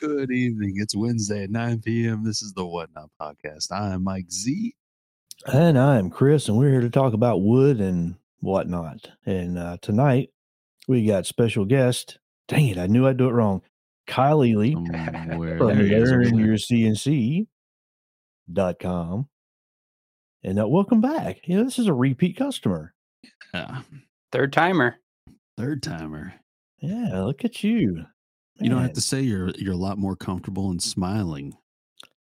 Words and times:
Good 0.00 0.30
evening. 0.30 0.74
It's 0.76 0.94
Wednesday 0.94 1.42
at 1.44 1.50
9 1.50 1.80
p.m. 1.80 2.22
This 2.24 2.40
is 2.42 2.52
the 2.52 2.64
Whatnot 2.64 3.10
Podcast. 3.20 3.72
I'm 3.72 4.04
Mike 4.04 4.30
Z. 4.30 4.74
And 5.46 5.76
I'm 5.78 6.08
Chris, 6.10 6.48
and 6.48 6.56
we're 6.56 6.70
here 6.70 6.80
to 6.82 6.90
talk 6.90 7.14
about 7.14 7.42
wood 7.42 7.80
and 7.80 8.14
whatnot. 8.40 9.10
And 9.26 9.58
uh, 9.58 9.78
tonight 9.82 10.30
we 10.86 11.04
got 11.06 11.26
special 11.26 11.64
guest. 11.64 12.18
Dang 12.46 12.68
it, 12.68 12.78
I 12.78 12.86
knew 12.86 13.08
I'd 13.08 13.16
do 13.16 13.28
it 13.28 13.32
wrong. 13.32 13.62
Kyle 14.06 14.44
Ely 14.44 14.72
Somewhere 14.72 15.58
from 15.58 15.76
there 15.76 15.84
he 15.84 15.92
is 15.94 16.12
over 16.12 16.22
there. 16.24 16.32
learnyourcnc.com. 16.32 19.28
And 20.44 20.60
uh, 20.60 20.68
welcome 20.68 21.00
back. 21.00 21.40
You 21.48 21.56
know, 21.58 21.64
this 21.64 21.78
is 21.80 21.88
a 21.88 21.92
repeat 21.94 22.36
customer. 22.36 22.94
Yeah, 23.52 23.82
Third 24.30 24.52
timer. 24.52 24.96
third 25.56 25.82
timer. 25.82 26.34
Yeah, 26.80 27.22
look 27.24 27.44
at 27.44 27.64
you. 27.64 28.04
You 28.60 28.70
don't 28.70 28.82
have 28.82 28.92
to 28.94 29.00
say 29.00 29.20
you're 29.22 29.50
you're 29.50 29.72
a 29.74 29.76
lot 29.76 29.98
more 29.98 30.16
comfortable 30.16 30.70
and 30.70 30.82
smiling, 30.82 31.56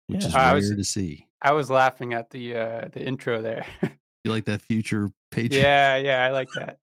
which 0.08 0.22
Yeah. 0.22 0.28
is 0.30 0.36
I 0.36 0.46
rare 0.48 0.56
was- 0.56 0.70
to 0.72 0.84
see. 0.84 1.28
I 1.42 1.54
was 1.54 1.70
laughing 1.72 2.14
at 2.14 2.30
the 2.30 2.56
uh 2.56 2.88
the 2.94 3.04
intro 3.06 3.42
there. 3.42 3.66
You 4.24 4.30
like 4.30 4.46
that 4.46 4.62
future 4.62 5.10
Patreon? 5.34 5.54
yeah, 5.64 5.96
yeah, 5.98 6.24
I 6.24 6.30
like 6.30 6.48
that. 6.56 6.78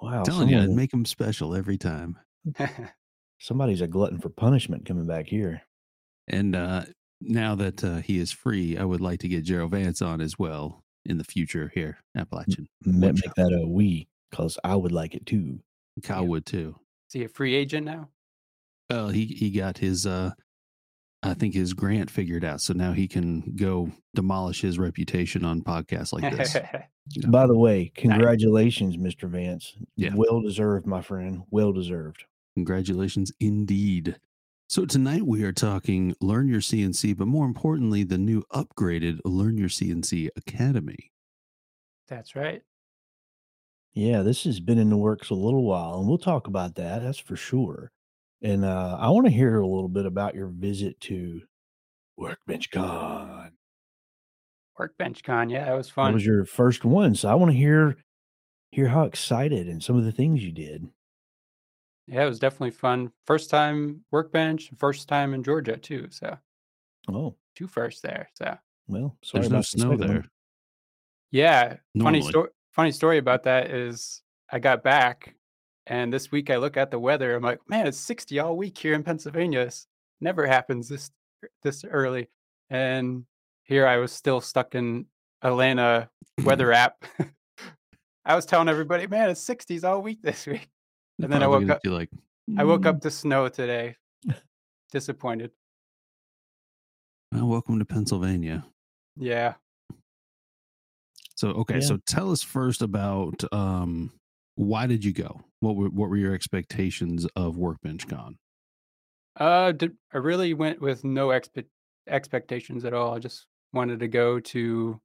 Wow, 0.00 0.18
I'm 0.20 0.24
telling 0.24 0.48
you, 0.48 0.70
make 0.74 0.90
them 0.90 1.04
special 1.04 1.54
every 1.54 1.76
time. 1.76 2.18
somebody's 3.40 3.82
a 3.82 3.86
glutton 3.86 4.18
for 4.18 4.30
punishment 4.30 4.86
coming 4.86 5.06
back 5.06 5.26
here. 5.26 5.60
And 6.28 6.56
uh, 6.56 6.84
now 7.20 7.54
that 7.56 7.84
uh, 7.84 7.96
he 7.96 8.18
is 8.18 8.32
free, 8.32 8.78
I 8.78 8.84
would 8.84 9.02
like 9.02 9.20
to 9.20 9.28
get 9.28 9.44
Gerald 9.44 9.72
Vance 9.72 10.00
on 10.00 10.22
as 10.22 10.38
well 10.38 10.82
in 11.04 11.18
the 11.18 11.24
future 11.24 11.70
here, 11.74 11.98
Appalachian. 12.16 12.66
Ma- 12.84 13.08
One 13.08 13.14
Make 13.16 13.34
that 13.34 13.52
a 13.52 13.66
we, 13.66 14.08
because 14.30 14.58
I 14.64 14.76
would 14.76 14.92
like 14.92 15.14
it 15.14 15.26
too. 15.26 15.60
Kyle 16.02 16.22
Yeah. 16.22 16.28
would 16.28 16.46
too. 16.46 16.76
Is 17.08 17.12
he 17.12 17.24
a 17.24 17.28
free 17.28 17.54
agent 17.54 17.86
now? 17.86 18.08
Well, 18.90 19.08
he 19.08 19.26
he 19.26 19.50
got 19.50 19.78
his 19.78 20.06
uh 20.06 20.32
I 21.22 21.34
think 21.34 21.54
his 21.54 21.72
grant 21.72 22.10
figured 22.10 22.44
out, 22.44 22.60
so 22.60 22.72
now 22.72 22.92
he 22.92 23.08
can 23.08 23.56
go 23.56 23.90
demolish 24.14 24.60
his 24.60 24.78
reputation 24.78 25.44
on 25.44 25.62
podcasts 25.62 26.12
like 26.12 26.36
this. 26.36 26.56
you. 27.10 27.28
By 27.28 27.46
the 27.46 27.56
way, 27.56 27.90
congratulations, 27.94 28.96
Mr. 28.96 29.28
Vance. 29.28 29.76
Yeah. 29.96 30.10
Well 30.14 30.40
deserved, 30.40 30.86
my 30.86 31.00
friend. 31.00 31.42
Well 31.50 31.72
deserved. 31.72 32.24
Congratulations 32.54 33.32
indeed. 33.40 34.16
So 34.68 34.84
tonight 34.84 35.22
we 35.22 35.44
are 35.44 35.52
talking 35.52 36.14
Learn 36.20 36.48
Your 36.48 36.60
CNC, 36.60 37.16
but 37.16 37.28
more 37.28 37.46
importantly, 37.46 38.02
the 38.02 38.18
new 38.18 38.42
upgraded 38.52 39.20
Learn 39.24 39.56
Your 39.56 39.68
CNC 39.68 40.28
Academy. 40.36 41.12
That's 42.08 42.36
right. 42.36 42.62
Yeah, 43.96 44.20
this 44.20 44.44
has 44.44 44.60
been 44.60 44.76
in 44.78 44.90
the 44.90 44.96
works 44.98 45.30
a 45.30 45.34
little 45.34 45.64
while, 45.64 45.98
and 45.98 46.06
we'll 46.06 46.18
talk 46.18 46.46
about 46.48 46.74
that. 46.74 47.02
That's 47.02 47.18
for 47.18 47.34
sure. 47.34 47.90
And 48.42 48.62
uh, 48.62 48.98
I 49.00 49.08
want 49.08 49.24
to 49.26 49.32
hear 49.32 49.58
a 49.58 49.66
little 49.66 49.88
bit 49.88 50.04
about 50.04 50.34
your 50.34 50.48
visit 50.48 51.00
to 51.00 51.40
Workbench 52.18 52.70
Con. 52.70 53.52
Workbench 54.78 55.22
Con. 55.24 55.48
Yeah, 55.48 55.64
that 55.64 55.72
was 55.74 55.86
That 55.88 55.94
fun. 55.94 56.12
was 56.12 56.26
your 56.26 56.44
first 56.44 56.84
one, 56.84 57.14
so 57.14 57.30
I 57.30 57.34
want 57.34 57.52
to 57.52 57.56
hear 57.56 57.96
hear 58.70 58.88
how 58.88 59.04
excited 59.04 59.66
and 59.68 59.82
some 59.82 59.96
of 59.96 60.04
the 60.04 60.12
things 60.12 60.44
you 60.44 60.52
did. 60.52 60.86
yeah, 62.06 62.24
it 62.24 62.28
was 62.28 62.38
definitely 62.38 62.72
fun. 62.72 63.10
First 63.24 63.48
time 63.48 64.04
Workbench, 64.10 64.70
first 64.76 65.08
time 65.08 65.32
in 65.32 65.42
Georgia 65.42 65.78
too. 65.78 66.08
So 66.10 66.36
Oh, 67.08 67.34
two 67.54 67.66
firsts 67.66 68.02
there. 68.02 68.28
So 68.34 68.58
well, 68.88 69.16
sorry 69.24 69.40
There's 69.48 69.50
no 69.50 69.56
about 69.56 69.58
the 69.60 69.78
snow 69.78 69.90
second 69.92 69.98
one. 70.00 70.08
there. 70.08 70.24
yeah, 71.30 71.68
funny 71.98 72.18
Normally. 72.18 72.22
story. 72.22 72.48
Funny 72.76 72.92
story 72.92 73.16
about 73.16 73.44
that 73.44 73.70
is 73.70 74.20
I 74.52 74.58
got 74.58 74.82
back, 74.82 75.34
and 75.86 76.12
this 76.12 76.30
week 76.30 76.50
I 76.50 76.56
look 76.56 76.76
at 76.76 76.90
the 76.90 76.98
weather. 76.98 77.34
I'm 77.34 77.42
like, 77.42 77.60
man, 77.68 77.86
it's 77.86 77.96
60 77.98 78.38
all 78.38 78.54
week 78.54 78.76
here 78.76 78.92
in 78.92 79.02
Pennsylvania. 79.02 79.60
It's 79.60 79.86
never 80.20 80.46
happens 80.46 80.86
this 80.90 81.10
this 81.62 81.84
early, 81.84 82.28
and 82.68 83.24
here 83.64 83.86
I 83.86 83.96
was 83.96 84.12
still 84.12 84.42
stuck 84.42 84.74
in 84.74 85.06
Atlanta 85.42 86.10
weather 86.44 86.70
app. 86.84 87.02
I 88.26 88.34
was 88.34 88.44
telling 88.44 88.68
everybody, 88.68 89.06
man, 89.06 89.30
it's 89.30 89.42
60s 89.44 89.82
all 89.82 90.02
week 90.02 90.20
this 90.20 90.46
week. 90.46 90.68
And 91.22 91.32
then 91.32 91.42
I 91.42 91.46
woke 91.46 91.70
up- 91.70 91.80
like, 91.84 92.10
I 92.58 92.64
woke 92.64 92.82
"Mm, 92.82 92.86
up 92.88 93.00
to 93.02 93.10
snow 93.10 93.48
today. 93.48 93.96
Disappointed. 94.92 95.50
well, 97.32 97.46
welcome 97.46 97.78
to 97.78 97.84
Pennsylvania. 97.86 98.66
Yeah. 99.16 99.54
So 101.36 101.50
okay, 101.50 101.80
Yeah. 101.80 101.80
so 101.80 101.98
tell 101.98 102.30
us 102.32 102.42
first 102.42 102.82
about 102.82 103.44
um 103.52 104.12
why 104.56 104.86
did 104.86 105.04
you 105.04 105.12
go? 105.12 105.42
What 105.60 105.76
were 105.76 105.90
what 105.90 106.08
were 106.10 106.16
your 106.16 106.34
expectations 106.34 107.26
of 107.36 107.56
Workbench 107.58 108.08
Con? 108.08 108.38
Uh, 109.38 109.72
I 110.12 110.16
really 110.18 110.54
went 110.54 110.80
with 110.80 111.04
no 111.04 111.28
expe- 111.28 111.68
expectations 112.06 112.84
at 112.84 112.94
all. 112.94 113.14
I 113.14 113.18
just 113.18 113.46
wanted 113.72 114.00
to 114.00 114.08
go 114.08 114.40
to 114.40 115.00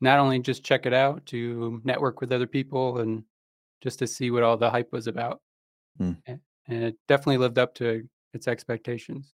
not 0.00 0.18
only 0.20 0.40
just 0.40 0.64
check 0.64 0.86
it 0.86 0.94
out, 0.94 1.26
to 1.26 1.80
network 1.84 2.20
with 2.20 2.32
other 2.32 2.46
people 2.46 2.98
and 3.00 3.24
just 3.82 3.98
to 4.00 4.06
see 4.06 4.30
what 4.30 4.42
all 4.42 4.56
the 4.56 4.70
hype 4.70 4.92
was 4.92 5.06
about. 5.06 5.42
Hmm. 5.98 6.12
A- 6.28 6.40
And 6.68 6.84
it 6.84 6.98
definitely 7.08 7.38
lived 7.38 7.58
up 7.58 7.74
to 7.76 8.08
its 8.34 8.48
expectations. 8.48 9.34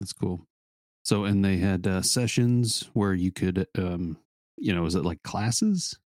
That's 0.00 0.12
cool. 0.12 0.46
So 1.04 1.24
and 1.24 1.44
they 1.44 1.58
had 1.58 1.86
uh, 1.86 2.02
sessions 2.02 2.90
where 2.94 3.14
you 3.14 3.32
could 3.32 3.66
um 3.78 4.18
you 4.56 4.74
know, 4.74 4.84
is 4.86 4.94
it 4.94 5.04
like 5.04 5.22
classes? 5.22 5.98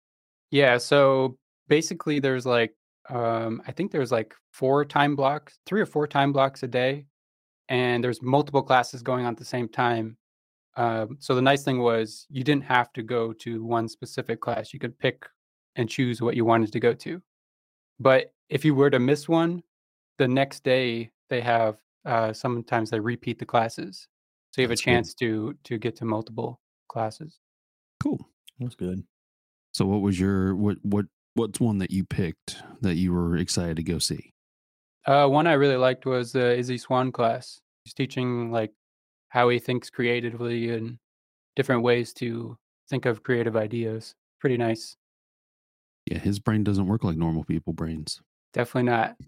Yeah. 0.51 0.79
So 0.79 1.37
basically, 1.69 2.21
there's 2.21 2.47
like, 2.47 2.75
um, 3.09 3.63
I 3.67 3.73
think 3.73 3.93
there's 3.93 4.13
like 4.13 4.35
four 4.53 4.85
time 4.85 5.17
blocks, 5.17 5.59
three 5.67 5.81
or 5.81 5.87
four 5.87 6.07
time 6.07 6.33
blocks 6.33 6.63
a 6.63 6.69
day, 6.69 7.07
and 7.69 8.03
there's 8.03 8.23
multiple 8.23 8.63
classes 8.63 9.03
going 9.03 9.25
on 9.25 9.33
at 9.33 9.39
the 9.39 9.45
same 9.45 9.69
time. 9.69 10.17
Um, 10.77 11.17
so 11.21 11.35
the 11.35 11.43
nice 11.43 11.63
thing 11.63 11.81
was 11.81 12.27
you 12.29 12.45
didn't 12.45 12.65
have 12.65 12.93
to 12.95 13.03
go 13.03 13.33
to 13.35 13.65
one 13.65 13.89
specific 13.89 14.41
class. 14.41 14.73
You 14.73 14.79
could 14.79 14.99
pick 14.99 15.25
and 15.77 15.89
choose 15.89 16.21
what 16.21 16.37
you 16.37 16.45
wanted 16.45 16.73
to 16.73 16.81
go 16.81 16.93
to. 16.95 17.23
But 17.99 18.33
if 18.49 18.65
you 18.65 18.75
were 18.75 18.91
to 18.91 18.99
miss 18.99 19.29
one, 19.29 19.63
the 20.19 20.29
next 20.29 20.65
day 20.65 21.11
they 21.29 21.41
have 21.41 21.79
uh, 22.05 22.33
sometimes 22.33 22.91
they 22.91 23.01
repeat 23.01 23.39
the 23.39 23.47
classes, 23.47 24.07
so 24.53 24.61
you 24.61 24.65
have 24.65 24.71
That's 24.71 24.81
a 24.81 24.85
cool. 24.85 24.95
chance 24.95 25.15
to 25.15 25.55
to 25.65 25.79
get 25.79 25.97
to 25.97 26.05
multiple 26.05 26.61
classes. 26.89 27.39
Cool. 28.03 28.21
That's 28.59 28.75
good. 28.75 29.05
So 29.73 29.85
what 29.87 30.01
was 30.01 30.19
your 30.19 30.55
what 30.57 30.79
what 30.83 31.07
what's 31.35 31.61
one 31.61 31.79
that 31.79 31.91
you 31.91 32.05
picked 32.05 32.57
that 32.81 32.95
you 32.97 33.13
were 33.13 33.37
excited 33.37 33.77
to 33.77 33.83
go 33.83 33.99
see? 33.99 34.33
Uh, 35.07 35.29
one 35.29 35.47
I 35.47 35.53
really 35.53 35.77
liked 35.77 36.07
was 36.07 36.33
the 36.33 36.57
Izzy 36.57 36.79
Swan 36.79 37.13
class. 37.13 37.61
He's 37.85 37.95
teaching 37.95 38.51
like 38.51 38.73
how 39.29 39.49
he 39.49 39.59
thinks 39.59 39.91
creatively 39.91 40.71
and 40.71 40.99
different 41.55 41.83
ways 41.83 42.13
to 42.15 42.57
think 42.89 43.07
of 43.07 43.23
creative 43.23 43.57
ideas. 43.57 44.15
Pretty 44.41 44.57
nice. 44.57 44.97
Yeah, 46.07 46.19
his 46.19 46.39
brain 46.39 46.65
doesn't 46.65 46.87
work 46.87 47.05
like 47.05 47.17
normal 47.17 47.45
people 47.45 47.73
brains. 47.73 48.21
Definitely 48.53 48.91
not. 48.91 49.17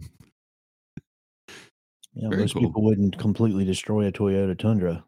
Yeah, 2.15 2.31
Very 2.31 2.43
most 2.43 2.55
cool. 2.55 2.63
people 2.63 2.83
wouldn't 2.83 3.17
completely 3.17 3.65
destroy 3.65 4.07
a 4.09 4.11
Toyota 4.11 4.59
Tundra. 4.59 5.05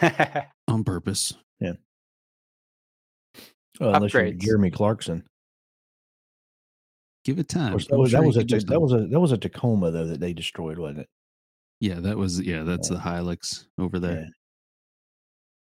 On 0.68 0.82
purpose. 0.82 1.34
Well, 3.80 3.94
unless 3.94 4.12
you're 4.14 4.22
Upgrades. 4.24 4.40
Jeremy 4.40 4.70
Clarkson. 4.70 5.24
Give 7.24 7.38
it 7.38 7.48
time. 7.48 7.72
course, 7.72 7.86
that 7.86 7.98
was, 7.98 8.10
sure 8.10 8.20
that 8.20 8.26
was 8.26 8.36
a 8.36 8.40
could 8.40 8.48
do 8.48 8.60
Ta- 8.60 8.72
that 8.72 8.80
was 8.80 8.92
a 8.92 9.06
that 9.06 9.20
was 9.20 9.32
a 9.32 9.38
Tacoma 9.38 9.90
though 9.90 10.06
that 10.06 10.20
they 10.20 10.32
destroyed, 10.32 10.78
wasn't 10.78 11.00
it? 11.00 11.08
Yeah, 11.80 12.00
that 12.00 12.16
was 12.18 12.40
yeah, 12.40 12.62
that's 12.64 12.90
Yeah. 12.90 12.96
the 12.96 13.02
Hilux 13.02 13.66
over 13.78 13.98
there. 13.98 14.20
Yeah. 14.22 14.26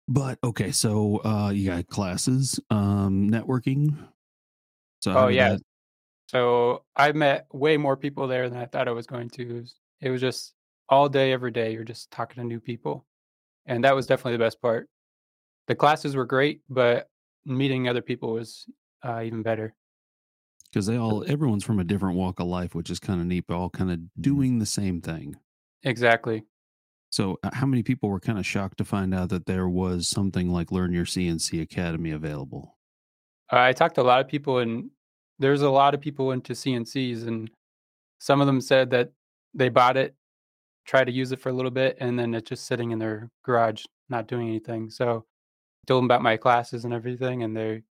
But 0.08 0.38
okay, 0.42 0.70
so 0.72 1.22
uh 1.24 1.50
you 1.50 1.66
got 1.66 1.86
classes, 1.88 2.58
um 2.70 3.30
networking. 3.30 3.96
So 5.02 5.16
Oh, 5.16 5.28
yeah. 5.28 5.50
that- 5.50 5.62
so 6.28 6.82
I 6.96 7.12
met 7.12 7.46
way 7.52 7.76
more 7.76 7.96
people 7.96 8.26
there 8.26 8.48
than 8.48 8.58
I 8.58 8.64
thought 8.64 8.88
I 8.88 8.92
was 8.92 9.06
going 9.06 9.28
to. 9.30 9.42
It 9.42 9.60
was, 9.60 9.74
it 10.00 10.10
was 10.10 10.20
just 10.22 10.54
all 10.88 11.08
day, 11.08 11.32
every 11.32 11.50
day. 11.50 11.72
You're 11.74 11.84
just 11.84 12.10
talking 12.10 12.42
to 12.42 12.48
new 12.48 12.58
people, 12.60 13.04
and 13.66 13.84
that 13.84 13.94
was 13.94 14.06
definitely 14.06 14.32
the 14.32 14.44
best 14.44 14.60
part. 14.62 14.88
The 15.68 15.74
classes 15.74 16.16
were 16.16 16.24
great, 16.24 16.62
but 16.70 17.08
meeting 17.46 17.88
other 17.88 18.02
people 18.02 18.32
was 18.32 18.66
uh, 19.02 19.22
even 19.22 19.42
better. 19.42 19.74
because 20.70 20.86
they 20.86 20.96
all 20.96 21.24
everyone's 21.28 21.64
from 21.64 21.78
a 21.78 21.84
different 21.84 22.16
walk 22.16 22.40
of 22.40 22.46
life, 22.46 22.74
which 22.74 22.90
is 22.90 22.98
kind 23.00 23.20
of 23.20 23.26
neat, 23.26 23.44
but 23.46 23.56
all 23.56 23.70
kind 23.70 23.90
of 23.90 24.00
doing 24.20 24.58
the 24.58 24.66
same 24.66 25.00
thing. 25.00 25.36
Exactly. 25.84 26.44
So, 27.10 27.38
uh, 27.44 27.50
how 27.52 27.66
many 27.66 27.82
people 27.84 28.08
were 28.08 28.18
kind 28.18 28.38
of 28.38 28.46
shocked 28.46 28.78
to 28.78 28.84
find 28.84 29.14
out 29.14 29.28
that 29.28 29.46
there 29.46 29.68
was 29.68 30.08
something 30.08 30.48
like 30.50 30.72
Learn 30.72 30.92
Your 30.92 31.04
CNC 31.04 31.62
Academy 31.62 32.10
available? 32.10 32.76
Uh, 33.52 33.60
I 33.60 33.72
talked 33.72 33.94
to 33.96 34.00
a 34.00 34.02
lot 34.02 34.20
of 34.20 34.26
people, 34.26 34.58
and 34.58 34.90
there's 35.38 35.62
a 35.62 35.70
lot 35.70 35.94
of 35.94 36.00
people 36.00 36.32
into 36.32 36.54
CNCs, 36.54 37.26
and 37.28 37.50
some 38.18 38.40
of 38.40 38.46
them 38.48 38.60
said 38.60 38.90
that 38.90 39.12
they 39.54 39.68
bought 39.68 39.96
it, 39.96 40.16
tried 40.86 41.04
to 41.04 41.12
use 41.12 41.30
it 41.30 41.38
for 41.38 41.50
a 41.50 41.52
little 41.52 41.70
bit, 41.70 41.96
and 42.00 42.18
then 42.18 42.34
it's 42.34 42.48
just 42.48 42.66
sitting 42.66 42.90
in 42.90 42.98
their 42.98 43.30
garage, 43.44 43.84
not 44.08 44.26
doing 44.26 44.48
anything. 44.48 44.90
So, 44.90 45.24
told 45.86 46.00
them 46.00 46.06
about 46.06 46.22
my 46.22 46.36
classes 46.36 46.84
and 46.84 46.94
everything, 46.94 47.42
and 47.42 47.56
they 47.56 47.82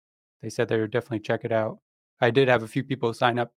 they 0.41 0.49
said 0.49 0.67
they 0.67 0.79
would 0.79 0.91
definitely 0.91 1.19
check 1.19 1.45
it 1.45 1.51
out. 1.51 1.79
I 2.21 2.31
did 2.31 2.47
have 2.47 2.63
a 2.63 2.67
few 2.67 2.83
people 2.83 3.13
sign 3.13 3.39
up 3.39 3.53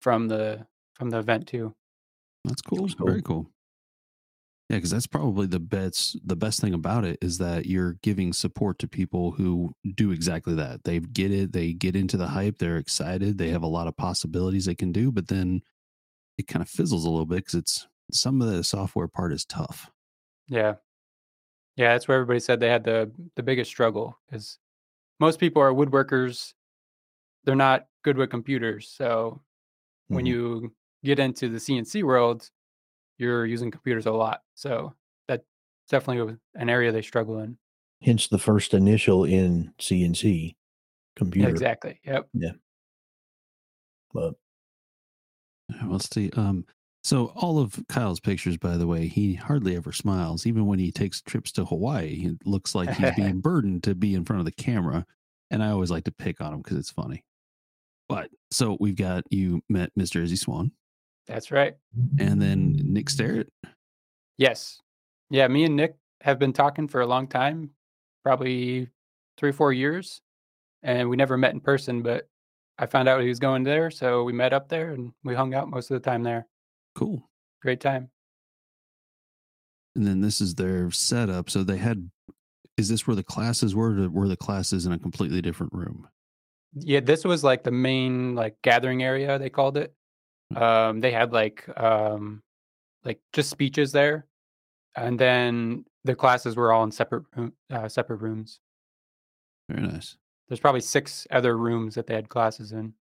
from 0.00 0.28
the 0.28 0.66
from 0.94 1.10
the 1.10 1.18
event 1.18 1.48
too. 1.48 1.74
That's 2.44 2.62
cool. 2.62 2.82
That's 2.82 2.94
cool. 2.94 3.06
Very 3.06 3.22
cool. 3.22 3.50
Yeah, 4.70 4.78
because 4.78 4.90
that's 4.90 5.06
probably 5.06 5.46
the 5.46 5.60
best 5.60 6.16
the 6.26 6.36
best 6.36 6.60
thing 6.60 6.72
about 6.72 7.04
it 7.04 7.18
is 7.20 7.38
that 7.38 7.66
you're 7.66 7.94
giving 8.02 8.32
support 8.32 8.78
to 8.78 8.88
people 8.88 9.32
who 9.32 9.74
do 9.94 10.10
exactly 10.10 10.54
that. 10.54 10.84
They 10.84 11.00
get 11.00 11.30
it, 11.30 11.52
they 11.52 11.74
get 11.74 11.94
into 11.94 12.16
the 12.16 12.28
hype, 12.28 12.58
they're 12.58 12.78
excited, 12.78 13.36
they 13.36 13.50
have 13.50 13.62
a 13.62 13.68
lot 13.68 13.88
of 13.88 13.96
possibilities 13.96 14.64
they 14.64 14.74
can 14.74 14.90
do, 14.90 15.12
but 15.12 15.28
then 15.28 15.62
it 16.38 16.48
kind 16.48 16.62
of 16.62 16.68
fizzles 16.68 17.04
a 17.04 17.10
little 17.10 17.26
bit 17.26 17.36
because 17.36 17.54
it's 17.54 17.86
some 18.10 18.40
of 18.40 18.50
the 18.50 18.64
software 18.64 19.08
part 19.08 19.32
is 19.32 19.44
tough. 19.44 19.90
Yeah. 20.48 20.74
Yeah, 21.76 21.92
that's 21.92 22.06
where 22.06 22.16
everybody 22.16 22.40
said 22.40 22.60
they 22.60 22.68
had 22.68 22.84
the 22.84 23.10
the 23.34 23.42
biggest 23.42 23.70
struggle 23.70 24.16
because 24.26 24.58
most 25.20 25.40
people 25.40 25.60
are 25.62 25.72
woodworkers. 25.72 26.54
They're 27.44 27.56
not 27.56 27.86
good 28.02 28.16
with 28.16 28.30
computers. 28.30 28.88
So 28.88 29.42
when 30.08 30.24
Mhm. 30.24 30.28
you 30.28 30.74
get 31.02 31.18
into 31.18 31.48
the 31.48 31.58
CNC 31.58 32.02
world, 32.02 32.50
you're 33.18 33.44
using 33.46 33.70
computers 33.70 34.06
a 34.06 34.12
lot. 34.12 34.42
So 34.54 34.94
that's 35.28 35.44
definitely 35.88 36.36
an 36.54 36.68
area 36.70 36.92
they 36.92 37.02
struggle 37.02 37.38
in. 37.40 37.58
Hence 38.02 38.28
the 38.28 38.38
first 38.38 38.72
initial 38.74 39.24
in 39.24 39.72
CNC 39.78 40.56
computer. 41.16 41.48
exactly. 41.48 42.00
Yep. 42.04 42.28
Yeah. 42.34 42.52
But 44.12 44.34
Let's 45.86 46.08
see. 46.10 46.30
Um, 46.36 46.66
so 47.04 47.26
all 47.36 47.58
of 47.58 47.78
Kyle's 47.88 48.18
pictures, 48.18 48.56
by 48.56 48.78
the 48.78 48.86
way, 48.86 49.06
he 49.06 49.34
hardly 49.34 49.76
ever 49.76 49.92
smiles. 49.92 50.46
Even 50.46 50.64
when 50.64 50.78
he 50.78 50.90
takes 50.90 51.20
trips 51.20 51.52
to 51.52 51.66
Hawaii, 51.66 52.30
it 52.30 52.46
looks 52.46 52.74
like 52.74 52.88
he's 52.94 53.14
being 53.16 53.40
burdened 53.40 53.82
to 53.84 53.94
be 53.94 54.14
in 54.14 54.24
front 54.24 54.40
of 54.40 54.46
the 54.46 54.52
camera. 54.52 55.04
And 55.50 55.62
I 55.62 55.68
always 55.68 55.90
like 55.90 56.04
to 56.04 56.10
pick 56.10 56.40
on 56.40 56.54
him 56.54 56.62
because 56.62 56.78
it's 56.78 56.90
funny. 56.90 57.22
But 58.08 58.30
so 58.50 58.78
we've 58.80 58.96
got 58.96 59.24
you 59.30 59.62
met 59.68 59.90
Mr. 59.98 60.22
Izzy 60.22 60.36
Swan 60.36 60.72
That's 61.26 61.50
right. 61.50 61.74
and 62.18 62.40
then 62.40 62.80
Nick 62.82 63.10
Starrett. 63.10 63.52
Yes. 64.38 64.80
Yeah, 65.28 65.46
me 65.48 65.64
and 65.64 65.76
Nick 65.76 65.96
have 66.22 66.38
been 66.38 66.54
talking 66.54 66.88
for 66.88 67.02
a 67.02 67.06
long 67.06 67.28
time, 67.28 67.70
probably 68.22 68.88
three, 69.36 69.52
four 69.52 69.74
years. 69.74 70.22
And 70.82 71.10
we 71.10 71.16
never 71.16 71.36
met 71.36 71.52
in 71.52 71.60
person, 71.60 72.00
but 72.00 72.28
I 72.78 72.86
found 72.86 73.10
out 73.10 73.20
he 73.20 73.28
was 73.28 73.38
going 73.38 73.62
there. 73.62 73.90
So 73.90 74.24
we 74.24 74.32
met 74.32 74.54
up 74.54 74.70
there 74.70 74.92
and 74.92 75.12
we 75.22 75.34
hung 75.34 75.54
out 75.54 75.68
most 75.68 75.90
of 75.90 76.00
the 76.02 76.10
time 76.10 76.22
there. 76.22 76.46
Cool. 76.94 77.28
Great 77.62 77.80
time. 77.80 78.10
And 79.96 80.06
then 80.06 80.20
this 80.20 80.40
is 80.40 80.54
their 80.54 80.90
setup. 80.90 81.50
So 81.50 81.62
they 81.62 81.76
had, 81.76 82.10
is 82.76 82.88
this 82.88 83.06
where 83.06 83.16
the 83.16 83.22
classes 83.22 83.74
were? 83.74 83.90
Or 83.90 84.08
were 84.08 84.28
the 84.28 84.36
classes 84.36 84.86
in 84.86 84.92
a 84.92 84.98
completely 84.98 85.40
different 85.40 85.72
room? 85.72 86.08
Yeah, 86.76 87.00
this 87.00 87.24
was 87.24 87.44
like 87.44 87.62
the 87.62 87.70
main 87.70 88.34
like 88.34 88.56
gathering 88.62 89.02
area 89.02 89.38
they 89.38 89.50
called 89.50 89.76
it. 89.76 89.94
Um, 90.56 91.00
they 91.00 91.12
had 91.12 91.32
like 91.32 91.64
um, 91.76 92.42
like 93.04 93.20
just 93.32 93.50
speeches 93.50 93.92
there, 93.92 94.26
and 94.96 95.18
then 95.18 95.84
the 96.04 96.14
classes 96.14 96.56
were 96.56 96.72
all 96.72 96.84
in 96.84 96.90
separate 96.90 97.24
room, 97.36 97.52
uh, 97.70 97.88
separate 97.88 98.20
rooms. 98.20 98.60
Very 99.68 99.86
nice. 99.86 100.16
There's 100.48 100.60
probably 100.60 100.80
six 100.80 101.26
other 101.30 101.56
rooms 101.56 101.94
that 101.94 102.06
they 102.06 102.14
had 102.14 102.28
classes 102.28 102.72
in. 102.72 102.92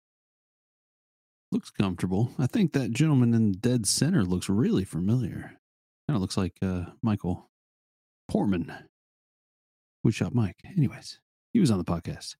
Looks 1.53 1.69
comfortable. 1.69 2.31
I 2.39 2.47
think 2.47 2.73
that 2.73 2.89
gentleman 2.89 3.35
in 3.35 3.51
the 3.51 3.57
dead 3.57 3.85
center 3.85 4.23
looks 4.23 4.49
really 4.49 4.83
familiar. 4.83 5.59
Kind 6.07 6.15
of 6.15 6.21
looks 6.21 6.35
like 6.35 6.57
uh, 6.63 6.85
Michael 7.03 7.51
Portman. 8.27 8.73
Woodshop 10.03 10.33
Mike. 10.33 10.57
Anyways, 10.75 11.19
he 11.53 11.59
was 11.59 11.69
on 11.69 11.77
the 11.77 11.83
podcast. 11.83 12.35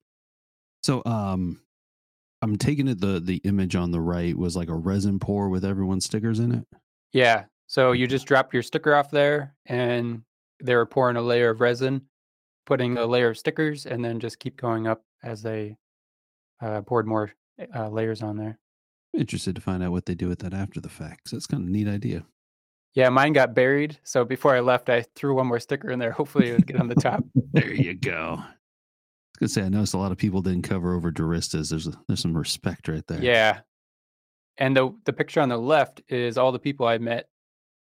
So 0.82 1.04
um 1.06 1.62
I'm 2.42 2.58
taking 2.58 2.88
it 2.88 3.00
the 3.00 3.20
the 3.20 3.38
image 3.44 3.76
on 3.76 3.92
the 3.92 4.02
right 4.02 4.36
was 4.36 4.56
like 4.56 4.68
a 4.68 4.76
resin 4.76 5.20
pour 5.20 5.48
with 5.48 5.64
everyone's 5.64 6.06
stickers 6.06 6.40
in 6.40 6.52
it. 6.52 6.68
Yeah. 7.12 7.46
So 7.68 7.92
you 7.92 8.08
just 8.08 8.26
drop 8.26 8.52
your 8.52 8.64
sticker 8.64 8.96
off 8.96 9.12
there, 9.12 9.56
and 9.68 10.24
they 10.62 10.76
were 10.76 10.88
pouring 10.88 11.18
a 11.18 11.22
layer 11.22 11.52
of 11.52 11.62
resin, 11.62 12.02
putting 12.66 12.98
a 12.98 13.06
layer 13.06 13.30
of 13.30 13.38
stickers, 13.38 13.86
and 13.86 14.04
then 14.04 14.20
just 14.20 14.40
keep 14.40 14.58
going 14.58 14.88
up 14.88 15.04
as 15.24 15.44
they 15.44 15.78
uh, 16.62 16.82
poured 16.82 17.06
more 17.06 17.32
uh, 17.76 17.90
layers 17.90 18.24
on 18.24 18.38
there. 18.38 18.58
Interested 19.14 19.56
to 19.56 19.62
find 19.62 19.84
out 19.84 19.92
what 19.92 20.06
they 20.06 20.16
do 20.16 20.28
with 20.28 20.40
that 20.40 20.54
after 20.54 20.80
the 20.82 20.90
fact. 20.90 21.26
'cause 21.26 21.32
that's 21.32 21.48
kind 21.48 21.64
of 21.64 21.70
a 21.70 21.72
neat 21.72 21.88
idea. 21.88 22.26
Yeah, 22.96 23.10
mine 23.10 23.34
got 23.34 23.56
buried. 23.56 23.98
So 24.04 24.24
before 24.26 24.56
I 24.56 24.60
left, 24.60 24.90
I 24.90 25.02
threw 25.16 25.36
one 25.36 25.48
more 25.48 25.60
sticker 25.60 25.90
in 25.90 26.00
there. 26.00 26.12
Hopefully, 26.12 26.50
it 26.50 26.54
would 26.54 26.68
get 26.68 26.80
on 26.80 26.88
the 26.88 26.96
top. 26.96 27.24
There 27.54 27.72
you 27.72 27.94
go. 27.96 28.38
I 28.40 28.46
was 29.40 29.40
gonna 29.40 29.50
say 29.50 29.62
I 29.64 29.70
noticed 29.70 29.94
a 29.94 29.98
lot 29.98 30.12
of 30.12 30.18
people 30.18 30.42
didn't 30.42 30.64
cover 30.64 30.96
over 30.96 31.12
Duristas. 31.12 31.70
There's 31.70 31.88
a, 31.88 31.94
there's 32.08 32.20
some 32.22 32.36
respect 32.38 32.88
right 32.88 33.06
there. 33.08 33.22
Yeah. 33.24 33.62
And 34.58 34.76
the 34.78 34.96
the 35.06 35.14
picture 35.14 35.42
on 35.42 35.50
the 35.50 35.58
left 35.58 36.02
is 36.08 36.38
all 36.38 36.52
the 36.52 36.60
people 36.60 36.88
I 36.88 36.98
met. 37.00 37.30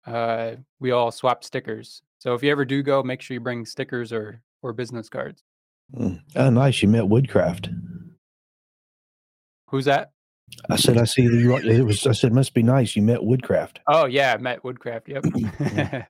Uh, 0.05 0.55
we 0.79 0.91
all 0.91 1.11
swapped 1.11 1.43
stickers. 1.45 2.01
So 2.19 2.33
if 2.35 2.41
you 2.43 2.49
ever 2.51 2.65
do 2.65 2.81
go, 2.83 3.01
make 3.03 3.21
sure 3.21 3.33
you 3.35 3.39
bring 3.39 3.65
stickers 3.65 4.11
or 4.13 4.41
or 4.63 4.73
business 4.73 5.09
cards. 5.09 5.43
mm. 5.95 6.19
oh, 6.35 6.49
nice. 6.51 6.81
You 6.81 6.87
met 6.89 7.07
Woodcraft. 7.07 7.69
Who's 9.69 9.85
that? 9.85 10.11
I 10.69 10.75
said, 10.75 10.97
I 10.97 11.05
see 11.05 11.23
you. 11.23 11.55
It 11.55 11.83
was. 11.83 12.05
I 12.05 12.11
said, 12.11 12.33
must 12.33 12.53
be 12.53 12.63
nice. 12.63 12.95
You 12.95 13.01
met 13.01 13.23
Woodcraft. 13.23 13.79
Oh 13.87 14.05
yeah, 14.05 14.33
I 14.33 14.37
met 14.37 14.63
Woodcraft. 14.63 15.09
Yep. 15.09 15.25
Yeah, 15.59 16.05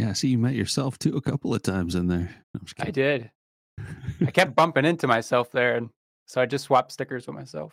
I 0.10 0.12
see 0.12 0.28
you 0.28 0.38
met 0.38 0.54
yourself 0.54 0.98
too 0.98 1.16
a 1.16 1.20
couple 1.20 1.54
of 1.54 1.62
times 1.62 1.94
in 1.94 2.08
there. 2.08 2.34
I'm 2.54 2.64
just 2.64 2.74
I 2.80 2.90
did. 2.90 3.30
I 4.24 4.30
kept 4.32 4.54
bumping 4.54 4.84
into 4.84 5.06
myself 5.06 5.50
there, 5.52 5.76
and 5.76 5.90
so 6.26 6.40
I 6.40 6.46
just 6.46 6.64
swapped 6.64 6.92
stickers 6.92 7.26
with 7.26 7.36
myself. 7.36 7.72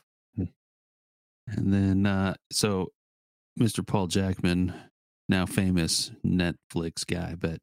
And 1.56 1.74
then, 1.74 2.06
uh, 2.06 2.35
so 2.51 2.92
Mr. 3.59 3.85
Paul 3.85 4.07
Jackman, 4.07 4.74
now 5.27 5.45
famous 5.45 6.12
Netflix 6.25 7.06
guy, 7.06 7.35
but 7.38 7.59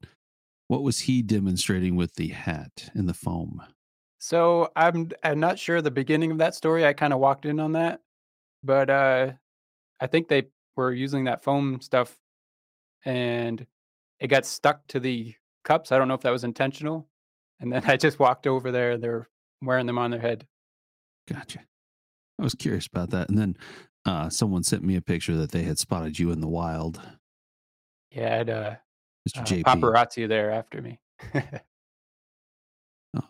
what 0.69 0.82
was 0.82 1.00
he 1.00 1.22
demonstrating 1.22 1.96
with 1.96 2.14
the 2.14 2.29
hat 2.29 2.90
and 2.94 3.08
the 3.08 3.14
foam? 3.14 3.62
So 4.19 4.70
I'm 4.75 5.11
I'm 5.22 5.38
not 5.38 5.58
sure 5.58 5.81
the 5.81 5.90
beginning 5.90 6.32
of 6.32 6.38
that 6.38 6.55
story. 6.55 6.84
I 6.87 6.93
kind 6.93 7.12
of 7.12 7.20
walked 7.20 7.46
in 7.46 7.61
on 7.61 7.72
that, 7.72 8.00
but 8.67 8.91
uh, 8.91 9.33
I 10.01 10.07
think 10.07 10.29
they 10.29 10.49
were 10.77 10.93
using 10.93 11.25
that 11.25 11.43
foam 11.43 11.81
stuff, 11.81 12.17
and 13.05 13.65
it 14.21 14.27
got 14.27 14.45
stuck 14.45 14.87
to 14.89 15.01
the 15.01 15.35
cups. 15.65 15.93
I 15.93 15.99
don't 15.99 16.09
know 16.09 16.15
if 16.15 16.23
that 16.23 16.31
was 16.31 16.45
intentional. 16.45 17.09
And 17.61 17.73
then 17.73 17.83
I 17.87 17.97
just 17.97 18.19
walked 18.19 18.47
over 18.47 18.71
there. 18.71 18.99
They're 18.99 19.29
wearing 19.63 19.87
them 19.87 19.99
on 19.99 20.11
their 20.11 20.21
head. 20.21 20.47
Gotcha. 21.33 21.61
I 22.39 22.43
was 22.43 22.55
curious 22.55 22.87
about 22.87 23.11
that. 23.11 23.29
And 23.29 23.39
then 23.39 23.57
uh, 24.05 24.29
someone 24.29 24.63
sent 24.63 24.83
me 24.83 24.97
a 24.97 25.01
picture 25.01 25.37
that 25.37 25.53
they 25.53 25.63
had 25.63 25.79
spotted 25.79 26.19
you 26.19 26.31
in 26.31 26.41
the 26.41 26.49
wild, 26.49 27.01
Yeah, 28.11 28.27
I 28.27 28.37
had 28.37 28.51
uh, 28.51 28.75
Mr. 29.29 29.41
uh, 29.41 29.45
JP. 29.45 29.63
paparazzi 29.63 30.29
there 30.29 30.51
after 30.51 30.82
me. 30.82 31.01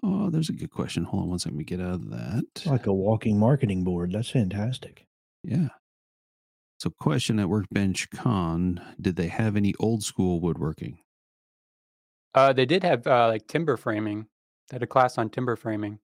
Oh, 0.02 0.30
there's 0.30 0.48
a 0.48 0.52
good 0.52 0.70
question. 0.72 1.04
Hold 1.04 1.24
on 1.24 1.28
one 1.30 1.38
second. 1.38 1.56
We 1.58 1.64
get 1.64 1.80
out 1.80 1.94
of 1.94 2.10
that. 2.10 2.44
Like 2.66 2.86
a 2.86 2.92
walking 2.92 3.38
marketing 3.38 3.84
board. 3.84 4.12
That's 4.12 4.30
fantastic. 4.30 5.05
Yeah. 5.46 5.68
So, 6.78 6.90
question 6.90 7.38
at 7.38 7.48
Workbench 7.48 8.10
Con 8.10 8.80
Did 9.00 9.16
they 9.16 9.28
have 9.28 9.56
any 9.56 9.74
old 9.78 10.02
school 10.02 10.40
woodworking? 10.40 10.98
uh, 12.34 12.52
they 12.52 12.66
did 12.66 12.82
have 12.82 13.06
uh, 13.06 13.28
like 13.28 13.46
timber 13.46 13.78
framing. 13.78 14.26
They 14.68 14.74
had 14.74 14.82
a 14.82 14.86
class 14.86 15.16
on 15.16 15.30
timber 15.30 15.56
framing. 15.56 16.00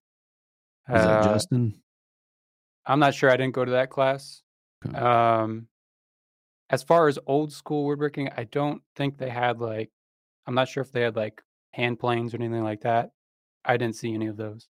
That 0.89 0.97
Uh, 0.97 1.25
Justin? 1.25 1.83
I'm 2.87 2.99
not 3.01 3.15
sure. 3.15 3.31
I 3.31 3.37
didn't 3.37 3.55
go 3.55 3.65
to 3.65 3.73
that 3.73 3.91
class. 3.91 4.43
Okay. 4.87 4.97
Um, 4.97 5.69
as 6.71 6.83
far 6.83 7.07
as 7.09 7.19
old 7.27 7.53
school 7.53 7.85
woodworking, 7.85 8.31
I 8.35 8.45
don't 8.45 8.83
think 8.97 9.19
they 9.19 9.29
had 9.29 9.61
like. 9.61 9.91
I'm 10.47 10.55
not 10.55 10.69
sure 10.69 10.81
if 10.81 10.91
they 10.91 11.03
had 11.03 11.17
like 11.17 11.43
hand 11.73 11.99
planes 12.01 12.33
or 12.33 12.39
anything 12.39 12.65
like 12.65 12.81
that. 12.81 13.11
I 13.65 13.77
didn't 13.77 13.97
see 13.97 14.15
any 14.15 14.27
of 14.27 14.37
those. 14.37 14.69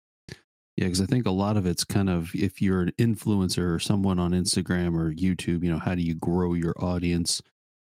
Yeah, 0.77 0.87
because 0.87 1.01
I 1.01 1.07
think 1.07 1.27
a 1.27 1.31
lot 1.31 1.57
of 1.57 1.67
it's 1.67 1.85
kind 1.85 2.11
of 2.11 2.35
if 2.35 2.61
you're 2.61 2.81
an 2.83 2.93
influencer 2.99 3.75
or 3.75 3.79
someone 3.79 4.19
on 4.19 4.33
Instagram 4.33 4.97
or 4.99 5.13
YouTube, 5.15 5.63
you 5.63 5.71
know, 5.71 5.79
how 5.79 5.95
do 5.95 6.03
you 6.03 6.15
grow 6.15 6.55
your 6.55 6.75
audience? 6.83 7.41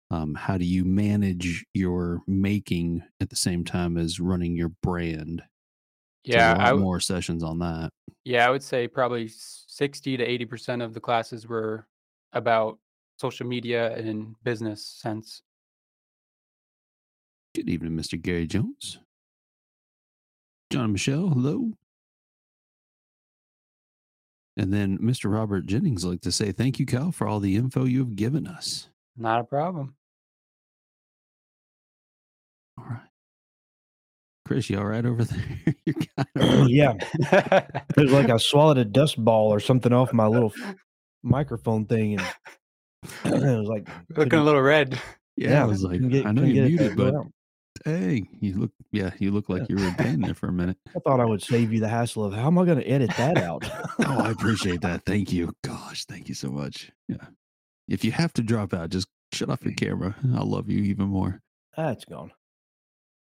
Um, 0.09 0.33
how 0.33 0.57
do 0.57 0.65
you 0.65 0.83
manage 0.83 1.63
your 1.73 2.21
making 2.27 3.03
at 3.21 3.29
the 3.29 3.35
same 3.35 3.63
time 3.63 3.97
as 3.97 4.19
running 4.19 4.55
your 4.55 4.69
brand? 4.81 5.43
So 6.25 6.33
Yeah, 6.33 6.51
lot 6.53 6.59
I 6.61 6.65
w- 6.69 6.83
more 6.83 6.99
sessions 6.99 7.43
on 7.43 7.59
that. 7.59 7.91
yeah, 8.25 8.47
I 8.47 8.49
would 8.49 8.63
say 8.63 8.87
probably 8.87 9.27
sixty 9.29 10.17
to 10.17 10.23
eighty 10.23 10.45
percent 10.45 10.81
of 10.81 10.93
the 10.93 10.99
classes 10.99 11.47
were 11.47 11.87
about 12.33 12.79
social 13.19 13.45
media 13.45 13.95
and 13.95 14.35
business 14.43 14.83
sense. 14.85 15.43
Good 17.53 17.69
evening, 17.69 17.91
Mr. 17.95 18.19
Gary 18.19 18.47
Jones. 18.47 18.97
John 20.71 20.85
and 20.85 20.93
Michelle, 20.93 21.29
hello. 21.29 21.73
And 24.57 24.73
then 24.73 24.97
Mr. 24.99 25.31
Robert 25.33 25.65
Jennings 25.65 26.03
like 26.05 26.21
to 26.21 26.31
say 26.31 26.51
thank 26.51 26.79
you, 26.79 26.85
Cal, 26.85 27.11
for 27.11 27.27
all 27.27 27.39
the 27.39 27.55
info 27.55 27.85
you 27.85 27.99
have 27.99 28.15
given 28.15 28.45
us. 28.47 28.89
Not 29.17 29.39
a 29.41 29.43
problem. 29.43 29.95
All 32.77 32.85
right. 32.89 32.99
Chris, 34.45 34.69
you 34.69 34.77
all 34.77 34.85
right 34.85 35.05
over 35.05 35.23
there? 35.25 35.75
You're 35.85 35.95
kind 36.17 36.27
of 36.35 36.69
yeah. 36.69 36.93
It 37.97 37.97
was 37.97 38.11
like 38.11 38.29
I 38.29 38.37
swallowed 38.37 38.77
a 38.77 38.85
dust 38.85 39.23
ball 39.23 39.53
or 39.53 39.59
something 39.59 39.93
off 39.93 40.11
my 40.13 40.27
little 40.27 40.51
microphone 41.23 41.85
thing, 41.85 42.19
and 42.19 42.25
it 43.25 43.57
was 43.59 43.67
like 43.67 43.87
Looking 44.15 44.39
a 44.39 44.43
little 44.43 44.61
red. 44.61 44.99
Yeah, 45.37 45.63
I 45.63 45.65
was 45.65 45.83
like, 45.83 46.05
get- 46.09 46.25
I 46.25 46.31
know 46.33 46.43
you 46.43 46.53
get 46.53 46.67
muted, 46.67 46.97
but 46.97 47.15
out. 47.15 47.27
Dang, 47.83 48.27
you 48.39 48.55
look, 48.57 48.71
yeah, 48.91 49.11
you 49.19 49.31
look 49.31 49.49
like 49.49 49.69
you 49.69 49.75
were 49.75 49.85
in 49.85 49.95
pain 49.95 50.21
there 50.21 50.33
for 50.33 50.47
a 50.47 50.53
minute. 50.53 50.77
I 50.95 50.99
thought 50.99 51.19
I 51.19 51.25
would 51.25 51.41
save 51.41 51.71
you 51.73 51.79
the 51.79 51.87
hassle 51.87 52.25
of 52.25 52.33
how 52.33 52.47
am 52.47 52.57
I 52.57 52.65
going 52.65 52.79
to 52.79 52.87
edit 52.87 53.11
that 53.17 53.37
out? 53.37 53.65
Oh, 54.03 54.19
I 54.19 54.31
appreciate 54.31 54.81
that. 54.81 55.05
Thank 55.05 55.31
you. 55.31 55.53
Gosh, 55.63 56.05
thank 56.05 56.27
you 56.27 56.33
so 56.33 56.49
much. 56.49 56.91
Yeah. 57.07 57.25
If 57.87 58.03
you 58.03 58.11
have 58.11 58.33
to 58.33 58.41
drop 58.41 58.73
out, 58.73 58.89
just 58.89 59.07
shut 59.31 59.49
off 59.49 59.63
your 59.63 59.73
camera. 59.73 60.15
I'll 60.35 60.49
love 60.49 60.69
you 60.69 60.79
even 60.79 61.07
more. 61.07 61.39
That's 61.77 62.03
gone. 62.03 62.31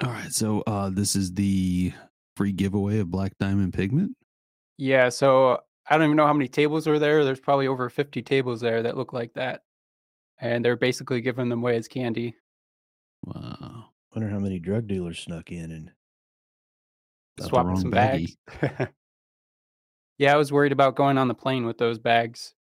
All 0.02 0.10
right. 0.10 0.32
So 0.32 0.62
uh 0.62 0.88
this 0.90 1.14
is 1.16 1.34
the 1.34 1.92
free 2.36 2.52
giveaway 2.52 2.98
of 3.00 3.10
Black 3.10 3.32
Diamond 3.38 3.74
Pigment. 3.74 4.16
Yeah, 4.78 5.10
so 5.10 5.60
I 5.88 5.96
don't 5.96 6.06
even 6.06 6.16
know 6.16 6.26
how 6.26 6.32
many 6.32 6.48
tables 6.48 6.88
are 6.88 6.98
there. 6.98 7.24
There's 7.24 7.40
probably 7.40 7.66
over 7.66 7.90
50 7.90 8.22
tables 8.22 8.60
there 8.60 8.82
that 8.82 8.96
look 8.96 9.12
like 9.12 9.34
that. 9.34 9.62
And 10.40 10.64
they're 10.64 10.76
basically 10.76 11.20
giving 11.20 11.50
them 11.50 11.60
away 11.60 11.76
as 11.76 11.88
candy. 11.88 12.34
Wow. 13.24 13.90
Wonder 14.14 14.28
how 14.30 14.38
many 14.38 14.58
drug 14.58 14.86
dealers 14.88 15.18
snuck 15.18 15.52
in 15.52 15.70
and 15.70 15.90
swapping 17.40 17.76
some 17.76 17.92
baggie. 17.92 18.34
bags. 18.60 18.90
yeah, 20.18 20.34
I 20.34 20.36
was 20.36 20.52
worried 20.52 20.72
about 20.72 20.96
going 20.96 21.16
on 21.18 21.28
the 21.28 21.34
plane 21.34 21.64
with 21.64 21.78
those 21.78 21.98
bags. 21.98 22.54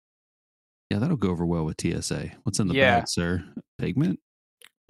Yeah, 0.92 1.00
that'll 1.00 1.18
go 1.18 1.30
over 1.30 1.46
well 1.46 1.66
with 1.66 1.80
TSA. 1.82 2.32
What's 2.44 2.60
in 2.60 2.68
the 2.68 2.74
Yeah. 2.76 3.00
bag, 3.00 3.08
sir? 3.08 3.44
Pigment? 3.78 4.20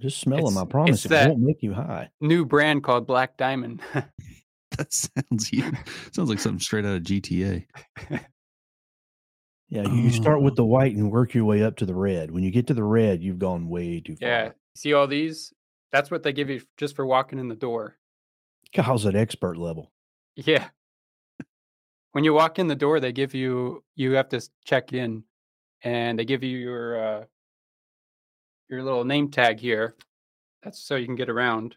just 0.02 0.20
smell 0.22 0.46
them. 0.46 0.58
I 0.58 0.64
promise 0.64 1.04
it's 1.04 1.14
it 1.14 1.28
won't 1.28 1.42
make 1.42 1.62
you 1.62 1.74
high. 1.74 2.10
New 2.22 2.46
brand 2.46 2.84
called 2.86 3.06
Black 3.06 3.36
Diamond. 3.38 3.82
That 4.78 4.94
sounds 4.94 5.50
sounds 6.14 6.30
like 6.30 6.40
something 6.40 6.60
straight 6.60 6.86
out 6.86 6.96
of 6.96 7.04
GTA. 7.04 7.66
Yeah, 9.68 9.82
you, 9.92 10.10
start 10.12 10.38
Oh. 10.40 10.42
with 10.42 10.56
the 10.56 10.64
white 10.64 10.96
and 10.96 11.12
work 11.12 11.34
your 11.34 11.44
way 11.44 11.64
up 11.64 11.76
to 11.78 11.86
the 11.86 11.96
red. 11.96 12.32
When 12.32 12.44
you 12.44 12.52
get 12.52 12.68
to 12.68 12.74
the 12.74 12.84
red, 12.84 13.22
you've 13.22 13.40
gone 13.40 13.68
way 13.68 14.00
too 14.00 14.16
far. 14.16 14.28
yeah, 14.30 14.50
see 14.76 14.94
all 14.94 15.06
these? 15.08 15.52
That's 15.92 16.12
what 16.12 16.24
they 16.24 16.34
give 16.34 16.50
you 16.50 16.62
just 16.78 16.96
for 16.96 17.06
walking 17.06 17.40
in 17.40 17.48
the 17.48 17.56
door. 17.56 17.98
Kyle's 18.74 19.06
at 19.06 19.16
expert 19.16 19.58
level. 19.58 19.92
Yeah. 20.36 20.70
When 22.12 22.24
you 22.24 22.34
walk 22.34 22.60
in 22.60 22.68
the 22.68 22.76
door, 22.76 23.00
they 23.00 23.12
give 23.12 23.34
you 23.34 23.84
you 23.96 24.14
have 24.14 24.30
to 24.30 24.42
check 24.66 24.94
in 24.94 25.24
and 25.84 26.18
they 26.18 26.26
give 26.26 26.44
you 26.44 26.58
your 26.58 27.04
uh 27.04 27.26
your 28.70 28.84
little 28.84 29.04
name 29.04 29.32
tag 29.32 29.60
here. 29.60 29.96
That's 30.64 30.80
so 30.80 30.96
you 30.96 31.06
can 31.06 31.16
get 31.16 31.30
around. 31.30 31.76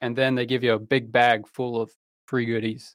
And 0.00 0.16
then 0.16 0.34
they 0.34 0.46
give 0.46 0.64
you 0.64 0.72
a 0.72 0.78
big 0.78 1.12
bag 1.12 1.46
full 1.46 1.80
of 1.80 1.90
free 2.26 2.46
goodies. 2.46 2.94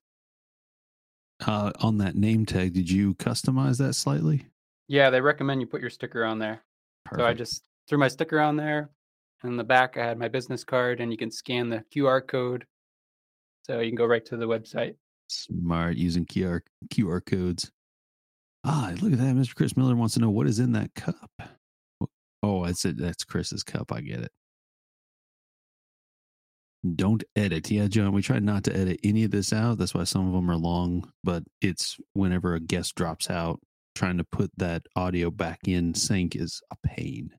Uh 1.46 1.72
on 1.80 1.98
that 2.00 2.16
name 2.16 2.46
tag, 2.46 2.74
did 2.74 2.90
you 2.90 3.16
customize 3.16 3.78
that 3.78 3.94
slightly? 3.94 4.48
Yeah, 4.88 5.10
they 5.10 5.22
recommend 5.22 5.62
you 5.62 5.68
put 5.68 5.82
your 5.82 5.90
sticker 5.90 6.24
on 6.24 6.40
there. 6.40 6.64
So 7.16 7.26
I 7.26 7.34
just 7.34 7.64
threw 7.88 7.98
my 7.98 8.08
sticker 8.08 8.40
on 8.40 8.56
there. 8.56 8.90
In 9.48 9.58
the 9.58 9.64
back 9.64 9.98
I 9.98 10.06
had 10.06 10.18
my 10.18 10.28
business 10.28 10.64
card 10.64 11.02
and 11.02 11.12
you 11.12 11.18
can 11.18 11.32
scan 11.32 11.70
the 11.70 11.84
QR 11.94 12.26
code. 12.26 12.66
So 13.64 13.80
you 13.80 13.90
can 13.90 13.98
go 13.98 14.06
right 14.06 14.26
to 14.26 14.38
the 14.38 14.48
website. 14.48 14.96
Smart 15.28 15.96
using 15.96 16.26
QR 16.26 16.62
QR 16.94 17.26
codes. 17.26 17.72
Ah, 18.64 18.94
look 19.02 19.14
at 19.14 19.20
that. 19.20 19.36
Mr. 19.36 19.56
Chris 19.56 19.78
Miller 19.78 19.96
wants 19.96 20.16
to 20.16 20.20
know 20.20 20.30
what 20.30 20.48
is 20.48 20.60
in 20.60 20.72
that 20.74 20.94
cup. 20.96 21.32
Oh, 22.44 22.64
I 22.64 22.74
said 22.74 22.98
that's 22.98 23.24
Chris's 23.24 23.64
cup. 23.64 23.92
I 23.92 24.02
get 24.02 24.20
it. 24.20 24.32
Don't 26.96 27.24
edit. 27.36 27.72
Yeah, 27.72 27.88
John, 27.88 28.14
we 28.14 28.22
try 28.22 28.38
not 28.38 28.64
to 28.66 28.76
edit 28.76 29.00
any 29.04 29.24
of 29.24 29.32
this 29.32 29.52
out. 29.52 29.80
That's 29.80 29.96
why 29.96 30.04
some 30.04 30.28
of 30.28 30.34
them 30.34 30.52
are 30.52 30.58
long, 30.58 31.12
but 31.24 31.44
it's 31.62 31.98
whenever 32.14 32.54
a 32.54 32.60
guest 32.60 32.94
drops 32.94 33.32
out, 33.32 33.60
trying 33.96 34.20
to 34.20 34.24
put 34.24 34.52
that 34.58 34.84
audio 34.96 35.32
back 35.32 35.62
in 35.66 35.96
sync 35.96 36.36
is 36.36 36.62
a 36.70 36.76
pain. 36.88 37.32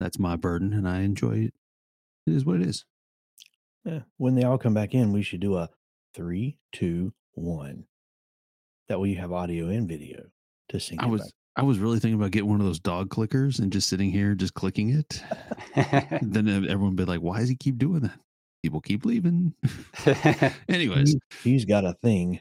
That's 0.00 0.18
my 0.18 0.36
burden 0.36 0.72
and 0.72 0.88
I 0.88 1.00
enjoy 1.00 1.38
it. 1.38 1.54
It 2.26 2.32
is 2.34 2.44
what 2.44 2.56
it 2.56 2.66
is. 2.66 2.84
Yeah. 3.84 4.00
When 4.16 4.34
they 4.34 4.42
all 4.42 4.58
come 4.58 4.74
back 4.74 4.94
in, 4.94 5.12
we 5.12 5.22
should 5.22 5.40
do 5.40 5.56
a 5.56 5.70
three, 6.14 6.58
two, 6.72 7.12
one. 7.34 7.84
That 8.88 9.00
way 9.00 9.08
you 9.10 9.16
have 9.16 9.32
audio 9.32 9.68
and 9.68 9.88
video 9.88 10.26
to 10.68 10.80
sync. 10.80 11.02
I 11.02 11.06
was 11.06 11.32
I 11.56 11.62
was 11.62 11.78
really 11.78 11.98
thinking 11.98 12.20
about 12.20 12.32
getting 12.32 12.50
one 12.50 12.60
of 12.60 12.66
those 12.66 12.78
dog 12.80 13.08
clickers 13.08 13.58
and 13.58 13.72
just 13.72 13.88
sitting 13.88 14.10
here 14.10 14.34
just 14.34 14.54
clicking 14.54 14.90
it. 14.90 15.22
then 16.22 16.48
everyone 16.48 16.90
would 16.90 16.96
be 16.96 17.04
like, 17.04 17.20
"Why 17.20 17.40
does 17.40 17.48
he 17.48 17.56
keep 17.56 17.78
doing 17.78 18.00
that?" 18.00 18.18
People 18.62 18.80
keep 18.80 19.04
leaving. 19.06 19.54
Anyways, 20.68 21.16
He- 21.42 21.50
he's 21.52 21.64
got 21.64 21.84
a 21.84 21.94
thing. 22.02 22.40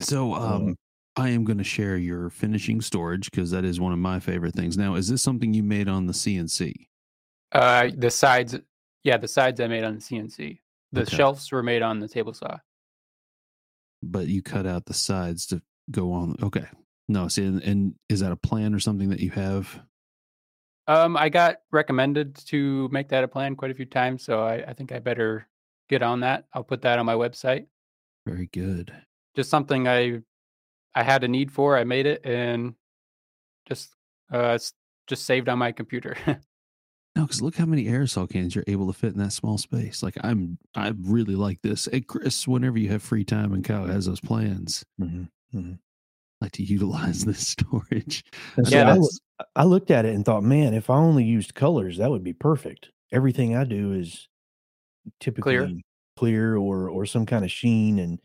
so 0.00 0.34
um, 0.34 0.76
I 1.18 1.30
am 1.30 1.42
going 1.44 1.58
to 1.58 1.64
share 1.64 1.96
your 1.96 2.30
finishing 2.30 2.80
storage 2.80 3.28
because 3.30 3.50
that 3.50 3.64
is 3.64 3.80
one 3.80 3.92
of 3.92 3.98
my 3.98 4.20
favorite 4.20 4.54
things. 4.54 4.78
Now, 4.78 4.94
is 4.94 5.08
this 5.08 5.20
something 5.20 5.52
you 5.52 5.64
made 5.64 5.88
on 5.88 6.06
the 6.06 6.12
CNC? 6.12 6.72
Uh, 7.50 7.90
the 7.96 8.10
sides, 8.10 8.56
yeah, 9.02 9.16
the 9.16 9.26
sides 9.26 9.60
I 9.60 9.66
made 9.66 9.82
on 9.82 9.96
the 9.96 10.00
CNC. 10.00 10.60
The 10.92 11.00
Okay. 11.02 11.16
shelves 11.16 11.50
were 11.50 11.62
made 11.62 11.82
on 11.82 11.98
the 11.98 12.06
table 12.06 12.32
saw. 12.32 12.58
But 14.00 14.28
you 14.28 14.42
cut 14.42 14.64
out 14.64 14.86
the 14.86 14.94
sides 14.94 15.44
to 15.46 15.60
go 15.90 16.12
on. 16.12 16.36
Okay, 16.40 16.66
no, 17.08 17.26
see, 17.26 17.44
and, 17.44 17.60
and 17.64 17.94
is 18.08 18.20
that 18.20 18.30
a 18.30 18.36
plan 18.36 18.72
or 18.72 18.78
something 18.78 19.08
that 19.08 19.18
you 19.18 19.30
have? 19.30 19.80
Um, 20.86 21.16
I 21.16 21.28
got 21.30 21.56
recommended 21.72 22.36
to 22.46 22.88
make 22.92 23.08
that 23.08 23.24
a 23.24 23.28
plan 23.28 23.56
quite 23.56 23.72
a 23.72 23.74
few 23.74 23.86
times, 23.86 24.22
so 24.22 24.40
I, 24.40 24.62
I 24.68 24.72
think 24.72 24.92
I 24.92 25.00
better 25.00 25.48
get 25.88 26.02
on 26.02 26.20
that. 26.20 26.44
I'll 26.54 26.62
put 26.62 26.80
that 26.82 27.00
on 27.00 27.06
my 27.06 27.14
website. 27.14 27.66
Very 28.24 28.46
good. 28.52 28.94
Just 29.34 29.50
something 29.50 29.88
I 29.88 30.20
I 30.98 31.04
had 31.04 31.22
a 31.22 31.28
need 31.28 31.52
for. 31.52 31.78
I 31.78 31.84
made 31.84 32.06
it 32.06 32.26
and 32.26 32.74
just 33.68 33.94
uh 34.32 34.58
just 35.06 35.24
saved 35.24 35.48
on 35.48 35.58
my 35.58 35.72
computer. 35.72 36.16
No, 37.16 37.24
because 37.24 37.42
look 37.42 37.56
how 37.56 37.66
many 37.66 37.86
aerosol 37.86 38.30
cans 38.30 38.54
you're 38.54 38.62
able 38.68 38.86
to 38.86 38.92
fit 38.92 39.12
in 39.12 39.18
that 39.18 39.32
small 39.32 39.58
space. 39.58 40.04
Like 40.04 40.16
I'm, 40.22 40.56
I 40.76 40.92
really 41.00 41.34
like 41.34 41.60
this. 41.62 41.88
Hey, 41.90 42.00
Chris, 42.00 42.46
whenever 42.46 42.78
you 42.78 42.90
have 42.90 43.02
free 43.02 43.24
time 43.24 43.52
and 43.54 43.64
Kyle 43.64 43.86
has 43.86 44.06
those 44.06 44.20
plans, 44.20 44.84
Mm-hmm. 45.00 45.72
like 46.40 46.52
to 46.52 46.62
utilize 46.62 47.24
this 47.24 47.48
storage. 47.48 48.22
So 48.62 48.70
Yeah, 48.70 48.96
I, 49.40 49.46
I 49.56 49.64
looked 49.64 49.90
at 49.90 50.04
it 50.04 50.14
and 50.14 50.24
thought, 50.24 50.44
man, 50.44 50.74
if 50.74 50.90
I 50.90 50.94
only 50.94 51.24
used 51.24 51.56
colors, 51.56 51.96
that 51.96 52.08
would 52.08 52.22
be 52.22 52.34
perfect. 52.34 52.90
Everything 53.10 53.56
I 53.56 53.64
do 53.64 53.94
is 53.94 54.28
typically 55.18 55.84
clear, 56.16 56.56
or 56.56 56.88
or 56.88 57.04
some 57.04 57.26
kind 57.26 57.44
of 57.44 57.50
sheen 57.50 57.98
and 57.98 58.20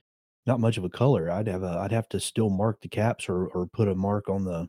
not 0.46 0.60
much 0.60 0.78
of 0.78 0.84
a 0.84 0.90
color. 0.90 1.30
I'd 1.32 1.48
have 1.48 1.64
a 1.64 1.80
I'd 1.82 1.92
have 1.92 2.10
to 2.10 2.20
still 2.20 2.50
mark 2.50 2.82
the 2.82 2.90
caps 2.90 3.28
or 3.30 3.48
or 3.48 3.68
put 3.68 3.88
a 3.88 3.96
mark 3.96 4.30
on 4.30 4.44
the 4.44 4.68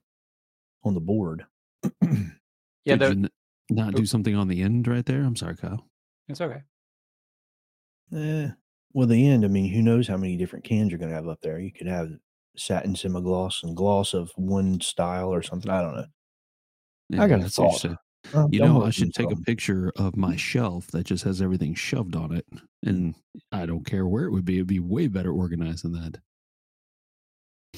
on 0.84 0.94
the 0.94 1.00
board. 1.00 1.44
yeah, 2.02 2.96
Did 2.96 3.00
the, 3.00 3.04
you 3.06 3.10
n- 3.24 3.30
not 3.70 3.94
Oh. 3.94 3.98
do 3.98 4.06
something 4.06 4.34
on 4.36 4.48
the 4.48 4.62
end 4.62 4.86
right 4.88 5.04
there? 5.06 5.22
I'm 5.22 5.36
sorry, 5.36 5.56
Kyle. 5.56 5.84
it's 6.28 6.40
okay. 6.40 6.60
Eh, 8.14 8.48
well, 8.92 9.06
the 9.06 9.26
end. 9.28 9.44
I 9.44 9.48
mean, 9.48 9.72
who 9.72 9.82
knows 9.82 10.06
how 10.06 10.16
many 10.16 10.36
different 10.36 10.64
cans 10.64 10.90
you're 10.90 10.98
going 10.98 11.10
to 11.10 11.16
have 11.16 11.28
up 11.28 11.40
there? 11.42 11.58
You 11.58 11.72
could 11.72 11.86
have 11.86 12.10
satin 12.56 12.94
semi-gloss 12.94 13.62
and 13.64 13.76
gloss 13.76 14.14
of 14.14 14.30
one 14.36 14.80
style 14.80 15.32
or 15.32 15.42
something. 15.42 15.70
I 15.70 15.80
don't 15.82 15.96
know. 15.96 16.04
Yeah, 17.10 17.26
got 17.28 17.40
a 17.40 17.42
that's 17.42 17.56
thought. 17.56 17.80
said. 17.80 17.96
I'm- 18.32 18.48
You 18.52 18.60
know, 18.60 18.82
I 18.82 18.90
should 18.90 19.12
take 19.14 19.30
a 19.30 19.36
picture 19.36 19.92
of 19.96 20.16
my 20.16 20.36
shelf 20.36 20.88
that 20.88 21.04
just 21.04 21.24
has 21.24 21.42
everything 21.42 21.74
shoved 21.74 22.16
on 22.16 22.32
it, 22.34 22.46
and 22.82 23.14
I 23.52 23.66
don't 23.66 23.84
care 23.84 24.06
where 24.06 24.24
it 24.24 24.30
would 24.30 24.44
be. 24.44 24.56
It'd 24.56 24.66
be 24.66 24.80
way 24.80 25.08
better 25.08 25.32
organized 25.32 25.84
than 25.84 25.92
that. 25.92 26.20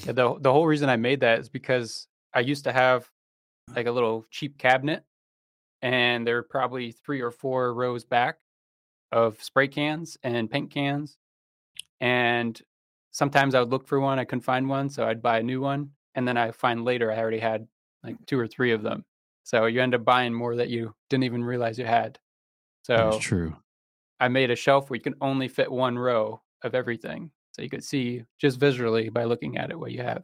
Yeah, 0.05 0.11
the 0.13 0.37
the 0.39 0.51
whole 0.53 0.67
reason 0.67 0.89
I 0.89 0.95
made 0.95 1.21
that 1.21 1.39
is 1.39 1.49
because 1.49 2.07
I 2.33 2.41
used 2.41 2.63
to 2.65 2.73
have 2.73 3.09
like 3.75 3.87
a 3.87 3.91
little 3.91 4.25
cheap 4.31 4.57
cabinet, 4.57 5.03
and 5.81 6.25
there 6.27 6.35
were 6.35 6.43
probably 6.43 6.91
three 6.91 7.21
or 7.21 7.31
four 7.31 7.73
rows 7.73 8.05
back 8.05 8.39
of 9.11 9.41
spray 9.43 9.67
cans 9.67 10.17
and 10.23 10.49
paint 10.51 10.71
cans. 10.71 11.17
And 12.01 12.61
sometimes 13.11 13.55
I 13.55 13.61
would 13.61 13.69
look 13.71 13.87
for 13.87 13.99
one, 13.99 14.19
I 14.19 14.25
couldn't 14.25 14.43
find 14.43 14.69
one, 14.69 14.89
so 14.89 15.07
I'd 15.07 15.21
buy 15.21 15.39
a 15.39 15.43
new 15.43 15.61
one, 15.61 15.91
and 16.15 16.27
then 16.27 16.37
I 16.37 16.51
find 16.51 16.85
later 16.85 17.11
I 17.11 17.17
already 17.19 17.39
had 17.39 17.67
like 18.03 18.17
two 18.27 18.39
or 18.39 18.47
three 18.47 18.71
of 18.73 18.83
them. 18.83 19.05
So 19.47 19.65
you 19.65 19.81
end 19.81 19.95
up 19.95 20.03
buying 20.03 20.33
more 20.33 20.57
that 20.57 20.67
you 20.67 20.93
didn't 21.09 21.23
even 21.23 21.41
realize 21.41 21.79
you 21.79 21.85
had. 21.85 22.19
So 22.83 22.97
That's 22.97 23.23
true. 23.23 23.55
I 24.19 24.27
made 24.27 24.51
a 24.51 24.57
shelf 24.57 24.89
where 24.89 24.97
you 24.97 25.01
can 25.01 25.15
only 25.21 25.47
fit 25.47 25.71
one 25.71 25.97
row 25.97 26.41
of 26.63 26.75
everything. 26.75 27.31
So 27.53 27.61
you 27.61 27.69
could 27.69 27.85
see 27.85 28.25
just 28.41 28.59
visually 28.59 29.07
by 29.07 29.23
looking 29.23 29.57
at 29.57 29.71
it 29.71 29.79
what 29.79 29.93
you 29.93 30.01
have. 30.01 30.23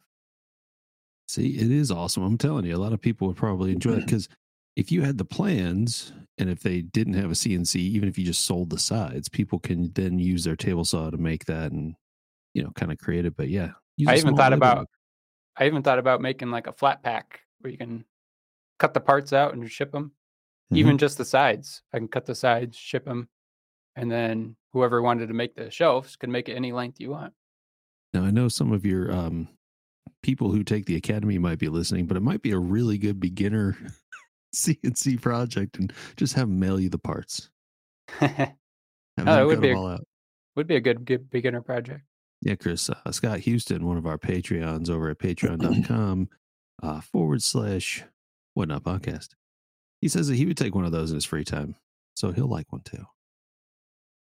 See, 1.29 1.55
it 1.57 1.71
is 1.71 1.89
awesome. 1.89 2.21
I'm 2.23 2.37
telling 2.37 2.65
you, 2.65 2.75
a 2.75 2.77
lot 2.77 2.91
of 2.91 2.99
people 2.99 3.29
would 3.29 3.37
probably 3.37 3.71
enjoy 3.71 3.93
it 3.93 3.99
because 4.05 4.27
if 4.75 4.91
you 4.91 5.03
had 5.03 5.17
the 5.17 5.23
plans 5.23 6.11
and 6.37 6.49
if 6.49 6.59
they 6.59 6.81
didn't 6.81 7.13
have 7.13 7.31
a 7.31 7.33
CNC, 7.33 7.77
even 7.77 8.09
if 8.09 8.17
you 8.17 8.25
just 8.25 8.43
sold 8.43 8.71
the 8.71 8.77
sides, 8.77 9.29
people 9.29 9.57
can 9.57 9.89
then 9.93 10.19
use 10.19 10.43
their 10.43 10.57
table 10.57 10.83
saw 10.83 11.09
to 11.09 11.17
make 11.17 11.45
that 11.45 11.71
and 11.71 11.95
you 12.53 12.61
know 12.61 12.71
kind 12.75 12.91
of 12.91 12.97
create 12.97 13.25
it. 13.25 13.37
But 13.37 13.47
yeah, 13.47 13.71
I 14.05 14.17
even 14.17 14.35
thought 14.35 14.51
about 14.51 14.79
book. 14.79 14.89
I 15.55 15.65
even 15.67 15.81
thought 15.81 15.99
about 15.99 16.19
making 16.19 16.51
like 16.51 16.67
a 16.67 16.73
flat 16.73 17.03
pack 17.03 17.39
where 17.61 17.71
you 17.71 17.77
can 17.77 18.03
cut 18.83 18.93
the 18.93 18.99
parts 18.99 19.31
out 19.31 19.53
and 19.53 19.71
ship 19.71 19.93
them. 19.93 20.11
Mm-hmm. 20.65 20.75
Even 20.75 20.97
just 20.97 21.17
the 21.17 21.23
sides, 21.23 21.83
I 21.93 21.99
can 21.99 22.09
cut 22.09 22.25
the 22.25 22.35
sides, 22.35 22.75
ship 22.75 23.05
them, 23.05 23.29
and 23.95 24.11
then 24.11 24.57
whoever 24.73 25.01
wanted 25.01 25.27
to 25.27 25.33
make 25.33 25.55
the 25.55 25.71
shelves 25.71 26.17
can 26.17 26.29
make 26.29 26.49
it 26.49 26.55
any 26.55 26.73
length 26.73 26.99
you 26.99 27.11
want. 27.11 27.33
Now 28.13 28.23
I 28.23 28.31
know 28.31 28.49
some 28.49 28.73
of 28.73 28.85
your 28.85 29.09
um, 29.09 29.47
people 30.21 30.51
who 30.51 30.65
take 30.65 30.85
the 30.85 30.97
academy 30.97 31.37
might 31.37 31.59
be 31.59 31.69
listening, 31.69 32.07
but 32.07 32.17
it 32.17 32.23
might 32.23 32.41
be 32.41 32.51
a 32.51 32.59
really 32.59 32.97
good 32.97 33.21
beginner 33.21 33.77
CNC 34.55 35.21
project 35.21 35.79
and 35.79 35.93
just 36.17 36.33
have 36.33 36.49
them 36.49 36.59
mail 36.59 36.77
you 36.77 36.89
the 36.89 36.99
parts. 36.99 37.49
oh, 38.21 38.27
it 39.17 39.45
would 39.45 39.61
be 39.61 39.71
a, 39.71 39.99
would 40.57 40.67
be 40.67 40.75
a 40.75 40.81
good, 40.81 41.05
good 41.05 41.29
beginner 41.29 41.61
project. 41.61 42.01
Yeah, 42.41 42.55
Chris 42.55 42.89
uh, 42.89 43.11
Scott 43.13 43.39
Houston, 43.39 43.87
one 43.87 43.97
of 43.97 44.05
our 44.05 44.17
Patreons 44.17 44.89
over 44.89 45.09
at 45.09 45.19
patreon.com 45.19 46.27
uh, 46.81 46.99
forward 46.99 47.41
slash 47.41 48.03
what 48.53 48.67
not 48.67 48.83
podcast. 48.83 49.29
He 50.01 50.07
says 50.07 50.27
that 50.27 50.35
he 50.35 50.45
would 50.45 50.57
take 50.57 50.75
one 50.75 50.85
of 50.85 50.91
those 50.91 51.11
in 51.11 51.15
his 51.15 51.25
free 51.25 51.43
time, 51.43 51.75
so 52.15 52.31
he'll 52.31 52.49
like 52.49 52.71
one 52.71 52.81
too. 52.81 53.05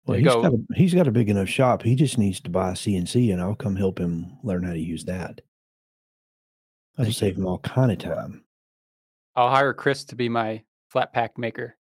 Well, 0.06 0.18
he's 0.18 0.26
got, 0.26 0.52
a, 0.52 0.58
he's 0.74 0.94
got 0.94 1.08
a 1.08 1.12
big 1.12 1.28
enough 1.28 1.48
shop. 1.48 1.82
He 1.82 1.96
just 1.96 2.16
needs 2.16 2.40
to 2.40 2.50
buy 2.50 2.70
a 2.70 2.74
CNC, 2.74 3.32
and 3.32 3.42
I'll 3.42 3.56
come 3.56 3.74
help 3.74 3.98
him 3.98 4.38
learn 4.44 4.62
how 4.62 4.72
to 4.72 4.78
use 4.78 5.04
that. 5.06 5.40
That'll 6.96 7.06
Thank 7.06 7.16
save 7.16 7.36
you. 7.36 7.42
him 7.42 7.48
all 7.48 7.58
kind 7.58 7.90
of 7.90 7.98
time. 7.98 8.44
I'll 9.34 9.50
hire 9.50 9.74
Chris 9.74 10.04
to 10.04 10.16
be 10.16 10.28
my 10.28 10.62
flat 10.88 11.12
pack 11.12 11.36
maker. 11.36 11.76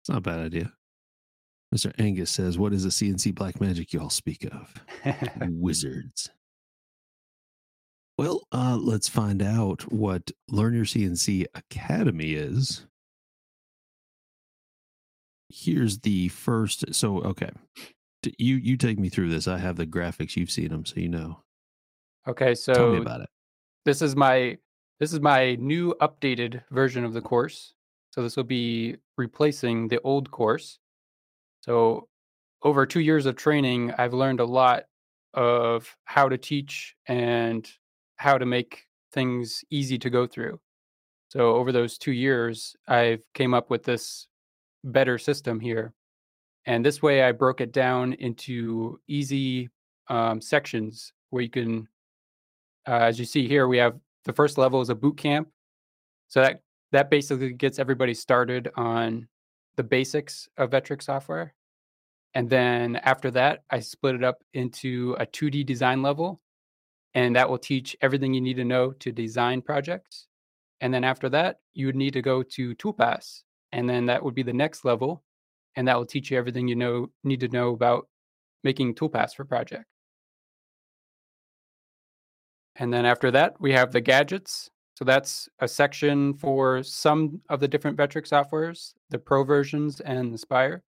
It's 0.00 0.08
not 0.08 0.18
a 0.18 0.22
bad 0.22 0.38
idea. 0.38 0.72
Mr. 1.74 1.92
Angus 1.98 2.30
says, 2.30 2.56
What 2.56 2.72
is 2.72 2.84
the 2.84 2.90
CNC 2.90 3.34
black 3.34 3.60
magic 3.60 3.92
you 3.92 4.00
all 4.00 4.08
speak 4.08 4.44
of? 4.44 4.72
Wizards. 5.50 6.30
Well, 8.18 8.46
uh, 8.50 8.78
let's 8.80 9.08
find 9.08 9.42
out 9.42 9.92
what 9.92 10.30
Learn 10.48 10.74
Your 10.74 10.86
CNC 10.86 11.46
Academy 11.54 12.32
is. 12.32 12.86
Here's 15.50 15.98
the 15.98 16.28
first. 16.28 16.94
So, 16.94 17.20
okay, 17.22 17.50
you 18.38 18.56
you 18.56 18.76
take 18.76 18.98
me 18.98 19.10
through 19.10 19.30
this. 19.30 19.46
I 19.46 19.58
have 19.58 19.76
the 19.76 19.86
graphics. 19.86 20.36
You've 20.36 20.50
seen 20.50 20.68
them, 20.68 20.86
so 20.86 20.94
you 20.96 21.08
know. 21.08 21.40
Okay, 22.26 22.54
so 22.54 22.72
tell 22.72 22.92
me 22.92 22.98
about 22.98 23.20
it. 23.20 23.28
This 23.84 24.00
is 24.00 24.16
my 24.16 24.56
this 24.98 25.12
is 25.12 25.20
my 25.20 25.56
new 25.56 25.94
updated 26.00 26.62
version 26.70 27.04
of 27.04 27.12
the 27.12 27.20
course. 27.20 27.74
So 28.10 28.22
this 28.22 28.36
will 28.36 28.44
be 28.44 28.96
replacing 29.18 29.88
the 29.88 30.00
old 30.00 30.30
course. 30.30 30.78
So 31.60 32.08
over 32.62 32.86
two 32.86 33.00
years 33.00 33.26
of 33.26 33.36
training, 33.36 33.92
I've 33.98 34.14
learned 34.14 34.40
a 34.40 34.44
lot 34.46 34.84
of 35.34 35.94
how 36.04 36.30
to 36.30 36.38
teach 36.38 36.96
and 37.06 37.70
how 38.16 38.38
to 38.38 38.46
make 38.46 38.86
things 39.12 39.64
easy 39.70 39.98
to 39.98 40.10
go 40.10 40.26
through. 40.26 40.60
So 41.28 41.56
over 41.56 41.72
those 41.72 41.98
two 41.98 42.12
years, 42.12 42.76
I've 42.86 43.22
came 43.34 43.54
up 43.54 43.70
with 43.70 43.82
this 43.82 44.28
better 44.84 45.18
system 45.18 45.60
here. 45.60 45.92
And 46.66 46.84
this 46.84 47.02
way 47.02 47.22
I 47.22 47.32
broke 47.32 47.60
it 47.60 47.72
down 47.72 48.12
into 48.14 49.00
easy 49.06 49.70
um, 50.08 50.40
sections 50.40 51.12
where 51.30 51.42
you 51.42 51.50
can, 51.50 51.88
uh, 52.88 53.00
as 53.02 53.18
you 53.18 53.24
see 53.24 53.48
here, 53.48 53.68
we 53.68 53.78
have 53.78 53.98
the 54.24 54.32
first 54.32 54.58
level 54.58 54.80
is 54.80 54.90
a 54.90 54.94
boot 54.94 55.16
camp. 55.16 55.48
So 56.28 56.40
that 56.40 56.60
that 56.92 57.10
basically 57.10 57.52
gets 57.52 57.78
everybody 57.78 58.14
started 58.14 58.70
on 58.76 59.28
the 59.76 59.82
basics 59.82 60.48
of 60.56 60.70
Vectric 60.70 61.02
software. 61.02 61.54
And 62.34 62.48
then 62.48 62.96
after 62.96 63.30
that, 63.32 63.64
I 63.70 63.80
split 63.80 64.14
it 64.14 64.24
up 64.24 64.42
into 64.54 65.16
a 65.18 65.26
2D 65.26 65.64
design 65.66 66.02
level. 66.02 66.40
And 67.16 67.34
that 67.34 67.48
will 67.48 67.58
teach 67.58 67.96
everything 68.02 68.34
you 68.34 68.42
need 68.42 68.58
to 68.58 68.64
know 68.64 68.92
to 68.92 69.10
design 69.10 69.62
projects. 69.62 70.26
And 70.82 70.92
then 70.92 71.02
after 71.02 71.30
that, 71.30 71.60
you 71.72 71.86
would 71.86 71.96
need 71.96 72.12
to 72.12 72.20
go 72.20 72.42
to 72.42 72.74
Toolpaths. 72.74 73.42
And 73.72 73.88
then 73.88 74.06
that 74.06 74.22
would 74.22 74.34
be 74.34 74.42
the 74.42 74.52
next 74.52 74.84
level. 74.84 75.24
And 75.76 75.88
that 75.88 75.96
will 75.96 76.04
teach 76.06 76.30
you 76.30 76.36
everything 76.36 76.68
you 76.68 76.76
know 76.76 77.10
need 77.24 77.40
to 77.40 77.48
know 77.48 77.70
about 77.70 78.06
making 78.62 78.94
toolpaths 78.94 79.34
for 79.34 79.46
projects. 79.46 79.88
And 82.76 82.92
then 82.92 83.06
after 83.06 83.30
that, 83.30 83.58
we 83.60 83.72
have 83.72 83.92
the 83.92 84.00
gadgets. 84.02 84.70
So 84.94 85.04
that's 85.06 85.48
a 85.60 85.68
section 85.68 86.34
for 86.34 86.82
some 86.82 87.40
of 87.48 87.60
the 87.60 87.68
different 87.68 87.96
Vectric 87.96 88.28
softwares, 88.28 88.92
the 89.08 89.18
Pro 89.18 89.42
versions 89.42 90.00
and 90.00 90.30
the 90.30 90.34
Aspire. 90.34 90.82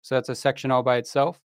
So 0.00 0.14
that's 0.14 0.30
a 0.30 0.34
section 0.34 0.70
all 0.70 0.82
by 0.82 0.96
itself. 0.96 1.38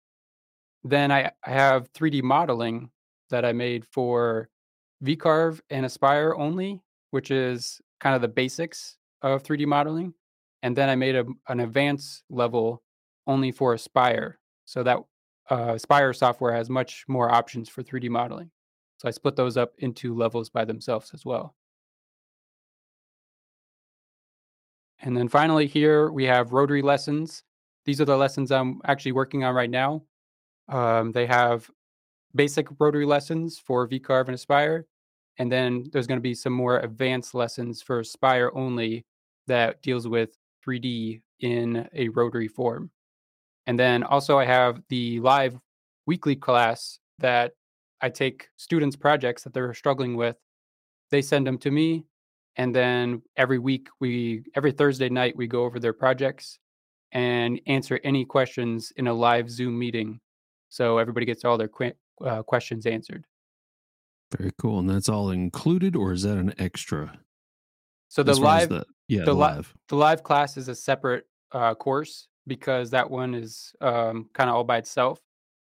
Then 0.85 1.11
I, 1.11 1.33
I 1.45 1.51
have 1.51 1.93
3D 1.93 2.23
modeling 2.23 2.91
that 3.31 3.45
I 3.45 3.53
made 3.53 3.87
for 3.87 4.49
VCarve 5.05 5.61
and 5.71 5.87
Aspire 5.87 6.35
only, 6.37 6.81
which 7.11 7.31
is 7.31 7.81
kind 8.01 8.15
of 8.15 8.23
the 8.23 8.29
basics 8.29 8.97
of 9.23 9.43
3D 9.43 9.67
modeling. 9.67 10.15
And 10.63 10.77
then 10.77 10.89
I 10.89 10.95
made 10.95 11.17
a, 11.17 11.25
an 11.49 11.61
advanced 11.61 12.25
level 12.29 12.83
only 13.27 13.51
for 13.51 13.75
Aspire. 13.75 14.39
So 14.67 14.83
that 14.83 14.99
uh, 15.51 15.75
Aspire 15.75 16.13
software 16.13 16.53
has 16.53 16.69
much 16.69 17.05
more 17.09 17.31
options 17.33 17.69
for 17.69 17.83
3D 17.83 18.09
modeling. 18.09 18.51
So 18.99 19.09
I 19.09 19.11
split 19.11 19.37
those 19.37 19.57
up 19.57 19.73
into 19.79 20.15
levels 20.15 20.51
by 20.51 20.65
themselves 20.65 21.13
as 21.15 21.25
well. 21.25 21.55
And 25.03 25.17
then 25.17 25.29
finally 25.29 25.67
here 25.67 26.11
we 26.11 26.25
have 26.25 26.53
rotary 26.53 26.83
lessons. 26.83 27.43
These 27.87 28.01
are 28.03 28.05
the 28.05 28.17
lessons 28.17 28.53
I'm 28.53 28.81
actually 28.85 29.13
working 29.13 29.45
on 29.45 29.55
right 29.55 29.71
now. 29.71 30.03
Um, 30.69 31.13
they 31.13 31.27
have 31.27 31.71
basic 32.35 32.67
rotary 32.79 33.07
lessons 33.07 33.59
for 33.59 33.89
VCarve 33.89 34.27
and 34.27 34.35
Aspire. 34.35 34.87
And 35.39 35.51
then 35.51 35.87
there's 35.93 36.07
going 36.07 36.19
to 36.19 36.23
be 36.23 36.35
some 36.35 36.53
more 36.53 36.81
advanced 36.81 37.35
lessons 37.35 37.83
for 37.83 38.01
Aspire 38.01 38.51
only 38.55 39.05
that 39.47 39.83
deals 39.83 40.07
with 40.07 40.31
3D 40.67 41.23
in 41.41 41.89
a 41.95 42.09
rotary 42.11 42.49
form. 42.49 42.91
And 43.67 43.79
then 43.79 44.03
also 44.03 44.39
I 44.39 44.45
have 44.45 44.83
the 44.89 45.21
live 45.21 45.57
weekly 46.07 46.37
class 46.37 46.99
that 47.19 47.53
I 48.01 48.09
take 48.09 48.49
students' 48.57 48.97
projects 48.97 49.45
that 49.45 49.53
they're 49.53 49.75
struggling 49.75 50.17
with, 50.17 50.37
they 51.11 51.23
send 51.23 51.47
them 51.47 51.59
to 51.59 51.71
me, 51.71 52.05
and 52.57 52.75
then 52.75 53.23
every 53.37 53.59
week 53.59 53.89
we 54.01 54.43
every 54.55 54.73
Thursday 54.73 55.09
night 55.09 55.37
we 55.37 55.47
go 55.47 55.65
over 55.65 55.79
their 55.79 55.93
projects 55.93 56.59
and 57.13 57.61
answer 57.67 58.01
any 58.05 58.25
questions 58.25 58.93
in 58.97 59.07
a 59.07 59.15
live 59.15 59.51
Zoom 59.51 59.79
meeting, 59.79 60.21
so 60.69 60.99
everybody 60.99 61.27
gets 61.27 61.45
all 61.45 61.59
their 61.59 61.69
qu- 61.69 61.93
uh, 62.25 62.43
questions 62.43 62.87
answered. 62.87 63.25
Very 64.37 64.53
cool, 64.59 64.79
and 64.79 64.89
that's 64.89 65.09
all 65.09 65.31
included, 65.31 65.97
or 65.97 66.13
is 66.13 66.23
that 66.23 66.39
an 66.39 66.55
extra? 66.59 67.19
So 68.09 68.23
the 68.23 68.35
live, 68.35 68.69
the, 68.69 68.85
yeah, 69.09 69.25
the 69.25 69.35
live, 69.35 69.75
the 69.89 69.97
live 69.97 70.23
class 70.23 70.57
is 70.57 70.69
a 70.69 70.75
separate 70.75 71.27
uh, 71.53 71.75
course 71.75 72.29
because 72.47 72.91
that 72.91 73.09
one 73.11 73.35
is 73.35 73.73
um, 73.81 74.29
kind 74.35 74.51
of 74.51 74.57
all 74.57 74.65
by 74.65 74.79
itself. 74.79 75.21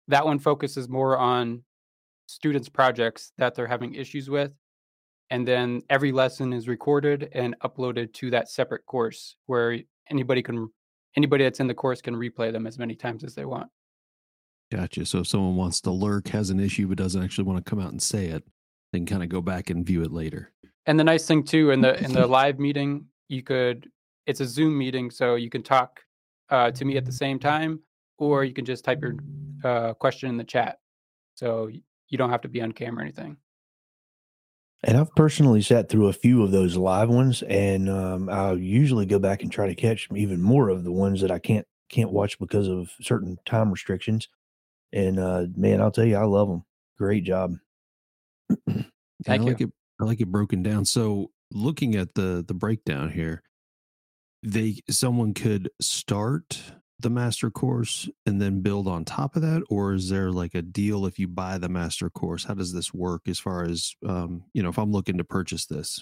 That 0.09 0.25
one 0.25 0.38
focuses 0.38 0.88
more 0.88 1.17
on 1.19 1.62
students' 2.27 2.69
projects 2.69 3.33
that 3.38 3.55
they're 3.55 3.67
having 3.67 3.95
issues 3.95 4.31
with. 4.31 4.53
And 5.31 5.47
then 5.47 5.83
every 5.88 6.12
lesson 6.12 6.53
is 6.53 6.69
recorded 6.69 7.31
and 7.33 7.57
uploaded 7.61 8.12
to 8.15 8.31
that 8.31 8.51
separate 8.51 8.85
course 8.87 9.37
where 9.47 9.79
anybody 10.11 10.43
can 10.43 10.69
anybody 11.17 11.45
that's 11.45 11.61
in 11.61 11.67
the 11.67 11.75
course 11.75 12.01
can 12.01 12.15
replay 12.15 12.53
them 12.53 12.67
as 12.67 12.79
many 12.79 12.95
times 12.95 13.25
as 13.25 13.35
they 13.35 13.45
want. 13.45 13.69
Gotcha. 14.73 15.05
So 15.05 15.19
if 15.19 15.27
someone 15.27 15.57
wants 15.57 15.83
to 15.83 15.91
lurk, 15.91 16.29
has 16.29 16.49
an 16.49 16.59
issue, 16.59 16.89
but 16.89 16.97
doesn't 16.97 17.23
actually 17.23 17.45
want 17.45 17.63
to 17.63 17.69
come 17.69 17.79
out 17.79 17.91
and 17.91 18.03
say 18.03 18.29
it, 18.29 18.43
they 18.91 18.99
can 18.99 19.07
kind 19.07 19.23
of 19.23 19.29
go 19.29 19.43
back 19.43 19.69
and 19.69 19.85
view 19.85 20.03
it 20.03 20.13
later. 20.13 20.51
And 20.87 20.99
the 20.99 21.05
nice 21.05 21.27
thing 21.27 21.45
too, 21.45 21.73
in 21.73 21.83
the 21.83 22.03
in 22.03 22.15
the 22.15 22.27
live 22.39 22.59
meeting, 22.59 23.05
you 23.29 23.43
could 23.43 23.91
it's 24.27 24.41
a 24.41 24.47
Zoom 24.47 24.79
meeting, 24.79 25.11
so 25.11 25.35
you 25.35 25.51
can 25.51 25.63
talk 25.63 26.01
uh, 26.49 26.71
to 26.71 26.87
me 26.87 26.97
at 26.97 27.05
the 27.05 27.13
same 27.13 27.39
time, 27.39 27.81
or 28.17 28.45
you 28.45 28.55
can 28.55 28.65
just 28.65 28.83
type 28.83 29.03
your 29.03 29.17
uh, 29.63 29.93
question 29.93 30.31
in 30.31 30.39
the 30.39 30.45
chat. 30.45 30.79
So 31.35 31.69
you 32.09 32.19
don't 32.19 32.31
have 32.31 32.41
to 32.43 32.49
be 32.49 32.63
on 32.63 32.73
camera 32.73 33.01
or 33.01 33.03
anything. 33.03 33.37
And 34.85 34.97
I've 34.97 35.15
personally 35.15 35.61
sat 35.61 35.91
through 35.91 36.09
a 36.09 36.15
few 36.15 36.43
of 36.43 36.51
those 36.51 36.79
live 36.79 37.11
ones, 37.11 37.43
and 37.43 37.91
um, 37.91 38.31
I'll 38.31 38.59
usually 38.59 39.05
go 39.05 39.19
back 39.19 39.43
and 39.43 39.53
try 39.53 39.67
to 39.67 39.75
catch 39.75 40.09
even 40.15 40.41
more 40.41 40.71
of 40.71 40.83
the 40.83 40.93
ones 40.93 41.21
that 41.21 41.31
I 41.31 41.39
can't 41.39 41.67
can't 41.91 42.11
watch 42.11 42.39
because 42.39 42.69
of 42.69 42.91
certain 43.03 43.37
time 43.45 43.71
restrictions. 43.71 44.29
And 44.92 45.18
uh, 45.18 45.46
man, 45.57 45.81
I'll 45.81 45.90
tell 45.90 46.05
you, 46.05 46.16
I 46.16 46.24
love 46.24 46.48
them. 46.48 46.64
Great 46.98 47.24
job. 47.24 47.57
Thank 48.68 48.87
I 49.28 49.37
like 49.37 49.61
you. 49.61 49.68
It, 49.68 49.72
I 50.00 50.05
like 50.05 50.20
it 50.20 50.31
broken 50.31 50.62
down. 50.62 50.85
So, 50.85 51.31
looking 51.50 51.96
at 51.96 52.14
the 52.14 52.44
the 52.46 52.55
breakdown 52.55 53.11
here, 53.11 53.42
they 54.42 54.81
someone 54.90 55.35
could 55.35 55.70
start 55.81 56.61
the 57.02 57.11
master 57.11 57.50
course 57.50 58.09
and 58.26 58.40
then 58.40 58.61
build 58.61 58.87
on 58.87 59.05
top 59.05 59.35
of 59.35 59.42
that 59.42 59.62
or 59.68 59.92
is 59.92 60.09
there 60.09 60.31
like 60.31 60.55
a 60.55 60.62
deal 60.62 61.05
if 61.05 61.18
you 61.18 61.26
buy 61.26 61.59
the 61.59 61.68
master 61.68 62.09
course 62.09 62.44
how 62.44 62.55
does 62.55 62.72
this 62.72 62.94
work 62.94 63.22
as 63.26 63.40
far 63.40 63.64
as 63.64 63.94
um, 64.07 64.44
you 64.55 64.62
know 64.62 64.68
if 64.68 64.78
i'm 64.78 64.92
looking 64.92 65.18
to 65.18 65.24
purchase 65.24 65.66
this 65.66 66.00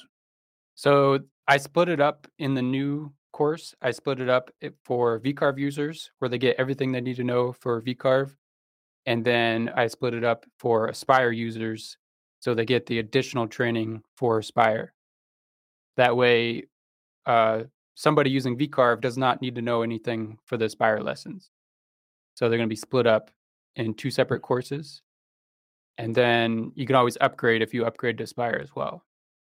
so 0.75 1.19
i 1.49 1.57
split 1.57 1.89
it 1.89 2.01
up 2.01 2.27
in 2.39 2.55
the 2.55 2.63
new 2.63 3.11
course 3.33 3.75
i 3.81 3.91
split 3.91 4.21
it 4.21 4.29
up 4.29 4.51
for 4.85 5.19
vcarve 5.21 5.59
users 5.59 6.11
where 6.19 6.29
they 6.29 6.39
get 6.39 6.57
everything 6.59 6.93
they 6.93 7.01
need 7.01 7.17
to 7.17 7.25
know 7.25 7.53
for 7.53 7.81
vcarve 7.81 8.35
and 9.07 9.25
then 9.25 9.71
i 9.77 9.87
split 9.87 10.15
it 10.15 10.25
up 10.25 10.47
for 10.59 10.87
aspire 10.87 11.31
users 11.31 11.97
so 12.41 12.55
they 12.55 12.65
get 12.65 12.87
the 12.87 12.99
additional 12.99 13.47
training 13.47 14.03
for 14.17 14.39
aspire 14.39 14.93
that 15.97 16.17
way 16.17 16.65
uh, 17.27 17.63
somebody 18.01 18.31
using 18.31 18.57
vcarve 18.57 19.01
does 19.03 19.19
not 19.19 19.43
need 19.43 19.55
to 19.55 19.63
know 19.63 19.83
anything 19.83 20.39
for 20.47 20.57
the 20.57 20.65
Aspire 20.65 21.01
lessons. 21.01 21.51
So 22.35 22.49
they're 22.49 22.59
going 22.59 22.69
to 22.69 22.73
be 22.73 22.77
split 22.77 23.07
up 23.07 23.31
in 23.77 23.93
two 23.93 24.11
separate 24.11 24.41
courses. 24.41 25.03
And 25.99 26.15
then 26.15 26.73
you 26.75 26.87
can 26.87 26.97
always 26.97 27.19
upgrade 27.21 27.61
if 27.61 27.75
you 27.75 27.85
upgrade 27.85 28.17
to 28.19 28.25
Aspire 28.25 28.59
as 28.63 28.75
well. 28.75 29.05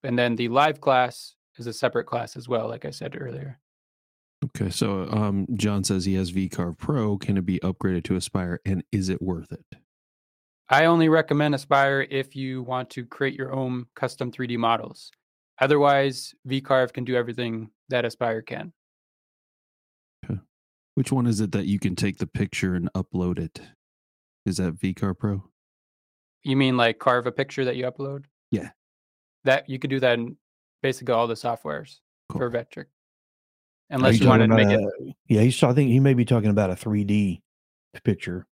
And 0.04 0.18
then 0.18 0.36
the 0.36 0.48
live 0.48 0.82
class 0.82 1.36
is 1.58 1.68
a 1.68 1.74
separate 1.74 2.06
class 2.06 2.36
as 2.36 2.50
well, 2.50 2.68
like 2.68 2.86
I 2.86 2.90
said 2.90 3.16
earlier. 3.20 3.60
Okay, 4.44 4.70
so 4.70 5.04
um, 5.12 5.48
John 5.54 5.84
says 5.84 6.06
he 6.06 6.14
has 6.14 6.32
VCarve 6.32 6.78
Pro. 6.78 7.18
Can 7.18 7.38
it 7.38 7.46
be 7.46 7.60
upgraded 7.60 8.06
to 8.06 8.16
Aspire, 8.16 8.62
and 8.66 8.84
is 8.92 9.10
it 9.10 9.22
worth 9.22 9.52
it? 9.52 9.66
I 10.70 10.86
only 10.86 11.10
recommend 11.10 11.56
Aspire 11.56 12.08
if 12.10 12.36
you 12.36 12.62
want 12.64 12.90
to 12.92 13.06
create 13.06 13.34
your 13.34 13.52
own 13.52 13.88
custom 13.96 14.32
3D 14.32 14.58
models. 14.58 15.12
Otherwise, 15.60 16.34
VCarve 16.48 16.94
can 16.94 17.04
do 17.04 17.16
everything 17.16 17.70
that 17.90 18.06
Aspire 18.06 18.42
can. 18.42 18.72
Okay. 20.24 20.40
Which 20.96 21.12
one 21.12 21.28
is 21.28 21.42
it 21.42 21.52
that 21.52 21.66
you 21.66 21.80
can 21.80 21.96
take 21.96 22.20
the 22.20 22.28
picture 22.28 22.76
and 22.76 22.90
upload 22.94 23.40
it? 23.40 23.60
Is 24.46 24.58
that 24.58 24.76
VCarve 24.78 25.18
Pro? 25.18 25.44
You 26.44 26.56
mean 26.56 26.78
like 26.78 27.00
carve 27.00 27.28
a 27.28 27.32
picture 27.32 27.66
that 27.66 27.76
you 27.76 27.84
upload? 27.86 28.24
Yeah. 28.52 28.70
That 29.44 29.70
you 29.70 29.80
could 29.80 29.90
do 29.90 30.00
that 30.00 30.18
in 30.18 30.38
basically 30.82 31.14
all 31.14 31.28
the 31.28 31.34
softwares 31.34 31.98
Cool. 32.30 32.40
for 32.40 32.50
Vectric. 32.52 32.86
Are 33.92 33.96
Unless 33.96 34.20
you 34.20 34.24
you 34.24 34.30
wanted 34.30 34.48
to 34.48 34.50
talking 34.50 34.68
make 34.68 34.78
about 34.78 34.92
it 35.00 35.16
yeah, 35.28 35.42
he's. 35.42 35.64
I 35.64 35.74
think 35.74 35.90
he 35.90 36.00
may 36.00 36.14
be 36.14 36.26
talking 36.26 36.50
about 36.50 36.70
a 36.70 36.76
3D 36.76 37.42
picture. 38.04 38.46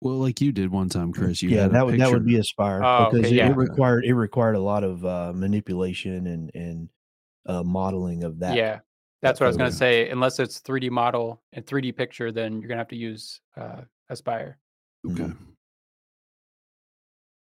Well, 0.00 0.14
like 0.14 0.40
you 0.40 0.52
did 0.52 0.70
one 0.70 0.88
time, 0.88 1.12
Chris. 1.12 1.42
You 1.42 1.50
yeah, 1.50 1.62
had 1.62 1.70
a 1.70 1.72
that 1.74 1.86
would 1.86 2.00
that 2.00 2.10
would 2.10 2.24
be 2.24 2.36
Aspire 2.36 2.82
Oh, 2.82 3.06
okay, 3.06 3.16
because 3.16 3.32
it, 3.32 3.34
yeah. 3.34 3.50
it 3.50 3.56
required 3.56 4.04
it 4.04 4.14
required 4.14 4.54
a 4.54 4.60
lot 4.60 4.84
of 4.84 5.04
uh, 5.04 5.32
manipulation 5.34 6.26
and 6.26 6.50
and 6.54 6.88
uh, 7.46 7.62
modeling 7.62 8.24
of 8.24 8.38
that. 8.40 8.54
yeah. 8.54 8.80
That's 9.22 9.38
what 9.38 9.46
I 9.46 9.48
was 9.48 9.58
going 9.58 9.70
to 9.70 9.76
say. 9.76 10.08
Unless 10.08 10.38
it's 10.38 10.60
3D 10.62 10.90
model 10.90 11.42
and 11.52 11.66
3D 11.66 11.94
picture, 11.94 12.32
then 12.32 12.52
you're 12.52 12.68
going 12.68 12.78
to 12.78 12.80
have 12.80 12.88
to 12.88 12.96
use 12.96 13.40
uh, 13.54 13.82
Aspire. 14.08 14.56
Okay. 15.06 15.30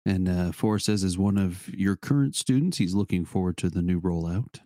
And 0.08 0.28
uh, 0.28 0.52
Forrest 0.54 0.88
says, 0.88 1.04
as 1.04 1.20
one 1.20 1.38
of 1.38 1.70
your 1.70 1.96
current 1.96 2.36
students, 2.36 2.78
he's 2.78 2.96
looking 2.96 3.26
forward 3.26 3.58
to 3.58 3.70
the 3.70 3.84
new 3.84 4.02
rollout 4.02 4.62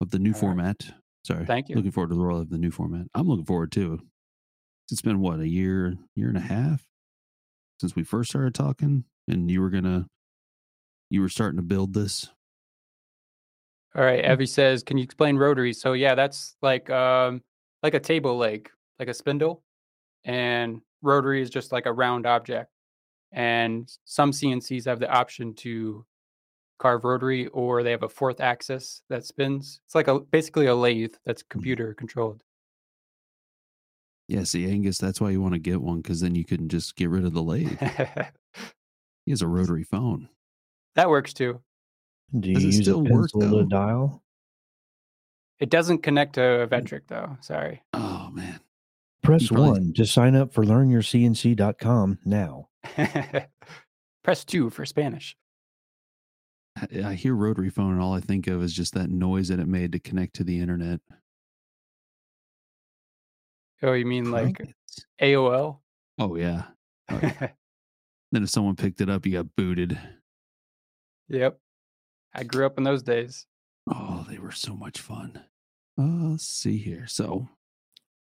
of 0.00 0.12
the 0.12 0.18
new 0.18 0.32
All 0.32 0.48
right. 0.48 0.92
Sorry. 1.26 1.44
Thank 1.44 1.68
you. 1.68 1.74
Looking 1.74 1.90
forward 1.90 2.10
to 2.10 2.14
the 2.14 2.22
rollout 2.22 2.42
of 2.42 2.50
the 2.50 2.58
new 2.58 2.70
format. 2.70 3.06
I'm 3.12 3.26
looking 3.26 3.44
forward 3.44 3.72
to. 3.72 3.98
It's 4.92 5.02
been 5.02 5.18
what 5.18 5.40
a 5.40 5.48
year, 5.48 5.96
year 6.14 6.28
and 6.28 6.36
a 6.36 6.40
half 6.40 6.86
since 7.80 7.96
we 7.96 8.04
first 8.04 8.30
started 8.30 8.54
talking, 8.54 9.02
and 9.26 9.50
you 9.50 9.60
were 9.60 9.70
gonna, 9.70 10.06
you 11.10 11.20
were 11.20 11.28
starting 11.28 11.56
to 11.56 11.64
build 11.64 11.94
this. 11.94 12.28
All 13.96 14.04
right. 14.04 14.24
Evie 14.24 14.46
says, 14.46 14.84
"Can 14.84 14.98
you 14.98 15.02
explain 15.02 15.36
rotary?" 15.36 15.72
So 15.72 15.94
yeah, 15.94 16.14
that's 16.14 16.54
like 16.62 16.88
um 16.90 17.42
like 17.82 17.94
a 17.94 18.00
table 18.00 18.36
leg, 18.36 18.70
like 19.00 19.08
a 19.08 19.14
spindle, 19.14 19.64
and 20.24 20.80
rotary 21.02 21.42
is 21.42 21.50
just 21.50 21.72
like 21.72 21.86
a 21.86 21.92
round 21.92 22.24
object. 22.24 22.70
And 23.32 23.90
some 24.04 24.30
CNCs 24.30 24.84
have 24.84 25.00
the 25.00 25.10
option 25.10 25.54
to 25.54 26.06
carve 26.78 27.04
rotary, 27.04 27.46
or 27.48 27.82
they 27.82 27.90
have 27.90 28.02
a 28.02 28.08
fourth 28.08 28.40
axis 28.40 29.02
that 29.08 29.24
spins. 29.24 29.80
It's 29.86 29.94
like 29.94 30.08
a 30.08 30.20
basically 30.20 30.66
a 30.66 30.74
lathe 30.74 31.14
that's 31.24 31.42
mm-hmm. 31.42 31.50
computer 31.50 31.94
controlled. 31.94 32.42
Yeah, 34.28 34.42
see, 34.42 34.68
Angus, 34.68 34.98
that's 34.98 35.20
why 35.20 35.30
you 35.30 35.40
want 35.40 35.54
to 35.54 35.60
get 35.60 35.80
one 35.80 36.00
because 36.00 36.20
then 36.20 36.34
you 36.34 36.44
can 36.44 36.68
just 36.68 36.96
get 36.96 37.10
rid 37.10 37.24
of 37.24 37.32
the 37.32 37.42
lathe. 37.42 37.80
He 39.26 39.32
has 39.32 39.42
a 39.42 39.48
rotary 39.48 39.82
phone. 39.82 40.28
that 40.94 41.10
works 41.10 41.34
too. 41.34 41.60
Do 42.38 42.48
you 42.48 42.54
Does 42.54 42.62
it 42.62 42.66
use 42.66 42.78
a 42.78 42.82
still 42.82 43.02
work, 43.02 43.30
though? 43.34 43.64
dial? 43.64 44.22
It 45.58 45.68
doesn't 45.68 46.02
connect 46.02 46.34
to 46.34 46.62
a 46.62 46.66
mm. 46.66 46.70
Vectric 46.70 47.02
though. 47.08 47.36
Sorry. 47.40 47.82
Oh 47.92 48.30
man, 48.32 48.60
Press 49.22 49.48
probably- 49.48 49.70
one 49.70 49.92
to 49.94 50.06
sign 50.06 50.36
up 50.36 50.52
for 50.52 50.64
learnyourcnc.com 50.64 52.20
now. 52.24 52.68
Press 54.22 54.44
two 54.44 54.70
for 54.70 54.86
Spanish. 54.86 55.36
I, 56.76 57.08
I 57.10 57.14
hear 57.14 57.34
rotary 57.34 57.70
phone, 57.70 57.92
and 57.92 58.00
all 58.02 58.12
I 58.14 58.20
think 58.20 58.46
of 58.46 58.62
is 58.62 58.72
just 58.72 58.94
that 58.94 59.10
noise 59.10 59.48
that 59.48 59.58
it 59.60 59.68
made 59.68 59.92
to 59.92 59.98
connect 59.98 60.34
to 60.36 60.44
the 60.44 60.60
internet. 60.60 61.00
Oh, 63.82 63.92
you 63.92 64.06
mean 64.06 64.30
like 64.30 64.56
Crickets. 64.56 65.04
AOL? 65.20 65.78
Oh 66.18 66.34
yeah. 66.36 66.64
Oh, 67.10 67.20
yeah. 67.22 67.48
then 68.32 68.42
if 68.42 68.50
someone 68.50 68.76
picked 68.76 69.00
it 69.00 69.10
up, 69.10 69.26
you 69.26 69.32
got 69.32 69.54
booted. 69.56 69.98
yep. 71.28 71.58
I 72.34 72.42
grew 72.44 72.66
up 72.66 72.76
in 72.78 72.84
those 72.84 73.02
days. 73.02 73.46
Oh, 73.90 74.26
they 74.28 74.38
were 74.38 74.50
so 74.52 74.74
much 74.74 75.00
fun. 75.00 75.42
Uh, 75.98 76.30
let's 76.30 76.46
see 76.46 76.76
here. 76.76 77.06
So, 77.06 77.48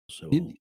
So 0.10 0.28
any- 0.32 0.60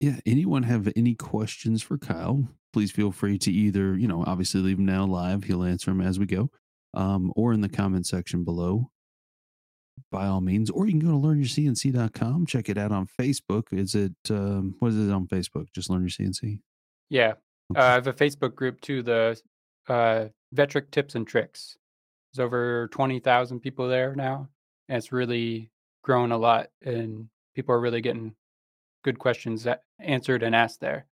yeah, 0.00 0.18
anyone 0.26 0.62
have 0.64 0.88
any 0.96 1.14
questions 1.14 1.82
for 1.82 1.98
Kyle? 1.98 2.48
Please 2.72 2.90
feel 2.90 3.12
free 3.12 3.38
to 3.38 3.52
either, 3.52 3.96
you 3.96 4.08
know, 4.08 4.24
obviously 4.26 4.60
leave 4.60 4.76
them 4.76 4.86
now 4.86 5.04
live. 5.04 5.44
He'll 5.44 5.62
answer 5.64 5.90
them 5.90 6.00
as 6.00 6.18
we 6.18 6.26
go, 6.26 6.50
um, 6.94 7.32
or 7.36 7.52
in 7.52 7.60
the 7.60 7.68
comment 7.68 8.06
section 8.06 8.44
below. 8.44 8.90
By 10.12 10.26
all 10.26 10.40
means, 10.40 10.70
or 10.70 10.86
you 10.86 10.92
can 10.92 11.00
go 11.00 11.10
to 11.10 11.26
learnyourcnc.com. 11.26 12.46
Check 12.46 12.68
it 12.68 12.78
out 12.78 12.92
on 12.92 13.08
Facebook. 13.20 13.72
Is 13.72 13.96
it 13.96 14.14
um, 14.30 14.76
what 14.78 14.92
is 14.92 15.08
it 15.08 15.12
on 15.12 15.26
Facebook? 15.26 15.66
Just 15.74 15.90
learn 15.90 16.02
your 16.02 16.08
CNC. 16.08 16.60
Yeah. 17.10 17.34
Uh, 17.74 17.80
I 17.80 17.92
have 17.94 18.06
a 18.06 18.12
Facebook 18.12 18.54
group 18.54 18.80
too, 18.80 19.02
the 19.02 19.40
uh, 19.88 20.26
Vectric 20.54 20.90
Tips 20.90 21.14
and 21.14 21.26
Tricks. 21.26 21.76
There's 22.32 22.44
over 22.44 22.88
20,000 22.88 23.60
people 23.60 23.88
there 23.88 24.14
now. 24.14 24.48
And 24.88 24.98
it's 24.98 25.12
really 25.12 25.70
grown 26.02 26.32
a 26.32 26.38
lot. 26.38 26.68
And 26.82 27.28
people 27.54 27.74
are 27.74 27.80
really 27.80 28.00
getting 28.00 28.34
good 29.04 29.18
questions 29.18 29.66
answered 29.98 30.42
and 30.42 30.54
asked 30.54 30.80
there. 30.80 31.06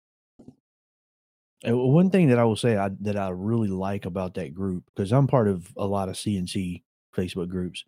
Uh, 1.67 1.75
one 1.75 2.09
thing 2.09 2.27
that 2.29 2.39
I 2.39 2.43
will 2.43 2.55
say 2.55 2.77
I, 2.77 2.89
that 3.01 3.17
I 3.17 3.29
really 3.29 3.67
like 3.69 4.05
about 4.05 4.35
that 4.35 4.53
group 4.53 4.85
because 4.85 5.11
I'm 5.11 5.27
part 5.27 5.47
of 5.47 5.71
a 5.77 5.85
lot 5.85 6.09
of 6.09 6.15
CNC 6.15 6.83
Facebook 7.15 7.49
groups 7.49 7.85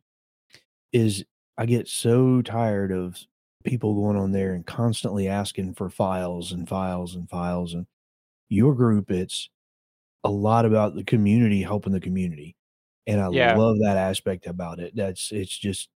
is 0.93 1.25
I 1.57 1.65
get 1.65 1.87
so 1.87 2.41
tired 2.41 2.91
of 2.91 3.17
people 3.63 3.95
going 3.95 4.17
on 4.17 4.31
there 4.31 4.53
and 4.53 4.65
constantly 4.65 5.27
asking 5.27 5.73
for 5.75 5.89
files 5.89 6.51
and 6.51 6.67
files 6.67 7.15
and 7.15 7.29
files 7.29 7.73
and 7.73 7.85
your 8.49 8.75
group 8.75 9.11
it's 9.11 9.49
a 10.23 10.31
lot 10.31 10.65
about 10.65 10.95
the 10.95 11.03
community 11.03 11.61
helping 11.63 11.93
the 11.93 11.99
community 12.01 12.55
and 13.07 13.21
I 13.21 13.27
Yeah. 13.29 13.57
love 13.57 13.77
that 13.81 13.97
aspect 13.97 14.47
about 14.47 14.79
it 14.79 14.95
that's 14.95 15.31
it's 15.31 15.57
just 15.57 15.89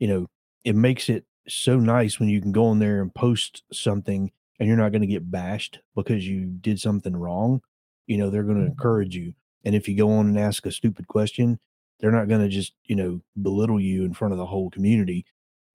you 0.00 0.08
know 0.08 0.28
it 0.64 0.76
makes 0.76 1.08
it 1.08 1.26
so 1.48 1.78
nice 1.78 2.20
when 2.20 2.28
you 2.28 2.40
can 2.40 2.52
go 2.52 2.72
in 2.72 2.78
there 2.80 3.02
and 3.02 3.14
post 3.14 3.64
something 3.72 4.32
and 4.62 4.68
you're 4.68 4.78
not 4.78 4.92
going 4.92 5.02
to 5.02 5.08
get 5.08 5.28
bashed 5.28 5.80
because 5.96 6.26
you 6.26 6.46
did 6.46 6.80
something 6.80 7.16
wrong 7.16 7.60
you 8.06 8.16
know 8.16 8.30
they're 8.30 8.44
going 8.44 8.56
to 8.56 8.62
mm-hmm. 8.62 8.70
encourage 8.70 9.16
you 9.16 9.34
and 9.64 9.74
if 9.74 9.88
you 9.88 9.96
go 9.96 10.10
on 10.10 10.28
and 10.28 10.38
ask 10.38 10.64
a 10.66 10.70
stupid 10.70 11.08
question 11.08 11.58
they're 12.02 12.10
not 12.10 12.28
going 12.28 12.42
to 12.42 12.48
just 12.48 12.74
you 12.84 12.96
know 12.96 13.20
belittle 13.40 13.80
you 13.80 14.04
in 14.04 14.12
front 14.12 14.32
of 14.32 14.38
the 14.38 14.46
whole 14.46 14.68
community. 14.68 15.24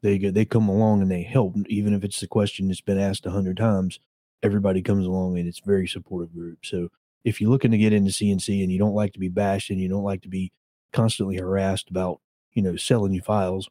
They 0.03 0.19
go 0.19 0.29
they 0.29 0.45
come 0.45 0.69
along 0.69 1.01
and 1.01 1.09
they 1.09 1.23
help 1.23 1.55
even 1.67 1.93
if 1.93 2.03
it's 2.03 2.19
the 2.19 2.27
question 2.27 2.67
that's 2.67 2.81
been 2.81 2.99
asked 2.99 3.25
a 3.25 3.31
hundred 3.31 3.57
times 3.57 3.99
everybody 4.43 4.83
comes 4.83 5.07
along 5.07 5.39
and 5.39 5.47
it's 5.47 5.59
a 5.59 5.65
very 5.65 5.87
supportive 5.87 6.31
group. 6.35 6.59
So 6.63 6.89
if 7.23 7.41
you're 7.41 7.49
looking 7.49 7.71
to 7.71 7.77
get 7.77 7.93
into 7.93 8.11
cnc 8.11 8.61
and 8.61 8.71
you 8.71 8.77
don't 8.77 8.93
like 8.93 9.13
to 9.13 9.19
be 9.19 9.29
bashed 9.29 9.71
and 9.71 9.81
you 9.81 9.89
don't 9.89 10.03
like 10.03 10.21
to 10.21 10.29
be 10.29 10.51
constantly 10.93 11.37
harassed 11.37 11.89
about 11.89 12.19
you 12.53 12.61
know 12.61 12.75
selling 12.75 13.13
you 13.13 13.21
files 13.21 13.69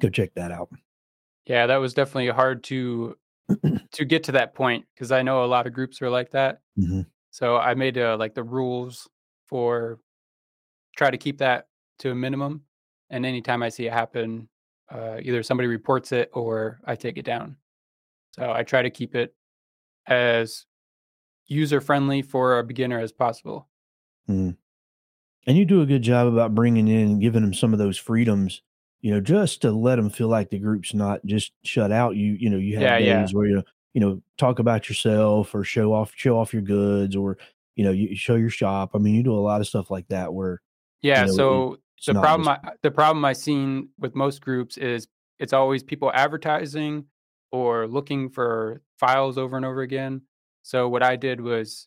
go 0.00 0.08
check 0.08 0.34
that 0.34 0.52
out. 0.52 0.68
Yeah, 1.46 1.66
that 1.66 1.78
was 1.78 1.94
definitely 1.94 2.28
hard 2.28 2.62
to 2.64 3.16
to 3.92 4.04
get 4.04 4.24
to 4.24 4.32
that 4.32 4.54
point 4.54 4.84
because 4.94 5.12
I 5.12 5.22
know 5.22 5.44
a 5.44 5.46
lot 5.46 5.66
of 5.66 5.72
groups 5.72 6.02
are 6.02 6.10
like 6.10 6.30
that. 6.32 6.60
Mhm. 6.78 7.06
So 7.30 7.56
I 7.56 7.74
made 7.74 7.98
uh, 7.98 8.16
like 8.18 8.34
the 8.34 8.42
rules 8.42 9.08
for 9.46 10.00
try 10.96 11.10
to 11.10 11.16
keep 11.16 11.38
that 11.38 11.68
to 12.00 12.10
a 12.10 12.14
minimum. 12.14 12.62
And 13.10 13.24
anytime 13.24 13.62
I 13.62 13.68
see 13.68 13.86
it 13.86 13.92
happen, 13.92 14.48
uh, 14.90 15.18
either 15.22 15.42
somebody 15.42 15.68
reports 15.68 16.12
it 16.12 16.30
or 16.32 16.80
I 16.84 16.94
take 16.96 17.16
it 17.16 17.24
down. 17.24 17.56
So 18.32 18.52
I 18.52 18.62
try 18.62 18.82
to 18.82 18.90
keep 18.90 19.14
it 19.14 19.34
as 20.06 20.66
user 21.46 21.80
friendly 21.80 22.22
for 22.22 22.58
a 22.58 22.64
beginner 22.64 23.00
as 23.00 23.12
possible. 23.12 23.68
Mm. 24.28 24.56
And 25.46 25.56
you 25.56 25.64
do 25.64 25.80
a 25.80 25.86
good 25.86 26.02
job 26.02 26.26
about 26.26 26.54
bringing 26.54 26.88
in 26.88 27.08
and 27.08 27.20
giving 27.20 27.42
them 27.42 27.54
some 27.54 27.72
of 27.72 27.78
those 27.78 27.96
freedoms, 27.96 28.62
you 29.00 29.12
know, 29.12 29.20
just 29.20 29.62
to 29.62 29.70
let 29.70 29.96
them 29.96 30.10
feel 30.10 30.28
like 30.28 30.50
the 30.50 30.58
group's 30.58 30.94
not 30.94 31.24
just 31.24 31.52
shut 31.64 31.92
out. 31.92 32.16
You, 32.16 32.32
you 32.32 32.50
know, 32.50 32.56
you 32.56 32.74
have 32.76 32.82
Yeah, 32.82 32.98
days 32.98 33.06
yeah. 33.06 33.26
where 33.36 33.46
you, 33.46 33.62
you 33.94 34.00
know, 34.00 34.22
talk 34.36 34.58
about 34.58 34.88
yourself 34.88 35.54
or 35.54 35.64
show 35.64 35.92
off, 35.92 36.12
show 36.16 36.38
off 36.38 36.52
your 36.52 36.62
goods 36.62 37.14
or, 37.16 37.38
you 37.76 37.84
know, 37.84 37.92
you 37.92 38.16
show 38.16 38.34
your 38.34 38.50
shop. 38.50 38.90
I 38.94 38.98
mean, 38.98 39.14
you 39.14 39.22
do 39.22 39.34
a 39.34 39.38
lot 39.38 39.60
of 39.60 39.66
stuff 39.66 39.90
like 39.90 40.08
that 40.08 40.32
where 40.34 40.60
Yeah. 41.02 41.26
know, 41.26 41.32
so 41.32 41.78
the 42.06 42.14
problem 42.14 42.44
just- 42.46 42.60
I, 42.64 42.72
the 42.82 42.90
problem 42.90 43.24
I've 43.24 43.36
seen 43.36 43.88
with 43.98 44.14
most 44.14 44.40
groups 44.40 44.76
is 44.76 45.06
it's 45.38 45.52
always 45.52 45.82
people 45.82 46.10
advertising 46.12 47.04
or 47.52 47.86
looking 47.86 48.28
for 48.28 48.82
files 48.98 49.38
over 49.38 49.56
and 49.56 49.64
over 49.64 49.82
again. 49.82 50.22
So 50.62 50.88
what 50.88 51.02
I 51.02 51.16
did 51.16 51.40
was 51.40 51.86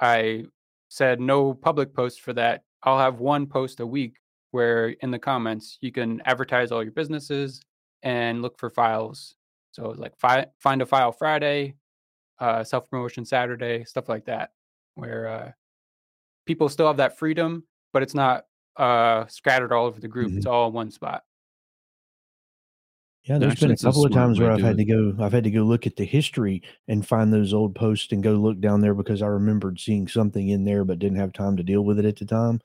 I 0.00 0.44
said 0.88 1.20
no 1.20 1.54
public 1.54 1.94
posts 1.94 2.18
for 2.18 2.32
that. 2.34 2.62
I'll 2.82 2.98
have 2.98 3.18
one 3.20 3.46
post 3.46 3.80
a 3.80 3.86
week 3.86 4.16
where 4.52 4.88
in 4.88 5.10
the 5.10 5.18
comments 5.18 5.78
you 5.80 5.90
can 5.90 6.22
advertise 6.24 6.70
all 6.70 6.82
your 6.82 6.92
businesses 6.92 7.60
and 8.02 8.40
look 8.40 8.58
for 8.58 8.70
files. 8.70 9.34
So 9.72 9.94
like 9.96 10.16
fi- 10.18 10.46
find 10.60 10.80
a 10.82 10.86
file 10.86 11.12
Friday, 11.12 11.74
uh, 12.38 12.62
self 12.62 12.88
promotion 12.88 13.24
Saturday, 13.24 13.84
stuff 13.84 14.08
like 14.08 14.26
that, 14.26 14.52
where 14.94 15.26
uh, 15.26 15.52
people 16.46 16.68
still 16.68 16.86
have 16.86 16.98
that 16.98 17.18
freedom, 17.18 17.64
but 17.92 18.02
it's 18.02 18.14
not 18.14 18.44
uh, 18.76 19.26
scattered 19.26 19.72
all 19.72 19.86
over 19.86 20.00
the 20.00 20.08
group. 20.08 20.28
Mm-hmm. 20.28 20.38
It's 20.38 20.46
all 20.46 20.68
in 20.68 20.74
one 20.74 20.90
spot. 20.90 21.24
Yeah, 23.24 23.38
there's 23.38 23.52
Actually, 23.52 23.68
been 23.68 23.76
a 23.76 23.82
couple 23.82 24.02
a 24.02 24.06
of 24.06 24.12
times 24.12 24.40
where 24.40 24.50
I've 24.50 24.60
had 24.60 24.80
it. 24.80 24.84
to 24.84 24.84
go. 24.84 25.24
I've 25.24 25.32
had 25.32 25.44
to 25.44 25.50
go 25.50 25.62
look 25.62 25.86
at 25.86 25.94
the 25.94 26.04
history 26.04 26.60
and 26.88 27.06
find 27.06 27.32
those 27.32 27.54
old 27.54 27.74
posts 27.76 28.10
and 28.10 28.20
go 28.20 28.32
look 28.32 28.60
down 28.60 28.80
there 28.80 28.94
because 28.94 29.22
I 29.22 29.28
remembered 29.28 29.78
seeing 29.78 30.08
something 30.08 30.48
in 30.48 30.64
there, 30.64 30.84
but 30.84 30.98
didn't 30.98 31.18
have 31.18 31.32
time 31.32 31.56
to 31.56 31.62
deal 31.62 31.82
with 31.82 32.00
it 32.00 32.04
at 32.04 32.16
the 32.16 32.24
time. 32.24 32.60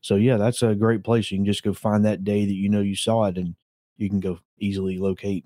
So 0.00 0.16
yeah, 0.16 0.36
that's 0.36 0.62
a 0.62 0.74
great 0.74 1.04
place. 1.04 1.30
You 1.30 1.38
can 1.38 1.46
just 1.46 1.62
go 1.62 1.72
find 1.72 2.04
that 2.04 2.24
day 2.24 2.44
that 2.44 2.54
you 2.54 2.68
know 2.68 2.80
you 2.80 2.96
saw 2.96 3.24
it, 3.24 3.36
and 3.36 3.54
you 3.96 4.08
can 4.08 4.20
go 4.20 4.38
easily 4.58 4.98
locate 4.98 5.44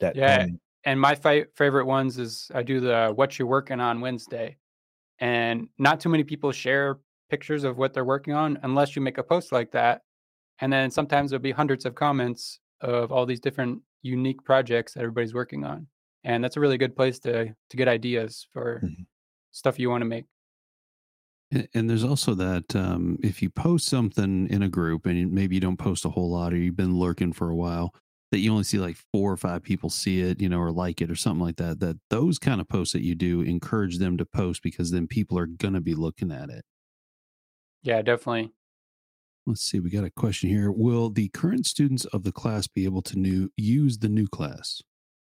that. 0.00 0.16
Yeah, 0.16 0.38
time. 0.38 0.60
and 0.84 1.00
my 1.00 1.14
fi- 1.14 1.46
favorite 1.54 1.86
ones 1.86 2.18
is 2.18 2.50
I 2.54 2.62
do 2.62 2.80
the 2.80 3.12
"What 3.14 3.38
you're 3.38 3.48
Working 3.48 3.80
On" 3.80 4.00
Wednesday, 4.00 4.56
and 5.18 5.68
not 5.78 6.00
too 6.00 6.08
many 6.08 6.24
people 6.24 6.52
share 6.52 6.98
pictures 7.30 7.64
of 7.64 7.78
what 7.78 7.94
they're 7.94 8.04
working 8.04 8.34
on 8.34 8.58
unless 8.62 8.94
you 8.94 9.02
make 9.02 9.18
a 9.18 9.22
post 9.22 9.52
like 9.52 9.72
that, 9.72 10.02
and 10.60 10.72
then 10.72 10.90
sometimes 10.90 11.30
there'll 11.30 11.42
be 11.42 11.52
hundreds 11.52 11.86
of 11.86 11.94
comments 11.94 12.60
of 12.80 13.10
all 13.10 13.24
these 13.24 13.40
different 13.40 13.80
unique 14.02 14.44
projects 14.44 14.92
that 14.92 15.00
everybody's 15.00 15.32
working 15.32 15.64
on 15.64 15.86
and 16.24 16.42
that's 16.42 16.56
a 16.56 16.60
really 16.60 16.78
good 16.78 16.96
place 16.96 17.18
to 17.20 17.54
to 17.70 17.76
get 17.76 17.86
ideas 17.86 18.46
for 18.52 18.80
mm-hmm. 18.82 19.02
stuff 19.52 19.78
you 19.78 19.90
want 19.90 20.00
to 20.00 20.06
make 20.06 20.24
and, 21.74 21.88
there's 21.88 22.04
also 22.04 22.34
that 22.34 22.74
um, 22.74 23.18
if 23.22 23.42
you 23.42 23.50
post 23.50 23.86
something 23.86 24.48
in 24.48 24.62
a 24.62 24.68
group 24.68 25.06
and 25.06 25.32
maybe 25.32 25.54
you 25.54 25.60
don't 25.60 25.78
post 25.78 26.04
a 26.04 26.10
whole 26.10 26.30
lot 26.30 26.52
or 26.52 26.56
you've 26.56 26.76
been 26.76 26.96
lurking 26.96 27.32
for 27.32 27.50
a 27.50 27.56
while 27.56 27.94
that 28.30 28.38
you 28.38 28.50
only 28.50 28.64
see 28.64 28.78
like 28.78 28.96
four 29.12 29.32
or 29.32 29.36
five 29.36 29.62
people 29.62 29.88
see 29.88 30.20
it 30.20 30.40
you 30.40 30.48
know 30.48 30.58
or 30.58 30.72
like 30.72 31.00
it 31.00 31.10
or 31.10 31.14
something 31.14 31.44
like 31.44 31.56
that 31.56 31.80
that 31.80 31.98
those 32.10 32.38
kind 32.38 32.60
of 32.60 32.68
posts 32.68 32.92
that 32.92 33.02
you 33.02 33.14
do 33.14 33.42
encourage 33.42 33.98
them 33.98 34.16
to 34.16 34.24
post 34.24 34.62
because 34.62 34.90
then 34.90 35.06
people 35.06 35.38
are 35.38 35.46
going 35.46 35.74
to 35.74 35.80
be 35.80 35.94
looking 35.94 36.32
at 36.32 36.50
it 36.50 36.64
yeah 37.82 38.02
definitely 38.02 38.50
Let's 39.46 39.60
see, 39.60 39.78
we 39.78 39.90
got 39.90 40.04
a 40.04 40.10
question 40.10 40.48
here. 40.48 40.70
Will 40.70 41.10
the 41.10 41.28
current 41.28 41.66
students 41.66 42.06
of 42.06 42.22
the 42.22 42.32
class 42.32 42.66
be 42.66 42.84
able 42.84 43.02
to 43.02 43.18
new, 43.18 43.50
use 43.58 43.98
the 43.98 44.08
new 44.08 44.26
class? 44.26 44.82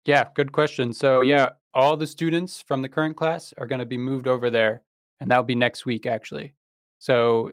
Yeah, 0.05 0.25
good 0.35 0.51
question. 0.51 0.93
So, 0.93 1.21
yeah, 1.21 1.49
all 1.73 1.97
the 1.97 2.05
students 2.05 2.61
from 2.61 2.83
the 2.83 2.89
current 2.89 3.17
class 3.17 3.55
are 3.57 3.65
going 3.65 3.79
to 3.79 3.87
be 3.87 3.97
moved 3.97 4.27
over 4.27 4.51
there, 4.51 4.83
and 5.23 5.31
that'll 5.31 5.43
be 5.43 5.55
next 5.55 5.85
week, 5.85 6.05
actually. 6.05 6.53
So, 6.99 7.51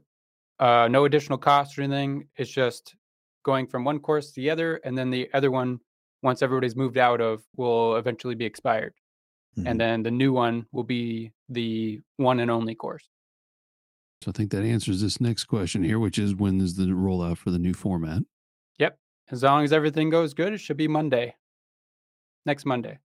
uh, 0.58 0.88
no 0.90 1.04
additional 1.04 1.38
cost 1.38 1.78
or 1.78 1.82
anything. 1.82 2.26
It's 2.36 2.50
just 2.50 2.96
going 3.44 3.66
from 3.68 3.84
one 3.84 4.00
course 4.00 4.32
to 4.32 4.40
the 4.40 4.50
other, 4.50 4.80
and 4.84 4.98
then 4.98 5.08
the 5.08 5.30
other 5.32 5.50
one, 5.50 5.78
once 6.22 6.42
everybody's 6.42 6.76
moved 6.76 6.98
out 6.98 7.20
of, 7.20 7.42
will 7.56 7.96
eventually 7.96 8.34
be 8.34 8.44
expired. 8.44 8.92
Mm-hmm. 9.56 9.68
And 9.68 9.80
then 9.80 10.02
the 10.02 10.10
new 10.10 10.32
one 10.32 10.66
will 10.72 10.84
be 10.84 11.32
the 11.48 12.00
one 12.16 12.40
and 12.40 12.50
only 12.50 12.74
course. 12.74 13.08
So 14.22 14.30
I 14.30 14.32
think 14.32 14.50
that 14.50 14.64
answers 14.64 15.00
this 15.00 15.20
next 15.20 15.44
question 15.44 15.82
here, 15.82 15.98
which 15.98 16.18
is 16.18 16.34
when 16.34 16.60
is 16.60 16.74
the 16.74 16.86
rollout 16.86 17.38
for 17.38 17.50
the 17.50 17.58
new 17.58 17.72
format? 17.72 18.22
Yep. 18.78 18.98
As 19.30 19.42
long 19.44 19.64
as 19.64 19.72
everything 19.72 20.10
goes 20.10 20.34
good, 20.34 20.52
it 20.52 20.58
should 20.58 20.76
be 20.76 20.88
Monday. 20.88 21.36
Next 22.44 22.66
Monday. 22.66 22.98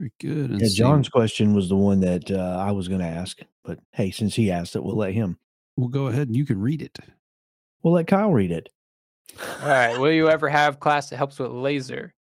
Very 0.00 0.12
good. 0.18 0.50
And 0.50 0.60
yeah, 0.60 0.68
John's 0.72 1.08
question 1.08 1.54
was 1.54 1.68
the 1.68 1.76
one 1.76 2.00
that 2.00 2.30
uh, 2.30 2.56
I 2.58 2.72
was 2.72 2.88
going 2.88 3.00
to 3.00 3.06
ask, 3.06 3.38
but 3.62 3.78
hey, 3.92 4.10
since 4.10 4.34
he 4.34 4.50
asked 4.50 4.74
it, 4.74 4.82
we'll 4.82 4.96
let 4.96 5.12
him. 5.12 5.38
We'll 5.76 5.88
go 5.88 6.06
ahead 6.06 6.26
and 6.26 6.36
you 6.36 6.44
can 6.44 6.58
read 6.60 6.82
it. 6.82 6.98
We'll 7.82 7.94
let 7.94 8.08
Kyle 8.08 8.32
read 8.32 8.50
it. 8.50 8.70
All 9.62 9.68
right. 9.68 9.96
Will 9.96 10.10
you 10.10 10.28
ever 10.28 10.48
have 10.48 10.80
class 10.80 11.10
that 11.10 11.18
helps 11.18 11.38
with 11.38 11.52
laser? 11.52 12.14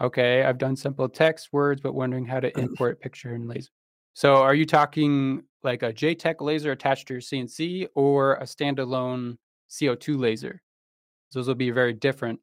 Okay, 0.00 0.42
I've 0.42 0.58
done 0.58 0.74
simple 0.74 1.08
text 1.08 1.48
words, 1.52 1.80
but 1.80 1.94
wondering 1.94 2.24
how 2.24 2.40
to 2.40 2.58
import 2.58 3.00
picture 3.00 3.34
and 3.34 3.46
laser. 3.46 3.70
So, 4.14 4.36
are 4.36 4.54
you 4.54 4.64
talking 4.64 5.44
like 5.62 5.82
a 5.82 5.92
JTech 5.92 6.40
laser 6.40 6.72
attached 6.72 7.08
to 7.08 7.14
your 7.14 7.20
CNC 7.20 7.88
or 7.94 8.34
a 8.34 8.44
standalone 8.44 9.36
CO2 9.70 10.18
laser. 10.18 10.62
Those 11.32 11.48
will 11.48 11.54
be 11.54 11.70
very 11.70 11.92
different. 11.92 12.40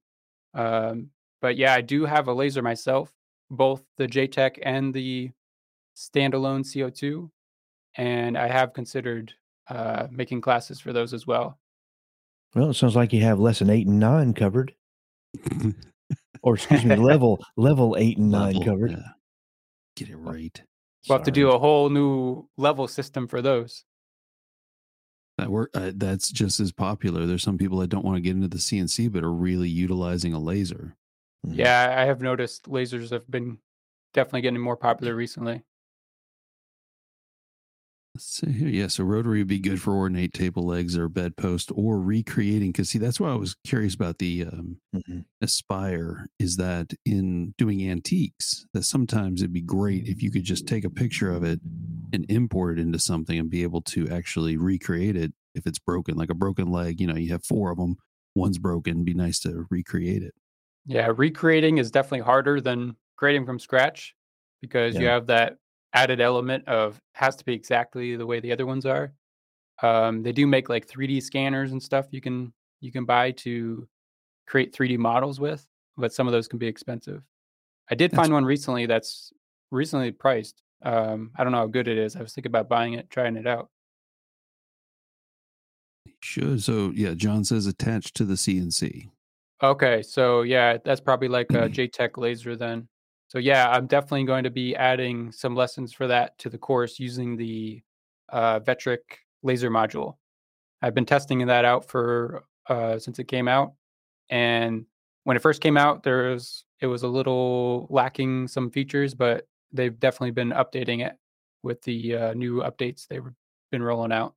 Um, 0.53 1.09
but 1.41 1.57
yeah, 1.57 1.73
I 1.73 1.81
do 1.81 2.05
have 2.05 2.27
a 2.27 2.33
laser 2.33 2.61
myself, 2.61 3.11
both 3.49 3.84
the 3.97 4.08
JTech 4.08 4.60
and 4.63 4.93
the 4.93 5.31
standalone 5.95 6.62
CO2. 6.62 7.29
And 7.97 8.38
I 8.38 8.47
have 8.47 8.73
considered 8.73 9.34
uh, 9.69 10.08
making 10.12 10.41
classes 10.41 10.79
for 10.79 10.93
those 10.93 11.13
as 11.13 11.25
well. 11.25 11.60
Well, 12.53 12.69
it 12.69 12.75
sounds 12.75 12.95
like 12.95 13.13
you 13.13 13.21
have 13.21 13.39
lesson 13.39 13.69
eight 13.69 13.88
and 13.88 13.99
nine 13.99 14.34
covered. 14.34 14.73
or 16.41 16.55
excuse 16.55 16.86
me, 16.86 16.95
level 16.95 17.43
level 17.58 17.95
eight 17.99 18.17
and 18.17 18.31
level, 18.31 18.53
nine 18.53 18.63
covered. 18.63 18.91
Yeah. 18.91 19.10
Get 19.95 20.10
it 20.10 20.17
right. 20.17 20.62
We'll 21.08 21.17
have 21.17 21.25
to 21.25 21.31
do 21.31 21.51
a 21.51 21.60
whole 21.60 21.89
new 21.89 22.47
level 22.58 22.88
system 22.88 23.27
for 23.27 23.41
those. 23.41 23.84
That 25.38 25.49
work. 25.49 25.71
Uh, 25.73 25.91
that's 25.95 26.31
just 26.31 26.60
as 26.60 26.71
popular. 26.71 27.25
There's 27.25 27.43
some 27.43 27.58
people 27.58 27.79
that 27.79 27.89
don't 27.89 28.05
want 28.05 28.15
to 28.17 28.21
get 28.21 28.36
into 28.36 28.47
the 28.47 28.58
CNC, 28.58 29.12
but 29.12 29.23
are 29.23 29.34
really 29.34 29.69
utilizing 29.69 30.34
a 30.34 30.39
laser. 30.39 30.95
Mm-hmm. 31.45 31.60
Yeah, 31.60 31.95
I 31.97 32.05
have 32.05 32.21
noticed 32.21 32.69
lasers 32.69 33.12
have 33.12 33.29
been 33.29 33.60
definitely 34.13 34.41
getting 34.41 34.62
more 34.62 34.77
popular 34.77 35.15
recently. 35.15 35.63
Let's 38.15 38.25
see 38.25 38.49
here. 38.49 38.69
Yeah, 38.69 38.88
so 38.88 39.03
rotary 39.03 39.39
would 39.39 39.47
be 39.47 39.60
good 39.60 39.81
for 39.81 39.91
ornate 39.91 40.34
table 40.34 40.65
legs 40.65 40.97
or 40.97 41.10
bedpost 41.10 41.69
or 41.75 41.99
recreating. 41.99 42.71
Because 42.71 42.89
see, 42.89 42.97
that's 42.97 43.19
why 43.19 43.29
I 43.29 43.36
was 43.36 43.58
curious 43.65 43.93
about 43.93 44.19
the 44.19 44.45
um, 44.45 44.77
mm-hmm. 44.95 45.19
Aspire. 45.41 46.27
Is 46.39 46.55
that 46.55 46.93
in 47.05 47.53
doing 47.58 47.88
antiques? 47.89 48.65
That 48.73 48.86
sometimes 48.86 49.41
it'd 49.41 49.51
be 49.51 49.62
great 49.62 50.08
if 50.08 50.23
you 50.23 50.31
could 50.31 50.45
just 50.45 50.65
take 50.65 50.86
a 50.86 50.89
picture 50.89 51.29
of 51.29 51.43
it 51.43 51.60
and 52.13 52.25
import 52.29 52.79
it 52.79 52.81
into 52.81 52.99
something 52.99 53.38
and 53.38 53.49
be 53.49 53.63
able 53.63 53.81
to 53.81 54.08
actually 54.08 54.55
recreate 54.55 55.17
it 55.17 55.34
if 55.53 55.67
it's 55.67 55.79
broken, 55.79 56.15
like 56.15 56.29
a 56.29 56.36
broken 56.36 56.71
leg. 56.71 57.01
You 57.01 57.08
know, 57.08 57.17
you 57.17 57.34
have 57.34 57.43
four 57.43 57.69
of 57.69 57.77
them. 57.77 57.97
One's 58.34 58.60
broken. 58.60 59.03
Be 59.03 59.13
nice 59.13 59.39
to 59.41 59.65
recreate 59.69 60.23
it. 60.23 60.34
Yeah, 60.85 61.11
recreating 61.15 61.77
is 61.77 61.91
definitely 61.91 62.21
harder 62.21 62.61
than 62.61 62.95
creating 63.15 63.45
from 63.45 63.59
scratch 63.59 64.15
because 64.61 64.95
yeah. 64.95 65.01
you 65.01 65.07
have 65.07 65.27
that 65.27 65.57
added 65.93 66.19
element 66.21 66.67
of 66.67 66.99
has 67.13 67.35
to 67.37 67.45
be 67.45 67.53
exactly 67.53 68.15
the 68.15 68.25
way 68.25 68.39
the 68.39 68.51
other 68.51 68.65
ones 68.65 68.85
are. 68.85 69.13
Um, 69.81 70.23
they 70.23 70.31
do 70.31 70.45
make 70.47 70.69
like 70.69 70.87
3D 70.87 71.21
scanners 71.23 71.71
and 71.71 71.81
stuff 71.81 72.07
you 72.11 72.21
can 72.21 72.53
you 72.81 72.91
can 72.91 73.05
buy 73.05 73.31
to 73.31 73.87
create 74.47 74.73
3D 74.73 74.97
models 74.97 75.39
with, 75.39 75.65
but 75.97 76.13
some 76.13 76.27
of 76.27 76.33
those 76.33 76.47
can 76.47 76.59
be 76.59 76.67
expensive. 76.67 77.23
I 77.89 77.95
did 77.95 78.11
that's 78.11 78.21
find 78.21 78.33
one 78.33 78.45
recently 78.45 78.85
that's 78.85 79.31
recently 79.71 80.11
priced. 80.11 80.61
Um, 80.83 81.31
I 81.35 81.43
don't 81.43 81.51
know 81.51 81.59
how 81.59 81.67
good 81.67 81.87
it 81.87 81.97
is. 81.97 82.15
I 82.15 82.21
was 82.21 82.33
thinking 82.33 82.51
about 82.51 82.69
buying 82.69 82.93
it, 82.93 83.09
trying 83.09 83.37
it 83.37 83.47
out. 83.47 83.69
Sure. 86.21 86.57
So 86.57 86.91
yeah, 86.95 87.13
John 87.13 87.43
says 87.43 87.65
attached 87.65 88.15
to 88.15 88.25
the 88.25 88.35
CNC. 88.35 89.09
Okay, 89.63 90.01
so 90.01 90.41
yeah, 90.41 90.77
that's 90.83 91.01
probably 91.01 91.27
like 91.27 91.49
a 91.51 91.69
JTech 91.69 92.17
laser 92.17 92.55
then. 92.55 92.87
So 93.27 93.39
yeah, 93.39 93.69
I'm 93.69 93.87
definitely 93.87 94.25
going 94.25 94.43
to 94.43 94.49
be 94.49 94.75
adding 94.75 95.31
some 95.31 95.55
lessons 95.55 95.93
for 95.93 96.07
that 96.07 96.37
to 96.39 96.49
the 96.49 96.57
course 96.57 96.99
using 96.99 97.35
the 97.35 97.81
uh, 98.29 98.59
Vectric 98.59 98.99
laser 99.43 99.69
module. 99.69 100.17
I've 100.81 100.93
been 100.93 101.05
testing 101.05 101.45
that 101.47 101.65
out 101.65 101.87
for 101.89 102.43
uh, 102.69 102.99
since 102.99 103.19
it 103.19 103.27
came 103.27 103.47
out, 103.47 103.73
and 104.29 104.85
when 105.23 105.35
it 105.37 105.41
first 105.41 105.61
came 105.61 105.77
out, 105.77 106.03
there 106.03 106.29
was 106.29 106.65
it 106.81 106.87
was 106.87 107.03
a 107.03 107.07
little 107.07 107.87
lacking 107.89 108.47
some 108.47 108.69
features, 108.69 109.13
but 109.13 109.47
they've 109.71 109.99
definitely 109.99 110.31
been 110.31 110.51
updating 110.51 111.05
it 111.05 111.17
with 111.63 111.81
the 111.83 112.15
uh, 112.15 112.33
new 112.33 112.61
updates 112.61 113.07
they've 113.07 113.23
been 113.71 113.83
rolling 113.83 114.11
out. 114.11 114.35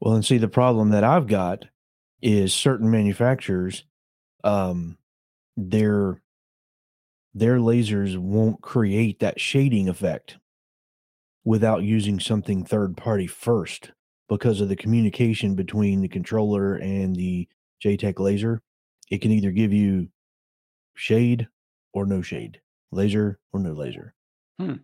Well, 0.00 0.14
and 0.14 0.24
see 0.24 0.38
the 0.38 0.48
problem 0.48 0.90
that 0.90 1.04
I've 1.04 1.26
got 1.26 1.66
is 2.22 2.54
certain 2.54 2.90
manufacturers, 2.90 3.84
um, 4.44 4.98
they're 5.56 6.20
their 7.34 7.58
lasers 7.58 8.16
won't 8.16 8.62
create 8.62 9.20
that 9.20 9.38
shading 9.38 9.90
effect 9.90 10.38
without 11.44 11.82
using 11.82 12.18
something 12.18 12.64
third 12.64 12.96
party 12.96 13.26
first 13.26 13.92
because 14.28 14.60
of 14.60 14.70
the 14.70 14.76
communication 14.76 15.54
between 15.54 16.00
the 16.00 16.08
controller 16.08 16.76
and 16.76 17.14
the 17.14 17.46
JTech 17.84 18.18
laser. 18.18 18.62
It 19.10 19.20
can 19.20 19.32
either 19.32 19.50
give 19.50 19.72
you 19.72 20.08
shade 20.94 21.46
or 21.92 22.06
no 22.06 22.22
shade, 22.22 22.60
laser 22.90 23.38
or 23.52 23.60
no 23.60 23.72
laser. 23.72 24.14
Hmm. 24.58 24.76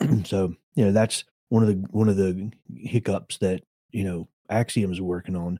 so, 0.24 0.54
you 0.74 0.84
know, 0.84 0.92
that's 0.92 1.24
one 1.48 1.62
of 1.62 1.68
the 1.68 1.84
one 1.90 2.08
of 2.08 2.16
the 2.16 2.50
hiccups 2.76 3.38
that, 3.38 3.62
you 3.90 4.04
know, 4.04 4.28
Axiom 4.48 4.92
is 4.92 5.00
working 5.00 5.36
on. 5.36 5.58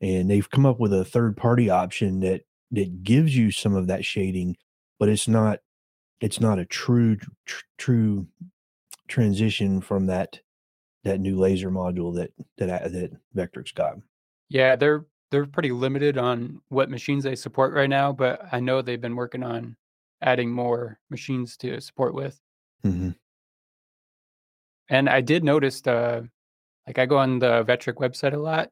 And 0.00 0.30
they've 0.30 0.48
come 0.50 0.64
up 0.64 0.80
with 0.80 0.92
a 0.92 1.04
third 1.04 1.36
party 1.36 1.70
option 1.70 2.20
that 2.20 2.42
that 2.70 3.02
gives 3.02 3.36
you 3.36 3.50
some 3.50 3.74
of 3.74 3.86
that 3.86 4.04
shading 4.04 4.56
but 4.98 5.08
it's 5.08 5.28
not 5.28 5.60
it's 6.20 6.40
not 6.40 6.58
a 6.58 6.64
true 6.64 7.16
tr- 7.46 7.64
true 7.76 8.26
transition 9.06 9.80
from 9.80 10.06
that 10.06 10.40
that 11.04 11.20
new 11.20 11.38
laser 11.38 11.70
module 11.70 12.14
that 12.16 12.30
that 12.58 12.92
that 12.92 13.12
Vectric's 13.34 13.72
got. 13.72 13.96
Yeah, 14.48 14.76
they're 14.76 15.06
they're 15.30 15.46
pretty 15.46 15.70
limited 15.70 16.18
on 16.18 16.60
what 16.68 16.90
machines 16.90 17.24
they 17.24 17.36
support 17.36 17.72
right 17.72 17.88
now, 17.88 18.12
but 18.12 18.40
I 18.50 18.60
know 18.60 18.82
they've 18.82 19.00
been 19.00 19.16
working 19.16 19.42
on 19.42 19.76
adding 20.22 20.50
more 20.50 20.98
machines 21.10 21.56
to 21.58 21.80
support 21.80 22.14
with. 22.14 22.40
Mm-hmm. 22.84 23.10
And 24.90 25.08
I 25.08 25.20
did 25.20 25.44
notice, 25.44 25.86
uh, 25.86 26.22
like 26.86 26.98
I 26.98 27.04
go 27.04 27.18
on 27.18 27.38
the 27.38 27.62
Vectric 27.64 27.96
website 27.96 28.32
a 28.32 28.38
lot, 28.38 28.70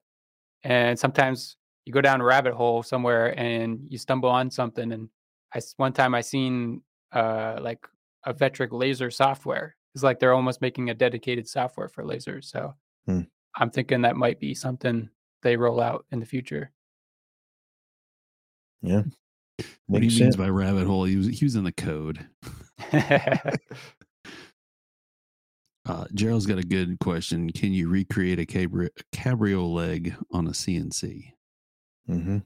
and 0.63 0.99
sometimes 0.99 1.57
you 1.87 1.93
go 1.93 2.01
down 2.03 2.21
a 2.21 2.25
rabbit 2.25 2.53
hole 2.53 2.83
somewhere 2.83 3.39
and 3.39 3.87
you 3.89 3.97
stumble 3.97 4.29
on 4.29 4.51
something. 4.51 4.93
And 4.93 5.09
I 5.55 5.61
one 5.79 5.93
time 5.95 6.15
I 6.15 6.21
seen 6.21 6.83
uh 7.13 7.59
like 7.63 7.87
a 8.25 8.35
Vectric 8.35 8.73
laser 8.73 9.11
software. 9.11 9.77
It's 9.95 10.03
like 10.03 10.19
they're 10.19 10.35
almost 10.35 10.61
making 10.61 10.91
a 10.91 10.95
dedicated 10.95 11.49
software 11.49 11.89
for 11.89 12.05
lasers. 12.05 12.45
So 12.45 12.75
Hmm. 13.07 13.21
I'm 13.57 13.71
thinking 13.71 14.03
that 14.03 14.17
might 14.17 14.39
be 14.41 14.53
something 14.53 15.09
they 15.43 15.57
roll 15.57 15.81
out 15.81 16.05
in 16.11 16.21
the 16.21 16.27
future. 16.27 16.73
Yeah. 18.83 19.05
What 19.87 20.03
he 20.03 20.09
Makes 20.09 20.21
means 20.21 20.37
by 20.37 20.49
rabbit 20.51 20.87
hole, 20.87 21.05
he 21.05 21.17
was 21.17 21.29
he 21.29 21.45
was 21.45 21.55
in 21.55 21.65
the 21.65 21.73
code. 21.73 22.27
Uh, 25.89 26.05
Gerald's 26.15 26.47
got 26.47 26.59
a 26.59 26.65
good 26.67 26.99
question. 26.99 27.49
Can 27.51 27.73
you 27.73 27.89
recreate 27.89 28.41
a 28.41 28.45
cabri- 28.45 28.91
cabriole 29.13 29.73
leg 29.73 30.17
on 30.33 30.49
a 30.49 30.51
CNC? 30.51 31.31
Hmm 32.07 32.39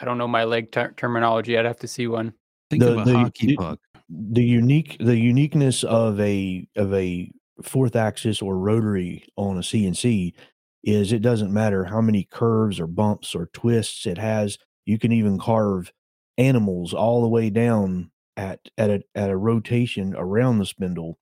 I 0.00 0.04
don't 0.04 0.18
know 0.18 0.26
my 0.28 0.42
leg 0.44 0.72
ter- 0.72 0.92
terminology. 0.92 1.56
I'd 1.56 1.64
have 1.66 1.78
to 1.78 1.88
see 1.88 2.06
one. 2.08 2.34
Think 2.70 2.82
The- 2.82 2.98
of 2.98 3.06
a 3.06 3.10
the- 3.10 3.18
hockey 3.18 3.46
the- 3.48 3.56
puck. 3.56 3.78
The 4.10 4.44
unique 4.44 4.96
the 5.00 5.16
uniqueness 5.16 5.82
of 5.82 6.20
a 6.20 6.66
of 6.76 6.92
a 6.92 7.30
fourth 7.62 7.96
axis 7.96 8.42
or 8.42 8.58
rotary 8.58 9.24
on 9.36 9.56
a 9.56 9.60
CNC 9.62 10.34
is 10.82 11.10
it 11.12 11.22
doesn't 11.22 11.52
matter 11.52 11.84
how 11.84 12.02
many 12.02 12.24
curves 12.24 12.78
or 12.78 12.86
bumps 12.86 13.34
or 13.34 13.46
twists 13.54 14.04
it 14.06 14.18
has. 14.18 14.58
You 14.84 14.98
can 14.98 15.10
even 15.12 15.38
carve 15.38 15.90
animals 16.36 16.92
all 16.92 17.22
the 17.22 17.28
way 17.28 17.48
down 17.48 18.10
at 18.36 18.60
at 18.76 18.90
a 18.90 19.02
at 19.14 19.30
a 19.30 19.36
rotation 19.36 20.14
around 20.18 20.58
the 20.58 20.66
spindle 20.66 21.18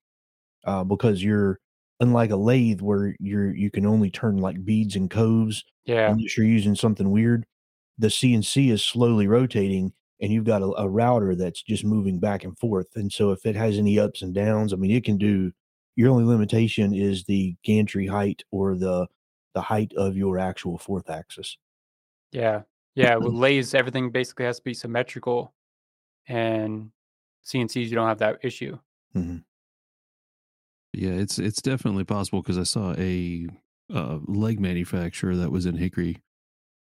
uh, 0.65 0.83
because 0.83 1.23
you're 1.23 1.59
unlike 2.01 2.31
a 2.31 2.35
lathe 2.35 2.81
where 2.81 3.15
you're 3.19 3.55
you 3.55 3.71
can 3.71 3.85
only 3.85 4.09
turn 4.09 4.37
like 4.37 4.65
beads 4.65 4.97
and 4.97 5.09
coves 5.09 5.63
Yeah. 5.85 6.11
unless 6.11 6.35
you're 6.35 6.45
using 6.47 6.75
something 6.75 7.09
weird. 7.11 7.45
The 7.97 8.07
CNC 8.07 8.71
is 8.71 8.83
slowly 8.83 9.27
rotating, 9.27 9.93
and 10.21 10.31
you've 10.31 10.45
got 10.45 10.61
a, 10.61 10.73
a 10.77 10.89
router 10.89 11.35
that's 11.35 11.61
just 11.61 11.83
moving 11.83 12.19
back 12.19 12.43
and 12.43 12.57
forth. 12.57 12.95
And 12.95 13.11
so, 13.11 13.31
if 13.31 13.45
it 13.45 13.55
has 13.55 13.77
any 13.77 13.99
ups 13.99 14.21
and 14.21 14.33
downs, 14.33 14.73
I 14.73 14.77
mean, 14.77 14.91
it 14.91 15.03
can 15.03 15.17
do. 15.17 15.51
Your 15.95 16.09
only 16.09 16.23
limitation 16.23 16.91
is 16.91 17.25
the 17.25 17.55
gantry 17.63 18.07
height 18.07 18.43
or 18.51 18.75
the 18.75 19.07
the 19.53 19.61
height 19.61 19.93
of 19.95 20.17
your 20.17 20.39
actual 20.39 20.77
fourth 20.77 21.09
axis. 21.09 21.57
Yeah. 22.31 22.63
Yeah. 22.95 23.15
With 23.15 23.33
lathes, 23.33 23.73
everything 23.73 24.09
basically 24.11 24.45
has 24.45 24.57
to 24.57 24.63
be 24.63 24.73
symmetrical. 24.73 25.53
And 26.27 26.91
CNCs, 27.45 27.87
you 27.87 27.95
don't 27.95 28.07
have 28.07 28.19
that 28.19 28.39
issue. 28.43 28.77
Yeah, 30.93 31.11
it's 31.11 31.39
it's 31.39 31.61
definitely 31.61 32.03
possible 32.03 32.41
because 32.41 32.57
I 32.57 32.63
saw 32.63 32.93
a 32.97 33.47
uh, 33.93 34.19
leg 34.25 34.59
manufacturer 34.59 35.35
that 35.37 35.51
was 35.51 35.65
in 35.65 35.75
Hickory. 35.75 36.21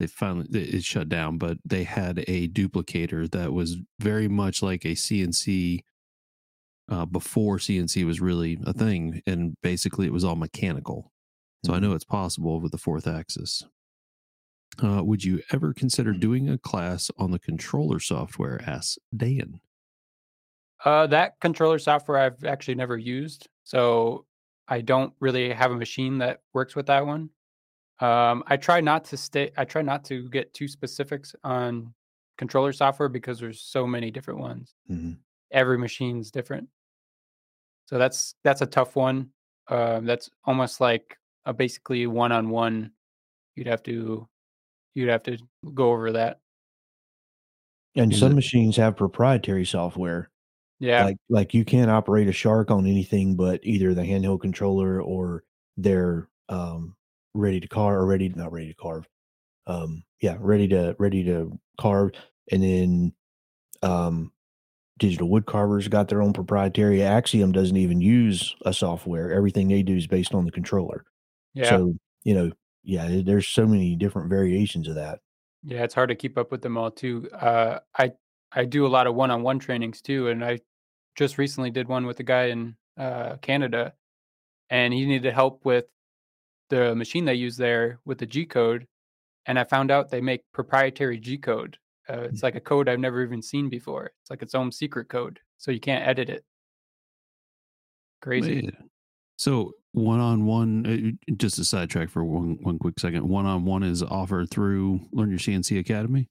They 0.01 0.07
finally 0.07 0.47
it 0.51 0.83
shut 0.83 1.09
down, 1.09 1.37
but 1.37 1.59
they 1.63 1.83
had 1.83 2.23
a 2.27 2.47
duplicator 2.47 3.29
that 3.29 3.53
was 3.53 3.77
very 3.99 4.27
much 4.27 4.63
like 4.63 4.83
a 4.83 4.95
CNC 4.95 5.81
uh, 6.89 7.05
before 7.05 7.59
CNC 7.59 8.03
was 8.03 8.19
really 8.19 8.57
a 8.65 8.73
thing, 8.73 9.21
and 9.27 9.53
basically 9.61 10.07
it 10.07 10.11
was 10.11 10.23
all 10.23 10.35
mechanical. 10.35 11.11
So 11.63 11.75
I 11.75 11.79
know 11.79 11.93
it's 11.93 12.03
possible 12.03 12.59
with 12.59 12.71
the 12.71 12.79
fourth 12.79 13.05
axis. 13.05 13.63
Uh, 14.81 15.03
would 15.03 15.23
you 15.23 15.39
ever 15.51 15.71
consider 15.71 16.13
doing 16.13 16.49
a 16.49 16.57
class 16.57 17.11
on 17.19 17.29
the 17.29 17.37
controller 17.37 17.99
software? 17.99 18.59
Asks 18.65 18.97
Dan. 19.15 19.59
Uh, 20.83 21.05
that 21.05 21.39
controller 21.41 21.77
software 21.77 22.17
I've 22.17 22.43
actually 22.43 22.73
never 22.73 22.97
used, 22.97 23.49
so 23.65 24.25
I 24.67 24.81
don't 24.81 25.13
really 25.19 25.53
have 25.53 25.69
a 25.69 25.75
machine 25.75 26.17
that 26.17 26.39
works 26.53 26.75
with 26.75 26.87
that 26.87 27.05
one. 27.05 27.29
Um, 28.01 28.43
I 28.47 28.57
try 28.57 28.81
not 28.81 29.05
to 29.05 29.17
stay. 29.17 29.51
I 29.57 29.65
try 29.65 29.81
not 29.81 30.03
to 30.05 30.27
get 30.29 30.53
too 30.53 30.67
specifics 30.67 31.35
on 31.43 31.93
controller 32.37 32.73
software 32.73 33.09
because 33.09 33.39
there's 33.39 33.61
so 33.61 33.85
many 33.85 34.09
different 34.11 34.39
ones. 34.39 34.73
Mhm. 34.89 35.19
Every 35.51 35.77
machine's 35.77 36.31
different, 36.31 36.69
so 37.85 37.97
that's 37.97 38.35
that's 38.43 38.61
a 38.61 38.65
tough 38.65 38.95
one. 38.95 39.29
Um, 39.67 40.05
that's 40.05 40.29
almost 40.45 40.81
like 40.81 41.17
a 41.45 41.53
basically 41.53 42.07
one-on-one. 42.07 42.91
You'd 43.55 43.67
have 43.67 43.83
to 43.83 44.27
you'd 44.95 45.09
have 45.09 45.23
to 45.23 45.37
go 45.73 45.91
over 45.91 46.11
that. 46.13 46.39
And 47.95 48.15
some 48.15 48.35
machines 48.35 48.77
have 48.77 48.95
proprietary 48.95 49.65
software. 49.65 50.29
Yeah, 50.79 51.03
Like 51.05 51.17
like 51.29 51.53
you 51.53 51.65
can't 51.65 51.91
operate 51.91 52.27
a 52.27 52.31
shark 52.31 52.71
on 52.71 52.87
anything 52.87 53.35
but 53.35 53.59
either 53.63 53.93
the 53.93 54.01
handheld 54.01 54.41
controller 54.41 55.01
or 55.01 55.43
their 55.77 56.29
um 56.49 56.95
ready 57.33 57.59
to 57.59 57.67
carve 57.67 57.97
or 57.97 58.05
ready 58.05 58.29
not 58.29 58.51
ready 58.51 58.67
to 58.67 58.75
carve. 58.75 59.07
Um 59.67 60.03
yeah, 60.21 60.37
ready 60.39 60.67
to 60.69 60.95
ready 60.99 61.23
to 61.25 61.59
carve 61.79 62.11
and 62.51 62.63
then 62.63 63.13
um 63.81 64.31
digital 64.99 65.29
wood 65.29 65.45
carvers 65.45 65.87
got 65.87 66.07
their 66.07 66.21
own 66.21 66.33
proprietary 66.33 67.01
axiom 67.01 67.51
doesn't 67.51 67.77
even 67.77 67.99
use 67.99 68.55
a 68.65 68.73
software 68.73 69.31
everything 69.31 69.67
they 69.67 69.81
do 69.81 69.95
is 69.95 70.05
based 70.05 70.35
on 70.35 70.45
the 70.45 70.51
controller 70.51 71.03
yeah. 71.55 71.67
so 71.67 71.95
you 72.23 72.35
know 72.35 72.51
yeah 72.83 73.21
there's 73.25 73.47
so 73.47 73.65
many 73.65 73.95
different 73.95 74.29
variations 74.29 74.87
of 74.87 74.93
that 74.93 75.19
Yeah, 75.63 75.83
it's 75.83 75.93
hard 75.93 76.09
to 76.09 76.15
keep 76.15 76.37
up 76.37 76.51
with 76.51 76.61
them 76.61 76.77
all 76.77 76.91
too. 76.91 77.29
Uh, 77.31 77.79
I 77.97 78.13
I 78.51 78.65
do 78.65 78.85
a 78.85 78.89
lot 78.89 79.07
of 79.07 79.15
one-on-one 79.15 79.59
trainings 79.59 80.01
too, 80.01 80.27
and 80.27 80.43
I 80.43 80.59
just 81.15 81.37
recently 81.37 81.69
did 81.69 81.87
one 81.87 82.05
with 82.05 82.19
a 82.19 82.23
guy 82.23 82.45
in 82.45 82.75
uh, 82.97 83.37
Canada, 83.37 83.93
and 84.69 84.93
he 84.93 85.05
needed 85.05 85.33
help 85.33 85.63
with 85.63 85.85
the 86.71 86.95
machine 86.95 87.25
they 87.25 87.35
use 87.35 87.57
there 87.57 87.99
with 88.05 88.17
the 88.17 88.25
G 88.25 88.45
code, 88.45 88.87
and 89.45 89.59
I 89.59 89.65
found 89.65 89.91
out 89.91 90.09
they 90.09 90.21
make 90.21 90.41
proprietary 90.53 91.19
G 91.19 91.37
code. 91.37 91.77
Uh, 92.09 92.21
it's 92.21 92.41
like 92.41 92.55
a 92.55 92.61
code 92.61 92.89
I've 92.89 92.99
never 92.99 93.21
even 93.21 93.41
seen 93.41 93.69
before. 93.69 94.11
It's 94.21 94.31
like 94.31 94.41
its 94.41 94.55
own 94.55 94.71
secret 94.71 95.09
code, 95.09 95.39
so 95.57 95.69
you 95.69 95.79
can't 95.79 96.07
edit 96.07 96.29
it. 96.29 96.43
Crazy. 98.21 98.63
Man. 98.63 98.89
So 99.37 99.73
one 99.91 100.19
on 100.19 100.45
one, 100.45 101.19
just 101.37 101.59
a 101.59 101.65
sidetrack 101.65 102.09
for 102.09 102.23
one 102.23 102.57
one 102.61 102.79
quick 102.79 102.99
second. 102.99 103.27
One 103.27 103.45
on 103.45 103.65
one 103.65 103.83
is 103.83 104.01
offered 104.01 104.49
through 104.49 105.01
Learn 105.11 105.29
Your 105.29 105.39
CNC 105.39 105.77
Academy. 105.79 106.29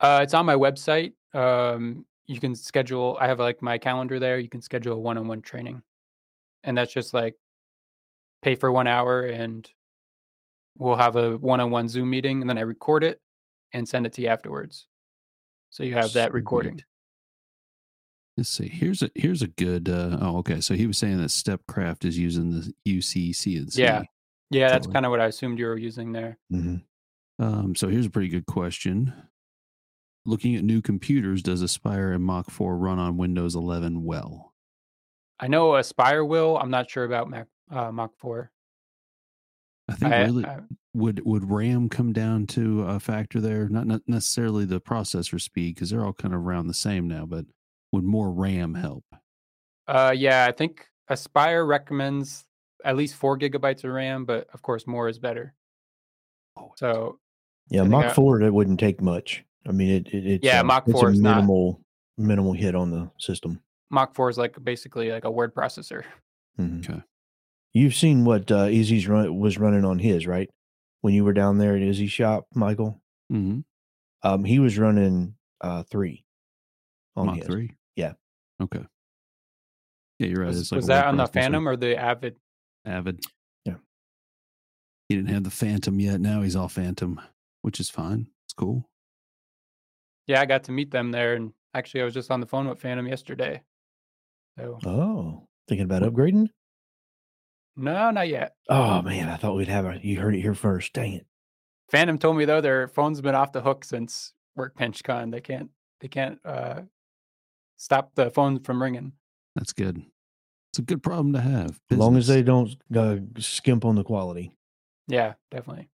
Uh, 0.00 0.20
it's 0.22 0.34
on 0.34 0.46
my 0.46 0.54
website. 0.54 1.12
Um, 1.34 2.06
you 2.26 2.38
can 2.38 2.54
schedule. 2.54 3.18
I 3.20 3.26
have 3.26 3.40
like 3.40 3.62
my 3.62 3.78
calendar 3.78 4.20
there. 4.20 4.38
You 4.38 4.48
can 4.48 4.62
schedule 4.62 4.94
a 4.94 4.98
one-on-one 4.98 5.42
training, 5.42 5.82
and 6.62 6.78
that's 6.78 6.92
just 6.92 7.12
like 7.12 7.34
pay 8.42 8.54
for 8.54 8.70
one 8.70 8.86
hour, 8.86 9.22
and 9.22 9.68
we'll 10.76 10.96
have 10.96 11.16
a 11.16 11.36
one-on-one 11.38 11.88
Zoom 11.88 12.10
meeting, 12.10 12.40
and 12.40 12.50
then 12.50 12.58
I 12.58 12.62
record 12.62 13.04
it 13.04 13.20
and 13.72 13.88
send 13.88 14.06
it 14.06 14.12
to 14.14 14.22
you 14.22 14.28
afterwards. 14.28 14.86
So 15.70 15.84
you 15.84 15.94
have 15.94 16.12
that 16.12 16.32
recording. 16.32 16.82
Let's 18.36 18.50
see. 18.50 18.68
Here's 18.68 19.02
a 19.02 19.10
here's 19.14 19.42
a 19.42 19.46
good. 19.46 19.88
Uh, 19.88 20.18
oh, 20.20 20.38
okay. 20.38 20.60
So 20.60 20.74
he 20.74 20.86
was 20.86 20.98
saying 20.98 21.18
that 21.18 21.28
Stepcraft 21.28 22.04
is 22.04 22.18
using 22.18 22.50
the 22.50 22.74
UC 22.86 23.30
CNC. 23.30 23.76
Yeah. 23.78 24.02
Yeah, 24.50 24.68
that's 24.68 24.86
kind 24.86 25.06
of 25.06 25.10
what 25.10 25.20
I 25.20 25.26
assumed 25.26 25.58
you 25.58 25.64
were 25.64 25.78
using 25.78 26.12
there. 26.12 26.38
hmm 26.50 26.76
Um, 27.38 27.74
so 27.74 27.88
here's 27.88 28.04
a 28.04 28.10
pretty 28.10 28.28
good 28.28 28.44
question. 28.44 29.14
Looking 30.26 30.56
at 30.56 30.62
new 30.62 30.82
computers, 30.82 31.42
does 31.42 31.62
Aspire 31.62 32.12
and 32.12 32.22
Mach 32.22 32.50
4 32.50 32.76
run 32.76 32.98
on 32.98 33.16
Windows 33.16 33.54
11 33.54 34.04
well? 34.04 34.52
I 35.40 35.48
know 35.48 35.74
Aspire 35.76 36.22
will. 36.24 36.58
I'm 36.58 36.70
not 36.70 36.90
sure 36.90 37.04
about 37.04 37.30
Mac 37.30 37.48
uh, 37.72 37.90
Mach 37.90 38.12
4. 38.18 38.50
I 39.88 39.94
think 39.94 40.12
I, 40.12 40.22
really 40.22 40.44
I- 40.44 40.60
would 40.94 41.24
would 41.24 41.50
RAM 41.50 41.88
come 41.88 42.12
down 42.12 42.46
to 42.48 42.82
a 42.82 43.00
factor 43.00 43.40
there? 43.40 43.68
Not 43.68 43.86
not 43.86 44.02
necessarily 44.06 44.64
the 44.64 44.80
processor 44.80 45.40
speed 45.40 45.74
because 45.74 45.90
they're 45.90 46.04
all 46.04 46.12
kind 46.12 46.34
of 46.34 46.40
around 46.40 46.66
the 46.68 46.74
same 46.74 47.08
now, 47.08 47.26
but 47.26 47.46
would 47.92 48.04
more 48.04 48.30
RAM 48.30 48.74
help? 48.74 49.04
uh, 49.88 50.14
yeah, 50.16 50.46
I 50.48 50.52
think 50.52 50.86
Aspire 51.08 51.64
recommends 51.66 52.44
at 52.84 52.96
least 52.96 53.16
four 53.16 53.36
gigabytes 53.38 53.82
of 53.84 53.90
RAM, 53.90 54.24
but 54.24 54.46
of 54.54 54.62
course, 54.62 54.86
more 54.86 55.08
is 55.08 55.18
better. 55.18 55.54
Oh, 56.56 56.72
So 56.76 57.18
yeah 57.68 57.82
I 57.82 57.84
mach 57.84 58.04
I- 58.06 58.12
4 58.12 58.42
it 58.42 58.52
wouldn't 58.52 58.78
take 58.80 59.00
much 59.00 59.44
i 59.66 59.72
mean 59.72 59.88
it, 59.88 60.08
it 60.08 60.26
it's 60.26 60.44
Yeah, 60.44 60.60
a, 60.60 60.64
Mach 60.64 60.82
it's 60.86 60.98
4 61.00 61.08
a 61.08 61.12
is 61.12 61.20
not- 61.20 61.36
minimal 61.36 61.80
minimal 62.18 62.52
hit 62.52 62.74
on 62.74 62.90
the 62.90 63.10
system 63.18 63.60
Mach 63.90 64.14
4 64.14 64.28
is 64.30 64.36
like 64.38 64.62
basically 64.62 65.10
like 65.10 65.24
a 65.24 65.30
word 65.30 65.54
processor. 65.54 66.04
Mhm. 66.60 66.80
Okay. 66.88 67.02
You've 67.74 67.94
seen 67.94 68.24
what 68.24 68.50
uh, 68.50 68.68
Izzy's 68.70 69.08
run 69.08 69.38
was 69.38 69.58
running 69.58 69.84
on 69.84 69.98
his, 69.98 70.26
right? 70.26 70.48
When 71.00 71.14
you 71.14 71.24
were 71.24 71.32
down 71.32 71.58
there 71.58 71.74
at 71.76 71.82
Izzy's 71.82 72.12
shop, 72.12 72.46
Michael, 72.54 73.00
Mm-hmm. 73.32 73.60
um, 74.28 74.44
he 74.44 74.58
was 74.58 74.76
running 74.78 75.36
uh, 75.62 75.82
three 75.84 76.22
on 77.16 77.26
Mach 77.26 77.36
his. 77.38 77.46
3? 77.46 77.70
Yeah. 77.96 78.12
Okay. 78.62 78.84
Yeah, 80.18 80.26
you're 80.28 80.40
right. 80.40 80.48
Was, 80.48 80.70
like 80.70 80.76
was 80.76 80.86
that 80.88 81.06
on 81.06 81.16
the. 81.16 81.26
Phantom 81.26 81.66
or 81.66 81.76
the 81.76 81.96
Avid? 81.96 82.36
Avid. 82.84 83.24
Yeah. 83.64 83.76
He 85.08 85.16
didn't 85.16 85.30
have 85.30 85.44
the 85.44 85.50
Phantom 85.50 85.98
yet. 85.98 86.20
Now 86.20 86.42
he's 86.42 86.54
all 86.56 86.68
Phantom, 86.68 87.20
which 87.62 87.80
is 87.80 87.88
fine. 87.88 88.28
It's 88.44 88.52
cool. 88.52 88.86
Yeah, 90.26 90.40
I 90.40 90.44
got 90.44 90.64
to 90.64 90.72
meet 90.72 90.90
them 90.90 91.10
there, 91.10 91.34
and 91.34 91.52
actually, 91.74 92.02
I 92.02 92.04
was 92.04 92.14
just 92.14 92.30
on 92.30 92.40
the 92.40 92.46
phone 92.46 92.68
with 92.68 92.80
Phantom 92.80 93.08
yesterday. 93.08 93.62
So 94.58 94.78
Oh, 94.84 95.48
thinking 95.68 95.86
about 95.86 96.02
upgrading? 96.02 96.48
No, 97.76 98.10
not 98.10 98.28
yet. 98.28 98.54
Oh 98.68 99.02
man, 99.02 99.28
I 99.28 99.36
thought 99.36 99.54
we'd 99.56 99.68
have 99.68 99.84
a. 99.86 100.00
You 100.02 100.20
heard 100.20 100.34
it 100.34 100.40
here 100.40 100.54
first. 100.54 100.92
Dang 100.92 101.14
it! 101.14 101.26
Phantom 101.90 102.18
told 102.18 102.36
me 102.36 102.44
though 102.44 102.60
their 102.60 102.88
phone's 102.88 103.20
been 103.20 103.34
off 103.34 103.52
the 103.52 103.60
hook 103.62 103.84
since 103.84 104.32
Workbench 104.56 105.02
Con. 105.04 105.30
They 105.30 105.40
can't 105.40 105.70
they 106.00 106.08
can't 106.08 106.38
uh, 106.44 106.82
stop 107.76 108.14
the 108.14 108.30
phone 108.30 108.60
from 108.60 108.82
ringing. 108.82 109.12
That's 109.56 109.72
good. 109.72 110.02
It's 110.70 110.78
a 110.78 110.82
good 110.82 111.02
problem 111.02 111.34
to 111.34 111.40
have. 111.40 111.78
As 111.90 111.98
long 111.98 112.16
as 112.16 112.26
they 112.26 112.42
don't 112.42 112.74
uh, 112.96 113.16
skimp 113.38 113.84
on 113.84 113.94
the 113.94 114.04
quality. 114.04 114.52
Yeah, 115.08 115.34
definitely. 115.50 115.88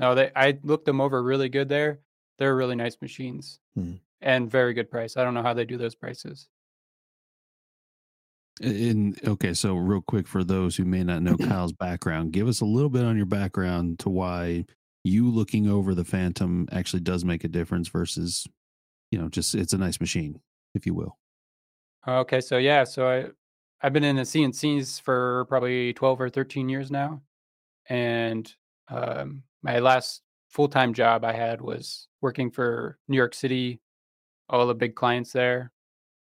No, 0.00 0.14
they 0.16 0.32
I 0.34 0.58
looked 0.64 0.86
them 0.86 1.00
over 1.00 1.22
really 1.22 1.48
good 1.48 1.68
there. 1.68 2.00
They're 2.38 2.56
really 2.56 2.74
nice 2.74 2.96
machines 3.00 3.60
Hmm. 3.76 3.94
and 4.20 4.50
very 4.50 4.74
good 4.74 4.90
price. 4.90 5.16
I 5.16 5.22
don't 5.22 5.34
know 5.34 5.42
how 5.42 5.54
they 5.54 5.64
do 5.64 5.76
those 5.76 5.94
prices. 5.94 6.48
In 8.60 9.16
okay, 9.26 9.52
so 9.52 9.74
real 9.74 10.00
quick 10.00 10.28
for 10.28 10.44
those 10.44 10.76
who 10.76 10.84
may 10.84 11.02
not 11.02 11.22
know 11.22 11.36
Kyle's 11.48 11.72
background, 11.72 12.32
give 12.32 12.46
us 12.46 12.60
a 12.60 12.64
little 12.64 12.90
bit 12.90 13.04
on 13.04 13.16
your 13.16 13.26
background 13.26 13.98
to 14.00 14.10
why 14.10 14.64
you 15.02 15.28
looking 15.30 15.68
over 15.68 15.94
the 15.94 16.04
Phantom 16.04 16.68
actually 16.72 17.00
does 17.00 17.24
make 17.24 17.44
a 17.44 17.48
difference 17.48 17.88
versus, 17.88 18.46
you 19.10 19.18
know, 19.18 19.28
just 19.28 19.54
it's 19.54 19.72
a 19.72 19.78
nice 19.78 20.00
machine, 20.00 20.40
if 20.74 20.86
you 20.86 20.94
will. 20.94 21.18
Okay, 22.06 22.40
so 22.40 22.58
yeah, 22.58 22.84
so 22.84 23.08
I 23.08 23.26
I've 23.84 23.92
been 23.92 24.04
in 24.04 24.16
the 24.16 24.22
CNCs 24.22 25.02
for 25.02 25.44
probably 25.46 25.92
12 25.92 26.20
or 26.20 26.30
13 26.30 26.68
years 26.68 26.90
now. 26.90 27.20
And 27.88 28.50
um, 28.88 29.42
my 29.62 29.78
last 29.80 30.22
full-time 30.48 30.94
job 30.94 31.22
I 31.22 31.34
had 31.34 31.60
was 31.60 32.08
working 32.22 32.50
for 32.50 32.98
New 33.08 33.16
York 33.18 33.34
City, 33.34 33.80
all 34.48 34.66
the 34.66 34.74
big 34.74 34.94
clients 34.94 35.32
there. 35.32 35.70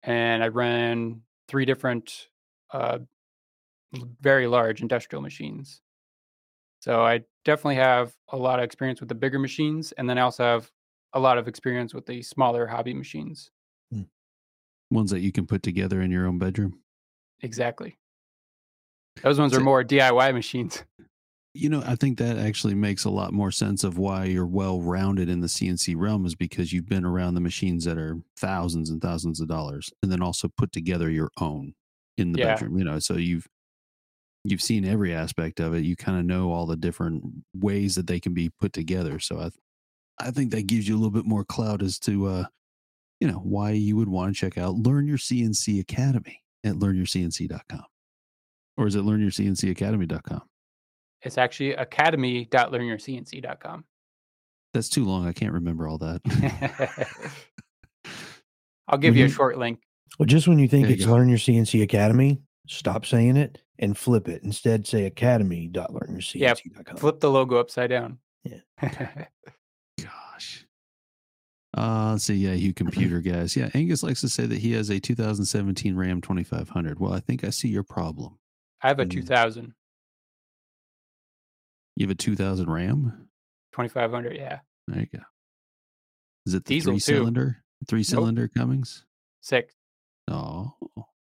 And 0.04 0.42
I 0.42 0.48
ran 0.48 1.24
three 1.52 1.66
different 1.66 2.30
uh, 2.72 3.00
very 4.22 4.48
large 4.48 4.82
industrial 4.82 5.22
machines. 5.22 5.82
So 6.80 7.04
I 7.04 7.24
definitely 7.44 7.76
have 7.76 8.14
a 8.30 8.38
lot 8.38 8.60
of 8.60 8.64
experience 8.64 9.02
with 9.02 9.10
the 9.10 9.16
bigger 9.16 9.38
machines, 9.38 9.92
and 9.92 10.10
then 10.10 10.18
I 10.18 10.22
also 10.22 10.44
have 10.44 10.72
a 11.14 11.20
lot 11.20 11.38
of 11.38 11.50
experience 11.50 11.94
with 11.94 12.06
the 12.06 12.22
smaller 12.22 12.66
hobby 12.66 12.94
machines. 12.94 13.52
Ones 14.90 15.12
that 15.12 15.20
you 15.20 15.32
can 15.32 15.46
put 15.46 15.62
together 15.62 16.02
in 16.02 16.10
your 16.10 16.26
own 16.26 16.40
bedroom. 16.40 16.80
Exactly. 17.42 17.98
Those 19.22 19.38
ones 19.38 19.54
are 19.54 19.60
more 19.60 19.84
DIY 19.84 20.34
machines. 20.34 20.84
You 21.54 21.68
know, 21.68 21.84
I 21.86 21.96
think 21.96 22.18
that 22.20 22.38
actually 22.38 22.76
makes 22.76 23.04
a 23.04 23.10
lot 23.10 23.34
more 23.34 23.52
sense 23.52 23.84
of 23.84 23.98
why 23.98 24.24
you're 24.26 24.48
well 24.48 24.82
rounded 24.82 25.28
in 25.28 25.42
the 25.42 25.48
CNC 25.50 25.96
realm 25.98 26.26
is 26.26 26.34
because 26.34 26.72
you've 26.72 26.88
been 26.88 27.04
around 27.04 27.34
the 27.34 27.42
machines 27.42 27.84
that 27.84 27.98
are 27.98 28.20
thousands 28.38 28.90
and 28.90 29.02
thousands 29.02 29.42
of 29.42 29.50
dollars 29.50 29.92
and 30.02 30.10
then 30.10 30.22
also 30.22 30.48
put 30.48 30.72
together 30.72 31.10
your 31.12 31.30
own 31.42 31.74
in 32.18 32.32
the 32.32 32.40
Yeah. 32.40 32.54
bedroom, 32.54 32.78
you 32.78 32.86
know. 32.86 33.00
So 33.00 33.16
you've 33.18 33.48
you've 34.44 34.62
seen 34.62 34.86
every 34.86 35.14
aspect 35.14 35.60
of 35.60 35.74
it. 35.76 35.84
You 35.84 35.96
kind 35.96 36.18
of 36.20 36.26
know 36.26 36.52
all 36.52 36.66
the 36.66 36.78
different 36.78 37.24
ways 37.54 37.96
that 37.96 38.08
they 38.08 38.20
can 38.20 38.34
be 38.34 38.50
put 38.50 38.74
together. 38.74 39.20
So 39.20 39.40
I 39.40 39.52
I 40.20 40.32
think 40.32 40.52
that 40.52 40.68
gives 40.68 40.88
you 40.88 40.96
a 40.96 41.00
little 41.00 41.12
bit 41.12 41.26
more 41.26 41.46
clout 41.46 41.82
as 41.84 42.00
to 42.02 42.28
uh 42.28 42.46
you 43.22 43.28
know, 43.28 43.40
why 43.40 43.72
you 43.72 43.96
would 43.98 44.10
want 44.10 44.36
to 44.36 44.40
check 44.40 44.58
out 44.58 44.76
Learn 44.76 45.08
Your 45.08 45.18
CNC 45.20 45.80
Academy 45.80 46.44
at 46.66 46.76
learnyourcnc.com. 46.76 47.86
Or 48.78 48.88
is 48.88 48.96
it 48.96 49.04
learnyourcncacademy.com? 49.04 50.42
It's 51.24 51.38
actually 51.38 51.74
academy.learnyourcnc.com. 51.74 53.86
That's 54.74 54.90
too 54.90 55.06
long. 55.06 55.28
I 55.28 55.34
can't 55.34 55.54
remember 55.54 55.88
all 55.88 55.98
that. 56.00 56.22
I'll 58.88 58.98
give 58.98 59.16
you 59.16 59.26
a 59.26 59.30
short 59.30 59.58
link. 59.58 59.80
Well, 60.18 60.26
just 60.28 60.48
when 60.48 60.60
you 60.60 60.68
think 60.68 60.88
There 60.88 60.96
it's 60.96 61.06
go. 61.06 61.14
Learn 61.14 61.30
Your 61.30 61.38
CNC 61.38 61.84
Academy, 61.84 62.42
stop 62.68 63.06
saying 63.06 63.38
it 63.38 63.60
and 63.80 63.98
flip 63.98 64.28
it. 64.28 64.44
Instead, 64.44 64.86
say 64.88 65.06
academy.learnyourcnc.com. 65.06 66.98
Flip 66.98 67.20
the 67.20 67.32
logo 67.32 67.58
upside 67.58 67.90
down. 67.90 68.20
Yeah. 68.44 68.60
Gosh. 70.02 70.66
Uh, 71.78 72.12
let's 72.12 72.26
see. 72.26 72.36
Yeah, 72.36 72.54
you 72.54 72.74
computer 72.74 73.22
guys. 73.22 73.56
Yeah, 73.56 73.70
Angus 73.74 74.04
likes 74.04 74.22
to 74.22 74.30
say 74.30 74.46
that 74.46 74.58
he 74.60 74.74
has 74.74 74.90
a 74.90 75.00
2017 75.00 75.96
Ram 75.96 76.22
2500. 76.22 77.00
Well, 77.00 77.14
I 77.14 77.20
think 77.20 77.44
I 77.44 77.50
see 77.50 77.70
your 77.70 77.84
problem. 77.84 78.38
I 78.82 78.90
have 78.90 79.00
a 79.00 79.06
Mm. 79.06 79.12
2000, 79.12 79.74
You 81.96 82.06
have 82.06 82.12
a 82.12 82.16
2000 82.16 82.70
Ram. 82.70 83.28
2500. 83.74 84.36
Yeah. 84.36 84.60
There 84.88 85.00
you 85.00 85.08
go. 85.08 85.24
Is 86.46 86.54
it 86.54 86.66
the 86.66 86.76
Diesel, 86.76 86.94
three 86.94 87.00
too. 87.00 87.18
cylinder? 87.20 87.64
Three 87.88 88.04
cylinder 88.04 88.48
Cummings? 88.48 89.06
Six. 89.42 89.74
Oh, 90.30 90.74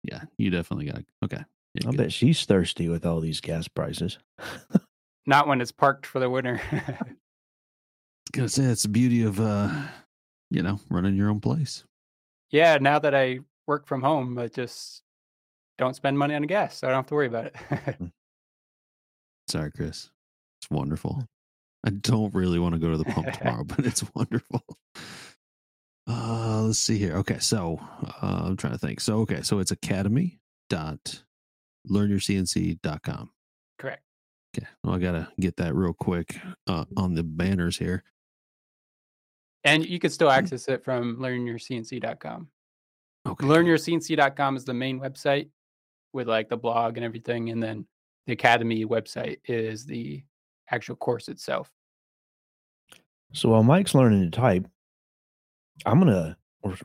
yeah. 0.04 0.24
You 0.38 0.50
definitely 0.50 0.86
got. 0.86 1.04
Okay. 1.24 1.44
Yeah, 1.76 1.88
I 1.88 1.92
good. 1.92 1.98
bet 1.98 2.14
she's 2.14 2.46
thirsty 2.46 2.88
with 2.90 3.06
all 3.06 3.20
these 3.20 3.42
gas 3.42 3.68
prices. 3.68 4.18
Not 5.26 5.48
when 5.48 5.62
it's 5.62 5.72
parked 5.72 6.06
for 6.06 6.20
the 6.20 6.30
winter. 6.30 6.62
gonna 8.34 8.50
say 8.50 8.66
that's 8.66 8.84
the 8.84 8.90
beauty 8.90 9.24
of 9.24 9.40
uh, 9.40 9.70
you 10.50 10.62
know, 10.62 10.80
running 10.90 11.16
your 11.16 11.30
own 11.30 11.40
place. 11.40 11.84
yeah. 12.52 12.78
Now 12.80 13.00
that 13.00 13.16
I 13.16 13.40
work 13.68 13.88
from 13.88 14.02
home, 14.02 14.38
I 14.38 14.48
just 14.48 15.02
don't 15.78 15.96
spend 15.96 16.18
money 16.20 16.36
on 16.36 16.44
gas. 16.44 16.78
So 16.78 16.88
I 16.88 16.92
don't 16.92 17.00
have 17.00 17.08
to 17.08 17.16
worry 17.16 17.28
about 17.28 17.48
it. 17.48 17.56
Sorry, 19.48 19.72
Chris. 19.72 20.10
Wonderful. 20.74 21.24
I 21.86 21.92
don't 21.92 22.34
really 22.34 22.60
want 22.60 22.74
to 22.74 22.80
go 22.80 22.92
to 22.92 22.98
the 22.98 23.06
pump 23.06 23.32
tomorrow, 23.34 23.64
but 23.64 23.86
it's 23.86 24.04
wonderful. 24.16 24.64
Uh, 26.08 26.64
let's 26.64 26.80
see 26.80 26.98
here. 26.98 27.16
Okay, 27.18 27.40
so 27.40 27.80
uh, 28.22 28.44
I'm 28.46 28.58
trying 28.58 28.74
to 28.74 28.80
think. 28.80 29.00
So 29.00 29.20
okay, 29.20 29.42
so 29.42 29.60
it's 29.60 29.72
academy 29.72 30.40
dot 30.70 31.24
learnyourcnc.com. 31.90 33.30
Correct. 33.78 34.02
Okay, 34.58 34.68
well 34.84 34.96
I 34.96 35.00
gotta 35.00 35.28
get 35.40 35.58
that 35.58 35.76
real 35.76 35.94
quick 35.94 36.38
uh, 36.68 36.86
on 36.98 37.14
the 37.14 37.24
banners 37.24 37.78
here. 37.78 38.04
And 39.64 39.86
you 39.86 40.00
can 40.00 40.10
still 40.10 40.30
access 40.30 40.68
it 40.68 40.84
from 40.84 41.18
learnyourcnc.com. 41.18 42.48
Okay, 43.26 43.46
Learnyourcnc.com 43.46 44.58
is 44.58 44.66
the 44.66 44.74
main 44.74 45.00
website 45.00 45.50
with 46.12 46.28
like 46.28 46.50
the 46.50 46.58
blog 46.58 46.98
and 46.98 47.06
everything. 47.06 47.50
And 47.50 47.64
then 47.64 47.86
the 48.28 48.34
Academy 48.34 48.86
website 48.86 49.38
is 49.46 49.86
the 49.86 50.24
actual 50.72 50.96
course 50.96 51.28
itself. 51.28 51.72
So 53.34 53.50
while 53.50 53.64
Mike's 53.64 53.96
learning 53.96 54.30
to 54.30 54.30
type, 54.36 54.68
I'm 55.86 56.00
gonna 56.00 56.38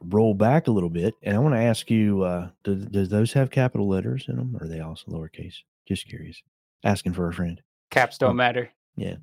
roll 0.02 0.34
back 0.34 0.66
a 0.66 0.70
little 0.72 0.90
bit, 0.90 1.14
and 1.22 1.36
I 1.36 1.38
want 1.40 1.54
to 1.54 1.60
ask 1.60 1.90
you: 1.90 2.22
uh, 2.22 2.50
do, 2.64 2.74
Does 2.76 3.08
those 3.08 3.32
have 3.34 3.50
capital 3.50 3.88
letters 3.88 4.24
in 4.28 4.36
them, 4.36 4.56
or 4.56 4.64
are 4.64 4.68
they 4.68 4.80
also 4.80 5.10
lowercase? 5.10 5.56
Just 5.86 6.08
curious. 6.08 6.42
Asking 6.84 7.12
for 7.12 7.28
a 7.28 7.32
friend. 7.34 7.60
Caps 7.90 8.18
don't 8.18 8.30
Oh. 8.30 8.34
matter. 8.34 8.70
Yeah. 8.96 9.16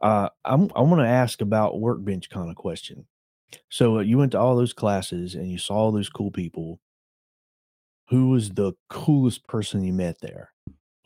Uh, 0.00 0.28
I'm 0.44 0.70
I 0.76 0.82
want 0.82 1.00
to 1.00 1.08
ask 1.08 1.40
about 1.40 1.80
workbench 1.80 2.30
kind 2.30 2.50
of 2.50 2.56
question. 2.56 3.06
So 3.70 3.98
uh, 3.98 4.00
you 4.02 4.18
went 4.18 4.32
to 4.32 4.38
all 4.38 4.56
those 4.56 4.72
classes 4.74 5.34
and 5.34 5.50
you 5.50 5.58
saw 5.58 5.74
all 5.74 5.92
those 5.92 6.08
cool 6.10 6.30
people. 6.30 6.80
Who 8.10 8.28
was 8.30 8.50
the 8.50 8.74
coolest 8.88 9.46
person 9.48 9.82
you 9.84 9.92
met 9.92 10.20
there? 10.20 10.52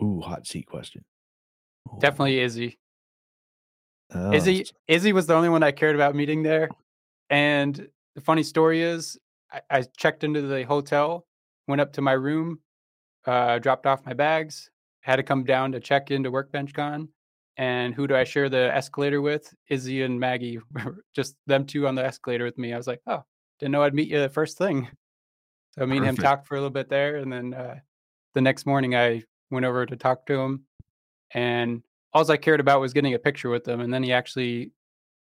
Ooh, 0.03 0.21
hot 0.21 0.47
seat 0.47 0.67
question. 0.67 1.05
Oh, 1.91 1.99
Definitely 1.99 2.41
Izzy. 2.41 2.79
Oh, 4.15 4.33
Izzy 4.33 4.67
Izzy 4.89 5.13
was 5.13 5.27
the 5.27 5.35
only 5.35 5.49
one 5.49 5.63
I 5.63 5.73
cared 5.73 5.95
about 5.95 6.15
meeting 6.15 6.43
there. 6.43 6.69
And 7.31 7.89
the 8.15 8.21
funny 8.21 8.43
story 8.43 8.83
is 8.83 9.19
I, 9.51 9.61
I 9.71 9.83
checked 9.97 10.25
into 10.25 10.43
the 10.43 10.65
hotel, 10.65 11.27
went 11.67 11.81
up 11.81 11.93
to 11.95 12.03
my 12.03 12.13
room, 12.13 12.61
uh, 13.27 13.59
dropped 13.59 13.87
off 13.87 14.05
my 14.05 14.13
bags, 14.13 14.71
had 15.01 15.17
to 15.17 15.23
come 15.23 15.45
down 15.45 15.73
to 15.73 15.81
check 15.81 16.11
into 16.11 16.31
Workbench 16.31 16.75
Con. 16.75 17.09
And 17.59 17.95
who 17.95 18.07
do 18.07 18.17
I 18.17 18.25
share 18.25 18.49
the 18.49 18.75
escalator 18.75 19.21
with? 19.21 19.53
Izzy 19.69 20.03
and 20.03 20.19
Maggie. 20.19 20.59
Just 21.15 21.37
them 21.47 21.67
two 21.67 21.87
on 21.87 21.95
the 21.95 22.05
escalator 22.05 22.45
with 22.45 22.57
me. 22.59 22.73
I 22.73 22.77
was 22.77 22.87
like, 22.87 23.01
oh, 23.07 23.25
didn't 23.59 23.73
know 23.73 23.83
I'd 23.83 23.95
meet 23.95 24.09
you 24.09 24.21
the 24.21 24.29
first 24.29 24.57
thing. 24.59 24.89
So 25.79 25.87
me 25.87 25.99
and 25.99 26.07
him 26.07 26.17
talked 26.17 26.47
for 26.47 26.55
a 26.55 26.59
little 26.59 26.71
bit 26.71 26.89
there. 26.89 27.17
And 27.17 27.33
then 27.33 27.55
uh, 27.55 27.77
the 28.35 28.41
next 28.41 28.67
morning 28.67 28.95
I 28.95 29.23
went 29.51 29.67
over 29.67 29.87
to 29.87 29.97
talk 29.97 30.27
to 30.27 30.41
him. 30.41 30.65
And 31.35 31.83
all 32.13 32.31
I 32.31 32.37
cared 32.37 32.61
about 32.61 32.81
was 32.81 32.93
getting 32.93 33.15
a 33.15 33.19
picture 33.19 33.51
with 33.51 33.67
him. 33.67 33.81
And 33.81 33.93
then 33.93 34.03
he 34.03 34.13
actually 34.13 34.73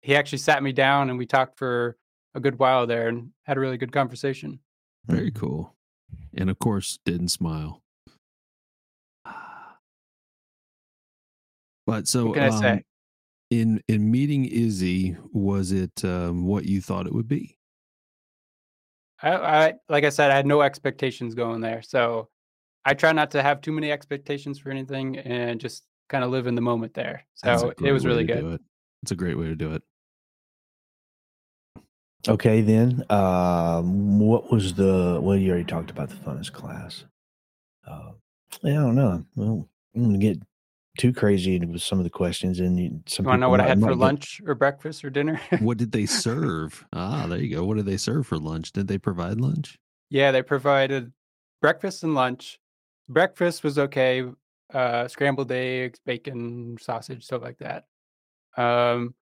he 0.02 0.16
actually 0.16 0.38
sat 0.38 0.64
me 0.64 0.72
down 0.72 1.10
and 1.10 1.18
we 1.18 1.26
talked 1.26 1.58
for 1.58 1.98
a 2.36 2.40
good 2.40 2.58
while 2.58 2.88
there 2.88 3.10
and 3.10 3.32
had 3.44 3.58
a 3.58 3.60
really 3.60 3.78
good 3.78 3.92
conversation. 3.92 4.60
Very 5.06 5.32
cool. 5.32 5.76
And 6.36 6.50
of 6.50 6.58
course, 6.60 7.00
didn't 7.06 7.30
smile. 7.30 7.82
But 11.86 12.08
so, 12.08 12.28
What 12.28 12.36
can 12.36 12.44
I 12.44 12.48
um, 12.50 12.62
say? 12.62 12.84
in 13.50 13.82
in 13.88 14.12
meeting 14.12 14.46
Izzy, 14.46 15.18
was 15.34 15.72
it 15.72 16.06
um, 16.06 16.46
what 16.46 16.66
you 16.66 16.82
thought 16.82 17.08
it 17.08 17.14
would 17.14 17.28
be? 17.28 17.58
I, 19.22 19.32
I 19.32 19.74
like 19.90 20.04
I 20.04 20.10
said, 20.10 20.32
I 20.32 20.36
had 20.36 20.46
no 20.46 20.62
expectations 20.62 21.34
going 21.34 21.62
there. 21.62 21.82
So 21.82 22.30
I 22.86 22.94
try 22.94 23.12
not 23.12 23.32
to 23.32 23.42
have 23.42 23.62
too 23.62 23.72
many 23.72 23.92
expectations 23.92 24.60
for 24.60 24.70
anything 24.70 25.18
and 25.18 25.60
just 25.60 25.84
kind 26.10 26.24
of 26.24 26.32
live 26.32 26.48
in 26.48 26.56
the 26.56 26.62
moment 26.62 26.94
there. 26.94 27.26
So 27.36 27.74
it 27.82 27.92
was 27.92 28.06
really 28.06 28.26
good. 28.26 28.44
it. 28.54 28.62
It's 29.04 29.12
a 29.12 29.16
great 29.16 29.38
way 29.38 29.46
to 29.46 29.56
do 29.56 29.74
it. 29.74 29.84
Okay, 32.28 32.62
then. 32.62 33.06
Um, 33.10 34.20
what 34.20 34.52
was 34.52 34.74
the? 34.74 35.20
Well, 35.22 35.38
you 35.38 35.52
already 35.52 35.64
talked 35.64 35.90
about 35.90 36.10
the 36.10 36.16
funnest 36.16 36.52
class. 36.52 37.06
Uh, 37.88 38.12
yeah, 38.62 38.80
I 38.80 38.84
don't 38.84 38.96
know. 38.96 39.26
Well, 39.36 39.70
I'm 39.96 40.04
gonna 40.04 40.18
get 40.18 40.42
too 40.98 41.14
crazy 41.14 41.58
with 41.60 41.82
some 41.82 41.98
of 41.98 42.04
the 42.04 42.10
questions. 42.10 42.60
And 42.60 43.04
some 43.08 43.24
you 43.24 43.30
want 43.30 43.38
to 43.38 43.42
know 43.42 43.50
what 43.50 43.62
I 43.62 43.68
had 43.68 43.80
for 43.80 43.96
lunch 43.96 44.42
or 44.46 44.54
breakfast 44.54 45.06
or 45.06 45.10
dinner? 45.10 45.40
what 45.62 45.78
did 45.78 45.94
they 45.94 46.06
serve? 46.08 46.86
Ah, 46.94 47.26
there 47.28 47.40
you 47.40 47.56
go. 47.56 47.64
What 47.64 47.78
did 47.78 47.86
they 47.86 47.98
serve 47.98 48.28
for 48.28 48.38
lunch? 48.38 48.74
Did 48.74 48.88
they 48.88 48.98
provide 48.98 49.40
lunch? 49.40 49.80
Yeah, 50.10 50.32
they 50.32 50.42
provided 50.42 51.14
breakfast 51.62 52.04
and 52.04 52.16
lunch. 52.16 52.60
Breakfast 53.08 53.64
was 53.64 53.80
okay. 53.80 54.26
Uh, 54.74 55.08
scrambled 55.08 55.52
eggs, 55.52 56.00
bacon, 56.06 56.78
sausage, 56.80 57.24
stuff 57.24 57.42
like 57.42 57.58
that. 57.58 57.86
Um, 58.56 59.16